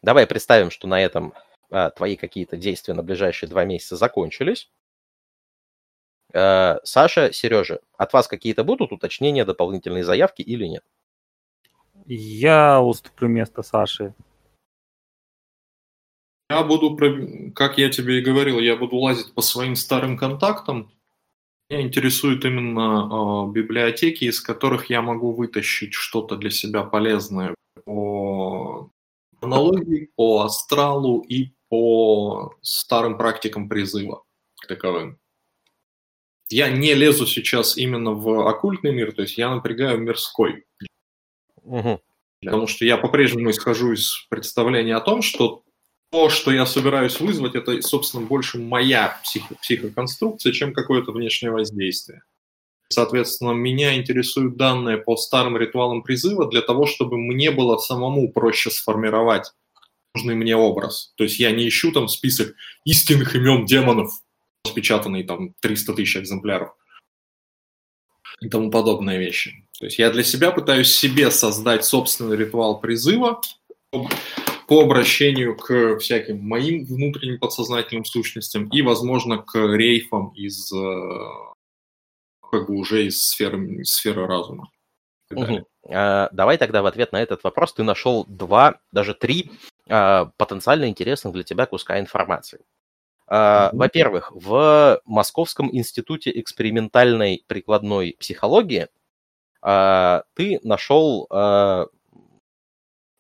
[0.01, 1.35] Давай представим, что на этом
[1.71, 4.71] а, твои какие-то действия на ближайшие два месяца закончились.
[6.33, 10.85] А, Саша, Сережа, от вас какие-то будут уточнения, дополнительные заявки или нет?
[12.07, 14.15] Я уступлю место Саши.
[16.49, 16.97] Я буду,
[17.55, 20.93] как я тебе и говорил, я буду лазить по своим старым контактам.
[21.71, 28.91] Меня интересуют именно э, библиотеки, из которых я могу вытащить что-то для себя полезное по
[29.41, 34.25] аналогии по астралу и по старым практикам призыва
[34.67, 35.21] таковым.
[36.49, 40.65] Я не лезу сейчас именно в оккультный мир, то есть я напрягаю мирской.
[41.63, 42.01] Угу.
[42.43, 45.63] Потому что я по-прежнему исхожу из представления о том, что
[46.11, 52.23] то, что я собираюсь вызвать, это, собственно, больше моя психо- психоконструкция, чем какое-то внешнее воздействие.
[52.89, 58.71] Соответственно, меня интересуют данные по старым ритуалам призыва для того, чтобы мне было самому проще
[58.71, 59.53] сформировать
[60.15, 61.13] нужный мне образ.
[61.17, 62.55] То есть я не ищу там список
[62.85, 64.11] истинных имен демонов,
[64.65, 66.75] распечатанный там 300 тысяч экземпляров
[68.41, 69.67] и тому подобные вещи.
[69.79, 73.41] То есть я для себя пытаюсь себе создать собственный ритуал призыва
[74.71, 81.19] по обращению к всяким моим внутренним подсознательным сущностям и, возможно, к рейфам из э,
[82.49, 84.71] как бы уже из сферы, сферы разума.
[85.33, 85.67] Угу.
[85.93, 89.51] А, давай тогда в ответ на этот вопрос ты нашел два, даже три
[89.89, 92.61] а, потенциально интересных для тебя куска информации.
[93.27, 98.87] А, во-первых, в Московском институте экспериментальной прикладной психологии
[99.63, 101.89] а, ты нашел а,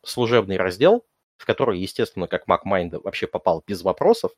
[0.04, 1.04] служебный раздел,
[1.40, 4.32] в который, естественно, как MacMind вообще попал без вопросов,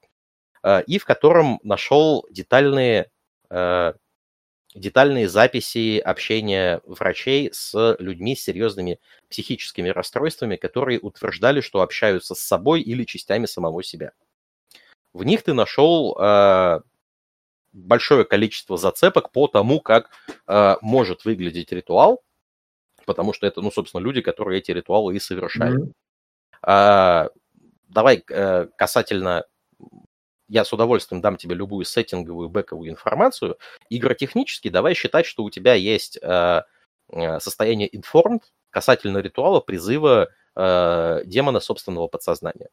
[0.62, 3.10] а, и в котором нашел детальные
[3.50, 3.94] а,
[4.74, 12.40] детальные записи общения врачей с людьми с серьезными психическими расстройствами, которые утверждали, что общаются с
[12.40, 14.12] собой или частями самого себя.
[15.12, 16.80] В них ты нашел э,
[17.72, 20.08] большое количество зацепок по тому, как
[20.46, 22.22] э, может выглядеть ритуал,
[23.04, 25.82] потому что это, ну, собственно, люди, которые эти ритуалы и совершают.
[25.82, 25.92] Mm-hmm.
[26.66, 27.28] Э,
[27.88, 29.44] давай э, касательно
[30.48, 33.56] я с удовольствием дам тебе любую сеттинговую бэковую информацию.
[33.88, 36.62] Игротехнически давай считать, что у тебя есть э,
[37.10, 42.68] э состояние informed касательно ритуала призыва э, демона собственного подсознания.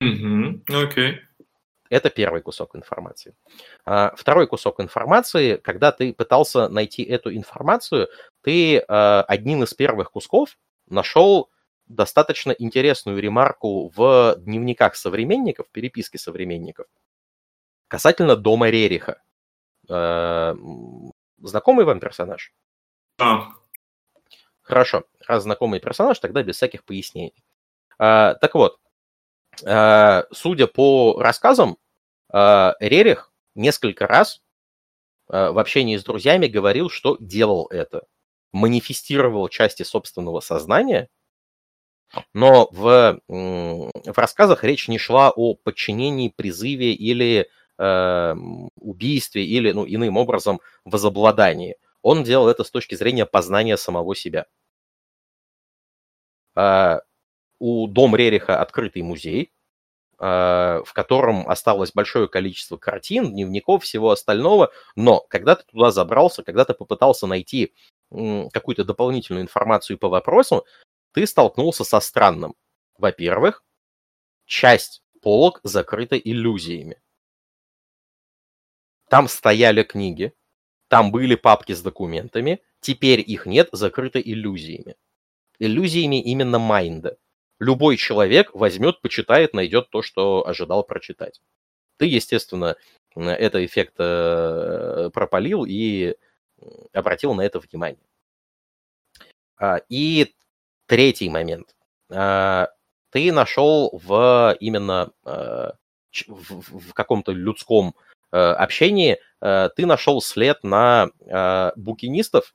[0.00, 0.16] Окей.
[0.16, 0.62] Mm-hmm.
[0.68, 1.14] Okay.
[1.90, 3.34] Это первый кусок информации.
[3.84, 8.08] А, второй кусок информации, когда ты пытался найти эту информацию,
[8.40, 10.56] ты э, одним из первых кусков
[10.88, 11.50] нашел
[11.94, 16.86] достаточно интересную ремарку в дневниках современников, переписке современников,
[17.92, 19.22] Касательно дома Рериха.
[19.86, 20.54] Э,
[21.42, 22.54] знакомый вам персонаж?
[23.18, 23.50] Да.
[24.62, 25.04] Хорошо.
[25.28, 27.44] Раз знакомый персонаж, тогда без всяких пояснений.
[27.98, 28.80] Э, так вот,
[29.62, 31.76] э, судя по рассказам,
[32.32, 34.40] Рерих несколько раз
[35.28, 38.06] в общении с друзьями говорил, что делал это.
[38.52, 41.10] Манифестировал части собственного сознания,
[42.34, 47.48] но в, в рассказах речь не шла о подчинении, призыве или
[47.78, 48.34] э,
[48.76, 51.76] убийстве, или ну, иным образом возобладании.
[52.02, 54.46] Он делал это с точки зрения познания самого себя.
[56.56, 57.00] Э,
[57.58, 59.52] у Дом Рериха открытый музей,
[60.18, 66.42] э, в котором осталось большое количество картин, дневников, всего остального, но когда ты туда забрался,
[66.42, 67.72] когда ты попытался найти
[68.10, 70.66] какую-то дополнительную информацию по вопросу,
[71.12, 72.54] ты столкнулся со странным.
[72.98, 73.64] Во-первых,
[74.46, 77.00] часть полок закрыта иллюзиями.
[79.08, 80.32] Там стояли книги,
[80.88, 84.96] там были папки с документами, теперь их нет, закрыто иллюзиями.
[85.58, 87.18] Иллюзиями именно майнда.
[87.58, 91.40] Любой человек возьмет, почитает, найдет то, что ожидал прочитать.
[91.98, 92.76] Ты, естественно,
[93.14, 96.16] это эффект э, пропалил и
[96.92, 98.02] обратил на это внимание.
[99.56, 100.34] А, и
[100.92, 101.74] третий момент.
[102.10, 102.68] А,
[103.10, 105.70] ты нашел в именно э,
[106.28, 107.94] в каком-то людском
[108.30, 112.54] э, общении Э, ты нашел след на э, букинистов,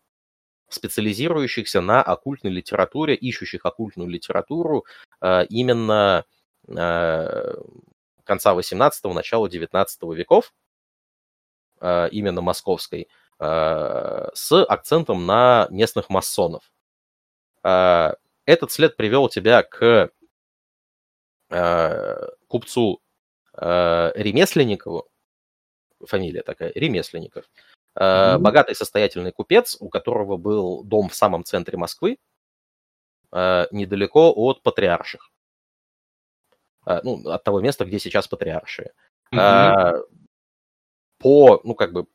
[0.69, 4.85] специализирующихся на оккультной литературе, ищущих оккультную литературу
[5.21, 6.25] э, именно
[8.25, 10.53] конца 18-го, начала 19 веков,
[11.79, 13.07] именно московской,
[13.39, 16.69] с акцентом на местных масонов.
[18.47, 20.09] Этот след привел тебя к
[22.47, 23.01] купцу
[23.53, 25.07] Ремесленникову,
[26.05, 27.45] фамилия такая, Ремесленников.
[27.97, 28.37] Mm-hmm.
[28.39, 32.17] Богатый состоятельный купец, у которого был дом в самом центре Москвы,
[33.31, 35.31] а, недалеко от Патриарших.
[36.85, 38.93] А, ну, от того места, где сейчас Патриаршие.
[39.33, 40.03] Mm-hmm.
[41.17, 42.05] По, ну, как бы,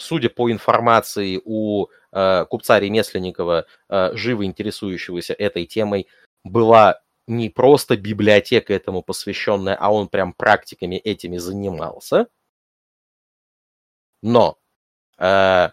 [0.00, 6.08] судя по информации у купца Ремесленникова, живо интересующегося этой темой,
[6.42, 12.26] была не просто библиотека этому посвященная, а он прям практиками этими занимался–
[14.22, 14.58] но
[15.18, 15.70] э,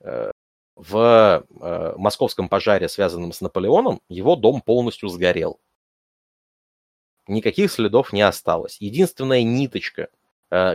[0.00, 0.30] э,
[0.76, 5.60] в э, московском пожаре, связанном с Наполеоном, его дом полностью сгорел.
[7.26, 8.76] Никаких следов не осталось.
[8.80, 10.08] Единственная ниточка, э,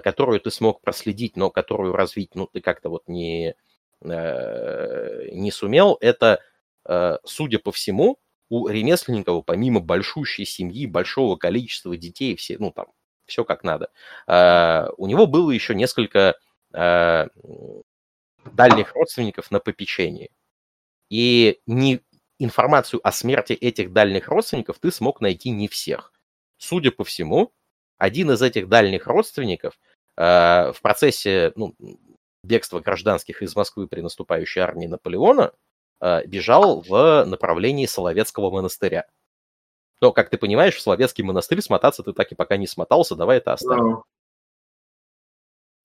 [0.04, 3.56] которую ты смог проследить, но которую развить, ну, ты как-то вот не,
[4.02, 6.42] э, не сумел, это,
[6.86, 8.18] э, судя по всему,
[8.50, 12.88] у Ремесленникова, помимо большущей семьи, большого количества детей, все, ну, там,
[13.26, 13.90] все как надо,
[14.28, 16.36] э, у него было еще несколько
[16.74, 17.28] э,
[18.46, 20.32] дальних родственников на попечении.
[21.10, 22.02] И не,
[22.40, 26.14] информацию о смерти этих дальних родственников ты смог найти не всех.
[26.58, 27.54] Судя по всему,
[28.00, 29.78] один из этих дальних родственников
[30.18, 31.76] э, в процессе ну,
[32.44, 35.54] бегства гражданских из Москвы при наступающей армии Наполеона
[36.02, 39.06] э, бежал в направлении Соловецкого монастыря.
[40.02, 43.38] Но, как ты понимаешь, в Соловецкий монастырь смотаться ты так и пока не смотался, давай
[43.38, 44.04] это оставим.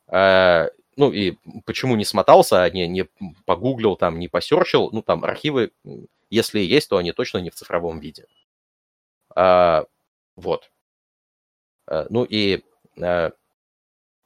[0.07, 1.37] Э, ну и
[1.67, 3.09] почему не смотался, а не, не
[3.45, 5.73] погуглил, там, не посерчил, ну там архивы,
[6.31, 8.27] если есть, то они точно не в цифровом виде.
[9.35, 9.87] А,
[10.37, 10.71] вот.
[11.87, 12.63] А, ну и
[13.01, 13.33] а,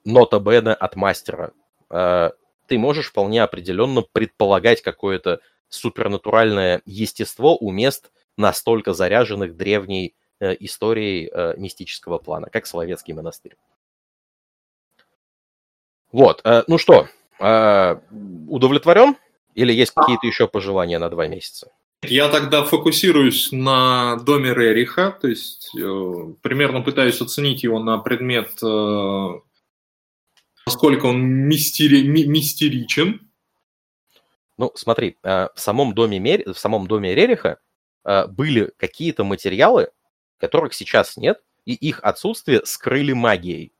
[0.04, 1.52] нота Бена от мастера.
[1.90, 2.32] А,
[2.66, 11.28] ты можешь вполне определенно предполагать какое-то супернатуральное естество у мест, настолько заряженных древней э, историей
[11.32, 13.56] э, мистического плана, как Соловецкий монастырь.
[16.12, 17.08] Вот, э, ну что,
[17.40, 18.00] э,
[18.48, 19.16] удовлетворен?
[19.54, 21.72] Или есть какие-то еще пожелания на два месяца?
[22.02, 28.50] Я тогда фокусируюсь на доме Рериха, то есть э, примерно пытаюсь оценить его на предмет,
[28.62, 29.28] э,
[30.64, 33.28] насколько он мистери, ми, мистеричен.
[34.58, 36.44] Ну, смотри, э, в самом доме, Мер...
[36.52, 37.58] в самом доме Рериха
[38.04, 39.90] э, были какие-то материалы,
[40.38, 43.72] которых сейчас нет, и их отсутствие скрыли магией.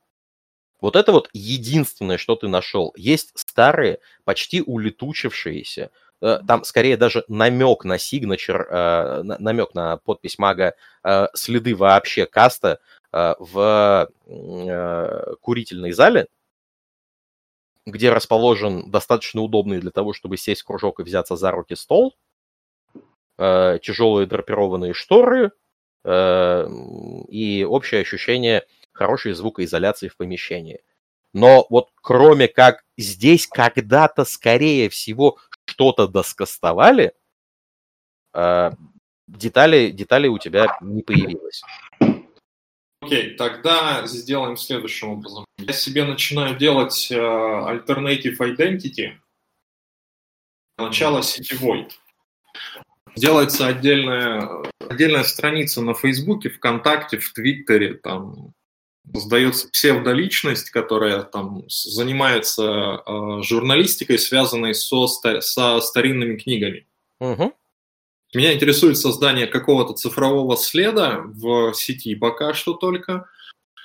[0.81, 2.93] Вот это вот единственное, что ты нашел.
[2.97, 10.75] Есть старые, почти улетучившиеся, там скорее даже намек на сигначер, э, намек на подпись мага,
[11.03, 12.79] э, следы вообще каста
[13.11, 14.07] в
[15.41, 16.27] курительной зале,
[17.87, 22.15] где расположен достаточно удобный для того, чтобы сесть в кружок и взяться за руки стол,
[23.35, 25.53] тяжелые драпированные шторы
[26.05, 30.81] и общее ощущение хорошей звукоизоляции в помещении.
[31.33, 35.37] Но вот кроме как здесь когда-то, скорее всего,
[35.69, 37.13] что-то доскастовали,
[38.33, 38.71] э,
[39.27, 41.61] детали, детали у тебя не появилось.
[43.01, 45.45] Окей, тогда сделаем следующим образом.
[45.57, 49.13] Я себе начинаю делать uh, Alternative Identity.
[50.77, 51.87] Начало сетевой.
[53.15, 58.53] Делается отдельная, отдельная страница на Фейсбуке, ВКонтакте, в Твиттере, там
[59.13, 66.87] создается псевдоличность, которая там занимается э, журналистикой, связанной со, со старинными книгами.
[67.19, 67.53] Угу.
[68.35, 73.25] Меня интересует создание какого-то цифрового следа в сети пока что только,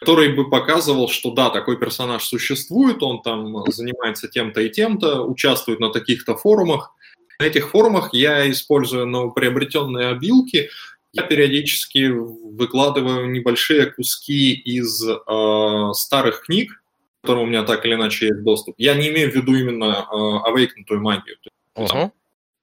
[0.01, 5.81] который бы показывал, что да, такой персонаж существует, он там занимается тем-то и тем-то, участвует
[5.81, 6.95] на таких-то форумах.
[7.41, 10.69] На этих форумах я использую новоприобретенные обилки,
[11.15, 17.95] я периодически выкладываю небольшие куски из э, старых книг, к которым у меня так или
[17.95, 18.75] иначе есть доступ.
[18.79, 21.37] Я не имею в виду именно э, авейкнутую магию.
[21.77, 22.11] Uh-huh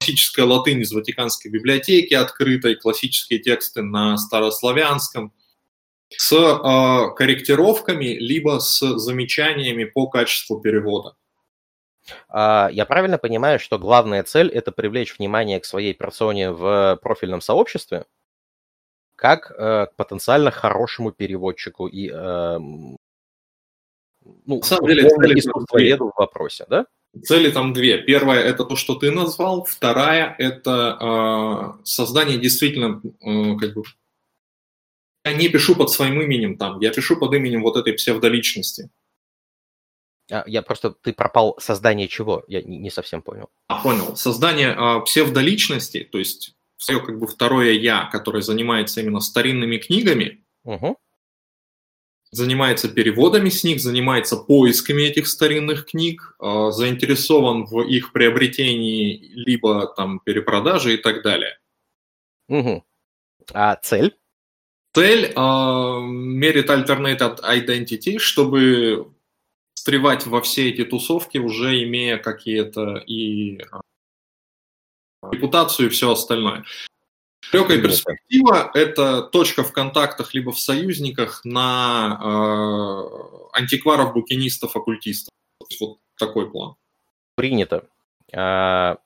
[0.02, 5.32] классическая латынь из Ватиканской библиотеки открытой, классические тексты на старославянском,
[6.10, 11.14] с э, корректировками, либо с замечаниями по качеству перевода.
[12.30, 17.42] А, я правильно понимаю, что главная цель– это привлечь внимание к своей персоне в профильном
[17.42, 18.06] сообществе,
[19.22, 22.98] как э, к потенциально хорошему переводчику и э, ну,
[24.48, 26.88] На самом деле, искусствоведу в вопросе, да?
[27.24, 28.00] Цели там две.
[28.00, 29.64] Первая– это то, что ты назвал.
[29.64, 33.84] Вторая– это э, создание действительно, э, как бы,
[35.24, 38.90] я не пишу под своим именем там, я пишу под именем вот этой псевдоличности.
[40.32, 42.44] А, я просто, ты пропал создание чего?
[42.48, 43.50] Я не, не совсем понял.
[43.68, 44.16] А, понял.
[44.16, 50.44] Создание э, псевдоличности, то есть свое как бы второе «я», которое занимается именно старинными книгами,
[50.64, 50.98] угу
[52.32, 59.88] занимается переводами с них, занимается поисками этих старинных книг, а, заинтересован в их приобретении либо
[59.88, 61.60] там перепродаже и так далее.
[62.48, 62.84] Угу.
[63.54, 64.18] А цель?
[64.94, 69.08] Цель э, мерит Alternated Identity, чтобы
[69.74, 73.62] встревать во все эти тусовки, уже имея какие-то и
[75.30, 76.64] репутацию и все остальное.
[77.52, 85.34] Далекая перспектива– это точка в контактах либо в союзниках на э, антикваров, букинистов, оккультистов.
[85.80, 86.76] Вот такой план.
[87.36, 87.88] Принято.
[88.34, 88.98] А,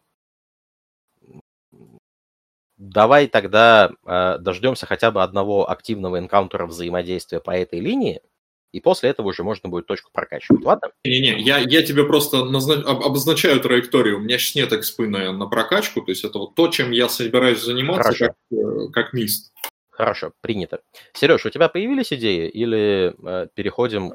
[2.78, 8.22] давай тогда а, дождемся хотя бы одного активного энкаунтера взаимодействия по этой линии,
[8.76, 10.62] и после этого уже можно будет точку прокачивать.
[10.66, 10.90] Ладно?
[11.06, 12.76] Не-не, я, я тебе просто назна...
[12.76, 14.18] обозначаю траекторию.
[14.18, 17.08] У меня сейчас нет экспы на, на прокачку, то есть это вот то, чем я
[17.08, 18.26] собираюсь заниматься Хорошо.
[18.26, 19.54] как, э, как мист.
[19.92, 20.82] Хорошо, принято.
[21.14, 24.12] Сереж, у тебя появились идеи или э, переходим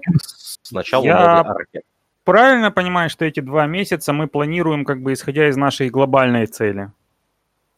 [0.63, 1.43] сначала я...
[1.43, 1.81] новой арки?
[2.25, 6.93] Правильно понимаю, что эти два месяца мы планируем как бы исходя из нашей глобальной цели?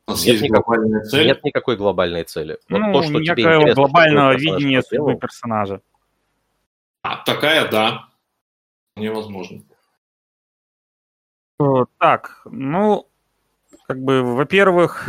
[0.09, 1.27] Нет, есть никакой, глобальная цель?
[1.27, 2.59] нет никакой глобальной цели.
[2.69, 5.81] Вот ну, то, что некое глобального видения судьбы персонажа.
[7.03, 8.09] А, такая, да.
[8.97, 9.63] Невозможно.
[11.99, 13.07] Так, ну,
[13.87, 15.09] как бы, во-первых,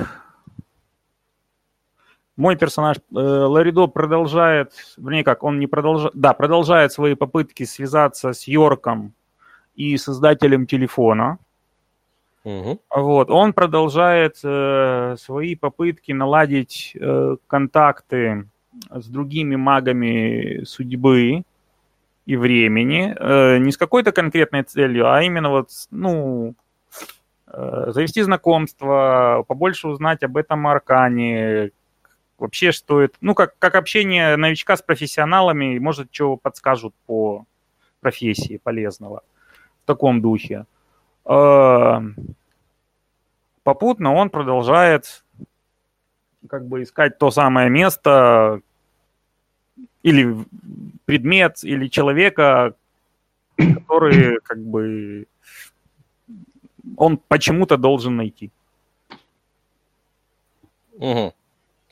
[2.36, 8.34] мой персонаж э, Ларидо продолжает, вернее как, он не продолжает, да, продолжает свои попытки связаться
[8.34, 9.14] с Йорком
[9.76, 11.38] и создателем телефона.
[12.44, 12.82] Угу.
[12.90, 18.48] Вот, он продолжает э, свои попытки наладить э, контакты
[18.92, 21.44] с другими магами судьбы
[22.26, 26.56] и времени, э, не с какой-то конкретной целью, а именно вот, ну,
[27.48, 31.72] э, завести знакомство, побольше узнать об этом аркане,
[32.38, 37.46] вообще что это, ну, как, как общение новичка с профессионалами, может, что подскажут по
[38.00, 39.24] профессии полезного
[39.84, 40.66] в таком духе.
[41.26, 42.00] Э,
[43.64, 45.26] попутно он продолжает
[46.50, 48.62] как бы искать то самое место,
[50.04, 50.38] или
[51.06, 52.76] предмет, или человека,
[53.58, 55.26] который как бы
[56.98, 58.52] он почему-то должен найти.
[60.94, 61.34] Угу.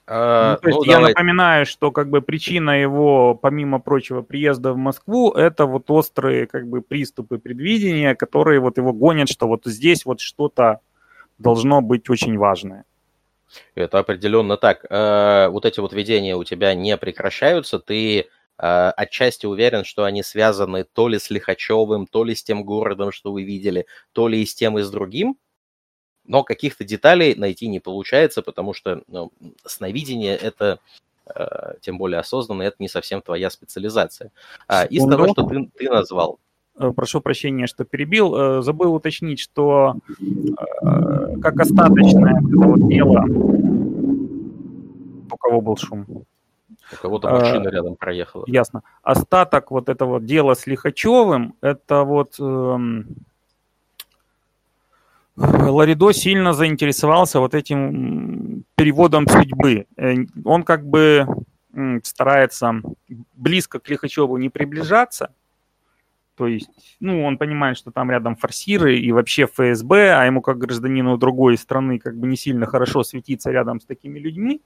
[0.07, 1.11] А, ну, то есть ну, я давай.
[1.11, 6.67] напоминаю, что как бы причина его, помимо прочего, приезда в Москву, это вот острые как
[6.67, 10.81] бы приступы предвидения, которые вот его гонят, что вот здесь вот что-то
[11.38, 12.83] должно быть очень важное.
[13.75, 14.85] Это определенно так.
[14.89, 17.80] Э, вот эти вот видения у тебя не прекращаются.
[17.80, 18.25] Ты э,
[18.57, 23.31] отчасти уверен, что они связаны то ли с Лихачевым, то ли с тем городом, что
[23.31, 25.38] вы видели, то ли и с тем, и с другим.
[26.25, 29.31] Но каких-то деталей найти не получается, потому что ну,
[29.65, 30.80] сновидение– это
[31.25, 34.31] э, тем более осознанно, это не совсем твоя специализация.
[34.67, 36.39] А, из того, что ты, ты назвал,
[36.95, 39.95] прошу прощения, что перебил, забыл уточнить, что
[41.41, 43.25] как остаточное это вот тело,
[45.32, 48.43] у кого был шум, У кого-то машина а, рядом проехала.
[48.48, 48.83] Ясно.
[49.03, 53.08] Остаток вот этого дела с Лихачевым, это вот эм,
[55.35, 59.85] Ларидо сильно заинтересовался вот этим переводом судьбы.
[59.98, 61.25] Э, он как бы
[62.03, 62.82] старается
[63.35, 65.33] близко к Лихачеву не приближаться,
[66.41, 70.57] то есть, ну, он понимает, что там рядом форсиры и вообще ФСБ, а ему как
[70.57, 74.59] гражданину другой страны как бы не сильно хорошо светиться рядом с такими людьми.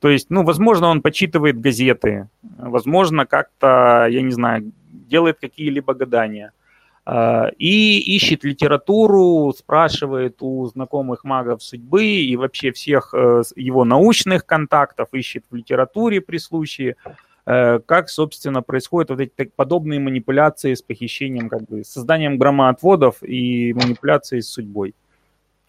[0.00, 6.50] То есть, ну, возможно, он почитывает газеты, возможно, как-то, я не знаю, делает какие-либо гадания–
[7.06, 14.46] а, и ищет литературу, спрашивает у знакомых магов судьбы и вообще всех э, его научных
[14.46, 16.96] контактов, ищет в литературе при случае,
[17.44, 24.40] как, собственно, происходят вот эти подобные манипуляции с похищением, как бы, созданием громоотводов и манипуляции
[24.40, 24.94] с судьбой.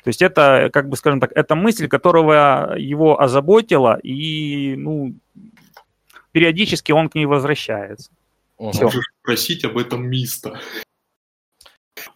[0.05, 5.15] То есть это, как бы, скажем так, это мысль, которого его озаботила, и, ну,
[6.31, 8.11] периодически он к ней возвращается.
[8.59, 10.59] Можешь спросить об этом Миста.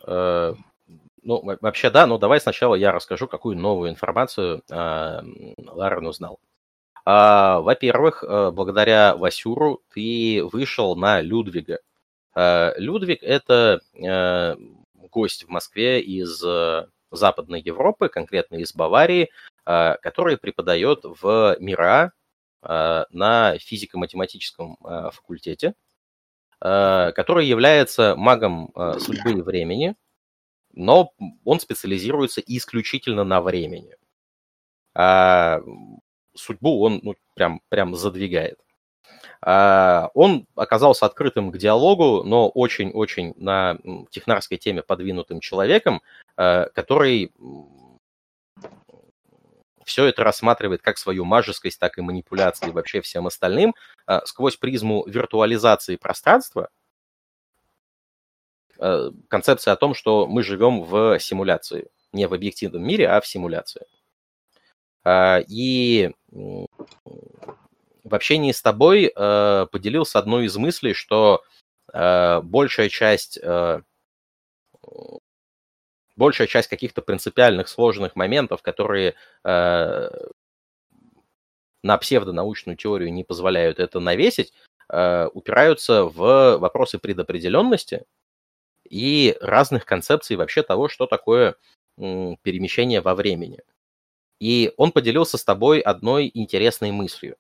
[0.06, 0.54] Э,
[1.24, 5.22] ну, вообще да, но давай сначала я расскажу, какую новую информацию э,
[5.58, 6.40] Ларен узнал.
[7.12, 11.80] А, во-первых, э, благодаря Васюру ты вышел на Людвига.
[12.36, 13.82] Людвиг– это
[15.12, 16.42] гость в Москве из
[17.12, 19.30] Западной Европы, конкретно из Баварии,
[19.66, 22.14] который преподает в МИРА
[22.62, 24.78] на физико-математическом
[25.12, 25.74] факультете.
[26.62, 29.96] Э, который является магом э, судьбы и времени,
[30.74, 31.14] но
[31.46, 33.96] он специализируется исключительно на времени.
[36.40, 38.60] А судьбу он ну, прям, прям задвигает.
[39.42, 43.78] А он оказался открытым к диалогу, но очень-очень на
[44.10, 46.02] технарской теме подвинутым человеком,
[46.38, 47.32] э, который
[49.86, 53.74] все это рассматривает как свою мажескость, так и манипуляции вообще всем остальным
[54.06, 56.70] а, сквозь призму виртуализации пространства,
[58.78, 63.26] а, концепция о том, что мы живем в симуляции, не в объективном мире, а в
[63.26, 63.88] симуляции.
[65.04, 66.68] А, и в
[68.16, 69.12] общении с тобой
[69.72, 71.44] поделился одной из мыслей, что
[71.92, 73.40] большая часть
[76.20, 80.10] большая часть каких-то принципиальных сложных моментов, которые э,
[81.82, 84.54] на псевдонаучную теорию не позволяют это навесить,
[84.90, 88.06] э, упираются в вопросы предопределенности
[88.88, 91.56] и разных концепций вообще того, что такое
[91.98, 93.62] э, перемещение во времени.
[94.40, 97.36] И он поделился с тобой одной интересной мыслью.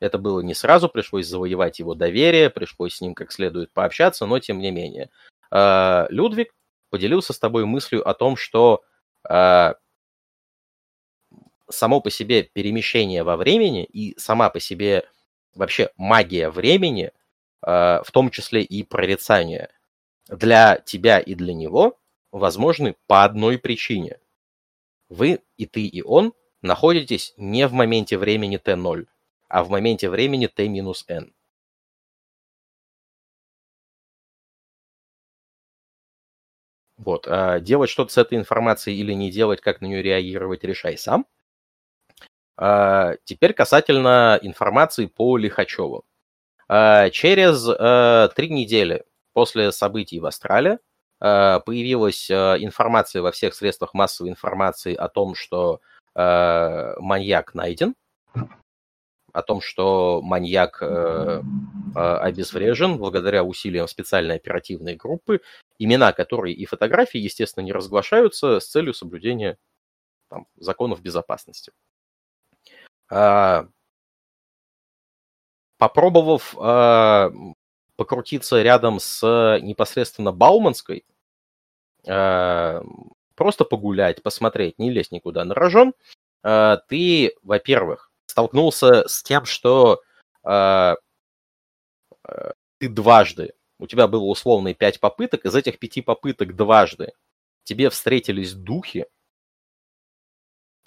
[0.00, 4.40] Это было не сразу, пришлось завоевать его доверие, пришлось с ним как следует пообщаться, но
[4.40, 5.10] тем не менее.
[5.52, 6.52] Э, Людвиг
[6.90, 8.82] поделился с тобой мыслью о том, что
[9.28, 9.74] э,
[11.70, 15.08] само по себе перемещение во времени и сама по себе
[15.54, 17.12] вообще магия времени,
[17.64, 19.70] э, в том числе и прорицание,
[20.28, 21.98] для тебя и для него
[22.32, 24.18] возможны по одной причине.
[25.12, 26.32] Вы и ты, и он
[26.62, 29.06] находитесь не в моменте времени t0,
[29.48, 31.34] а в моменте времени t-n.
[36.96, 37.26] Вот.
[37.28, 41.26] А делать что-то с этой информацией или не делать, как на нее реагировать, решай сам.
[42.56, 46.04] А теперь касательно информации по Лихачеву.
[46.68, 50.78] А через а, три недели после событий в Австралии
[51.60, 55.80] появилась а, информация во всех средствах массовой информации о том, что
[56.14, 57.94] а, маньяк найден
[59.32, 61.42] о том, что маньяк э,
[61.94, 65.40] э, обезврежен благодаря усилиям специальной оперативной группы,
[65.78, 69.56] имена которой и фотографии, естественно, не разглашаются с целью соблюдения
[70.28, 71.72] там, законов безопасности.
[73.10, 73.68] А,
[75.78, 77.32] попробовав а,
[77.96, 81.04] покрутиться рядом с непосредственно Бауманской,
[82.04, 85.94] просто погулять, посмотреть, не лезть никуда на рожон,
[86.42, 90.02] а, ты, во-первых, столкнулся с тем, что
[90.44, 90.94] э,
[92.78, 97.12] ты дважды, у тебя было условные пять попыток, из этих пяти попыток дважды
[97.64, 99.06] тебе встретились духи,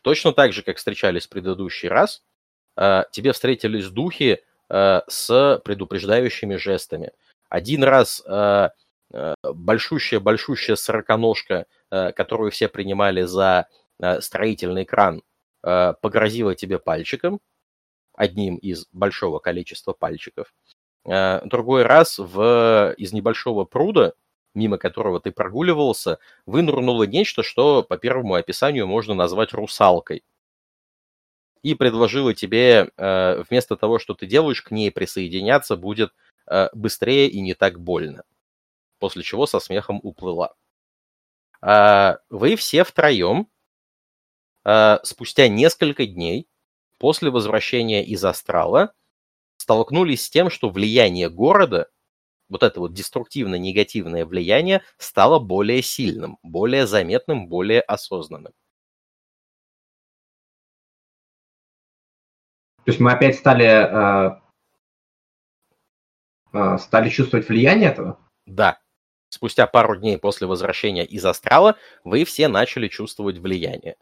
[0.02, 2.24] точно так же, как встречались в предыдущий раз,
[3.12, 7.12] тебе встретились духи с предупреждающими жестами.
[7.50, 8.22] Один раз
[9.44, 13.68] большущая-большущая сороконожка, которую все принимали за
[14.20, 15.22] строительный кран,
[15.66, 17.40] Э, погрозила тебе пальчиком,
[18.14, 20.54] одним из большого количества пальчиков.
[21.06, 24.14] Э, другой раз в, из небольшого пруда,
[24.54, 30.24] мимо которого ты прогуливался, вынырнуло нечто, что по первому описанию можно назвать русалкой.
[31.64, 36.12] и предложила тебе, э, вместо того, что ты делаешь, к ней присоединяться будет
[36.48, 38.24] э, быстрее и не так больно.
[39.00, 40.56] После чего со смехом уплыла.
[41.62, 43.48] Э, вы все втроем
[44.64, 46.48] э, спустя несколько дней
[47.00, 48.94] после возвращения из Астрала
[49.58, 51.90] столкнулись с тем, что влияние города,
[52.50, 58.54] вот это вот деструктивно-негативное влияние, стало более сильным, более заметным, более осознанным.
[62.84, 64.40] То есть мы опять стали, э,
[66.54, 68.20] э, стали чувствовать влияние этого?
[68.46, 68.80] Да.
[69.36, 73.98] Спустя пару дней после возвращения из Астрала вы все начали чувствовать влияние.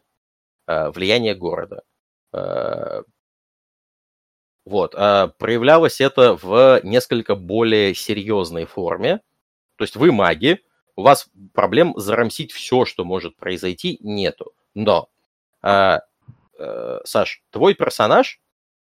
[0.68, 1.82] Э, влияние города.
[2.32, 3.02] Э,
[4.64, 4.94] вот.
[4.94, 9.22] А проявлялось это в несколько более серьезной форме.
[9.74, 10.60] То есть вы маги,
[10.94, 14.52] у вас проблем зарамсить все, что может произойти, нету.
[14.74, 15.08] Но,
[15.64, 15.98] э,
[16.60, 18.40] э, Саш, твой персонаж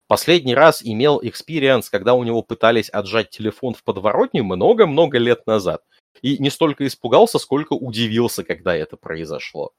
[0.06, 5.82] Последний раз имел experience, когда у него пытались отжать телефон в подворотне много-много лет назад.
[6.22, 9.72] И не столько испугался, сколько удивился, когда это произошло.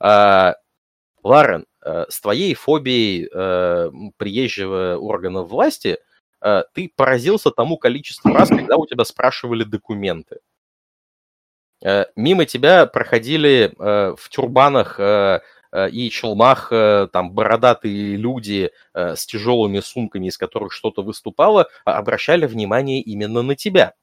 [0.00, 0.56] А,
[1.22, 5.98] Ларен, а, с твоей фобией а, приезжего органа власти
[6.40, 10.40] а, ты поразился тому количеству раз, когда у тебя спрашивали документы.
[11.84, 18.70] А, мимо тебя проходили а, в тюрбанах а, Э, и челмах э, там бородатые люди
[18.94, 23.94] э, с тяжелыми сумками, из которых что-то выступало, а, обращали внимание именно на тебя.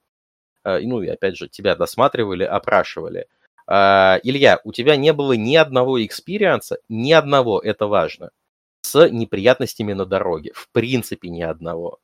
[0.64, 3.28] Ну и опять же, тебя досматривали, опрашивали.
[3.68, 8.32] Илья, у тебя не было ни одного experience а, ни одного, это важно,
[8.82, 10.52] с неприятностями на дороге.
[10.56, 12.00] В принципе, ни одного.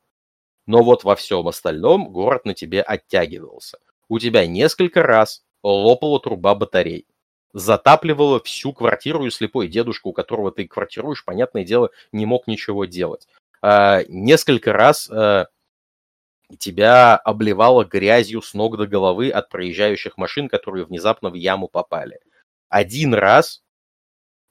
[0.67, 3.79] Но вот во всем остальном город на тебе оттягивался.
[4.09, 7.07] У тебя несколько раз лопала труба батарей
[7.55, 12.83] затапливало всю квартиру, и слепой дедушка, у которого ты квартируешь, понятное дело, не мог ничего
[12.83, 13.27] делать.
[13.61, 15.47] А, несколько раз а,
[16.59, 22.19] тебя обливало грязью с ног до головы от проезжающих машин, которые внезапно в яму попали.
[22.69, 23.63] Один раз,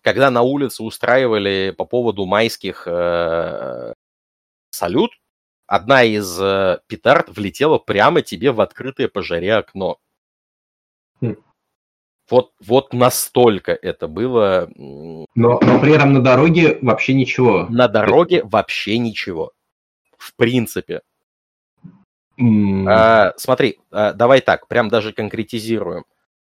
[0.03, 3.93] когда на улице устраивали по поводу майских э,
[4.71, 5.13] салют,
[5.67, 9.99] одна из э, петард влетела прямо тебе в открытое по жаре окно.
[11.21, 11.37] Хм.
[12.31, 14.71] Вот, вот настолько это было.
[14.77, 17.67] Но, но при этом на дороге вообще ничего.
[17.69, 19.53] На дороге вообще ничего.
[20.17, 21.03] В принципе.
[22.41, 22.87] Mm.
[22.89, 26.05] А, смотри, а, давай так, прям даже конкретизируем.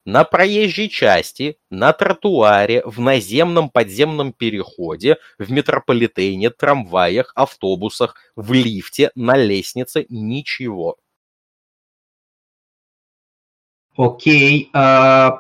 [0.06, 9.12] На проезжей части, на тротуаре, в наземном подземном переходе, в метрополитене, трамваях, автобусах, в лифте,
[9.16, 10.98] на лестнице ничего.
[13.95, 15.40] Окей, uh,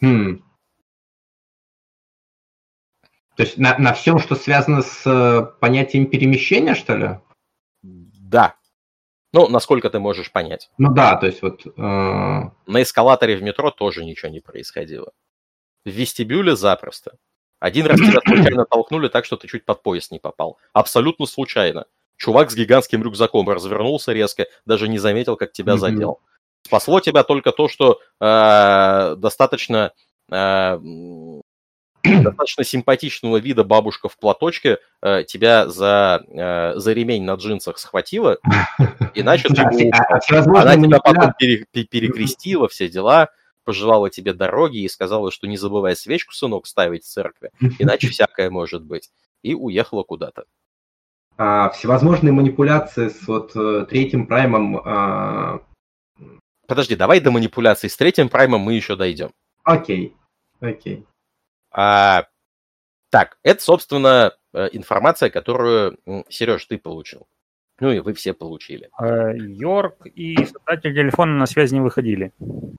[0.00, 0.42] Хм.
[3.36, 7.20] То есть на, на всем, что связано с э, понятием перемещения, что ли?
[8.32, 8.56] Да.
[9.32, 10.70] Ну, насколько ты можешь понять.
[10.78, 11.64] Ну да, то есть вот...
[11.66, 11.70] Э...
[12.66, 15.12] На эскалаторе в метро тоже ничего не происходило.
[15.84, 17.16] В вестибюле запросто.
[17.60, 20.58] Один раз тебя случайно толкнули так, что ты чуть под пояс не попал.
[20.72, 21.86] Абсолютно случайно.
[22.16, 26.20] Чувак с гигантским рюкзаком развернулся резко, даже не заметил, как тебя задел.
[26.62, 29.92] Спасло тебя только то, что э, достаточно,
[30.30, 30.78] э,
[32.02, 38.38] достаточно симпатичного вида бабушка в платочке э, тебя за, э, за ремень на джинсах схватила,
[39.14, 39.90] иначе ты.
[39.90, 43.30] А, а Она тебя потом пере, перекрестила, все дела,
[43.64, 48.50] пожелала тебе дороги и сказала, что не забывай свечку, сынок, ставить в церкви, иначе всякое
[48.50, 49.10] может быть.
[49.42, 50.44] И уехала куда-то.
[51.36, 55.62] А, всевозможные манипуляции с вот э, третьим праймом а,
[56.68, 59.30] Подожди, давай до манипуляций с третьим праймом мы еще дойдем.
[59.64, 60.14] Окей,
[60.60, 61.04] окей.
[61.72, 62.26] А,
[63.10, 67.26] так, это, собственно, э, информация, которую, Сереж, ты получил.
[67.80, 68.90] Ну и вы все получили.
[68.96, 72.32] А, Йорк и создатель телефона на связь не выходили.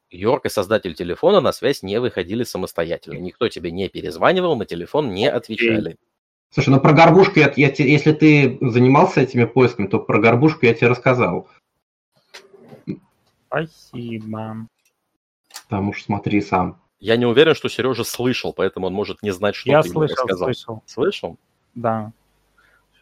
[0.09, 3.17] Йорк и создатель телефона на связь не выходили самостоятельно.
[3.17, 5.97] Никто тебе не перезванивал, на телефон не отвечали.
[6.51, 10.73] Слушай, ну про горбушку, я, я, если ты занимался этими поисками, то про горбушку я
[10.75, 11.49] тебе рассказал.
[13.47, 14.67] Спасибо.
[15.67, 16.82] Там уж смотри сам.
[17.03, 20.15] Я не уверен, что Сережа слышал, поэтому он может не знать, что Я ты слышал,
[20.15, 20.45] рассказал.
[20.47, 20.83] слышал.
[20.85, 21.37] Слышал?
[21.75, 22.13] Да.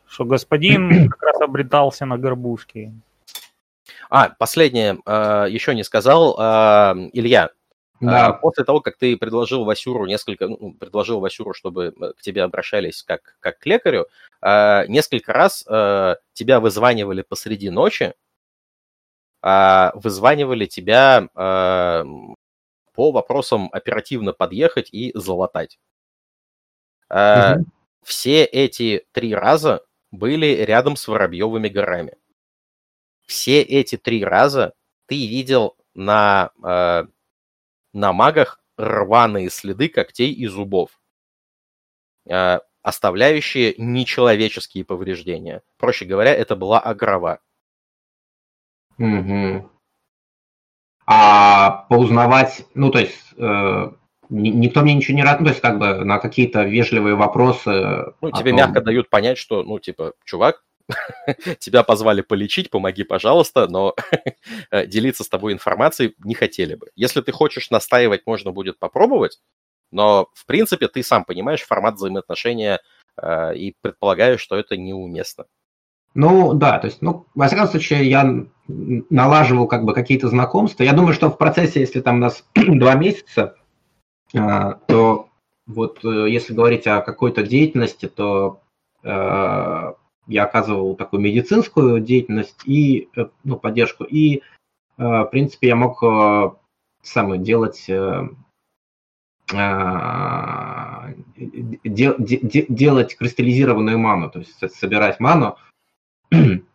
[0.07, 2.93] Что господин как раз обретался на горбушке.
[4.09, 6.35] А, последнее, э, еще не сказал.
[6.35, 7.51] Э, Илья,
[7.99, 8.29] да.
[8.29, 12.41] э, после того, как ты предложил Васюру несколько, ну, предложил Васюру, чтобы э, к тебе
[12.41, 14.07] обращались как, как к лекарю,
[14.41, 18.15] э, несколько раз э, тебя вызванивали посреди ночи,
[19.43, 22.03] а, вызванивали тебя а,
[22.93, 25.79] по вопросам оперативно подъехать и залатать.
[27.09, 27.65] Угу.
[28.03, 32.17] Все эти три раза были рядом с Воробьевыми горами.
[33.25, 34.73] Все эти три раза
[35.07, 37.03] ты видел на, э,
[37.93, 41.01] на магах рваные следы когтей и зубов,
[42.29, 45.63] э, оставляющие нечеловеческие повреждения.
[45.77, 47.39] Проще говоря, это была агрова.
[48.97, 49.69] Угу.
[51.13, 53.91] А поузнавать, ну, то есть, э,
[54.29, 58.13] никто мне ничего не рад, ну, то есть, как бы на какие-то вежливые вопросы.
[58.21, 58.59] Ну, тебе том...
[58.59, 60.63] мягко дают понять, что, ну, типа, чувак,
[61.59, 63.95] тебя позвали полечить, помоги, пожалуйста, но
[64.87, 66.89] делиться с тобой информацией не хотели бы.
[66.95, 69.39] Если ты хочешь настаивать, можно будет попробовать,
[69.91, 72.79] но, в принципе, ты сам понимаешь формат взаимоотношения
[73.21, 75.45] э, и предполагаешь, что это неуместно.
[76.13, 80.83] Ну, да, то есть, ну, во всяком случае, я налаживал как бы какие-то знакомства.
[80.83, 83.55] Я думаю, что в процессе, если там у нас два месяца,
[84.35, 85.29] а, то
[85.67, 88.61] вот э, если говорить о какой-то деятельности, то
[89.03, 89.93] э,
[90.27, 94.41] я оказывал такую медицинскую деятельность и э, ну, поддержку, и
[94.97, 96.03] в принципе я мог
[97.01, 97.89] самое делать
[101.83, 105.57] делать кристаллизированную ману, то есть собирать ману.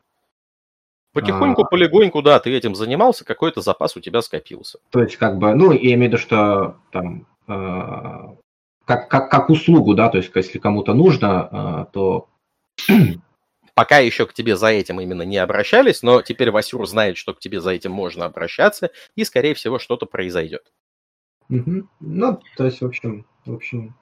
[1.12, 4.78] Потихоньку, а, полегоньку, да, ты этим занимался, какой-то запас у тебя скопился.
[4.90, 8.36] То есть, как бы, ну, я имею в виду, что там э,
[8.84, 12.28] как, как, как услугу, да, то есть, если кому-то нужно, э, то...
[13.74, 17.40] Пока еще к тебе за этим именно не обращались, но теперь Васюр знает, что к
[17.40, 20.72] тебе за этим можно обращаться, и, скорее всего, что-то произойдет.
[21.50, 21.88] Угу.
[22.00, 23.94] Ну, то есть, в общем, в общем,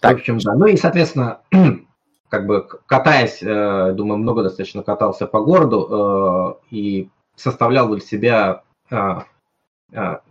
[0.00, 0.16] так.
[0.16, 0.54] в общем, да.
[0.54, 1.42] Ну и, соответственно,
[2.28, 8.62] как бы катаясь, э, думаю, много достаточно катался по городу э, и составлял для себя
[8.90, 9.22] э,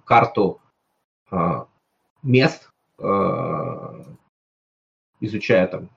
[0.05, 0.61] карту
[2.21, 2.69] мест,
[5.19, 5.89] изучая там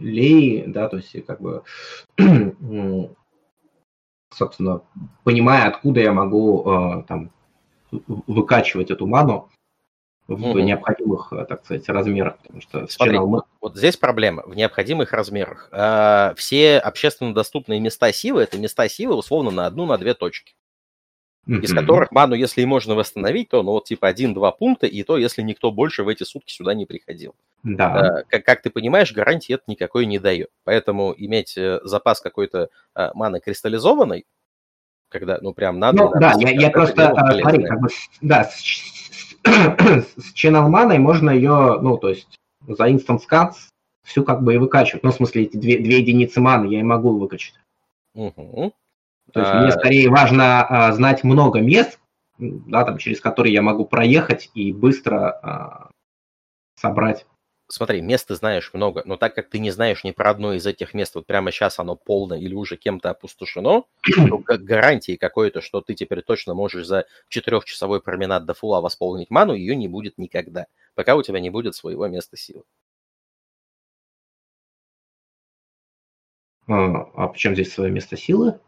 [0.00, 1.62] лей, да, то есть как бы,
[4.34, 4.82] собственно,
[5.22, 7.30] понимая, откуда я могу там
[7.90, 9.48] выкачивать эту ману,
[10.28, 10.58] в угу.
[10.58, 12.36] необходимых, э, так сказать, размерах.
[12.38, 13.42] Потому что Смотри, Channel...
[13.60, 15.68] вот здесь проблема в необходимых размерах.
[15.72, 20.54] А, все общественно доступные места силы– это места силы условно на одну, на две точки.
[21.48, 21.60] Mm-hmm.
[21.62, 25.16] Из которых ману, если и можно восстановить, то ну вот типа один-два пункта, и то,
[25.16, 27.34] если никто больше в эти сутки сюда не приходил.
[27.62, 28.18] Да.
[28.18, 30.50] А, как, как ты понимаешь, гарантии это никакой не дает.
[30.64, 34.26] Поэтому иметь э, запас какой-то а, маны кристаллизованной,
[35.08, 35.96] когда, ну, прям надо...
[35.96, 37.88] Ну, да, я, я просто, смотри, как бы,
[38.20, 38.50] да,
[39.48, 42.36] с, Channel Mana можно ее, ну, то есть
[42.66, 43.54] за Instant Scans
[44.04, 45.02] всю как бы и выкачивать.
[45.02, 47.54] Ну, в смысле, эти две, две единицы маны я и могу выкачать.
[48.14, 48.72] Угу.
[49.32, 49.62] То есть а...
[49.62, 52.00] мне скорее важно а, знать много мест,
[52.38, 55.90] да, там, через которые я могу проехать и быстро а,
[56.80, 57.26] собрать
[57.68, 60.66] смотри, мест ты знаешь много, но так как ты не знаешь ни про одно из
[60.66, 65.80] этих мест, вот прямо сейчас оно полное или уже кем-то опустошено, то гарантии какой-то, что
[65.80, 70.66] ты теперь точно можешь за четырехчасовой променад до фула восполнить ману, ее не будет никогда,
[70.94, 72.64] пока у тебя не будет своего места силы.
[76.66, 78.60] А, а почему здесь свое место силы?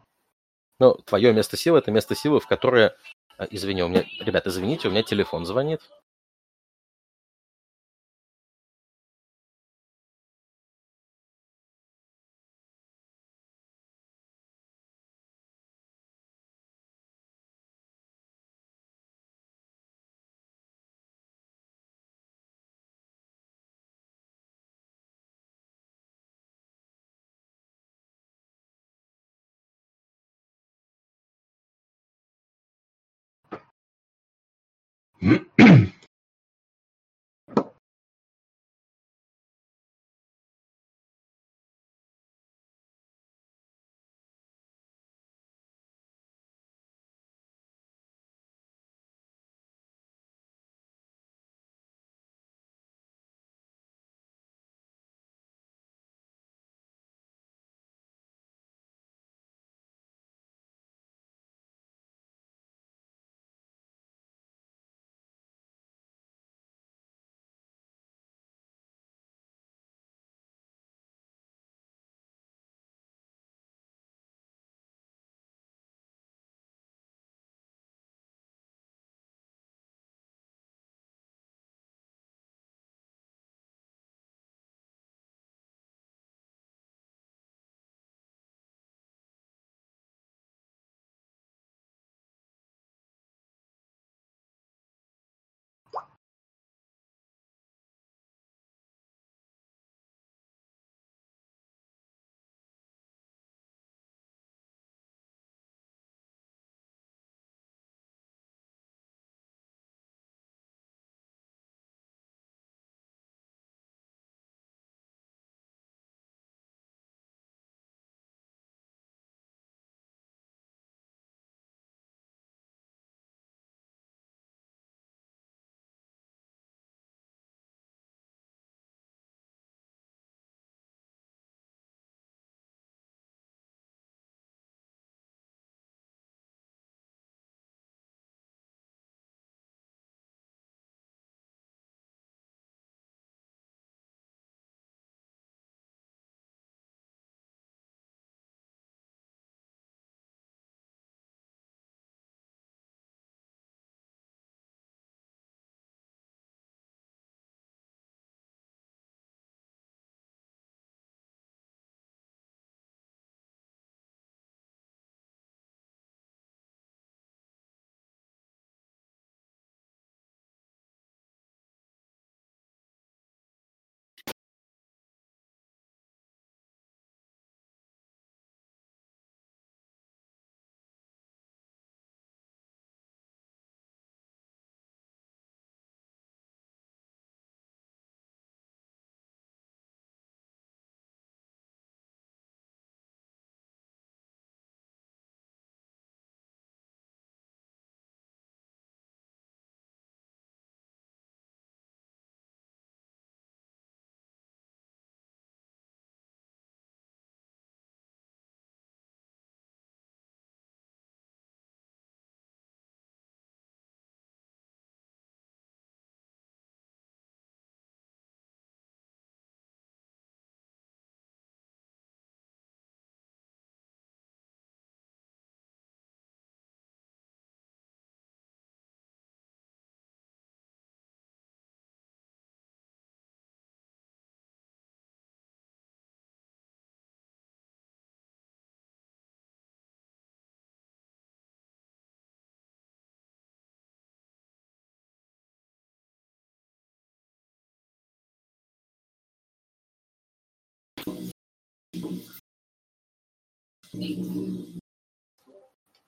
[0.79, 2.95] Ну, твое место силы это место силы, в которое...
[3.37, 4.05] А, извини, у меня...
[4.19, 5.81] Ребята, извините, у меня телефон звонит.
[35.21, 35.91] 嗯。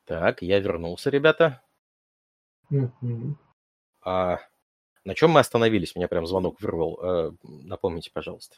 [0.06, 1.62] Так, я вернулся, ребята.
[4.02, 4.40] А,
[5.06, 5.95] на чем мы остановились?
[5.95, 7.00] Меня прям звонок вырвал.
[7.02, 8.58] А, напомните, пожалуйста.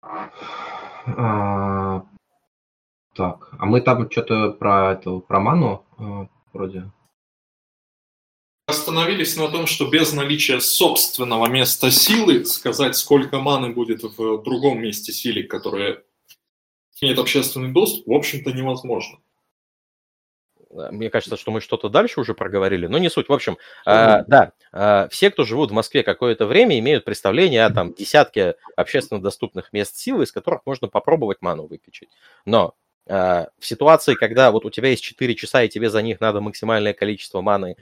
[0.00, 2.06] А,
[3.14, 6.90] так, а мы там что-то про это, про ману а, вроде.
[8.82, 14.82] Остановились на том, что без наличия собственного места силы сказать, сколько маны будет в другом
[14.82, 16.02] месте силы, которое
[17.00, 19.18] имеет общественный доступ, в общем-то невозможно.
[20.68, 23.28] Мне кажется, что мы что-то дальше уже проговорили, но не суть.
[23.28, 27.70] В общем, э, да, э, все, кто живут в Москве какое-то время, имеют представление о
[27.70, 32.08] там десятке общественно доступных мест силы, из которых можно попробовать ману выкачать.
[32.46, 32.74] Но
[33.06, 36.40] э, в ситуации, когда вот у тебя есть 4 часа, и тебе за них надо
[36.40, 37.76] максимальное количество маны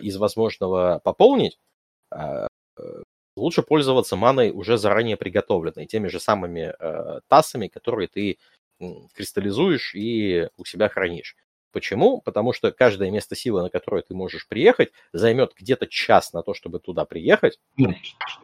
[0.00, 1.58] из возможного пополнить,
[2.10, 2.46] э,
[3.36, 8.38] лучше пользоваться маной уже заранее приготовленной, теми же самыми э, тасами, которые ты
[9.14, 11.36] кристаллизуешь и у себя хранишь.
[11.72, 12.20] Почему?
[12.20, 16.54] Потому что каждое место силы, на которое ты можешь приехать, займет где-то час на то,
[16.54, 17.58] чтобы туда приехать.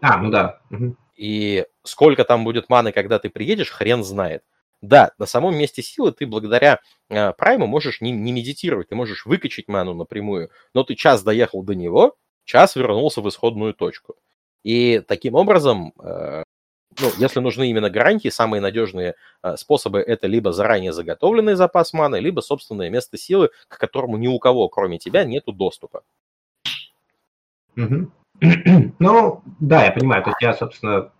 [0.01, 0.61] А, ну да.
[1.17, 4.43] И сколько там будет маны, когда ты приедешь, хрен знает.
[4.83, 9.27] Да, на самом месте силы ты благодаря э, прайму можешь не, не медитировать, ты можешь
[9.27, 14.17] выкачать ману напрямую, но ты час доехал до него, час вернулся в исходную точку.
[14.63, 16.45] И таким образом э,
[16.99, 22.17] ну, если нужны именно гарантии, самые надежные э, способы это либо заранее заготовленный запас маны,
[22.17, 26.03] либо собственное место силы, к которому ни у кого, кроме тебя, нету доступа.
[28.99, 30.25] Ну, да, я понимаю.
[30.25, 31.13] То есть я, собственно,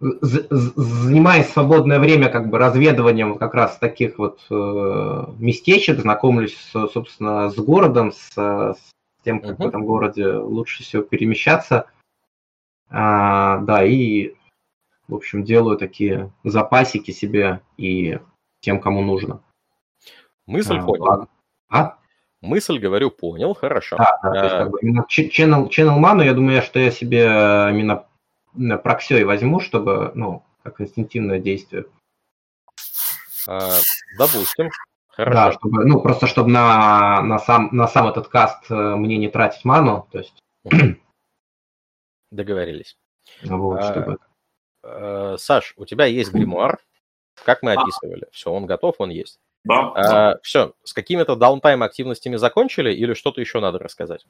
[0.00, 7.50] занимаясь свободное время как бы разведыванием как раз таких вот э, местечек, знакомлюсь, с, собственно,
[7.50, 8.78] с городом, с, с
[9.24, 9.64] тем, как uh-huh.
[9.64, 11.86] в этом городе лучше всего перемещаться–
[12.90, 14.34] а, да, и,
[15.08, 18.18] в общем, делаю такие запасики себе и
[18.60, 19.42] тем, кому нужно.
[20.46, 21.28] Мысль а, понял.
[21.68, 21.98] А?
[22.40, 23.96] Мысль, говорю, понял, хорошо.
[23.96, 24.32] Да, да, а...
[24.32, 28.06] то есть, как бы, именно channel, channel ману, я думаю, что я себе именно
[28.82, 31.86] проксей возьму, чтобы, ну, как инстинктивное действие.
[33.46, 33.76] А,
[34.18, 34.70] допустим.
[35.08, 35.34] Хорошо.
[35.34, 39.28] Да, чтобы, ну, просто чтобы на, на, сам, на сам этот каст э, мне не
[39.28, 40.38] тратить ману, то есть...
[42.30, 42.96] Договорились.
[43.42, 44.18] Вот, а, чтобы...
[44.84, 46.78] а, Саш, у тебя есть гримуар,
[47.44, 48.28] как мы описывали.
[48.30, 49.40] Все, он готов, он есть.
[49.64, 49.92] Да.
[49.96, 54.24] А, все, с какими-то даунтайм активностями закончили или что-то еще надо рассказать?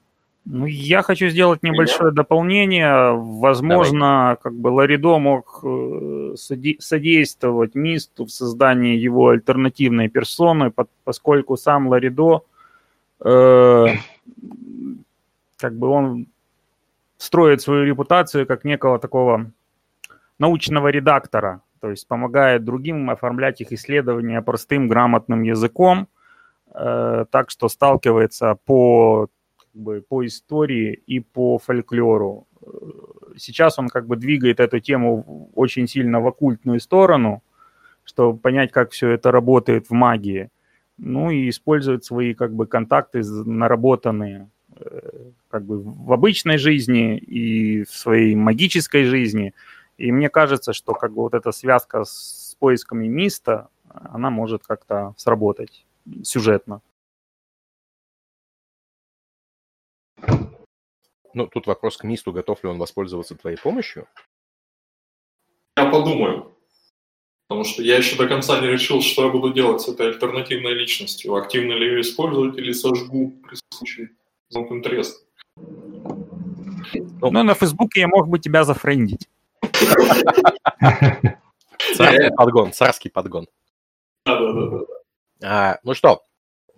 [0.50, 2.16] Ну, я хочу сделать небольшое Меня?
[2.16, 3.12] дополнение.
[3.12, 4.36] Возможно, Давай.
[4.36, 6.34] как бы Ларидо мог э,
[6.80, 10.72] содействовать Мисту в создании его альтернативной персоны,
[11.04, 12.40] поскольку сам Ларидо,
[13.20, 13.86] э,
[15.58, 16.26] как бы он
[17.18, 19.50] строит свою репутацию как некого такого
[20.38, 26.08] научного редактора, то есть помогает другим оформлять их исследования простым грамотным языком,
[26.72, 29.28] э, так что сталкивается по,
[29.78, 32.46] как бы, по истории и по фольклору.
[33.36, 37.42] Сейчас он как бы двигает эту тему очень сильно в оккультную сторону,
[38.04, 40.50] чтобы понять, как все это работает в магии.
[40.98, 44.48] Ну и использует свои как бы контакты наработанные
[44.80, 49.54] Э, как бы в обычной жизни и в своей магической жизни.
[49.96, 55.14] И мне кажется, что как бы вот эта связка с поисками Миста, она может как-то
[55.16, 55.86] сработать
[56.22, 56.82] сюжетно.
[61.34, 64.06] Ну, тут вопрос к Мисту, готов ли он воспользоваться твоей помощью?
[65.76, 66.54] Я подумаю.
[67.48, 70.74] Потому что я еще до конца не решил, что я буду делать с этой альтернативной
[70.74, 71.34] личностью.
[71.34, 74.10] Активно ли ее использовать или сожгу при случае.
[74.50, 75.18] Зонт интересно.
[76.92, 79.28] Ну, на Фейсбуке я мог бы тебя зафрендить.
[81.94, 83.46] Царский подгон, царский подгон.
[84.26, 84.84] Да-да-да.
[85.42, 86.22] А, ну что,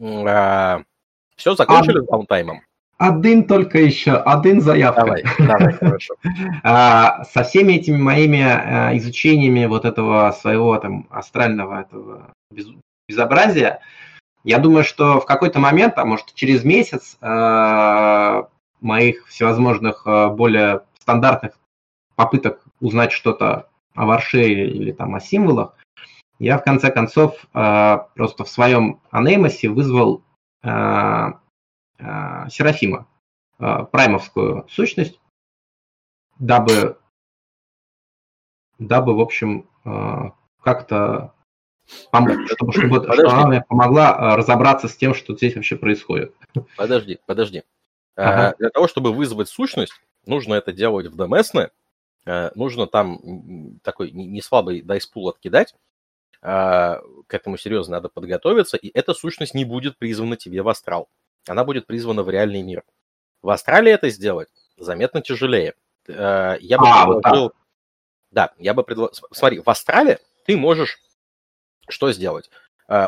[0.00, 0.82] а,
[1.36, 2.62] все, закончили с даунтаймом?
[3.00, 5.00] Один только еще, один заявка.
[5.00, 6.16] Давай, давай, хорошо.
[6.62, 12.30] А, со всеми этими моими а, изучениями вот этого своего там астрального этого
[13.08, 13.80] безобразия,
[14.44, 18.42] я думаю, что в какой-то момент, а может через месяц, э,
[18.82, 21.52] моих всевозможных э, более стандартных
[22.16, 25.74] попыток узнать что-то о Варшее или там о символах,
[26.38, 30.22] я в конце концов э, просто в своем анеймосе вызвал
[32.50, 33.06] Серафима,
[33.58, 35.20] праймовскую сущность,
[36.38, 36.98] дабы,
[38.78, 39.68] дабы в общем,
[40.62, 41.34] как-то
[42.46, 42.72] чтобы, чтобы,
[43.12, 46.34] чтобы она мне помогла а, разобраться с тем, что здесь вообще происходит.
[46.76, 47.62] Подожди, подожди.
[48.16, 48.56] А, ага.
[48.58, 49.92] Для того, чтобы вызвать сущность,
[50.26, 51.70] нужно это делать в домесне,
[52.54, 55.74] нужно там такой не слабый дайспул откидать,
[56.42, 61.08] к этому серьезно надо подготовиться, и эта сущность не будет призвана тебе в астрал.
[61.47, 62.85] Она будет призвана в реальный мир.
[63.43, 65.75] В астрале это сделать заметно тяжелее.
[66.07, 67.43] Я бы а, предложил...
[67.43, 67.55] Вот
[68.31, 69.15] да, я бы предложил...
[69.33, 71.01] Смотри, в астрале ты можешь
[71.89, 72.51] что сделать?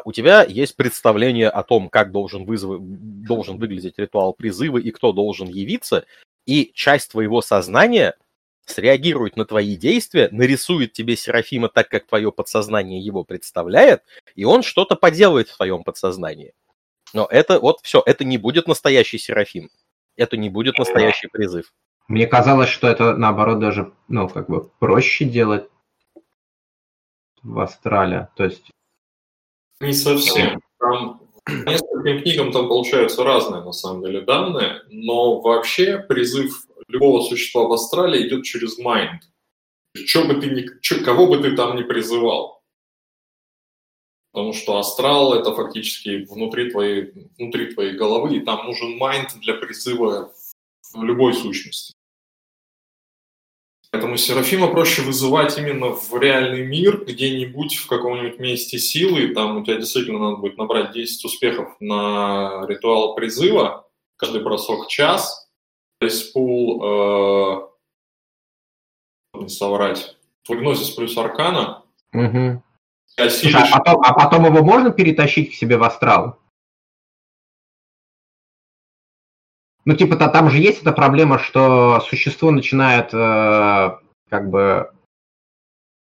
[0.05, 2.79] У тебя есть представление о том, как должен, вызов...
[2.81, 6.05] должен выглядеть ритуал призыва и кто должен явиться,
[6.47, 8.17] и часть твоего сознания
[8.65, 14.03] среагирует на твои действия, нарисует тебе Серафима так, как твое подсознание его представляет,
[14.37, 16.55] и он что-то поделает в твоем подсознании.
[17.13, 19.71] Но это вот все, это не будет настоящий Серафим.
[20.17, 21.73] Это не будет настоящий призыв.
[22.09, 25.69] Мне казалось, что это наоборот даже, ну, как бы проще делать
[27.43, 28.29] в Астрале.
[28.37, 28.71] То есть...
[29.81, 30.61] Не совсем.
[30.79, 37.65] Там нескольким книгам там получаются разные, на самом деле, данные, но вообще призыв любого существа
[37.65, 39.23] в астрале идет через mind.
[39.95, 42.62] Что бы ты ни, чё, кого бы ты там ни призывал.
[44.33, 49.55] Потому что астрал это фактически внутри твоей, внутри твоей головы, и там нужен mind для
[49.55, 50.33] призыва
[50.95, 51.95] в любой сущности.
[53.93, 59.35] Поэтому Серафима проще вызывать именно в реальный мир, где-нибудь в каком-нибудь месте силы.
[59.35, 63.87] Там у тебя действительно надо будет набрать 10 успехов на ритуал призыва,
[64.17, 65.47] каждый бросок час.
[65.99, 67.69] То есть пул, э,
[69.35, 70.17] не соврать,
[70.49, 71.85] гнозис плюс аркана.
[72.15, 72.63] Угу.
[73.17, 76.39] Слушай, а, потом, а потом его можно перетащить к себе в астрал?
[79.85, 83.99] Ну, типа, -то, там же есть эта проблема, что существо начинает э,
[84.31, 84.91] как бы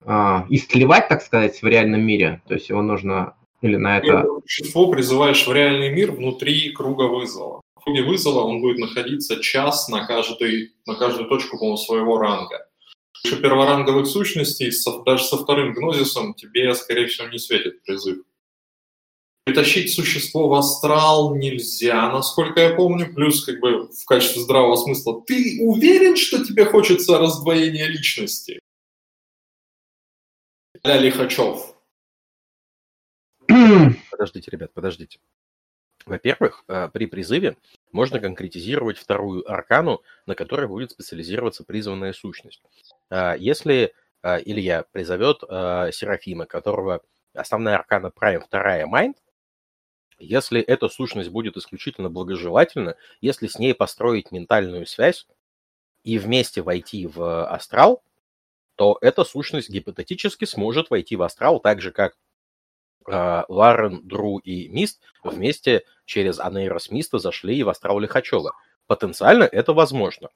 [0.05, 0.11] э,
[0.49, 2.43] истлевать, так сказать, в реальном мире.
[2.49, 4.25] То есть его нужно или на это...
[4.47, 7.61] Существо призываешь в реальный мир внутри круга вызова.
[7.77, 12.68] В круге вызова он будет находиться час на, каждый, на каждую точку по своего ранга.
[13.23, 14.71] Перворанговых сущностей,
[15.05, 18.25] даже со вторым гнозисом, тебе, скорее всего, не светит призыв.
[19.45, 23.15] Притащить существо в астрал нельзя, насколько я помню.
[23.15, 28.61] Плюс, как бы, в качестве здравого смысла, ты уверен, что тебе хочется раздвоения личности?
[30.85, 31.75] Ля Лихачев.
[34.11, 35.19] Подождите, ребят, подождите.
[36.09, 37.57] Во-первых, э, при призыве
[37.93, 42.63] можно конкретизировать вторую аркану, на которой будет специализироваться призванная сущность.
[43.11, 45.41] Э, если э, Илья призовет
[45.95, 47.03] Серафима, которого
[47.35, 49.15] основная аркана Prime, вторая Mind,
[50.19, 55.27] если эта сущность будет исключительно благожелательна, если с ней построить ментальную связь
[56.03, 58.03] и вместе войти в астрал,
[58.75, 62.17] то эта сущность гипотетически сможет войти в астрал так же, как э,
[63.49, 68.53] Ларен, Дру и Мист вместе через Анейрос Миста зашли в астрал Лихачева.
[68.87, 70.31] Потенциально это возможно.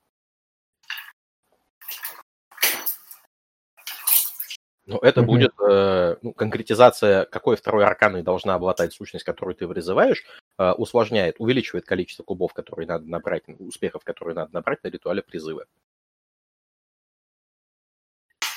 [4.85, 5.25] Но это mm-hmm.
[5.25, 10.25] будет э, ну, конкретизация, какой второй арканой должна обладать сущность, которую ты вызываешь,
[10.59, 15.67] э, усложняет, увеличивает количество кубов, которые надо набрать, успехов, которые надо набрать на ритуале призыва.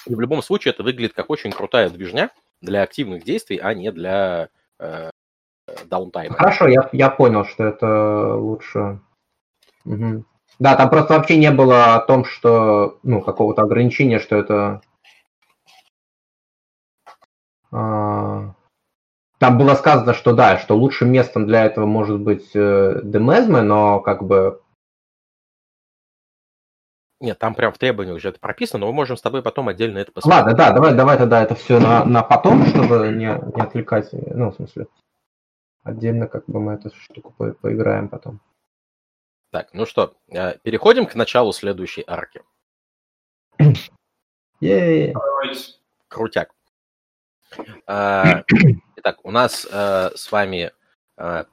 [0.07, 3.91] И в любом случае это выглядит как очень крутая движня для активных действий, а не
[3.91, 5.09] для э,
[5.85, 6.35] даунтайма.
[6.35, 8.99] Хорошо, я, я понял, что это лучше.
[9.85, 10.25] Угу.
[10.59, 14.81] Да, там просто вообще не было о том, что, ну, какого-то ограничения, что это
[17.71, 18.53] а,
[19.37, 23.99] там было сказано, что да, что лучшим местом для этого может быть э, Демезме, но
[23.99, 24.61] как бы...
[27.21, 29.99] Нет, там прям в требованиях уже это прописано, но мы можем с тобой потом отдельно
[29.99, 30.45] это посмотреть.
[30.45, 34.51] Ладно, да, давай, давай тогда это все на, на потом, чтобы не, не отвлекать, ну,
[34.51, 34.87] в смысле,
[35.83, 38.41] отдельно как бы мы эту штуку по, поиграем потом.
[39.51, 42.41] Так, ну что, э, переходим к началу следующей арки.
[46.09, 46.49] Крутяк.
[47.87, 48.43] А,
[48.97, 50.71] итак, у нас э, с вами,
[51.17, 51.45] э,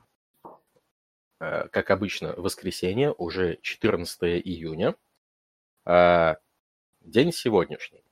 [1.40, 4.94] э, как обычно, воскресенье, уже 14 июня,
[5.84, 8.04] день сегодняшний.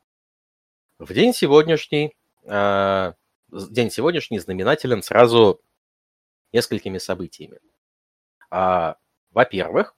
[0.99, 5.61] В день сегодняшний, день сегодняшний знаменателен сразу
[6.53, 7.61] несколькими событиями.
[8.51, 8.97] А,
[9.31, 9.95] во-первых,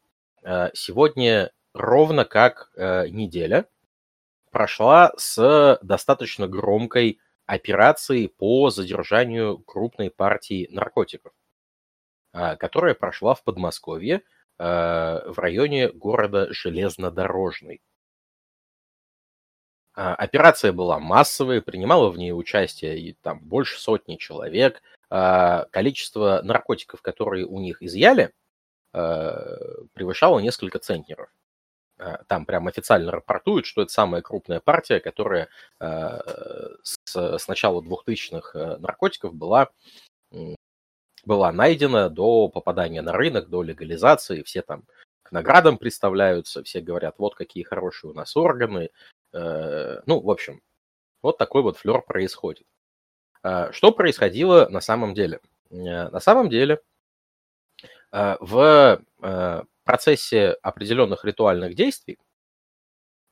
[0.74, 3.66] сегодня ровно как неделя
[4.50, 11.32] прошла с достаточно громкой операции по задержанию крупной партии наркотиков,
[12.32, 14.22] которая прошла в Подмосковье
[14.58, 17.80] в районе города Железнодорожный.
[19.94, 24.82] А, операция была массовая, принимало в ней участие и там больше сотни человек.
[25.10, 28.32] Количество наркотиков, которые у них изъяли,
[28.92, 31.28] превышало несколько центнеров.
[31.98, 35.48] э, там прям официально рапортуют, что это самая крупная партия, которая
[35.80, 39.70] с, с начала 2000-х наркотиков была,
[41.24, 44.42] была найдена до попадания на рынок, до легализации.
[44.42, 44.84] Все там
[45.22, 48.90] к наградам представляются, все говорят, вот какие хорошие у нас органы.
[49.32, 50.60] Ну, в общем,
[51.22, 52.66] вот такой вот флер происходит.
[53.42, 55.40] Что происходило на самом деле?
[55.70, 56.80] На самом деле
[58.10, 59.02] в
[59.84, 62.18] процессе определенных ритуальных действий,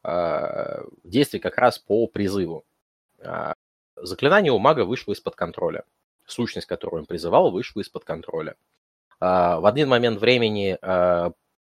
[0.02, 2.65] а, действий как раз по призыву,
[3.23, 3.55] а,
[3.97, 5.85] заклинание у мага вышло из-под контроля.
[6.31, 8.57] Сущность, которую он призывал, вышла из-под контроля.
[9.18, 10.78] А, в один момент времени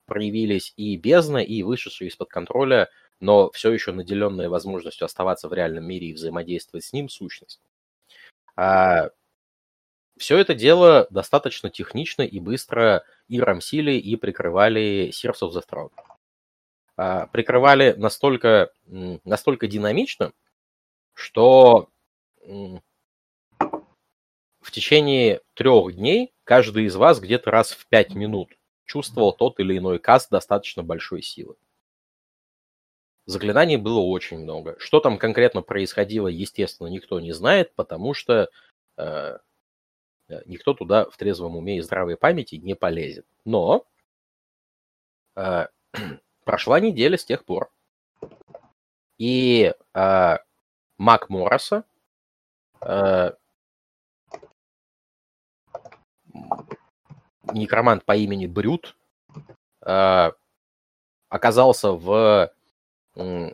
[0.06, 5.86] проявились и бездна, и вышедшие из-под контроля, но все еще наделенная возможностью оставаться в реальном
[5.86, 7.62] мире и взаимодействовать с ним сущность.
[10.18, 15.90] Все это дело достаточно технично и быстро и рамсили, и прикрывали Sears of the Throne.
[16.96, 20.32] А, прикрывали настолько, настолько динамично,
[21.14, 21.90] что
[24.74, 28.50] течение трех дней каждый из вас где-то раз в пять минут
[28.86, 31.56] чувствовал тот или иной каст достаточно большой силы.
[33.26, 34.76] Заклинаний было очень много.
[34.80, 38.50] Что там конкретно происходило, естественно, никто не знает, потому что
[38.98, 39.38] э,
[40.34, 43.26] Э, никто туда в трезвом уме и здравой памяти не полезет.
[43.46, 43.86] Но
[45.36, 45.68] э,
[46.46, 47.72] прошла неделя с тех пор,
[49.18, 50.38] и э,
[50.98, 51.84] Мак Морроса
[52.82, 53.32] э,
[57.54, 58.96] некромант по имени Брют
[59.82, 60.32] э,
[61.30, 62.52] оказался в
[63.16, 63.54] э,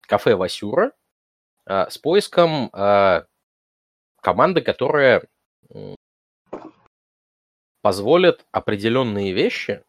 [0.00, 0.92] кафе Васюра
[1.66, 3.24] э, с поиском э,
[4.20, 5.22] команды, которая
[7.82, 9.84] позволят определенные вещи,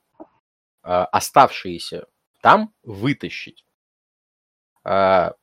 [0.82, 2.08] а, оставшиеся
[2.42, 3.66] там, вытащить.
[4.84, 5.36] А,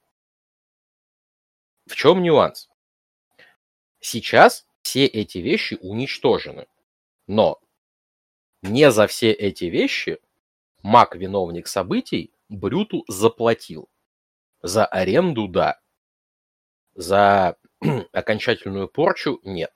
[1.87, 2.69] в чем нюанс?
[4.01, 6.67] Сейчас все эти вещи уничтожены,
[7.27, 7.61] но
[8.63, 10.19] не за все эти вещи
[10.83, 13.89] маг, виновник событий, Брюту заплатил.
[14.63, 15.81] За аренду– да.
[16.95, 17.57] За
[18.13, 19.73] окончательную порчу– нет.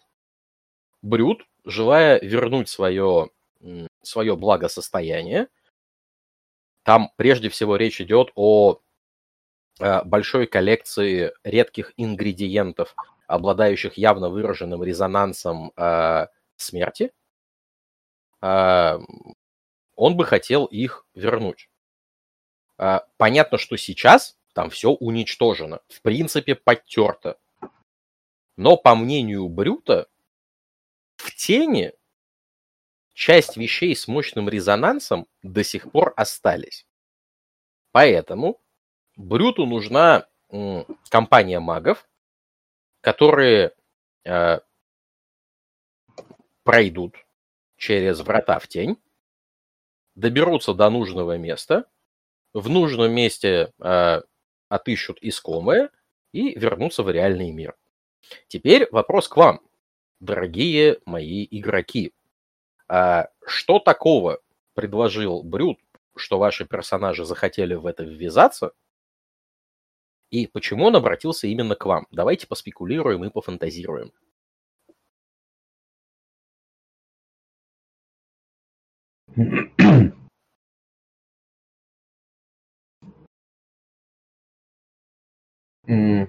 [1.03, 3.31] Брют желая вернуть свое,
[4.03, 5.49] свое благосостояние,
[6.83, 8.81] там прежде всего речь идет о
[9.81, 12.95] э, большой коллекции редких ингредиентов,
[13.27, 17.13] обладающих явно выраженным резонансом э, смерти,
[18.41, 21.69] он бы хотел их вернуть.
[23.17, 27.39] Понятно, что сейчас там все уничтожено, в принципе подтерто.
[28.57, 30.09] Но по мнению Брюта,
[31.17, 31.93] в тени
[33.13, 36.87] часть вещей с мощным резонансом до сих пор остались.
[37.93, 38.61] Поэтому
[39.17, 40.27] Брюту нужна
[41.11, 42.09] компания магов,
[43.03, 43.75] которые
[44.25, 44.61] э,
[46.65, 47.15] пройдут
[47.81, 48.99] через врата в тень,
[50.15, 51.87] доберутся до нужного места,
[52.53, 54.21] в нужном месте э,
[54.69, 55.91] отыщут искомое
[56.33, 57.75] и вернутся в реальный мир.
[58.49, 59.61] Теперь вопрос к вам
[60.21, 62.13] дорогие мои игроки,
[62.87, 64.41] а что такого
[64.75, 65.79] предложил Брюд,
[66.15, 68.73] что ваши персонажи захотели в это ввязаться?
[70.29, 72.07] И почему он обратился именно к вам?
[72.11, 74.13] Давайте поспекулируем и пофантазируем.
[85.87, 86.29] Mm.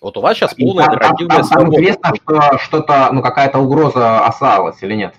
[0.00, 1.70] Вот у вас сейчас полная там, нарративная там, свобода.
[1.70, 5.14] Там известно, что что-то, ну, какая-то угроза осалась или нет?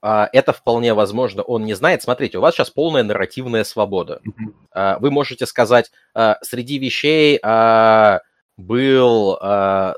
[0.00, 2.02] А, это вполне возможно, он не знает.
[2.02, 4.20] Смотрите, у вас сейчас полная нарративная свобода.
[4.24, 4.98] Uh-huh.
[5.00, 7.40] Вы можете сказать, а, среди вещей
[8.56, 9.38] был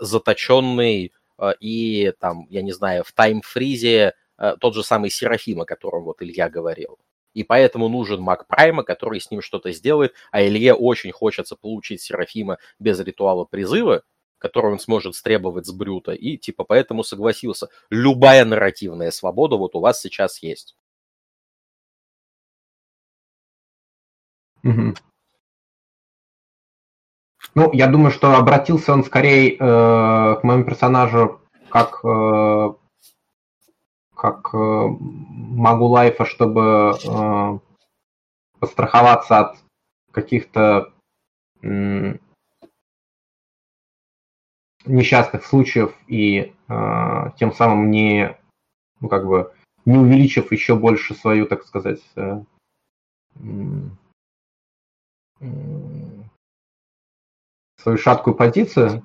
[0.00, 1.12] заточенный
[1.60, 4.12] и там, я не знаю, в тайм-фризе
[4.60, 6.98] тот же самый Серафим, о котором вот Илья говорил
[7.34, 12.02] и поэтому нужен маг Прайма, который с ним что-то сделает, а Илье очень хочется получить
[12.02, 14.02] Серафима без ритуала призыва,
[14.40, 17.68] который он сможет стребовать с Брюта, и типа поэтому согласился.
[17.90, 20.76] Любая нарративная свобода вот у вас сейчас есть.
[24.64, 24.94] Угу.
[27.54, 32.74] Ну, я думаю, что обратился он скорее э, к моему персонажу как э,
[34.14, 37.58] как э, могу лайфа, чтобы э,
[38.58, 39.56] постраховаться от
[40.12, 40.92] каких-то
[44.86, 48.36] несчастных случаев и э, тем самым не,
[49.00, 49.52] ну, как бы,
[49.84, 52.42] не увеличив еще больше свою, так сказать, э,
[57.78, 59.02] свою шаткую позицию.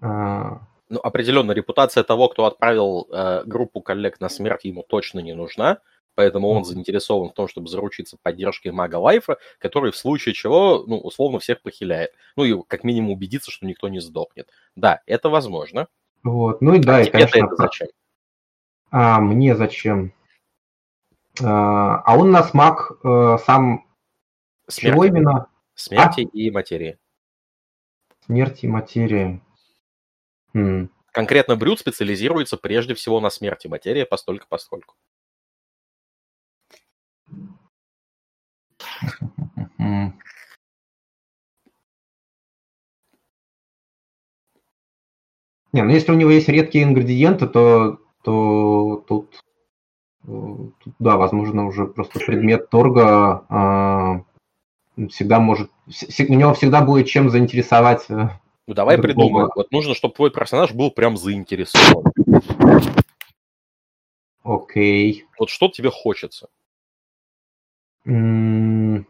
[0.00, 5.34] А, ну, определенно, репутация того, кто отправил э, группу коллег на смерть, ему точно не
[5.34, 5.80] нужна,
[6.16, 10.98] поэтому он заинтересован в том, чтобы заручиться поддержкой мага Лайфа, который в случае чего, ну,
[10.98, 12.10] условно, всех похиляет.
[12.34, 14.50] Ну, и как минимум убедиться, что никто не сдохнет.
[14.74, 15.86] Да, это возможно.
[16.24, 17.38] Вот, ну и да, а и, конечно...
[17.38, 17.88] это зачем?
[18.90, 20.12] А мне зачем?
[21.42, 23.86] А, а он нас маг э, сам
[24.66, 24.94] Смерти.
[24.94, 25.48] чего именно?
[25.74, 26.36] Смерти а?
[26.36, 26.98] и материи.
[28.24, 29.40] Смерти и материи.
[30.54, 30.88] Хм.
[31.12, 34.46] Конкретно Брюд специализируется прежде всего на смерти материя постольку
[45.72, 49.42] Не, ну если у него есть редкие ингредиенты, то, то тут,
[50.24, 54.22] тут да, возможно, уже просто предмет торга а,
[55.10, 58.06] всегда может, у него всегда будет чем заинтересовать.
[58.08, 58.30] Э,
[58.66, 59.12] ну давай другого.
[59.12, 59.50] придумаем.
[59.54, 62.10] Вот нужно, чтобы твой персонаж был прям заинтересован.
[64.42, 65.12] Окей.
[65.12, 65.24] Okay.
[65.38, 66.48] Вот что тебе хочется?
[68.08, 69.04] Ну,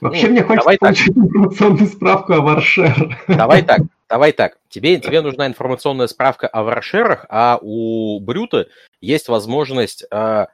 [0.00, 1.24] Вообще ну, мне хочется давай получить так.
[1.24, 3.18] информационную справку о варшер.
[3.28, 4.58] Давай так, давай так.
[4.68, 8.66] Тебе, тебе нужна информационная справка о варшерах, а у Брюта
[9.00, 10.46] есть возможность, э,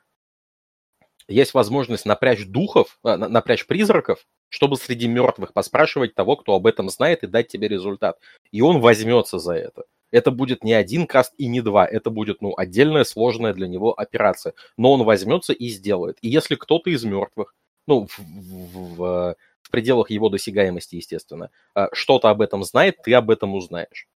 [1.31, 6.91] есть возможность напрячь духов, э, напрячь призраков, чтобы среди мертвых поспрашивать того, кто об этом
[6.91, 8.18] знает, и дать тебе результат.
[8.50, 9.84] И он возьмется за это.
[10.10, 13.92] Это будет не один каст и не два, это будет ну, отдельная сложная для него
[13.92, 14.55] операция.
[14.76, 16.18] Но он возьмется и сделает.
[16.20, 17.55] И если кто-то из мертвых
[17.86, 23.15] ну, в, в, в, в пределах его досягаемости, естественно, а, что-то об этом знает, ты
[23.15, 24.09] об этом узнаешь.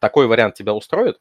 [0.00, 1.20] Такой вариант тебя устроит?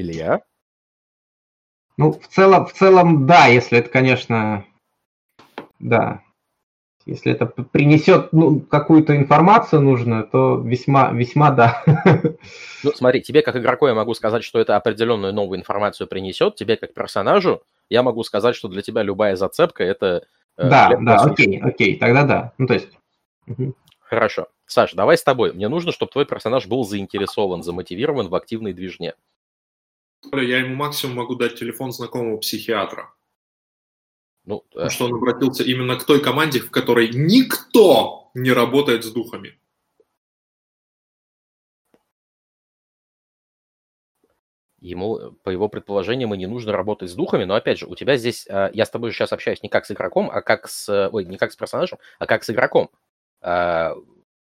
[0.00, 0.42] Илья?
[1.96, 4.64] Ну, в целом, в целом, да, если это, конечно,
[5.80, 6.22] да.
[7.06, 11.82] Если это принесет ну, какую-то информацию нужную, то весьма, весьма да.
[12.84, 16.54] Ну, смотри, тебе как игроку я могу сказать, что это определенную новую информацию принесет.
[16.54, 20.24] Тебе как персонажу я могу сказать, что для тебя любая зацепка это...
[20.56, 22.52] Э, да, да, окей, окей, тогда да.
[22.58, 22.90] Ну, то есть...
[24.00, 24.46] Хорошо.
[24.66, 25.52] Саш, давай с тобой.
[25.52, 29.14] Мне нужно, чтобы твой персонаж был заинтересован, замотивирован в активной движне.
[30.32, 33.14] Я ему максимум могу дать телефон знакомого психиатра.
[34.44, 39.12] Ну, Потому что он обратился именно к той команде, в которой никто не работает с
[39.12, 39.58] духами.
[44.80, 48.16] Ему, по его предположениям, и не нужно работать с духами, но опять же, у тебя
[48.16, 51.24] здесь, а, я с тобой сейчас общаюсь не как с игроком, а как с, ой,
[51.24, 52.88] не как с персонажем, а как с игроком.
[53.40, 53.94] А,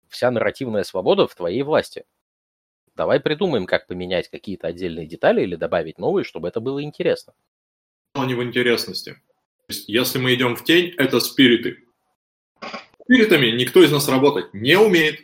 [0.09, 2.05] вся нарративная свобода в твоей власти.
[2.97, 7.35] Давай придумаем, как поменять какие-то отдельные детали или добавить новые, чтобы это было интересно.
[8.15, 9.17] Но не в интересности
[9.69, 11.79] если мы идем в тень, это спириты.
[13.03, 15.21] Спиритами никто из нас работать не умеет.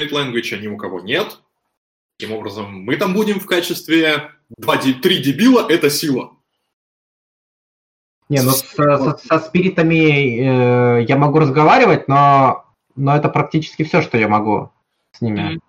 [0.00, 1.38] Language ни у кого нет.
[2.16, 6.36] Таким образом, мы там будем в качестве 2-3 дебила– это сила.
[8.28, 14.02] Не, ну с, со, со спиритами э, я могу разговаривать, но, но это практически все,
[14.02, 14.70] что я могу
[15.12, 15.60] с ними.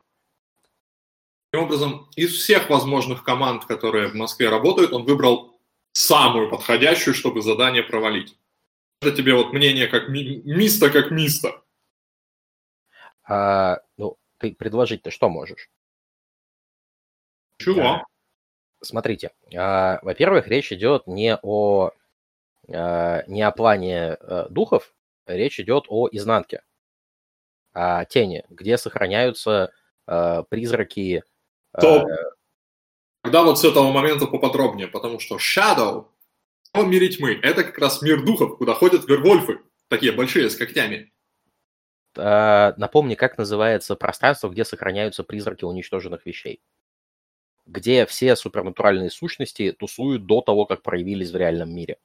[1.52, 5.60] Таким образом, из всех возможных команд, которые в Москве работают, он выбрал
[5.94, 8.38] самую подходящую, чтобы задание провалить.
[9.02, 11.64] Это тебе вот мнение как ми- миста, как миста.
[13.24, 15.70] А, ну, ты предложить-то что можешь?
[17.58, 17.82] Чего?
[17.82, 18.06] А,
[18.82, 21.92] смотрите, а, во-первых, речь идет не о
[22.72, 24.94] а, не о плане а, духов,
[25.26, 26.62] речь идет о изнанке,
[27.74, 29.72] о тени, где сохраняются
[30.06, 31.24] а, призраки.
[31.74, 32.04] Топ.
[32.04, 32.30] А,
[33.22, 36.08] Тогда вот с этого момента поподробнее, потому что Shadow
[36.74, 41.12] в мире тьмы– это как раз мир духов, куда ходят вервольфы, такие большие, с когтями.
[42.18, 46.62] А, напомни, как называется пространство, где сохраняются призраки уничтоженных вещей?
[47.66, 51.98] Где все супернатуральные сущности тусуют до того, как проявились в реальном мире.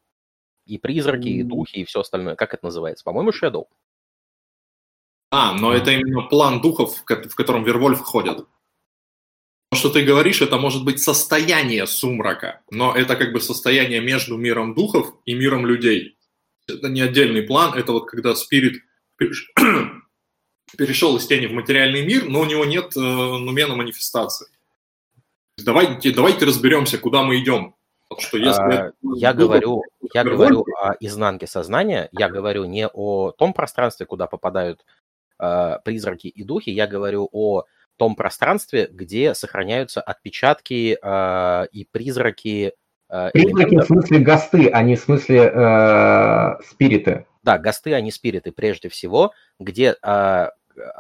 [0.67, 2.37] И призраки, и духи, и все остальное.
[2.37, 3.05] Как это называется?
[3.05, 3.67] По-моему, Shadow.
[5.31, 8.47] А, но это именно план духов, в котором Вервольфы ходят.
[9.75, 14.75] Что ты говоришь, это может быть состояние сумрака, но это как бы состояние между миром
[14.75, 16.17] духов и миром людей.
[16.67, 18.83] Это не отдельный план, это вот когда спирит
[20.77, 24.47] перешел из тени в материальный мир, но у него нет э, нумена манифестации.
[25.59, 27.75] Давайте, давайте разберемся, куда мы идем.
[28.19, 33.53] Что если а, я говорю, я говорю о изнанке сознания, я говорю не о том
[33.53, 34.85] пространстве, куда попадают
[35.39, 37.65] э, призраки и духи, я говорю о
[37.97, 42.73] том пространстве, где сохраняются отпечатки э, и призраки.
[43.09, 43.85] Э, призраки элементов.
[43.85, 47.27] в смысле гасты, а не в смысле э, спириты.
[47.43, 50.49] Да, гасты, а не спириты прежде всего, где э,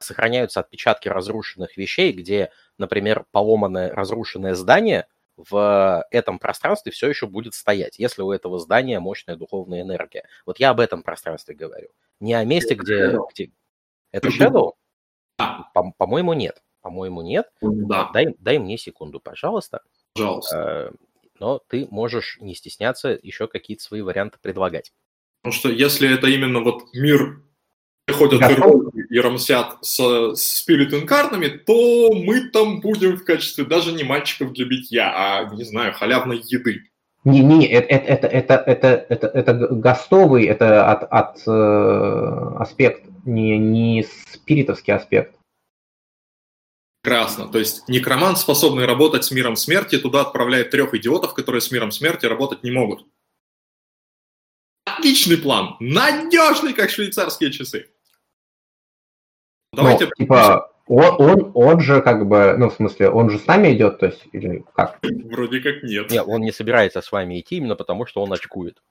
[0.01, 5.07] сохраняются отпечатки разрушенных вещей, где, например, поломанное разрушенное здание
[5.37, 10.25] в этом пространстве все еще будет стоять, если у этого здания мощная духовная энергия.
[10.47, 11.89] Вот я об этом пространстве говорю.
[12.21, 13.19] Не о месте, где...
[13.33, 13.51] где...
[14.13, 14.75] Это Shadow?
[15.37, 16.63] По- по-моему, нет.
[16.85, 17.47] По-моему, нет.
[17.63, 18.11] Да.
[18.13, 19.81] Дай, дай мне секунду, пожалуйста.
[20.13, 20.93] Пожалуйста.
[20.93, 20.97] Э,
[21.41, 24.93] но ты можешь не стесняться еще какие-то свои варианты предлагать.
[25.43, 27.41] Потому что если это именно вот мир
[28.13, 28.95] ходят Готов?
[28.95, 29.97] и рамсят с,
[30.37, 35.65] с спирит-инкарнами, то мы там будем в качестве даже не мальчиков для битья, а, не
[35.65, 36.83] знаю, халявной еды.
[37.25, 43.57] Не, не, это, это, это, это, это, это гостовый, это от, от э, аспект, не,
[43.57, 45.35] не спиритовский аспект.
[47.05, 47.49] Прекрасно.
[47.49, 51.91] То есть некромант, способный работать с миром смерти, туда отправляет трех идиотов, которые с миром
[51.91, 53.07] смерти работать не могут.
[54.87, 55.77] Отличный план.
[55.81, 57.91] Надежный, как швейцарские часы.
[59.75, 60.07] Давайте...
[60.07, 63.75] Ну, типа, он, он, он же как бы, ну, в смысле, он же с нами
[63.75, 64.99] идет, то есть, или как?
[65.03, 66.11] Вроде как нет.
[66.11, 68.83] Нет, он не собирается с вами идти именно потому, что он очкует.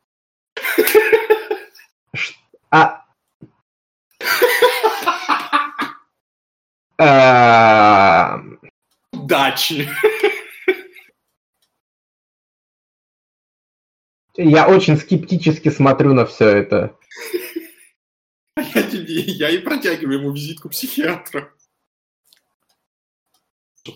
[2.70, 3.06] А...
[6.98, 8.60] Эм.
[9.12, 9.90] Удачи!
[14.36, 16.98] Я очень скептически смотрю на все это.
[18.76, 21.52] Я, тебе, я и протягиваю ему визитку психиатра.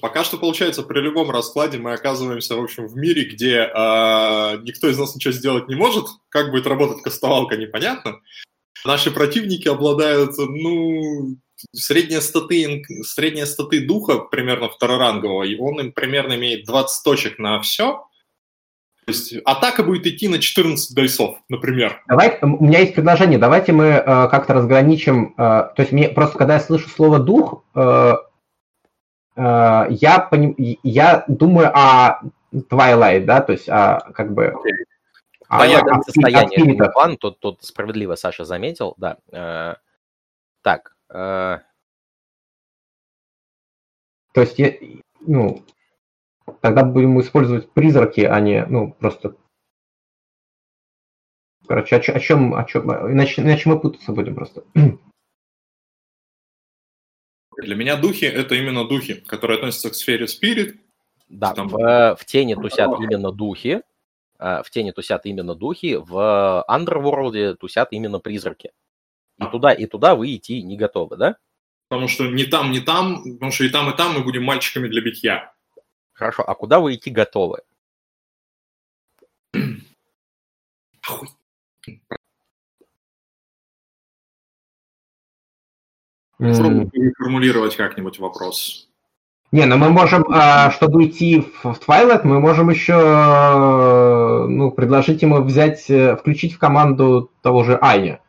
[0.01, 4.89] Пока что получается, при любом раскладе мы оказываемся, в общем, в мире, где э, никто
[4.89, 6.07] из нас ничего сделать не может.
[6.29, 8.19] Как будет работать кастовалка, непонятно.
[8.83, 11.37] Наши противники обладают, ну,
[11.73, 17.61] средние статы, средние статы духа примерно второрангового, и он им примерно имеет 20 точек на
[17.61, 18.07] все.
[19.05, 22.03] То есть атака будет идти на 14 дайсов, например.
[22.09, 23.39] Давай, у меня есть предложение.
[23.39, 25.33] Давайте мы э, как-то разграничим.
[25.37, 28.13] Э, то есть мне просто, когда я слышу слово дух, э,
[29.37, 32.19] э, я, поним, я думаю о
[32.53, 34.47] Twilight, да, то есть о, как бы...
[34.47, 34.71] Okay.
[35.47, 39.19] Понятное состояние план, тут, тут справедливо Саша заметил, да.
[39.31, 39.75] Э,
[40.63, 40.96] так.
[41.09, 41.59] Э...
[44.33, 44.73] То есть, я,
[45.21, 45.65] ну,
[46.61, 49.35] Тогда будем использовать призраки, а не, ну, просто...
[51.67, 54.63] Короче, о, о чем, о чем, иначе, иначе мы путаться будем просто.
[57.57, 60.79] Для меня духи– это именно духи, которые относятся к сфере спирит.
[61.27, 61.67] Да, Там...
[61.67, 63.81] в, в тени тусят именно духи,
[64.39, 68.71] э, в тени тусят именно духи, в Underworld тусят именно призраки.
[69.39, 69.47] И а.
[69.47, 71.37] туда, и туда вы идти не готовы, да?
[71.89, 74.87] Потому что ни там, ни там, потому что и там, и там мы будем мальчиками
[74.87, 75.53] для битья.
[76.13, 77.61] Хорошо, а куда вы идти готовы?
[86.37, 88.89] Попробуй формулировать как-нибудь вопрос.
[89.51, 95.41] Не, ну мы можем, а, чтобы идти в Twilight, мы можем еще ну, предложить ему
[95.41, 98.21] взять, э, включить в команду того же Айя.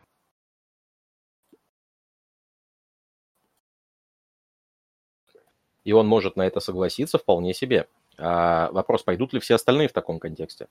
[5.88, 7.88] И он может на это согласиться вполне себе.
[8.18, 10.66] А вопрос, пойдут ли все остальные в таком контексте?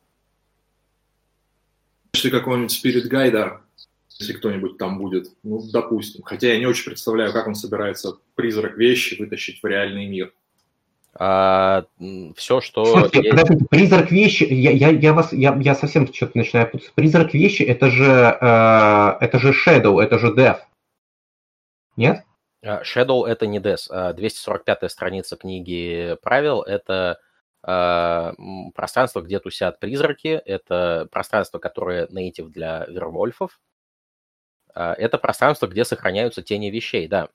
[2.13, 3.61] Если какого-нибудь спирит гайда,
[4.19, 6.21] если кто-нибудь там будет, ну, допустим.
[6.21, 10.35] Хотя я не очень представляю, как он собирается призрак вещи вытащить в реальный мир.
[11.15, 11.85] А,
[12.35, 12.85] все, что...
[12.85, 13.29] Слушайте, есть...
[13.31, 16.91] подождите, призрак вещи, я, я, я, вас, я, я совсем что-то начинаю путаться.
[16.93, 20.59] Призрак вещи, это же, э, это же Shadow, это же Death.
[21.95, 22.23] Нет?
[22.63, 23.89] А, Shadow это не DES.
[23.89, 27.19] 245-я а страница книги правил это
[27.63, 28.33] а,
[28.75, 33.59] пространство, где тусят призраки, это пространство, которое native для вервольфов,
[34.73, 37.29] это пространство, где сохраняются тени вещей, да.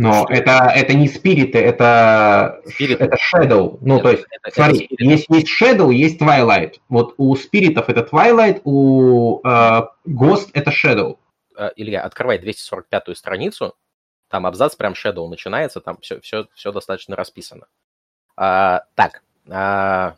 [0.00, 0.32] Но Что?
[0.32, 3.04] это, это не спириты, это, спириты.
[3.04, 3.76] это shadow.
[3.82, 6.76] Ну, это, то есть, это, смотри, это есть, есть shadow, есть twilight.
[6.88, 11.18] Вот у спиритов это twilight, у э, ghost это shadow.
[11.60, 13.76] Э, Илья, открывай 245-ю страницу
[14.28, 17.66] Там абзац прям Shadow начинается, там все, все, все достаточно расписано.
[18.34, 20.16] А, так, а,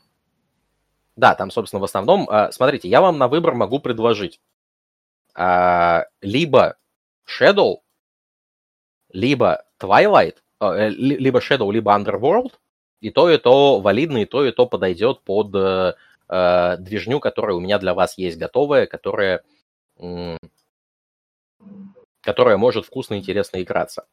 [1.16, 4.40] да, там, собственно, в основном, а, смотрите, я вам на выбор могу предложить
[5.34, 6.76] а, либо
[7.26, 7.78] Shadow,
[9.08, 12.52] либо Twilight, а, либо Shadow, либо Underworld,
[13.00, 17.60] и то, и то валидно, и то, и то подойдет под э, движню, которая у
[17.60, 19.42] меня для вас есть готовая, которая,
[22.22, 24.06] которая может вкусно и интересно играться.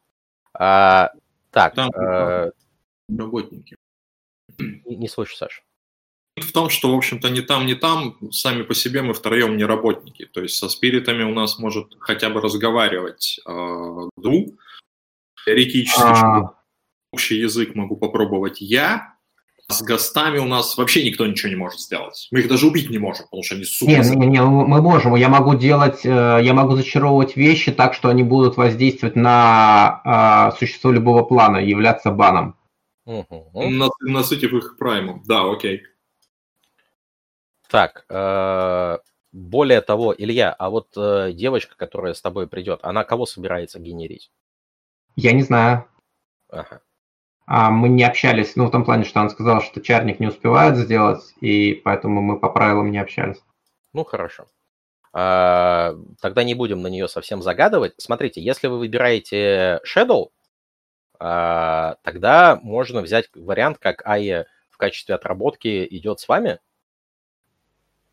[0.53, 1.11] А,
[1.51, 1.75] так.
[1.75, 2.51] Там, э,
[3.07, 3.77] работники.
[4.57, 5.61] Не, не слышу, Саша
[6.41, 9.65] в том, что, в общем-то, ни там, ни там сами по себе мы втроем не
[9.65, 10.25] работники.
[10.25, 14.57] То есть со спиритами у нас может хотя бы разговаривать э, Ду.
[15.45, 16.55] Теоретически, а...
[17.11, 19.15] общий язык могу попробовать я.
[19.69, 22.27] А с гостами у нас вообще никто ничего не может сделать.
[22.31, 24.03] Мы их даже убить не можем, потому что они супер...
[24.03, 25.14] Не, не, не, мы можем.
[25.14, 30.57] Я могу делать, э, я могу зачаровывать вещи так, что они будут воздействовать на э,
[30.57, 32.57] существо любого плана, являться баном.
[33.06, 33.51] Угу.
[34.01, 35.22] Насытив их праймом.
[35.27, 35.83] Да, окей.
[37.69, 38.98] Так, э,
[39.31, 44.31] более того, Илья, а вот э, девочка, которая с тобой придет, она кого собирается генерить?
[45.15, 45.85] Я не знаю.
[46.49, 46.81] Ага.
[47.51, 50.77] А мы не общались, ну, в том плане, что она сказала, что чарник не успевает
[50.77, 53.41] сделать, и поэтому мы по правилам не общались.
[53.91, 54.45] Ну, хорошо.
[55.13, 57.95] А, тогда не будем на нее совсем загадывать.
[57.97, 60.27] Смотрите, если вы выбираете Shadow,
[61.17, 66.59] а, тогда можно взять вариант, как Ая в качестве отработки идет с вами,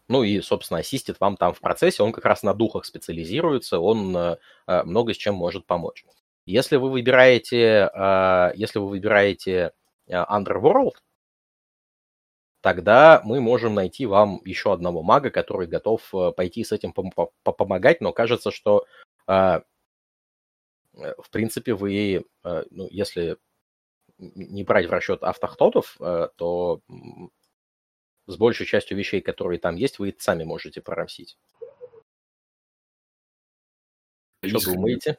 [0.09, 4.17] ну и, собственно, ассистит вам там в процессе, он как раз на духах специализируется, он
[4.17, 4.39] э,
[4.85, 6.07] много с чем может помочь.
[6.47, 9.73] Если вы выбираете, э, если вы выбираете
[10.09, 10.95] Underworld,
[12.61, 16.95] тогда мы можем найти вам еще одного мага, который готов пойти с этим
[17.43, 18.87] помогать, но кажется, что
[19.27, 19.65] в
[21.31, 23.37] принципе вы, ну, если
[24.19, 26.81] не брать в расчет автохтотов, то
[28.27, 31.37] с большей частью вещей, которые там есть, вы сами можете проросить.
[34.45, 35.19] Что думаете?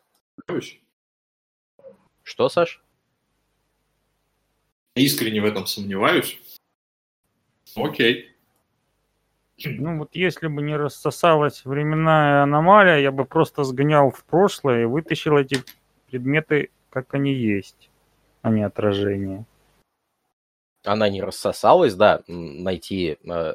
[2.27, 2.83] Что, Саш?
[4.95, 6.39] Искренне в этом сомневаюсь.
[7.75, 8.35] Окей.
[9.64, 14.85] Ну вот если бы не рассосалась временная аномалия, я бы просто сгонял в прошлое и
[14.85, 15.64] вытащил эти
[16.09, 17.89] предметы, как они есть,
[18.41, 19.45] а не отражение
[20.83, 23.53] она не рассосалась, да, найти, э,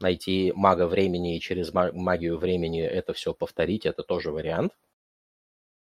[0.00, 4.72] найти мага времени и через магию времени это все повторить, это тоже вариант,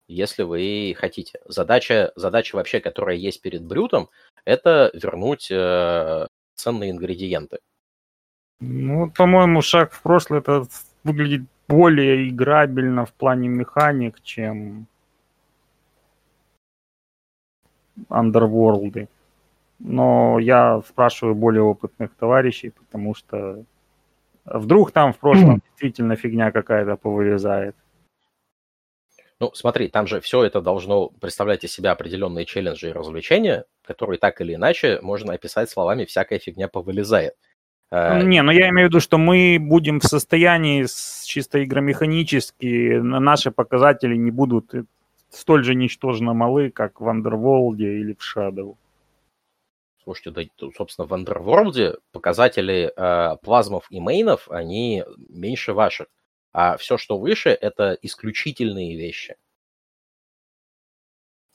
[0.08, 1.38] если вы хотите.
[1.46, 4.08] Задача, задача вообще, которая есть перед Брютом,
[4.44, 7.58] это вернуть э, ценные ингредиенты.
[8.60, 10.64] Ну, по-моему, шаг в прошлое это
[11.04, 14.86] выглядит более играбельно в плане механик, чем
[18.08, 19.08] Underworld
[19.78, 23.64] но я спрашиваю более опытных товарищей, потому что
[24.44, 27.76] вдруг там в прошлом действительно фигня какая-то повылезает.
[29.40, 34.18] Ну, смотри, там же все это должно представлять из себя определенные челленджи и развлечения, которые
[34.18, 37.34] так или иначе можно описать словами «всякая фигня повылезает».
[37.90, 40.86] А, Не, ну я имею в виду, что мы будем в состоянии
[41.24, 44.72] чисто игромеханически, наши показатели не будут
[45.30, 48.76] столь же ничтожно малы, как в Underworld или в Shadow.
[50.02, 56.08] Слушайте, да, собственно, в Underworld показатели э, плазмов и мейнов, они меньше ваших.
[56.52, 59.36] А все, что выше, это исключительные вещи.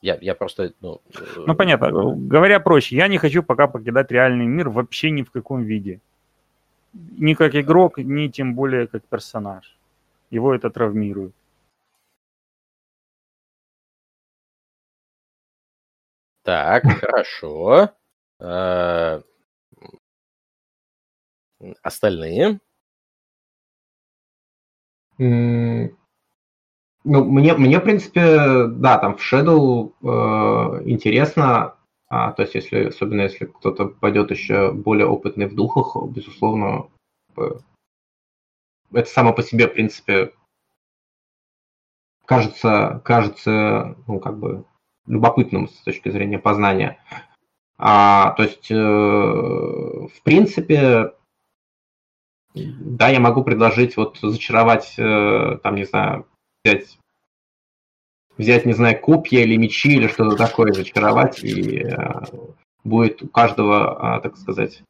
[0.02, 1.02] Я, я просто, ну...
[1.16, 2.16] Э, ну, понятно.
[2.16, 6.02] Говоря проще, я не хочу пока покидать реальный мир вообще ни в каком виде.
[6.94, 9.78] Ни как игрок, ни тем более как персонаж.
[10.30, 11.34] Его это травмирует.
[16.44, 17.90] Так, хорошо.
[18.40, 19.22] Э,
[21.82, 22.60] остальные?
[25.18, 25.92] Ну,
[27.26, 31.76] мне, мне, в принципе, да, там в Shadow э, интересно,
[32.08, 36.88] а, то есть, если, особенно если кто-то пойдет еще более опытный в духах, безусловно,
[38.94, 40.32] это само по себе, в принципе,
[42.26, 44.66] кажется, кажется, ну, как бы,
[45.08, 47.00] любопытным с точки зрения познания.
[47.78, 51.14] А, то есть, э, в принципе,
[52.54, 56.28] да, я могу предложить вот зачаровать, э, там, не знаю,
[56.64, 56.98] взять,
[58.38, 62.22] взять, не знаю, копья или мечи или что-то такое, зачаровать, и э,
[62.84, 64.84] будет у каждого, э, так сказать,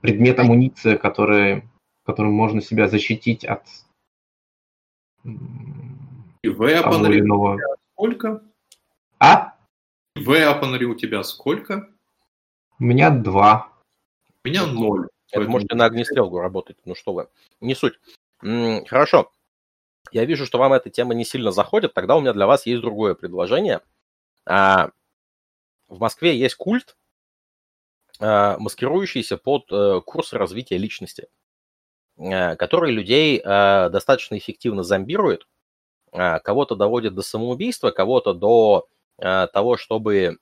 [0.00, 1.64] предмет амуниции, который,
[2.06, 3.66] которым можно себя защитить от
[5.24, 7.58] и того или иного
[7.94, 8.42] сколько?
[9.20, 9.54] А?
[10.18, 11.88] Weaponry у тебя сколько?
[12.78, 13.68] У меня два.
[14.44, 15.08] У меня ноль.
[15.32, 15.52] Это поэтому...
[15.54, 17.28] можете на огнестрелку работать, ну что вы,
[17.60, 17.98] не суть.
[18.42, 19.32] М-м, хорошо,
[20.12, 22.82] я вижу, что вам эта тема не сильно заходит, тогда у меня для вас есть
[22.82, 23.80] другое предложение.
[24.46, 24.90] А,
[25.88, 26.96] в Москве есть культ,
[28.20, 31.28] а, маскирующийся под а, курс развития личности,
[32.18, 35.48] а, который людей а, достаточно эффективно зомбирует,
[36.12, 38.86] а, кого-то доводит до самоубийства, кого-то до
[39.18, 40.38] а, того, чтобы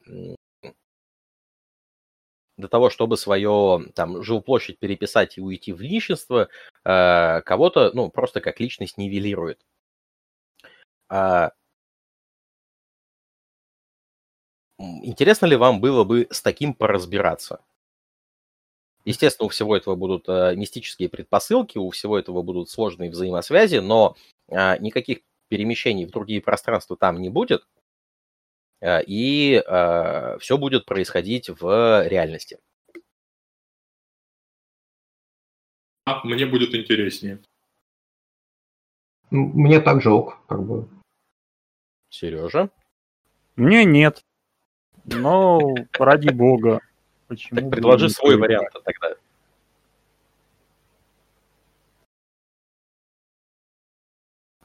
[2.60, 6.48] до того, чтобы свое там жилплощадь переписать и уйти в нищенство,
[6.84, 9.60] э, кого-то, ну, просто как личность нивелирует.
[11.08, 11.52] А...
[14.78, 17.60] Интересно ли вам было бы с таким поразбираться?
[19.04, 24.16] Естественно, у всего этого будут э, мистические предпосылки, у всего этого будут сложные взаимосвязи, но
[24.48, 27.66] э, никаких перемещений в другие пространства там не будет.
[28.80, 32.58] Э, и э, все будет происходить в реальности.
[36.06, 37.40] А, мне будет интереснее.
[39.30, 40.88] Мне также ок, как бы.
[42.08, 42.70] Сережа?
[43.56, 44.24] Мне нет.
[45.04, 45.60] Но
[45.98, 46.80] ради бога.
[47.28, 49.14] Почему так предложи свой вариант тогда.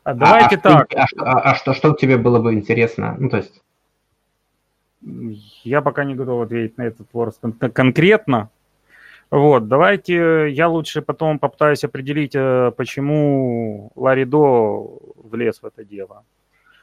[0.04, 0.94] А давайте а, так.
[0.94, 3.16] А, а, а что, что тебе было бы интересно?
[3.20, 3.62] Ну, то есть...
[5.64, 7.40] Я пока не готов ответить на этот вопрос
[7.74, 8.50] конкретно.
[9.32, 14.38] Вот, давайте я лучше потом попытаюсь определить, э, почему Ларидо
[15.16, 16.24] влез в это дело.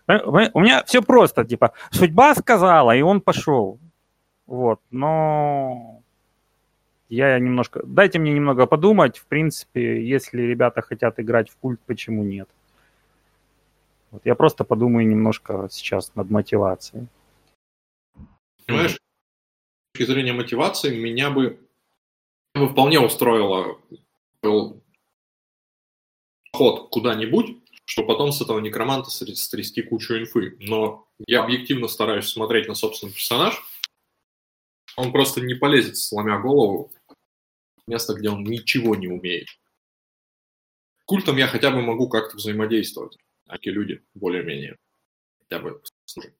[0.09, 3.79] У меня все просто, типа, судьба сказала, и он пошел.
[4.47, 6.03] Вот, но
[7.09, 7.81] я немножко...
[7.85, 9.19] Дайте мне немного подумать.
[9.19, 12.49] В принципе, если ребята хотят играть в культ, почему нет?
[14.11, 17.07] Вот я просто подумаю немножко сейчас над мотивацией.
[18.67, 18.99] Понимаешь, с
[19.93, 21.61] точки зрения мотивации, меня бы,
[22.55, 23.81] бы вполне устроило
[24.43, 24.83] был
[26.53, 30.57] ход куда-нибудь, что потом с этого некроманта стрясти кучу инфы.
[30.61, 33.63] Но я объективно стараюсь смотреть на собственный персонаж.
[34.97, 36.93] Он просто не полезет, сломя голову,
[37.87, 39.49] в место, где он ничего не умеет.
[41.05, 43.17] Культом я хотя бы могу как-то взаимодействовать.
[43.49, 44.77] Аки люди, более-менее.
[45.41, 46.35] Хотя бы служат.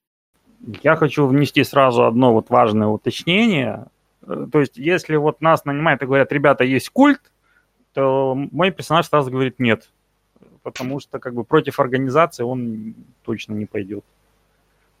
[0.81, 3.87] Я хочу внести сразу одно вот важное уточнение.
[4.25, 7.21] Э, то есть, если вот нас нанимают и говорят, ребята, есть культ,
[7.93, 9.89] то мой персонаж сразу говорит нет.
[10.61, 14.05] Потому что как бы против организации он точно не пойдет.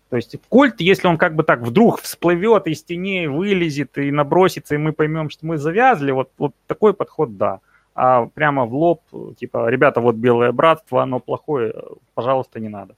[0.09, 4.75] То есть культ, если он как бы так вдруг всплывет из теней, вылезет и набросится,
[4.75, 7.61] и мы поймем, что мы завязли, вот, вот такой подход да.
[7.95, 9.01] А прямо в лоб,
[9.37, 11.73] типа, ребята, вот белое братство, оно плохое,
[12.13, 12.95] пожалуйста, не надо.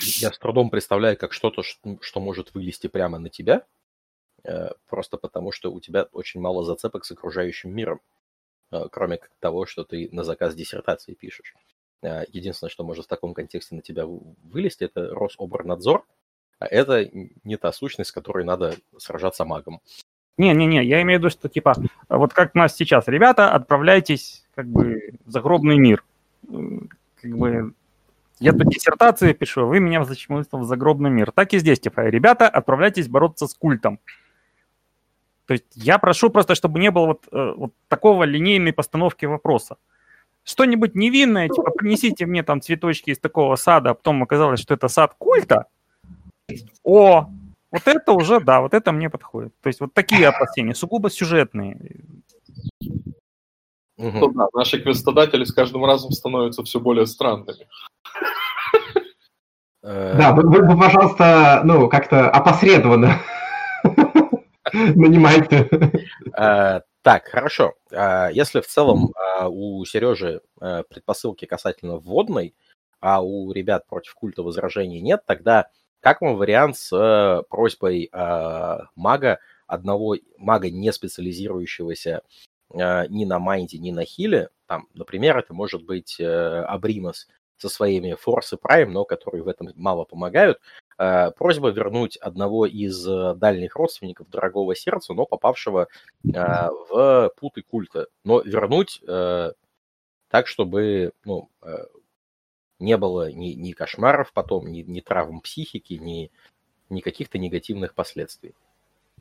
[0.00, 3.64] Я с трудом представляю, как что-то, что может вылезти прямо на тебя,
[4.44, 8.00] э, просто потому что у тебя очень мало зацепок с окружающим миром,
[8.72, 11.54] э, кроме того, что ты на заказ диссертации пишешь.
[12.02, 16.04] Э, единственное, что может в таком контексте на тебя вылезти, это Рособорнадзор,
[16.58, 17.08] а это
[17.44, 19.80] не та сущность, с которой надо сражаться магом.
[20.36, 21.74] Не-не-не, я имею в виду, что типа,
[22.08, 26.04] вот как у нас сейчас, ребята, отправляйтесь как бы в загробный мир.
[26.42, 27.74] Как бы
[28.40, 31.32] я тут диссертацию пишу, вы меня зачем-то в загробный мир.
[31.32, 33.98] Так и здесь, типа, ребята, отправляйтесь бороться с культом.
[35.46, 39.76] То есть я прошу просто, чтобы не было вот, э, вот такого линейной постановки вопроса.
[40.42, 44.88] Что-нибудь невинное, типа, принесите мне там цветочки из такого сада, а потом оказалось, что это
[44.88, 45.66] сад культа.
[46.82, 47.28] О,
[47.70, 49.52] вот это уже, да, вот это мне подходит.
[49.60, 51.78] То есть вот такие опасения, сугубо сюжетные.
[53.96, 54.32] Угу.
[54.32, 57.66] да, наши квестодатели с каждым разом становятся все более странными.
[59.84, 63.20] Э, да, вы, вы, пожалуйста, ну, как-то опосредованно
[64.72, 65.68] нанимайте.
[66.36, 67.74] Э, так, хорошо.
[67.90, 69.12] Э, если в целом
[69.46, 72.54] у Сережи предпосылки касательно вводной,
[73.00, 75.66] а у ребят против культа возражений нет, тогда
[76.00, 78.10] как вам вариант с просьбой
[78.94, 82.22] мага, одного мага, не специализирующегося
[82.72, 87.26] ни на майнде, ни на хиле, там, например, это может быть Абримас,
[87.56, 90.60] со своими Force и Prime, но которые в этом мало помогают.
[90.96, 95.88] Э, просьба вернуть одного из э, дальних родственников дорогого сердца, но попавшего
[96.24, 98.06] э, в путы культа.
[98.24, 99.02] Но вернуть
[100.28, 101.48] так, чтобы ну,
[102.80, 106.32] не было ни, ни кошмаров потом, ни, ни травм психики, ни,
[106.90, 108.54] ни каких-то негативных последствий.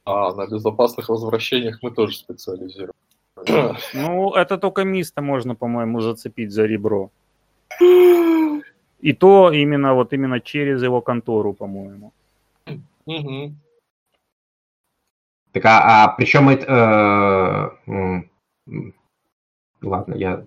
[0.06, 2.94] А, на безопасных возвращениях мы тоже специализируем.
[3.94, 7.12] Ну, это только миста можно, по-моему, зацепить за ребро.
[9.04, 12.14] И то именно вот именно через его контору, по-моему.
[13.06, 13.54] Угу.
[15.52, 17.76] Так, а, а причем это...
[17.86, 17.92] Э,
[18.72, 18.92] э,
[19.82, 20.46] ладно, я...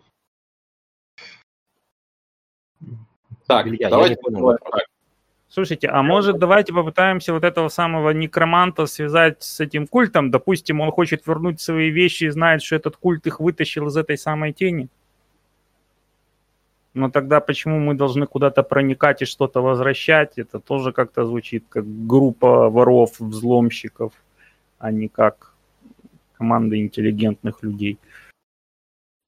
[3.46, 4.56] Так, Илья, давайте понял,
[5.50, 10.30] Слушайте, а может давайте попытаемся вот этого самого некроманта связать с этим культом?
[10.30, 14.16] Допустим, он хочет вернуть свои вещи и знает, что этот культ их вытащил из этой
[14.16, 14.88] самой тени.
[16.96, 20.38] Но тогда почему мы должны куда-то проникать и что-то возвращать?
[20.38, 24.14] Это тоже как-то звучит как группа воров, взломщиков,
[24.78, 25.52] а не как
[26.38, 27.98] команда интеллигентных людей.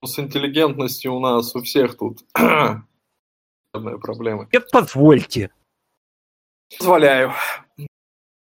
[0.02, 2.20] С интеллигентностью у нас у всех тут
[3.72, 4.48] проблемы.
[4.50, 5.50] Нет, позвольте.
[6.78, 7.32] Позволяю.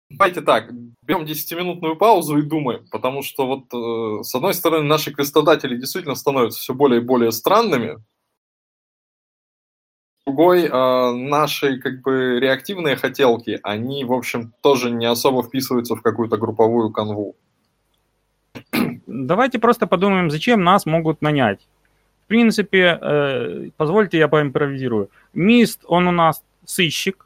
[0.08, 0.72] Давайте так,
[1.02, 6.14] берем 10-минутную паузу и думаем, потому что вот э, с одной стороны наши квестодатели действительно
[6.14, 7.98] становятся все более и более странными,
[10.26, 16.02] другой, э, наши как бы реактивные хотелки, они, в общем, тоже не особо вписываются в
[16.02, 17.36] какую-то групповую канву.
[19.06, 21.60] Давайте просто подумаем, зачем нас могут нанять.
[22.24, 25.10] В принципе, э, позвольте я поимпровизирую.
[25.32, 27.24] Мист, он у нас сыщик.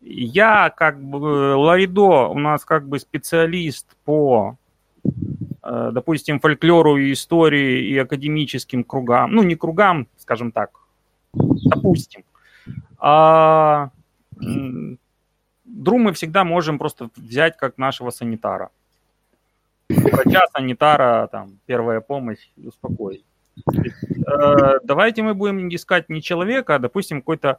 [0.00, 4.56] Я как бы, Ларидо у нас как бы специалист по,
[5.62, 9.32] э, допустим, фольклору и истории и академическим кругам.
[9.32, 10.70] Ну, не кругам, скажем так,
[11.36, 12.24] допустим.
[12.98, 13.90] А
[15.66, 18.70] Дру мы всегда можем просто взять как нашего санитара.
[19.88, 23.24] Врача, санитара, там, первая помощь, успокоить.
[23.66, 27.58] Э, давайте мы будем искать не человека, а, допустим, какой-то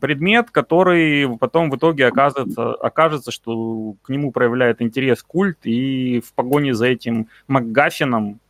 [0.00, 6.34] предмет, который потом в итоге окажется, окажется, что к нему проявляет интерес культ, и в
[6.34, 8.40] погоне за этим МакГаффином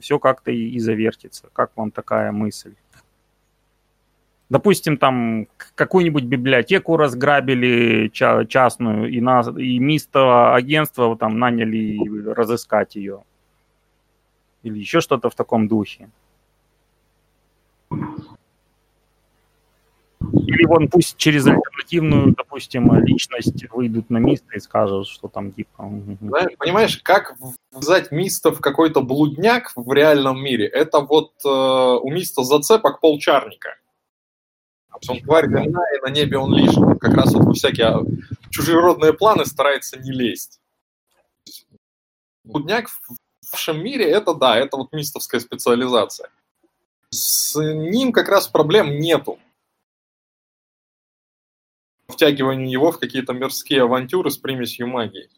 [0.00, 1.48] все как-то и, и завертится.
[1.52, 2.74] Как вам такая мысль?
[4.52, 11.98] Допустим, там какую-нибудь библиотеку разграбили частную, и, нас, и место агентства там наняли
[12.30, 13.24] разыскать ее.
[14.62, 16.10] Или еще что-то в таком духе.
[20.34, 25.90] Или вон пусть через альтернативную, допустим, личность выйдут на Миста и скажут, что там типа...
[26.58, 27.36] Понимаешь, как
[27.72, 33.76] взять Миста в какой-то блудняк в реальном мире, это вот э, у Миста зацепок полчарника.
[35.08, 36.98] Он тварь говна, и на небе он лишний.
[36.98, 38.02] Как раз вот во всякие а,
[38.50, 40.60] чужеродные планы старается не лезть.
[42.44, 43.16] Блудняк в
[43.52, 46.30] нашем мире это да, это вот мистовская специализация.
[47.10, 49.38] С ним как раз проблем нету.
[52.08, 55.28] Втягиванию его в какие-то мирские авантюры с примесью магии.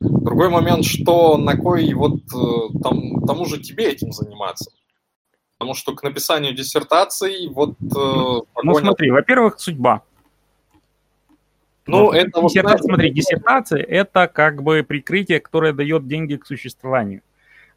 [0.00, 4.70] Другой момент, что на кой вот э, там, тому же тебе этим заниматься.
[5.58, 7.76] Потому что к написанию диссертации вот...
[7.80, 10.02] Э, ну смотри, во-первых, судьба.
[11.86, 12.72] Ну, вот, это диссерта...
[12.72, 12.82] вот...
[12.82, 17.22] Смотри, диссертация– это как бы прикрытие, которое дает деньги к существованию.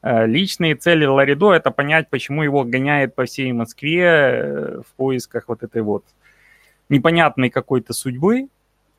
[0.01, 5.47] Э, личные цели Ларидо– это понять, почему его гоняет по всей Москве э, в поисках
[5.47, 6.03] вот этой вот
[6.89, 8.47] непонятной какой-то судьбы,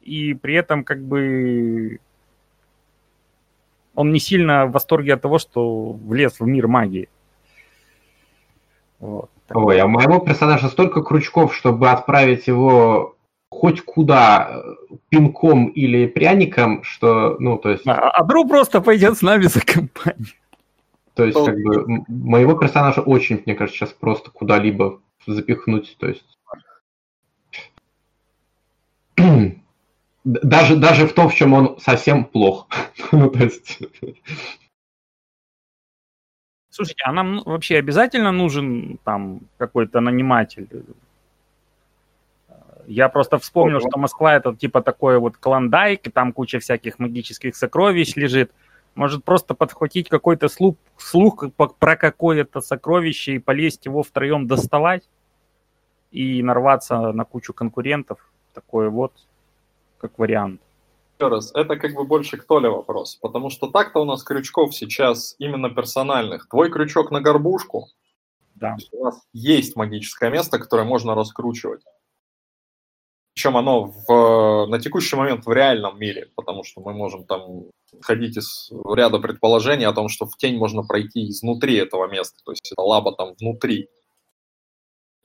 [0.01, 2.01] и при этом как бы
[3.95, 7.09] он не сильно в восторге от того, что влез в мир магии.
[9.01, 9.31] Вот.
[9.53, 13.17] Ой, а у моего персонажа столько крючков, чтобы отправить его
[13.51, 14.63] хоть куда
[15.09, 17.87] пинком или пряником, что, ну, то есть...
[17.87, 20.29] А, а Дру просто пойдет с нами за компанию.
[21.15, 26.25] То есть, как бы, моего персонажа очень, мне кажется, сейчас просто куда-либо запихнуть, то есть...
[30.23, 32.69] Даже, даже в том, в чем он совсем плох.
[33.13, 33.79] ну, то есть...
[36.71, 40.69] Слушайте, а нам вообще обязательно нужен там какой-то наниматель?
[42.87, 47.57] Я просто вспомнил, что Москва это типа такой вот клондайк, и там куча всяких магических
[47.57, 48.53] сокровищ лежит.
[48.95, 55.09] Может просто подхватить какой-то слух, слух про какое-то сокровище и полезть его втроем доставать
[56.11, 58.19] и нарваться на кучу конкурентов.
[58.55, 59.13] Такой вот,
[59.99, 60.61] как вариант
[61.29, 65.35] раз, это как бы больше к Толе вопрос, потому что так-то у нас крючков сейчас
[65.39, 66.49] именно персональных.
[66.49, 67.89] Твой крючок на горбушку,
[68.55, 68.77] да.
[68.93, 71.83] у нас есть магическое место, которое можно раскручивать.
[73.35, 77.65] Причем оно в, на текущий момент в реальном мире, потому что мы можем там
[78.03, 82.53] ходить из ряда предположений о том, что в тень можно пройти изнутри этого места, то
[82.53, 83.89] есть это лаба там внутри.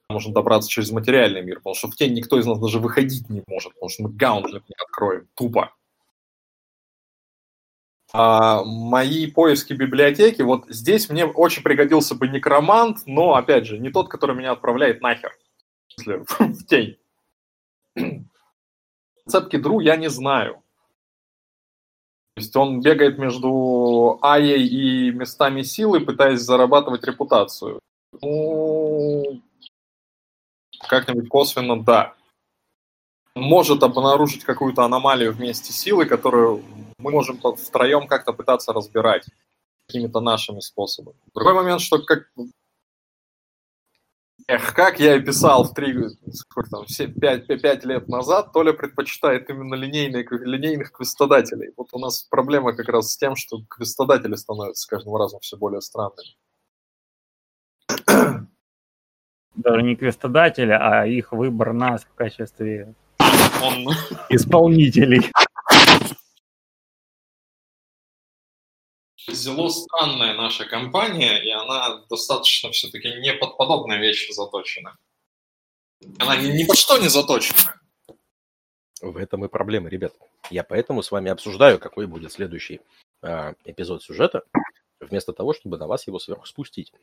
[0.08, 3.44] Можно добраться через материальный мир, потому что в тень никто из нас даже выходить не
[3.48, 5.74] может, потому что мы гаунтлет не откроем, тупо.
[8.14, 13.90] А, мои поиски библиотеки, вот здесь мне очень пригодился бы некромант, но, опять же, не
[13.90, 15.32] тот, который меня отправляет нахер.
[15.98, 16.98] в тень.
[19.28, 20.62] Цепки Дру я не знаю.
[22.36, 27.80] То есть он бегает между Аей и местами силы, пытаясь зарабатывать репутацию.
[28.22, 29.42] Ну,
[30.88, 32.14] как-нибудь косвенно, да.
[33.36, 36.64] Может обнаружить какую-то аномалию вместе силы, которую
[36.98, 39.26] мы можем втроем как-то пытаться разбирать
[39.88, 41.18] какими-то нашими способами.
[41.34, 42.30] Другой момент, что как
[44.48, 45.98] Эх, как я и писал в три,
[46.32, 51.72] сколько там, 7, 5, 5 лет назад, Толя предпочитает именно линейные, линейных квестодателей.
[51.76, 55.58] Вот у нас проблема как раз с тем, что квестодатели становятся с каждым разом все
[55.58, 56.36] более странными.
[59.56, 62.94] Даже не квестодатели, а их выбор нас в качестве
[63.64, 63.88] Он...
[64.30, 65.32] исполнителей.
[69.28, 74.98] Зело странная наша компания, и она достаточно все-таки не под подобные вещи заточена.
[76.20, 77.82] Она ни, ни под что не заточена.
[79.02, 80.14] В этом и проблема, ребят.
[80.52, 82.82] Я поэтому с вами обсуждаю, какой будет следующий
[83.24, 84.44] э, эпизод сюжета,
[85.00, 86.94] вместо того, чтобы на вас его сверху спустить.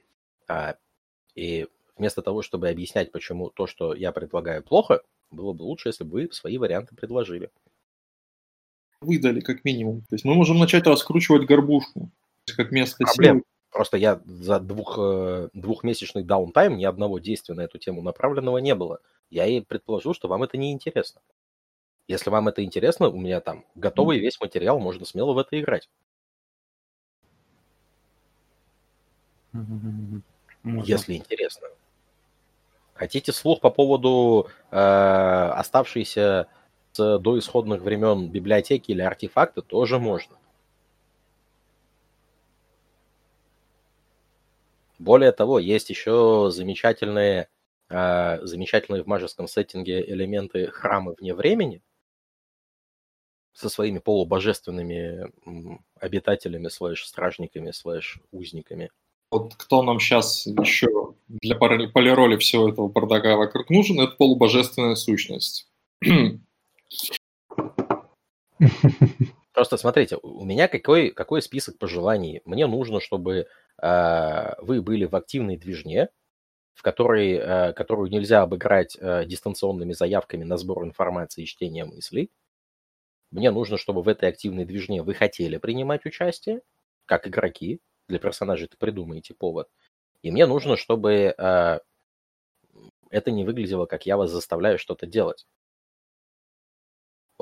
[0.49, 0.76] А,
[1.34, 6.05] и вместо того, чтобы объяснять, почему то, что я предлагаю, плохо, было бы лучше, если
[6.05, 7.51] бы вы свои варианты предложили
[9.02, 10.02] выдали, как минимум.
[10.02, 12.10] То есть мы можем начать раскручивать горбушку,
[12.56, 13.36] как место Проблем.
[13.36, 13.44] силы.
[13.70, 18.74] Просто я за двух, э, двухмесячный даунтайм ни одного действия на эту тему направленного не
[18.74, 19.00] было.
[19.31, 21.22] Я и предположил, что вам это не интересно.
[22.06, 25.89] Если вам это интересно, у меня там готовый весь материал, можно смело в это играть.
[29.52, 30.22] Можно.
[30.64, 31.68] Если интересно.
[32.94, 36.47] Хотите слух по поводу э, оставшейся
[36.92, 40.36] с доисходных времен библиотеки или артефакты тоже можно.
[44.98, 47.48] Более того, есть еще замечательные,
[47.88, 51.82] э, замечательные в мажеском сеттинге элементы храма вне времени
[53.52, 55.32] со своими полубожественными
[55.98, 58.90] обитателями, слэш-стражниками, слэш-узниками.
[59.30, 65.68] Вот кто нам сейчас еще для полироли всего этого бардака вокруг нужен, это полубожественная сущность.
[69.52, 72.40] Просто смотрите, у меня какой, какой список пожеланий?
[72.44, 73.46] Мне нужно, чтобы
[73.82, 76.08] э, вы были в активной движне,
[76.74, 82.30] в которой, э, которую нельзя обыграть э, дистанционными заявками на сбор информации и чтение мыслей.
[83.30, 86.62] Мне нужно, чтобы в этой активной движне вы хотели принимать участие,
[87.06, 87.80] как игроки.
[88.08, 89.68] Для персонажей ты придумаете повод.
[90.22, 91.78] И мне нужно, чтобы э,
[93.10, 95.46] это не выглядело, как я вас заставляю что-то делать.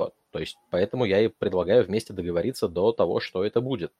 [0.01, 0.15] Вот.
[0.31, 3.93] То есть, поэтому я и предлагаю вместе договориться до того, что это будет.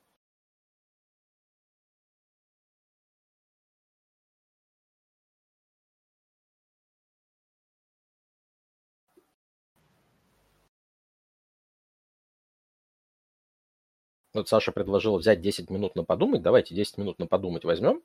[14.33, 16.41] Вот Саша предложил взять 10 минут на подумать.
[16.41, 18.01] Давайте 10 минут на подумать возьмем.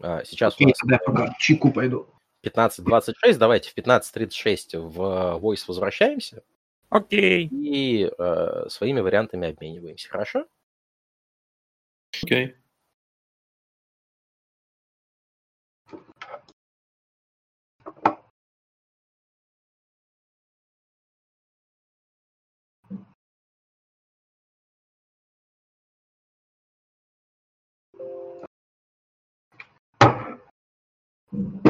[0.00, 0.78] А, сейчас Окей, у нас...
[0.78, 2.19] тогда пока чайку пойду.
[2.42, 6.42] 15.26, давайте в 15.36 в Voice возвращаемся.
[6.88, 7.48] Окей.
[7.52, 10.46] И э, своими вариантами обмениваемся, хорошо?
[12.22, 12.54] Окей.
[31.32, 31.60] You.
[31.64, 31.69] Thank you.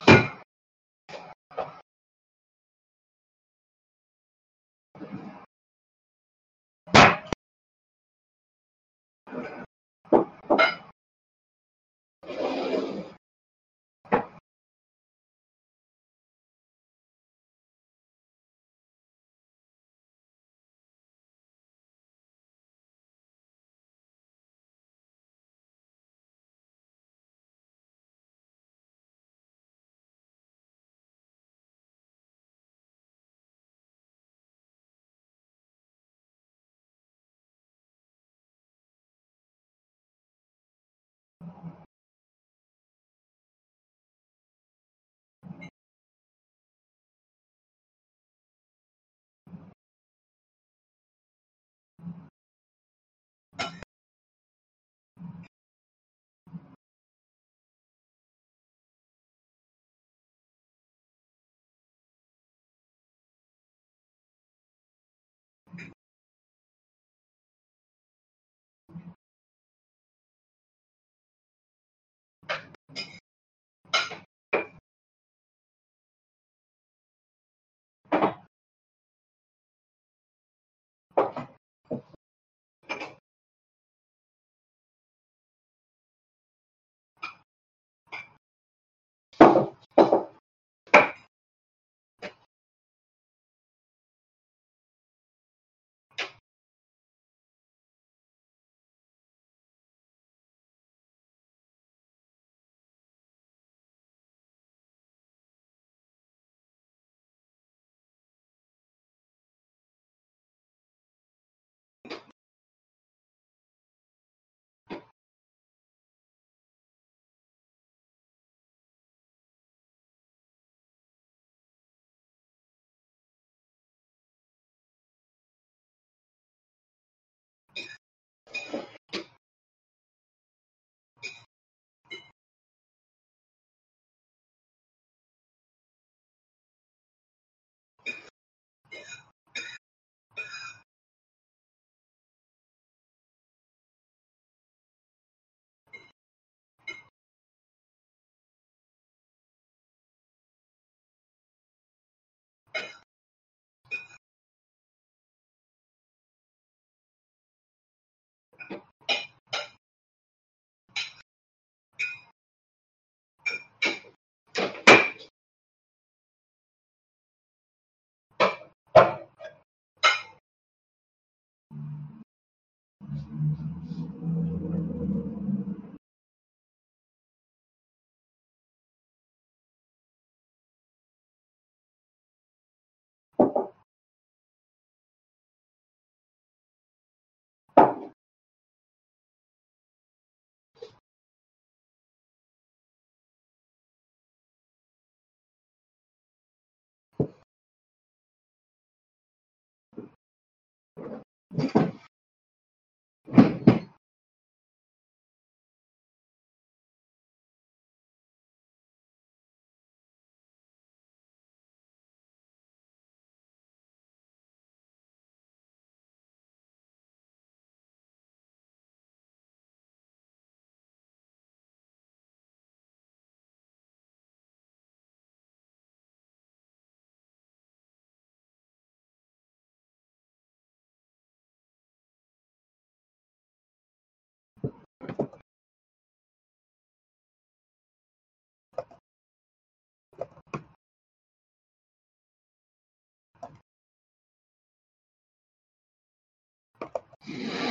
[247.27, 247.70] Yeah.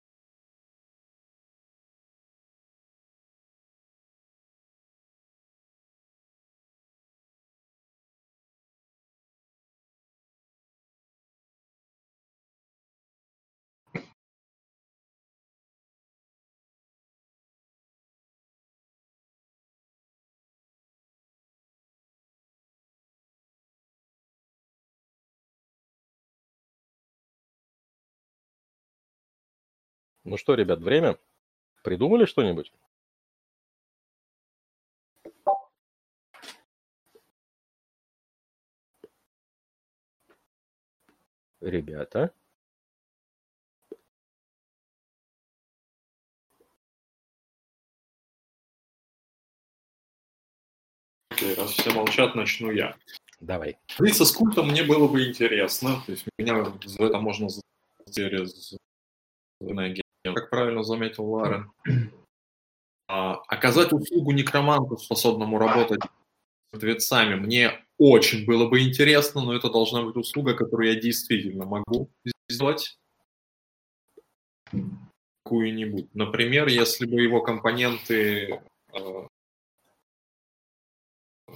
[30.23, 31.17] Ну что, ребят, время?
[31.83, 32.71] Придумали что-нибудь?
[41.59, 42.33] Ребята?
[51.57, 52.95] Раз все молчат, начну я.
[53.39, 53.79] Давай.
[53.97, 56.01] Лица с культом мне было бы интересно.
[56.05, 57.47] То есть меня в это можно
[58.11, 58.75] через
[60.23, 61.71] как правильно заметил Ларен.
[63.07, 69.69] А, оказать услугу некроманту, способному работать с мертвецами, мне очень было бы интересно, но это
[69.69, 72.09] должна быть услуга, которую я действительно могу
[72.49, 72.97] сделать
[75.43, 76.13] какую-нибудь.
[76.15, 78.61] Например, если бы его компоненты
[78.93, 79.27] э,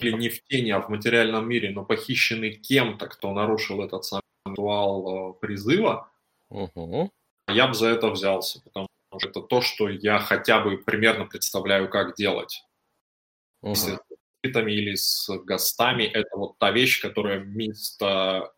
[0.01, 4.23] или не в тени, а в материальном мире, но похищены кем-то, кто нарушил этот самый
[4.45, 6.11] ритуал э, призыва,
[6.49, 7.11] угу.
[7.47, 11.89] Я бы за это взялся, потому что это то, что я хотя бы примерно представляю,
[11.89, 12.63] как делать.
[13.61, 13.71] Угу.
[13.71, 13.99] Если с
[14.43, 18.51] битами или с гостами, это вот та вещь, которая вместо...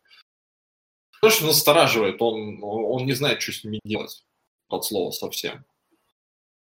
[1.20, 4.24] То, что настораживает, он, он не знает, что с ними делать,
[4.68, 5.64] от слова совсем.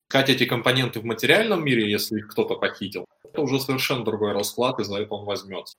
[0.10, 4.80] Искать эти компоненты в материальном мире, если их кто-то похитил, это уже совершенно другой расклад,
[4.80, 5.78] и за это он возьмется.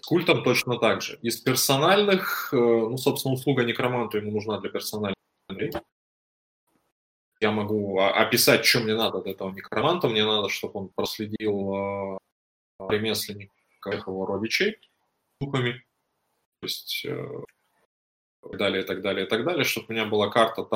[0.00, 1.18] С культом точно так же.
[1.22, 5.14] Из персональных, э, ну, собственно, услуга некроманту ему нужна для персональных
[7.40, 10.08] я могу описать, что мне надо от этого некроманта.
[10.08, 12.18] Мне надо, чтобы он проследил э,
[12.88, 14.78] ремесленников его родичей
[15.40, 15.84] духами,
[16.60, 17.28] то есть э,
[18.40, 20.66] так далее, так далее, так далее, чтобы у меня была карта,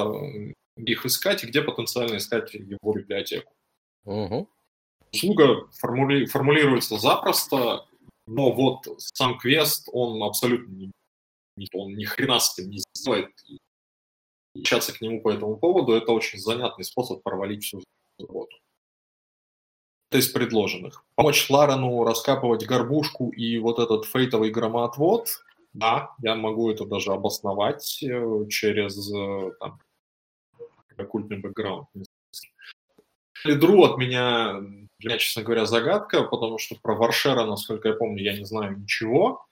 [0.77, 3.55] где их искать и где потенциально искать его библиотеку.
[4.05, 4.49] Угу.
[5.13, 6.27] Услуга формули...
[6.27, 7.87] формулируется запросто,
[8.28, 13.31] но вот сам квест, он абсолютно не, он ни хрена с этим не сделает.
[13.48, 13.58] И
[14.60, 17.82] общаться к нему по этому поводу, это очень занятный способ провалить всю
[18.18, 18.57] работу.
[20.10, 21.05] Это из предложенных.
[21.15, 25.28] Помочь Ларену раскапывать горбушку и вот этот фейтовый громоотвод,
[25.74, 29.81] да, я могу это даже обосновать э, через э, там,
[30.97, 31.89] оккультный бэкграунд.
[33.44, 34.60] Лидру от меня,
[34.99, 38.78] для меня, честно говоря, загадка, потому что про Варшера, насколько я помню, я не знаю
[38.78, 39.44] ничего.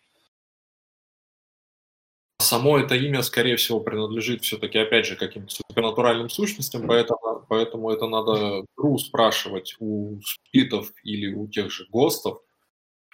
[2.38, 8.06] Само это имя, скорее всего, принадлежит все-таки, опять же, каким-то супернатуральным сущностям, поэтому, поэтому это
[8.06, 12.40] надо Дру спрашивать у спитов или у тех же ГОСТов,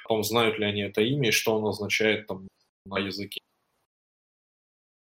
[0.05, 2.49] о том, знают ли они это имя и что оно означает там
[2.84, 3.41] на языке.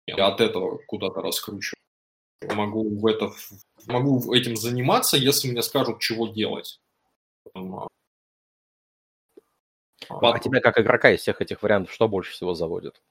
[0.06, 1.78] Я от этого куда-то раскручиваю.
[2.50, 3.32] Могу в это
[3.86, 6.80] могу этим заниматься, если мне скажут, чего делать.
[7.54, 7.86] А,
[10.08, 13.02] а тебя как игрока из всех этих вариантов что больше всего заводит?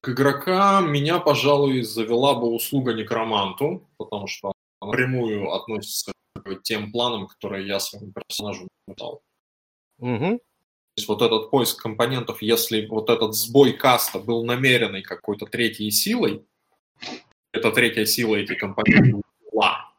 [0.00, 6.92] К игрока меня, пожалуй, завела бы услуга некроманту, потому что она напрямую относится к тем
[6.92, 9.22] планам, которые я своему персонажу дал.
[9.98, 10.38] Угу.
[10.38, 15.90] То есть вот этот поиск компонентов, если вот этот сбой каста был намеренный какой-то третьей
[15.90, 16.44] силой,
[17.52, 19.20] эта третья сила эти компоненты
[19.50, 19.92] была,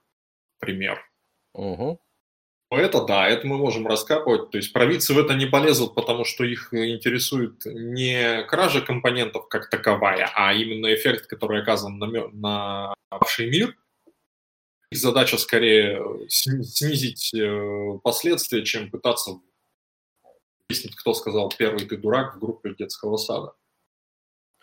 [0.59, 0.99] например.
[1.53, 1.99] Угу.
[2.71, 4.51] Это да, это мы можем раскапывать.
[4.51, 9.69] То есть провидцы в это не полезут, потому что их интересует не кража компонентов как
[9.69, 13.75] таковая, а именно эффект, который оказан на, на ваший мир.
[14.91, 19.39] Их задача скорее снизить э, последствия, чем пытаться
[20.67, 23.53] выяснить, кто сказал первый ты дурак в группе детского сада.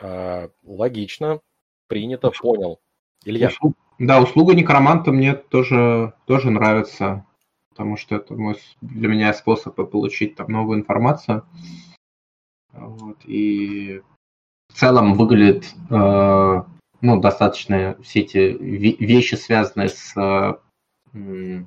[0.00, 1.40] А, логично,
[1.86, 2.81] принято, понял.
[3.24, 3.50] Илья.
[3.98, 7.24] Да, услуга некроманта мне тоже, тоже нравится,
[7.70, 11.44] потому что это мой, для меня способ получить там новую информацию.
[12.73, 14.02] Вот, и
[14.68, 16.62] в целом выглядит э,
[17.00, 21.65] ну, достаточно все эти вещи, связанные с э,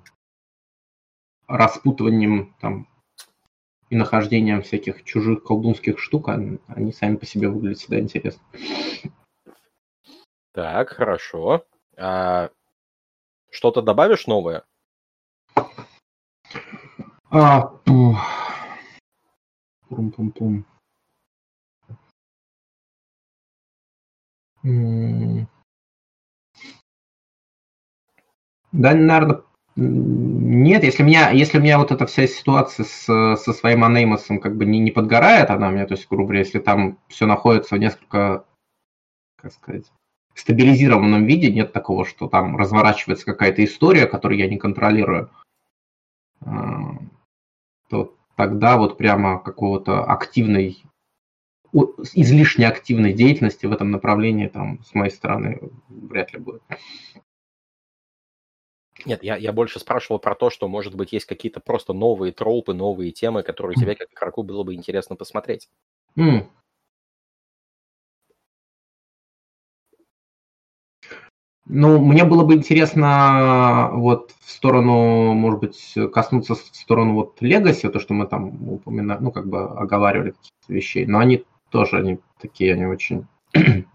[1.47, 2.87] распутыванием там,
[3.89, 8.43] и нахождением всяких чужих колдунских штук, они, они сами по себе выглядят всегда интересно.
[10.51, 11.65] Так, хорошо.
[11.97, 12.49] А,
[13.51, 14.63] что-то добавишь новое?
[17.31, 17.67] А,
[19.89, 20.65] Пум-пум-пум.
[28.71, 29.41] Да, наверное,
[29.75, 33.05] нет, если меня, если у меня вот эта вся ситуация с,
[33.37, 36.39] со своим анеймосом как бы не, не подгорает, она у меня, то есть, грубо говоря,
[36.39, 38.45] если там все находится в несколько,
[39.37, 39.91] как сказать,
[40.39, 45.29] стабилизированном виде, нет такого, что там разворачивается какая-то история, которую я не контролирую,
[46.41, 46.97] а,
[47.89, 50.83] то тогда вот прямо какого-то активной
[52.13, 56.63] излишне активной деятельности в этом направлении там с моей стороны вряд ли будет.
[59.05, 62.73] Нет, я, я больше спрашивал про то, что, может быть, есть какие-то просто новые тропы,
[62.73, 65.69] новые темы, которые тебе, как игроку, было бы интересно посмотреть.
[66.17, 66.47] Mm.
[71.71, 77.89] Ну, мне было бы интересно вот в сторону, может быть, коснуться в сторону вот Legacy,
[77.89, 82.19] то, что мы там упоминали, ну, как бы оговаривали какие-то вещей, но они тоже, они
[82.41, 83.27] такие, они очень...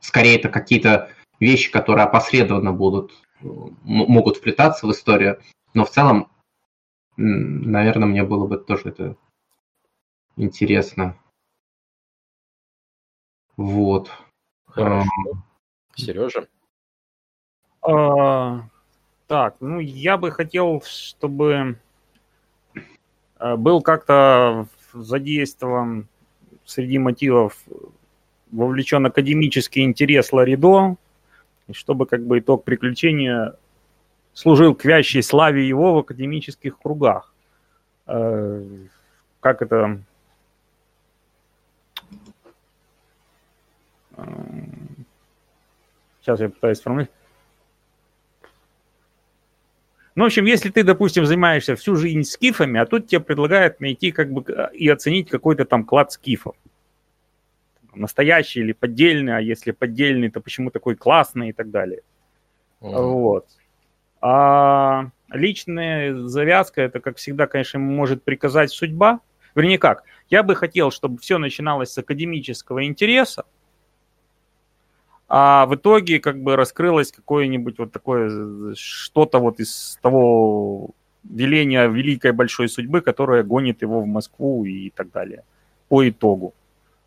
[0.00, 5.40] Скорее, это какие-то вещи, которые опосредованно будут, могут вплетаться в историю,
[5.74, 6.26] но в целом,
[7.16, 9.16] наверное, мне было бы тоже это
[10.36, 11.16] интересно.
[13.56, 14.10] Вот.
[14.66, 15.08] Хорошо.
[15.94, 16.46] Сережа?
[17.82, 18.62] А,
[19.26, 21.78] так, ну я бы хотел, чтобы
[23.38, 26.08] э, был как-то задействован
[26.64, 27.58] среди мотивов
[28.50, 30.96] вовлечен академический интерес Ларидо,
[31.72, 33.56] чтобы как бы итог приключения
[34.34, 37.32] служил к вящей славе его в академических кругах.
[38.06, 38.64] Э,
[39.40, 40.02] как это
[44.16, 44.22] э,
[46.22, 47.14] Сейчас я пытаюсь сформулировать.
[50.14, 54.12] Ну, в общем, если ты, допустим, занимаешься всю жизнь скифами, а тут тебе предлагают найти
[54.12, 56.54] как бы и оценить какой-то там клад скифов.
[57.94, 62.02] Настоящий или поддельный, а если поддельный, то почему такой классный и так далее.
[62.80, 63.02] Mm-hmm.
[63.02, 63.46] Вот.
[64.20, 69.20] А личная завязка, это, как всегда, конечно, может приказать судьба.
[69.54, 70.04] Вернее, как?
[70.28, 73.44] Я бы хотел, чтобы все начиналось с академического интереса,
[75.34, 80.90] а в итоге как бы раскрылось какое-нибудь вот такое что-то вот из того
[81.24, 85.44] веления великой большой судьбы, которая гонит его в Москву и так далее
[85.88, 86.52] по итогу.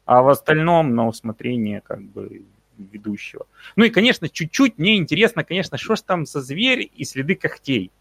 [0.06, 2.42] А в остальном на усмотрение как бы
[2.80, 3.46] ведущего.
[3.76, 7.92] Ну и, конечно, чуть-чуть мне интересно, конечно, что ж там за зверь и следы когтей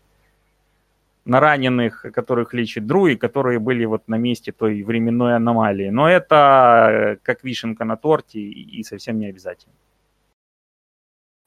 [1.26, 5.90] на раненых, которых лечит Друи, которые были вот на месте той временной аномалии.
[5.90, 9.74] Но это как вишенка на торте и совсем не обязательно.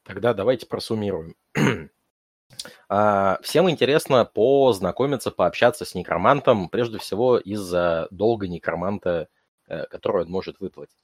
[0.08, 1.36] Тогда давайте просуммируем.
[2.90, 9.28] А, всем интересно познакомиться, пообщаться с некромантом, прежде всего из-за долга некроманта,
[9.68, 10.98] э, который он может выплатить.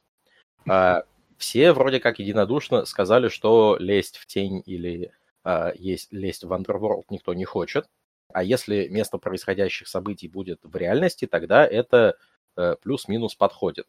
[0.67, 1.03] А,
[1.37, 5.11] все вроде как единодушно сказали, что лезть в тень или
[5.43, 7.89] а, есть лезть в Underworld никто не хочет.
[8.31, 12.15] А если место происходящих событий будет в реальности, тогда это
[12.55, 13.87] э, плюс-минус подходит.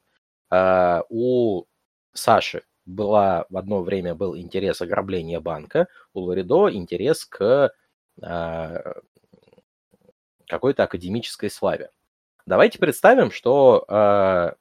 [0.50, 1.64] У
[2.12, 7.72] Саши была в одно время был интерес ограбления банка, у Лоридо интерес к
[8.22, 8.92] э,
[10.46, 11.90] какой-то академической славе.
[12.46, 14.52] Давайте представим, что э,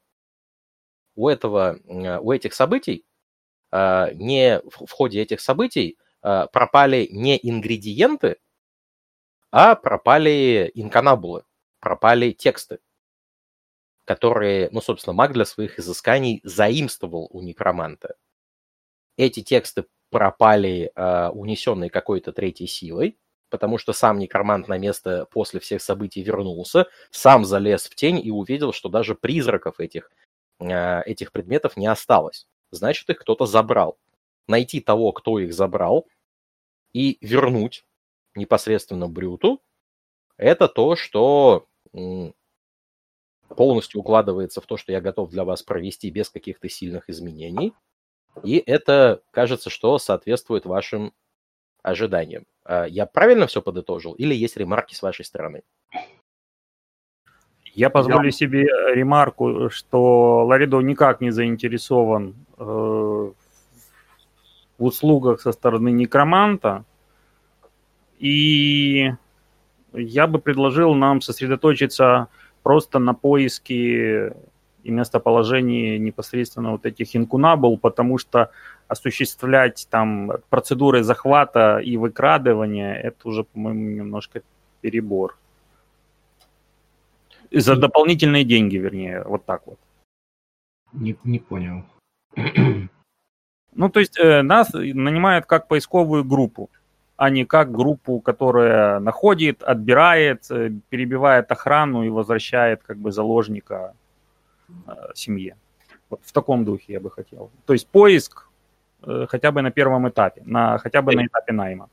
[1.15, 1.79] у этого,
[2.21, 3.05] у этих событий,
[3.71, 8.37] э, не в, в ходе этих событий э, пропали не ингредиенты,
[9.51, 11.43] а пропали инканабулы,
[11.79, 12.79] пропали тексты
[14.13, 18.13] которые, ну, собственно, маг для своих изысканий заимствовал у некроманта.
[19.17, 23.17] Эти тексты пропали, э, унесенные какой-то третьей силой,
[23.49, 28.29] потому что сам некромант на место после всех событий вернулся, сам залез в тень и
[28.29, 30.11] увидел, что даже призраков этих,
[30.59, 32.45] э, этих предметов не осталось.
[32.69, 33.97] Значит, их кто-то забрал.
[34.47, 36.07] Найти того, кто их забрал,
[36.93, 37.83] и вернуть
[38.35, 39.63] непосредственно Брюту,
[40.37, 41.65] это то, что
[43.53, 47.73] полностью укладывается в то, что я готов для вас провести без каких-то сильных изменений.
[48.43, 51.13] И это, кажется, что соответствует вашим
[51.83, 52.45] ожиданиям.
[52.65, 55.63] А я правильно все подытожил или есть ремарки с вашей стороны?
[57.73, 63.33] Я позволю себе ремарку, что Ларидо никак не заинтересован э, в
[64.77, 66.85] услугах со стороны некроманта.
[68.19, 69.11] И
[69.91, 72.27] я бы предложил нам сосредоточиться
[72.63, 74.33] просто на поиске
[74.83, 78.51] и местоположении непосредственно вот этих инкунабул, потому что
[78.87, 84.41] осуществлять там процедуры захвата и выкрадывания, это уже, по-моему, немножко
[84.81, 85.37] перебор.
[87.51, 89.79] За дополнительные деньги, вернее, вот так вот.
[90.91, 91.83] Не, не понял.
[93.75, 96.69] Ну, то есть э, нас нанимают как поисковую группу
[97.23, 103.95] а не как группу, которая находит, отбирает, э, перебивает охрану и возвращает как бы заложника
[104.87, 105.55] э, семье.
[106.09, 107.49] Вот в таком духе я бы хотел.
[107.65, 108.49] То есть поиск
[109.03, 111.89] э, хотя бы на первом этапе, на, хотя бы на этапе найма.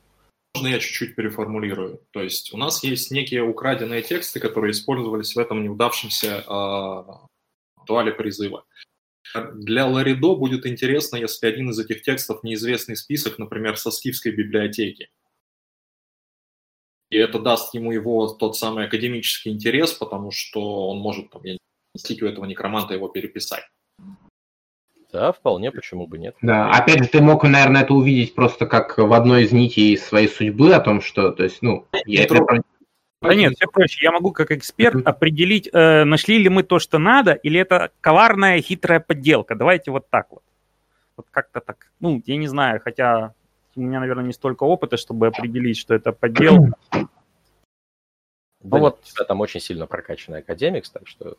[0.55, 2.01] Можно я чуть-чуть переформулирую?
[2.11, 7.03] То есть у нас есть некие украденные тексты, которые использовались в этом неудавшемся э,
[7.81, 8.65] ритуале призыва.
[9.53, 15.09] Для Ларидо будет интересно, если один из этих текстов неизвестный список, например, со скифской библиотеки.
[17.11, 21.53] И это даст ему его тот самый академический интерес, потому что он может, там, я
[21.53, 23.65] не у этого некроманта его переписать.
[25.11, 26.35] Да, вполне, почему бы нет.
[26.41, 30.29] Да, опять же, ты мог, наверное, это увидеть просто как в одной из нитей своей
[30.29, 32.45] судьбы о том, что, то есть, ну, я это...
[33.21, 33.99] Да нет, все проще.
[34.01, 38.61] Я могу как эксперт определить, э, нашли ли мы то, что надо, или это коварная,
[38.61, 39.53] хитрая подделка.
[39.53, 40.43] Давайте вот так вот.
[41.17, 41.91] Вот как-то так.
[41.99, 43.35] Ну, я не знаю, хотя
[43.75, 46.77] у меня, наверное, не столько опыта, чтобы определить, что это подделка.
[46.91, 49.03] Да ну, вот.
[49.17, 51.37] Нет, там очень сильно прокачанный академик, так что...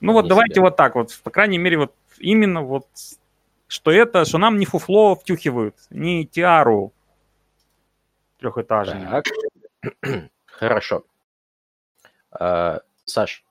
[0.00, 0.62] Ну вот давайте себе.
[0.62, 2.86] вот так вот, по крайней мере, вот именно вот,
[3.68, 6.92] что это, что нам не фуфло втюхивают, не тиару
[8.38, 9.22] трехэтажную.
[10.46, 11.04] Хорошо.
[12.30, 13.44] А, Саш,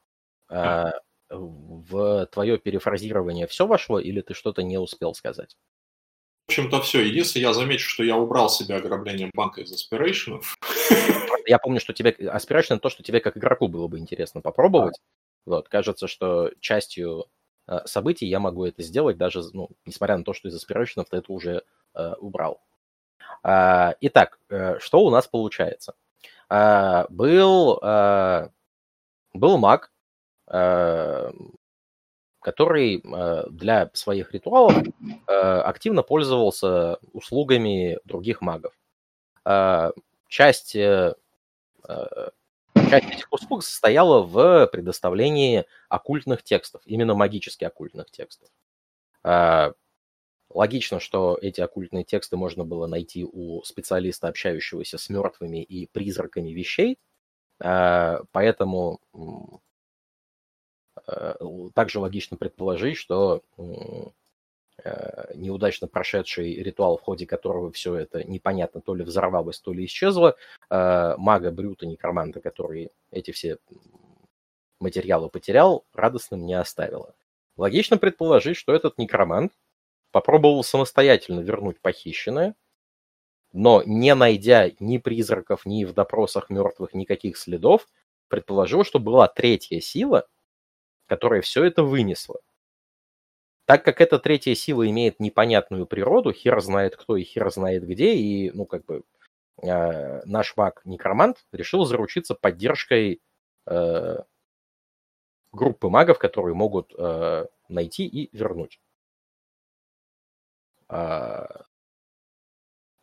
[0.50, 0.92] а,
[1.30, 5.58] в твое перефразирование все вошло или ты что-то не успел сказать?
[6.48, 7.02] В общем-то, все.
[7.02, 10.58] Единственное, я замечу, что я убрал себе ограбление банка из аспирейшенов.
[11.46, 15.00] Я помню, что тебе аспирейшн то, что тебе как игроку было бы интересно попробовать.
[15.46, 17.26] Вот, кажется, что частью
[17.68, 21.18] э, событий я могу это сделать, даже, ну, несмотря на то, что из аспирейшенов ты
[21.18, 21.64] это уже
[21.96, 22.62] э, убрал.
[23.42, 25.96] А, итак, э, что у нас получается?
[26.50, 28.52] А, был, а,
[29.34, 29.92] был маг,
[32.44, 38.74] который э, для своих ритуалов э, активно пользовался услугами других магов.
[39.46, 39.92] Э,
[40.28, 41.14] часть, часть
[42.76, 48.50] этих услуг состояла в предоставлении оккультных текстов, именно магически оккультных текстов.
[50.50, 56.50] Логично, что эти оккультные тексты можно было найти у специалиста, общающегося с мертвыми и призраками
[56.50, 57.00] вещей,
[57.58, 59.00] поэтому
[61.74, 68.96] также логично предположить, что э, неудачно прошедший ритуал, в ходе которого все это непонятно то
[68.96, 70.36] ли взорвалось, то ли исчезло,
[70.70, 73.58] э, мага Брюта, некроманта, который эти все
[74.80, 77.16] материалы потерял, радостным не оставило.
[77.58, 79.54] Логично предположить, что этот некромант
[80.12, 82.56] попробовал самостоятельно вернуть похищенное,
[83.52, 87.88] но не найдя ни призраков, ни в допросах мертвых никаких следов,
[88.28, 90.28] предположил, что была третья сила,
[91.14, 92.40] которая все это вынесла.
[93.66, 98.16] Так как эта третья сила имеет непонятную природу, хер знает кто и хер знает где,
[98.16, 99.04] и, ну, как бы,
[99.62, 103.22] э, наш маг-некромант решил заручиться поддержкой
[103.68, 104.18] э,
[105.52, 108.82] группы магов, которые могут э, найти и вернуть.
[110.90, 111.46] Э,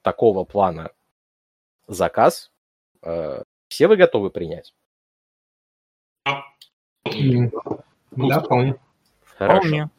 [0.03, 0.91] такого плана
[1.87, 2.51] заказ
[3.03, 4.75] э, все вы готовы принять?
[8.11, 8.77] Да, вполне.
[9.37, 9.61] Хорошо.
[9.61, 9.91] Вполне.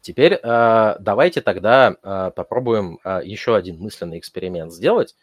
[0.00, 5.14] Теперь э, давайте тогда э, попробуем э, еще один мысленный эксперимент сделать.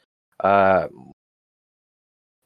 [0.42, 0.90] Э,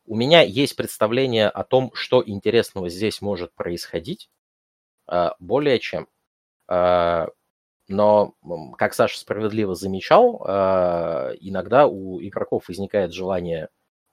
[0.05, 4.29] у меня есть представление о том, что интересного здесь может происходить,
[5.11, 6.07] э, более чем.
[6.69, 7.27] Э,
[7.89, 8.35] но,
[8.77, 13.67] как Саша справедливо замечал, э, иногда у игроков возникает желание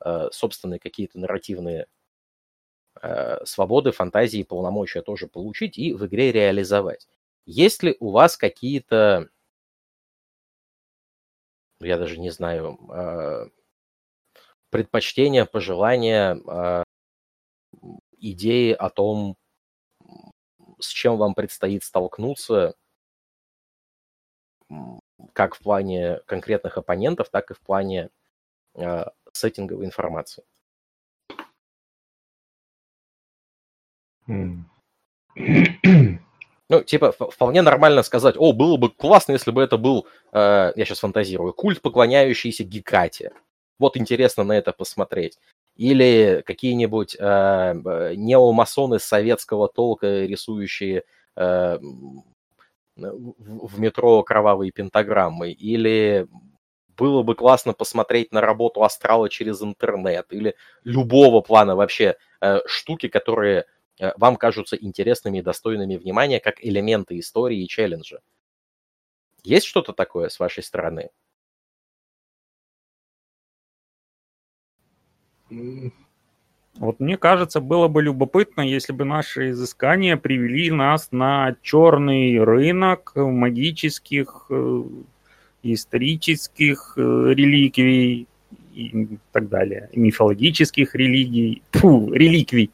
[0.04, 1.86] э, собственные какие-то нарративные
[3.44, 7.06] свободы, фантазии, полномочия тоже получить и в игре реализовать.
[7.46, 9.28] Есть ли у вас какие-то,
[11.80, 13.48] я даже не знаю, э,
[14.70, 16.82] предпочтения, пожелания, э,
[18.18, 19.36] идеи о том,
[20.80, 22.74] с чем вам предстоит столкнуться,
[25.32, 28.10] как в плане конкретных оппонентов, так и в плане
[29.32, 30.44] сеттинговой информации?
[36.70, 40.84] Ну, типа, вполне нормально сказать, о, было бы классно, если бы это был, э, я
[40.84, 43.32] сейчас фантазирую, культ, поклоняющийся Гекате.
[43.78, 45.38] Вот интересно на это посмотреть.
[45.76, 47.72] Или какие-нибудь э,
[48.16, 51.04] неомасоны советского толка, рисующие
[51.36, 51.78] э,
[52.96, 55.52] в метро кровавые пентаграммы.
[55.52, 56.28] Или
[56.98, 60.26] было бы классно посмотреть на работу астрала через интернет.
[60.30, 63.77] Или любого плана вообще э, штуки, которые Э,
[64.16, 68.20] вам кажутся интересными и достойными внимания как элементы истории и челленджа.
[69.42, 71.10] Есть что-то такое с вашей стороны?
[76.78, 83.12] Вот мне кажется, было бы любопытно, если бы наши изыскания привели нас на черный рынок
[83.16, 84.82] магических, э,
[85.64, 88.28] исторических э, реликвий
[88.74, 92.70] и так далее, мифологических религий, фу, реликвий.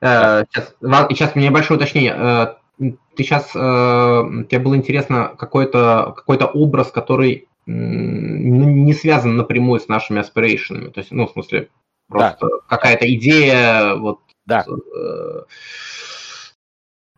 [0.00, 0.74] Э, сейчас,
[1.08, 2.14] сейчас у меня уточнение.
[2.16, 9.88] Э, ты сейчас, э, тебе было интересно какой-то какой образ, который не связан напрямую с
[9.88, 10.88] нашими аспирейшенами.
[10.88, 11.68] То есть, ну, в смысле,
[12.08, 12.56] просто да.
[12.68, 14.64] какая-то идея, вот, да.
[14.66, 15.42] э,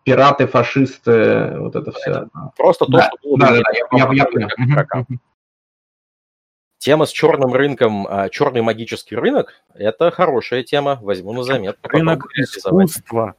[0.03, 2.29] пираты, фашисты, вот это все.
[2.57, 2.99] Просто да.
[2.99, 4.49] то, что было да, да, да, я, я, я понял.
[6.83, 11.89] Тема с черным рынком, а, черный магический рынок, это хорошая тема, возьму на заметку.
[11.89, 13.37] Рынок искусства.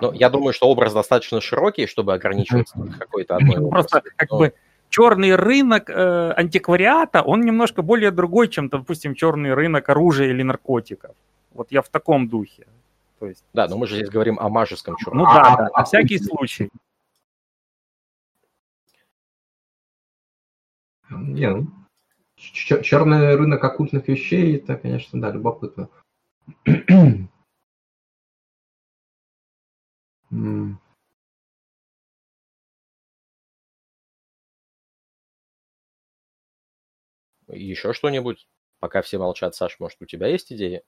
[0.00, 4.54] Ну, я думаю, что образ достаточно широкий, чтобы ограничиваться какой-то одной ну, Просто как бы
[4.90, 11.16] черный рынок э, антиквариата, он немножко более другой, чем, допустим, черный рынок оружия или наркотиков.
[11.52, 12.68] Вот я в таком духе.
[13.18, 13.44] То есть...
[13.52, 15.24] Да, но мы же здесь говорим о мажеском черном.
[15.24, 16.70] Ну да, да, на всякий случай.
[21.10, 21.66] Не, ну,
[22.36, 25.88] черный рынок оккультных вещей, это, конечно, да, любопытно.
[37.48, 38.48] Еще что-нибудь?
[38.80, 40.82] Пока все молчат, Саш, может, у тебя есть идеи?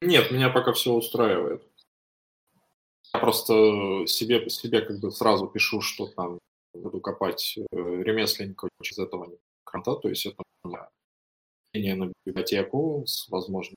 [0.00, 1.62] Нет, меня пока все устраивает.
[3.12, 6.38] Я просто себе, себе как бы сразу пишу, что там
[6.78, 9.30] буду копать э, ремесленника из этого
[9.64, 10.42] кранта, то есть это
[11.72, 13.76] мнение на библиотеку с возможностью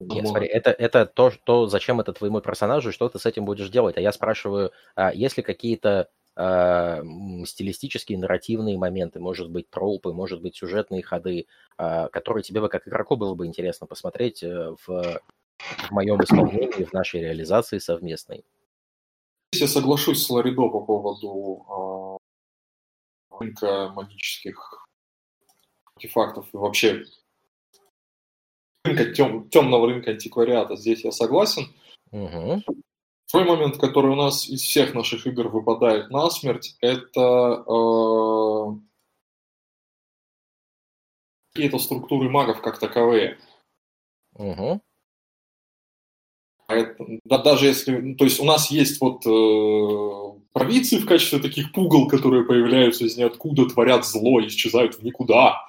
[0.00, 3.68] нет, смотри, это, это то, то, зачем это твоему персонажу, что ты с этим будешь
[3.68, 3.98] делать.
[3.98, 7.02] А я спрашиваю, а есть ли какие-то э,
[7.44, 12.88] стилистические, нарративные моменты, может быть, тропы, может быть, сюжетные ходы, э, которые тебе бы как
[12.88, 15.20] игроку было бы интересно посмотреть э, в,
[15.58, 18.44] в моем исполнении, в нашей реализации совместной.
[19.52, 22.18] Здесь я соглашусь с Ларидо по поводу
[23.30, 24.86] э, рынка магических
[25.96, 27.04] артефактов и вообще
[28.84, 30.76] рынка, тем, темного рынка антиквариата.
[30.76, 31.64] Здесь я согласен.
[32.12, 32.62] Угу.
[33.26, 38.64] Второй момент, который у нас из всех наших игр выпадает на смерть, это э,
[41.52, 43.38] какие-то структуры магов как таковые.
[44.34, 44.80] Угу.
[47.24, 51.72] Да, даже если, ну, то есть у нас есть вот э, провидцы в качестве таких
[51.72, 55.60] пугал, которые появляются из ниоткуда, творят зло, исчезают в никуда.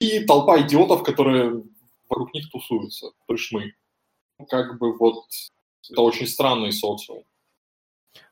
[0.00, 1.62] И толпа идиотов, которые
[2.08, 3.72] вокруг них тусуются, то есть мы.
[4.48, 5.24] Как бы вот
[5.90, 7.24] это очень странный социум.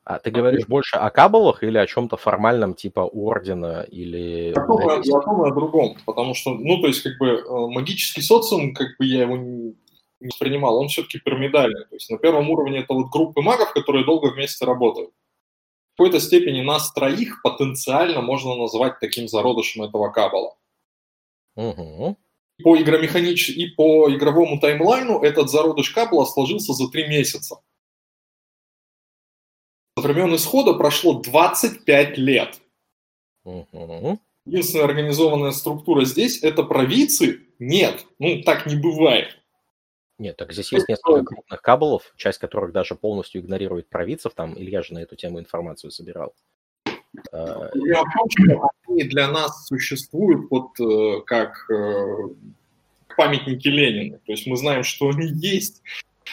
[0.05, 4.53] А ты говоришь больше о кабалах или о чем-то формальном, типа ордена или...
[4.55, 8.21] Я думаю, я думаю о другом, потому что, ну, то есть, как бы, э, магический
[8.21, 9.73] социум, как бы я его
[10.27, 11.85] воспринимал, он все-таки пирамидальный.
[11.85, 15.11] То есть на первом уровне это вот группы магов, которые долго вместе работают.
[15.93, 20.55] В какой-то степени нас троих потенциально можно назвать таким зародышем этого кабала.
[21.55, 22.17] Угу
[22.61, 23.49] по игромеханич...
[23.49, 27.61] и по игровому таймлайну этот зародыш кабла сложился за три месяца.
[29.97, 32.61] Со времен исхода прошло 25 лет.
[33.43, 34.19] Угу.
[34.45, 37.41] Единственная организованная структура здесь– это провидцы?
[37.59, 39.39] Нет, ну так не бывает.
[40.19, 44.33] Нет, так здесь есть несколько крупных кабелов, часть которых даже полностью игнорирует провидцев.
[44.35, 46.33] Там Илья же на эту тему информацию собирал.
[47.31, 52.17] Э, Я о том, что они для нас существуют вот э, как э,
[53.17, 54.19] памятники Ленина.
[54.25, 55.81] То есть мы знаем, что они есть,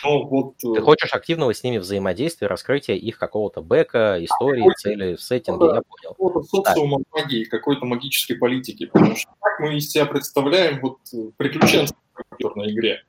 [0.02, 0.56] но вот...
[0.58, 5.82] Ты хочешь активного с ними взаимодействия, раскрытия их какого-то бэка, истории, какой цели, сеттинга, я
[5.82, 6.10] понял.
[6.10, 7.20] Какого-то социума да.
[7.20, 8.86] магии, какой-то магической политики.
[8.86, 10.98] Потому что как мы из себя представляем вот
[11.36, 13.04] приключенцы в компьютерной игре.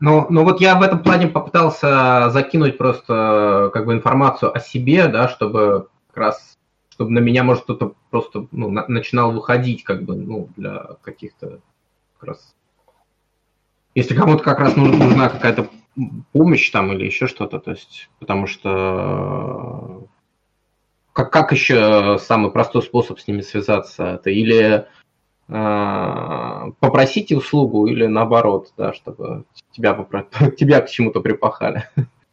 [0.00, 5.08] Ну, ну вот я в этом плане попытался закинуть просто как бы информацию о себе,
[5.08, 6.58] да, чтобы как раз
[6.92, 11.60] чтобы на меня, может, кто-то просто ну, на, начинал выходить, как бы, ну, для каких-то
[12.18, 12.54] как раз...
[13.94, 15.68] Если кому-то как раз нужна, какая-то
[16.32, 20.06] помощь там или еще что-то, то есть, потому что
[21.12, 24.04] как, как еще самый простой способ с ними связаться?
[24.04, 24.86] Это или
[25.52, 30.06] попросите услугу, или наоборот, да, чтобы тебя,
[30.56, 31.88] тебя к чему-то припахали.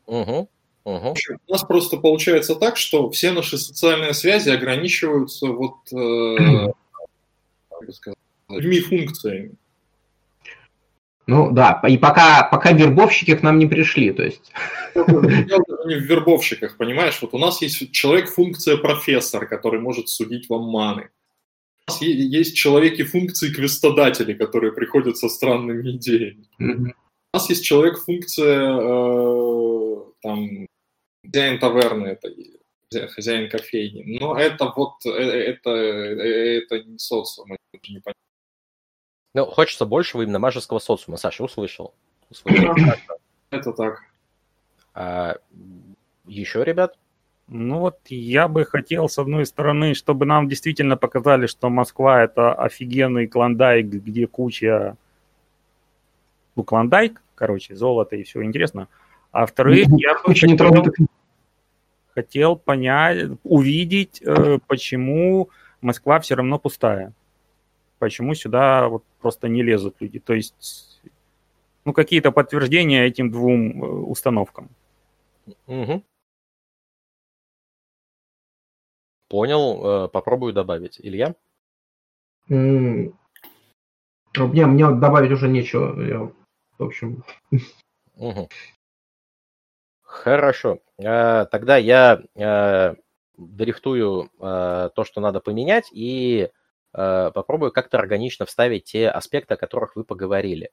[0.05, 0.47] Угу.
[0.85, 1.15] Угу.
[1.47, 6.71] У нас просто получается так, что все наши социальные связи ограничиваются вот э,
[8.49, 9.55] людьми функциями.
[11.27, 14.51] Ну да, и пока, пока вербовщики к нам не пришли, то есть.
[14.95, 17.19] Не в вербовщиках, понимаешь?
[17.21, 21.09] Вот у нас есть человек-функция профессор, который может судить вам маны.
[21.89, 26.45] У нас есть человеки функции квестодатели, которые приходят со странными идеями.
[26.61, 26.93] Mm-hmm.
[27.33, 30.67] У нас есть человек-функция э, там
[31.25, 34.19] хозяин таверны, это хозяин кофейни.
[34.19, 38.01] Но это вот, э, это, э, это не социум, это не
[39.33, 41.17] Ну, хочется большего именно мажеского социума.
[41.17, 41.95] Саша, услышал?
[42.29, 42.75] услышал.
[43.49, 44.03] Это так.
[44.93, 45.37] А,
[46.27, 46.99] еще, ребят?
[47.51, 52.53] Ну вот я бы хотел, с одной стороны, чтобы нам действительно показали, что Москва это
[52.53, 54.95] офигенный клондайк, где куча...
[56.55, 58.87] Ну, клондайк, короче, золото и все интересно.
[59.31, 60.85] А вторых, я бы хотел,
[62.13, 65.49] хотел понять, увидеть, э, почему
[65.81, 67.13] Москва все равно пустая.
[67.97, 70.19] Почему сюда вот просто не лезут люди.
[70.19, 71.01] То есть,
[71.83, 74.69] ну, какие-то подтверждения этим двум э, установкам.
[75.65, 76.03] Угу.
[79.29, 80.99] Понял, э, попробую добавить.
[80.99, 81.35] Илья?
[82.49, 83.13] Mm.
[84.35, 86.01] Мне, мне добавить уже нечего.
[86.01, 86.31] Я,
[86.79, 87.23] в общем.
[88.15, 88.49] Угу.
[90.01, 90.79] Хорошо.
[90.97, 92.95] Э, тогда я э,
[93.37, 96.49] дорихтую то, что надо поменять, и
[96.91, 100.71] попробую как-то органично вставить те аспекты, о которых вы поговорили.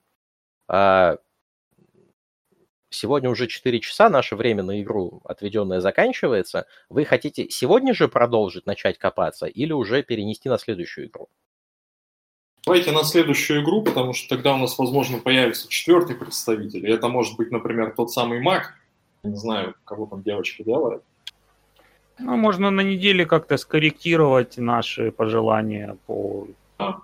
[2.97, 6.65] Сегодня уже 4 часа, наше время на игру отведенное заканчивается.
[6.89, 11.29] Вы хотите сегодня же продолжить начать копаться или уже перенести на следующую игру?
[12.65, 16.89] Давайте на следующую игру, потому что тогда у нас, возможно, появится четвертый представитель.
[16.89, 18.73] И это может быть, например, тот самый маг.
[19.23, 21.03] Не знаю, кого там девочка делает.
[22.19, 26.49] Ну, можно на неделе как-то скорректировать наши пожелания по...
[26.79, 27.01] А?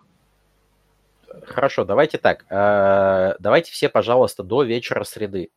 [1.45, 2.47] Хорошо, давайте так.
[2.49, 5.51] Э, давайте все, пожалуйста, до вечера среды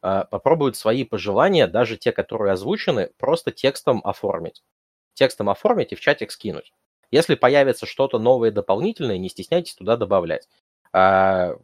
[0.00, 4.62] попробуют свои пожелания, даже те, которые озвучены, просто текстом оформить.
[5.14, 6.72] Текстом оформить и в чатик скинуть.
[7.10, 10.48] Если появится что-то новое дополнительное, не стесняйтесь туда добавлять.
[10.92, 11.56] А,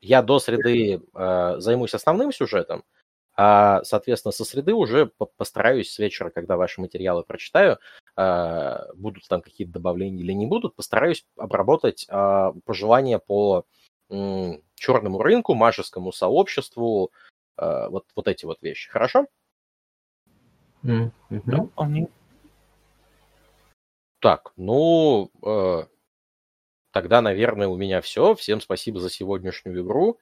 [0.00, 2.84] я до среды а, займусь основным сюжетом,
[3.36, 7.78] а, соответственно, со среды уже постараюсь с вечера, когда ваши материалы прочитаю,
[8.96, 13.64] будут там какие-то добавления или не будут, постараюсь обработать пожелания по
[14.08, 17.12] черному рынку, мажескому сообществу,
[17.60, 18.90] вот, вот эти вот вещи.
[18.90, 19.26] Хорошо?
[20.84, 21.10] Mm-hmm.
[21.46, 22.08] Да, вполне.
[24.20, 25.84] Так, ну, э,
[26.90, 28.34] тогда, наверное, у меня все.
[28.34, 30.18] Всем спасибо за сегодняшнюю игру.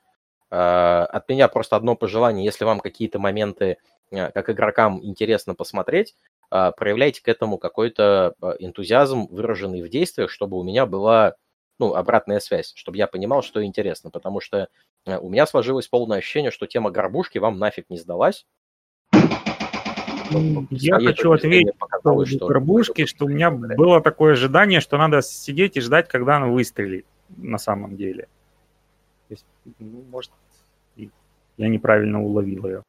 [0.51, 3.79] Э, от меня просто одно пожелание, если вам какие-то моменты,
[4.11, 6.15] э, как игрокам, интересно посмотреть,
[6.51, 11.37] э, проявляйте к этому какой-то э, энтузиазм, выраженный в действиях, чтобы у меня была
[11.79, 14.69] ну, обратная связь, чтобы я понимал, что интересно, потому что
[15.05, 18.47] э, у меня сложилось полное ощущение, что тема горбушки вам нафиг не сдалась.
[20.71, 25.23] Я хочу ответить по поводу что горбушки, что у меня было такое ожидание, что надо
[25.23, 28.29] сидеть и ждать, когда она выстрелит на самом деле.
[29.29, 29.47] есть,
[29.79, 30.33] ну, может,
[30.97, 32.83] я неправильно уловил ее.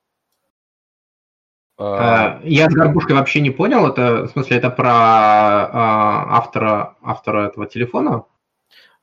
[1.79, 3.87] А, я с горбушкой вообще не понял.
[3.87, 8.25] Это, в смысле, это про а, автора, автора этого телефона?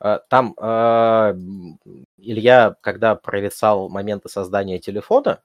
[0.05, 1.33] Э, там э,
[2.17, 5.41] Илья, когда провисал моменты создания телефона,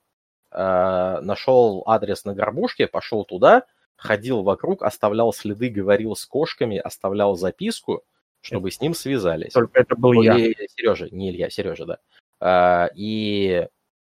[0.53, 3.65] э, нашел адрес на горбушке, пошел туда,
[3.97, 8.03] ходил вокруг, оставлял следы, говорил с кошками, оставлял записку,
[8.43, 9.53] чтобы с ним связались.
[9.53, 10.35] Только это был я.
[10.77, 11.99] Сережа, не Илья, Сережа,
[12.41, 12.91] да.
[12.95, 13.67] И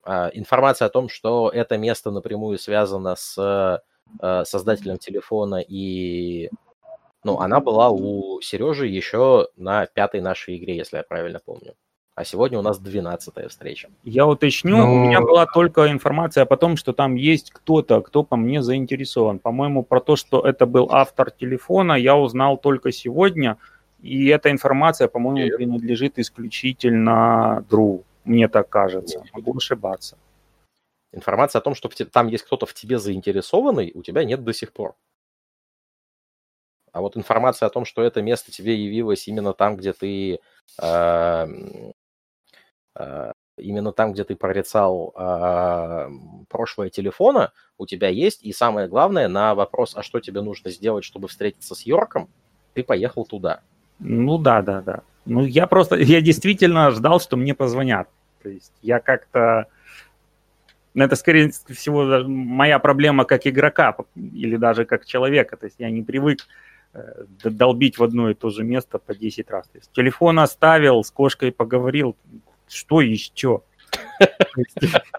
[0.06, 3.82] информация о том, что это место напрямую связано с
[4.44, 6.50] создателем телефона и
[7.26, 11.74] ну, она была у Сережи еще на пятой нашей игре, если я правильно помню.
[12.14, 13.90] А сегодня у нас двенадцатая встреча.
[14.04, 14.94] Я уточню, Но...
[14.94, 19.40] у меня была только информация о том, что там есть кто-то, кто по мне заинтересован.
[19.40, 23.58] По-моему, про то, что это был автор телефона, я узнал только сегодня.
[24.02, 25.58] И эта информация, по-моему, Нет.
[25.58, 28.04] принадлежит исключительно Дру.
[28.24, 29.18] Мне так кажется.
[29.18, 29.34] Нет.
[29.34, 30.16] Могу ошибаться.
[31.12, 34.74] Информация о том, что там есть кто-то в тебе заинтересованный, у тебя нет до сих
[34.74, 34.94] пор.
[36.96, 40.40] А вот информация о том, что это место тебе явилось именно там, где ты
[40.82, 41.48] э,
[42.96, 46.10] э, именно там, где ты прорицал э,
[46.48, 48.44] прошлое телефона, у тебя есть.
[48.44, 52.30] И самое главное, на вопрос, а что тебе нужно сделать, чтобы встретиться с Йорком,
[52.76, 53.60] ты поехал туда.
[54.00, 55.02] Ну да, да, да.
[55.26, 58.08] Ну я просто, я действительно ждал, что мне позвонят.
[58.42, 59.68] То есть я как-то...
[60.94, 65.58] Ну, это, скорее всего, моя проблема как игрока или даже как человека.
[65.58, 66.40] То есть я не привык
[67.44, 69.68] долбить в одно и то же место по 10 раз.
[69.68, 72.16] То есть телефон оставил, с кошкой поговорил,
[72.68, 73.62] что еще?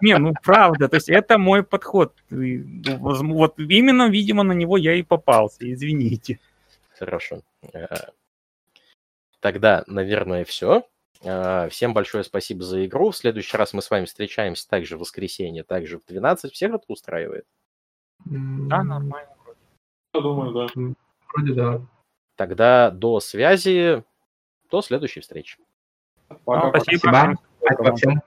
[0.00, 2.14] Не, ну правда, то есть это мой подход.
[2.30, 6.40] Ну, вот именно, видимо, на него я и попался, извините.
[6.98, 7.42] Хорошо.
[7.72, 7.86] Э,
[9.40, 10.84] тогда, наверное, все.
[11.22, 13.10] Э, всем большое спасибо за игру.
[13.10, 16.52] В следующий раз мы с вами встречаемся также в воскресенье, также в 12.
[16.52, 17.46] Всех это устраивает?
[18.24, 19.28] Да, нормально.
[20.14, 20.94] Я думаю, да.
[21.36, 21.80] Вроде да.
[22.34, 24.02] Тогда до связи,
[24.70, 25.58] до следующей встречи.
[26.44, 26.98] Пока, спасибо.
[26.98, 27.36] спасибо.
[27.60, 28.22] спасибо.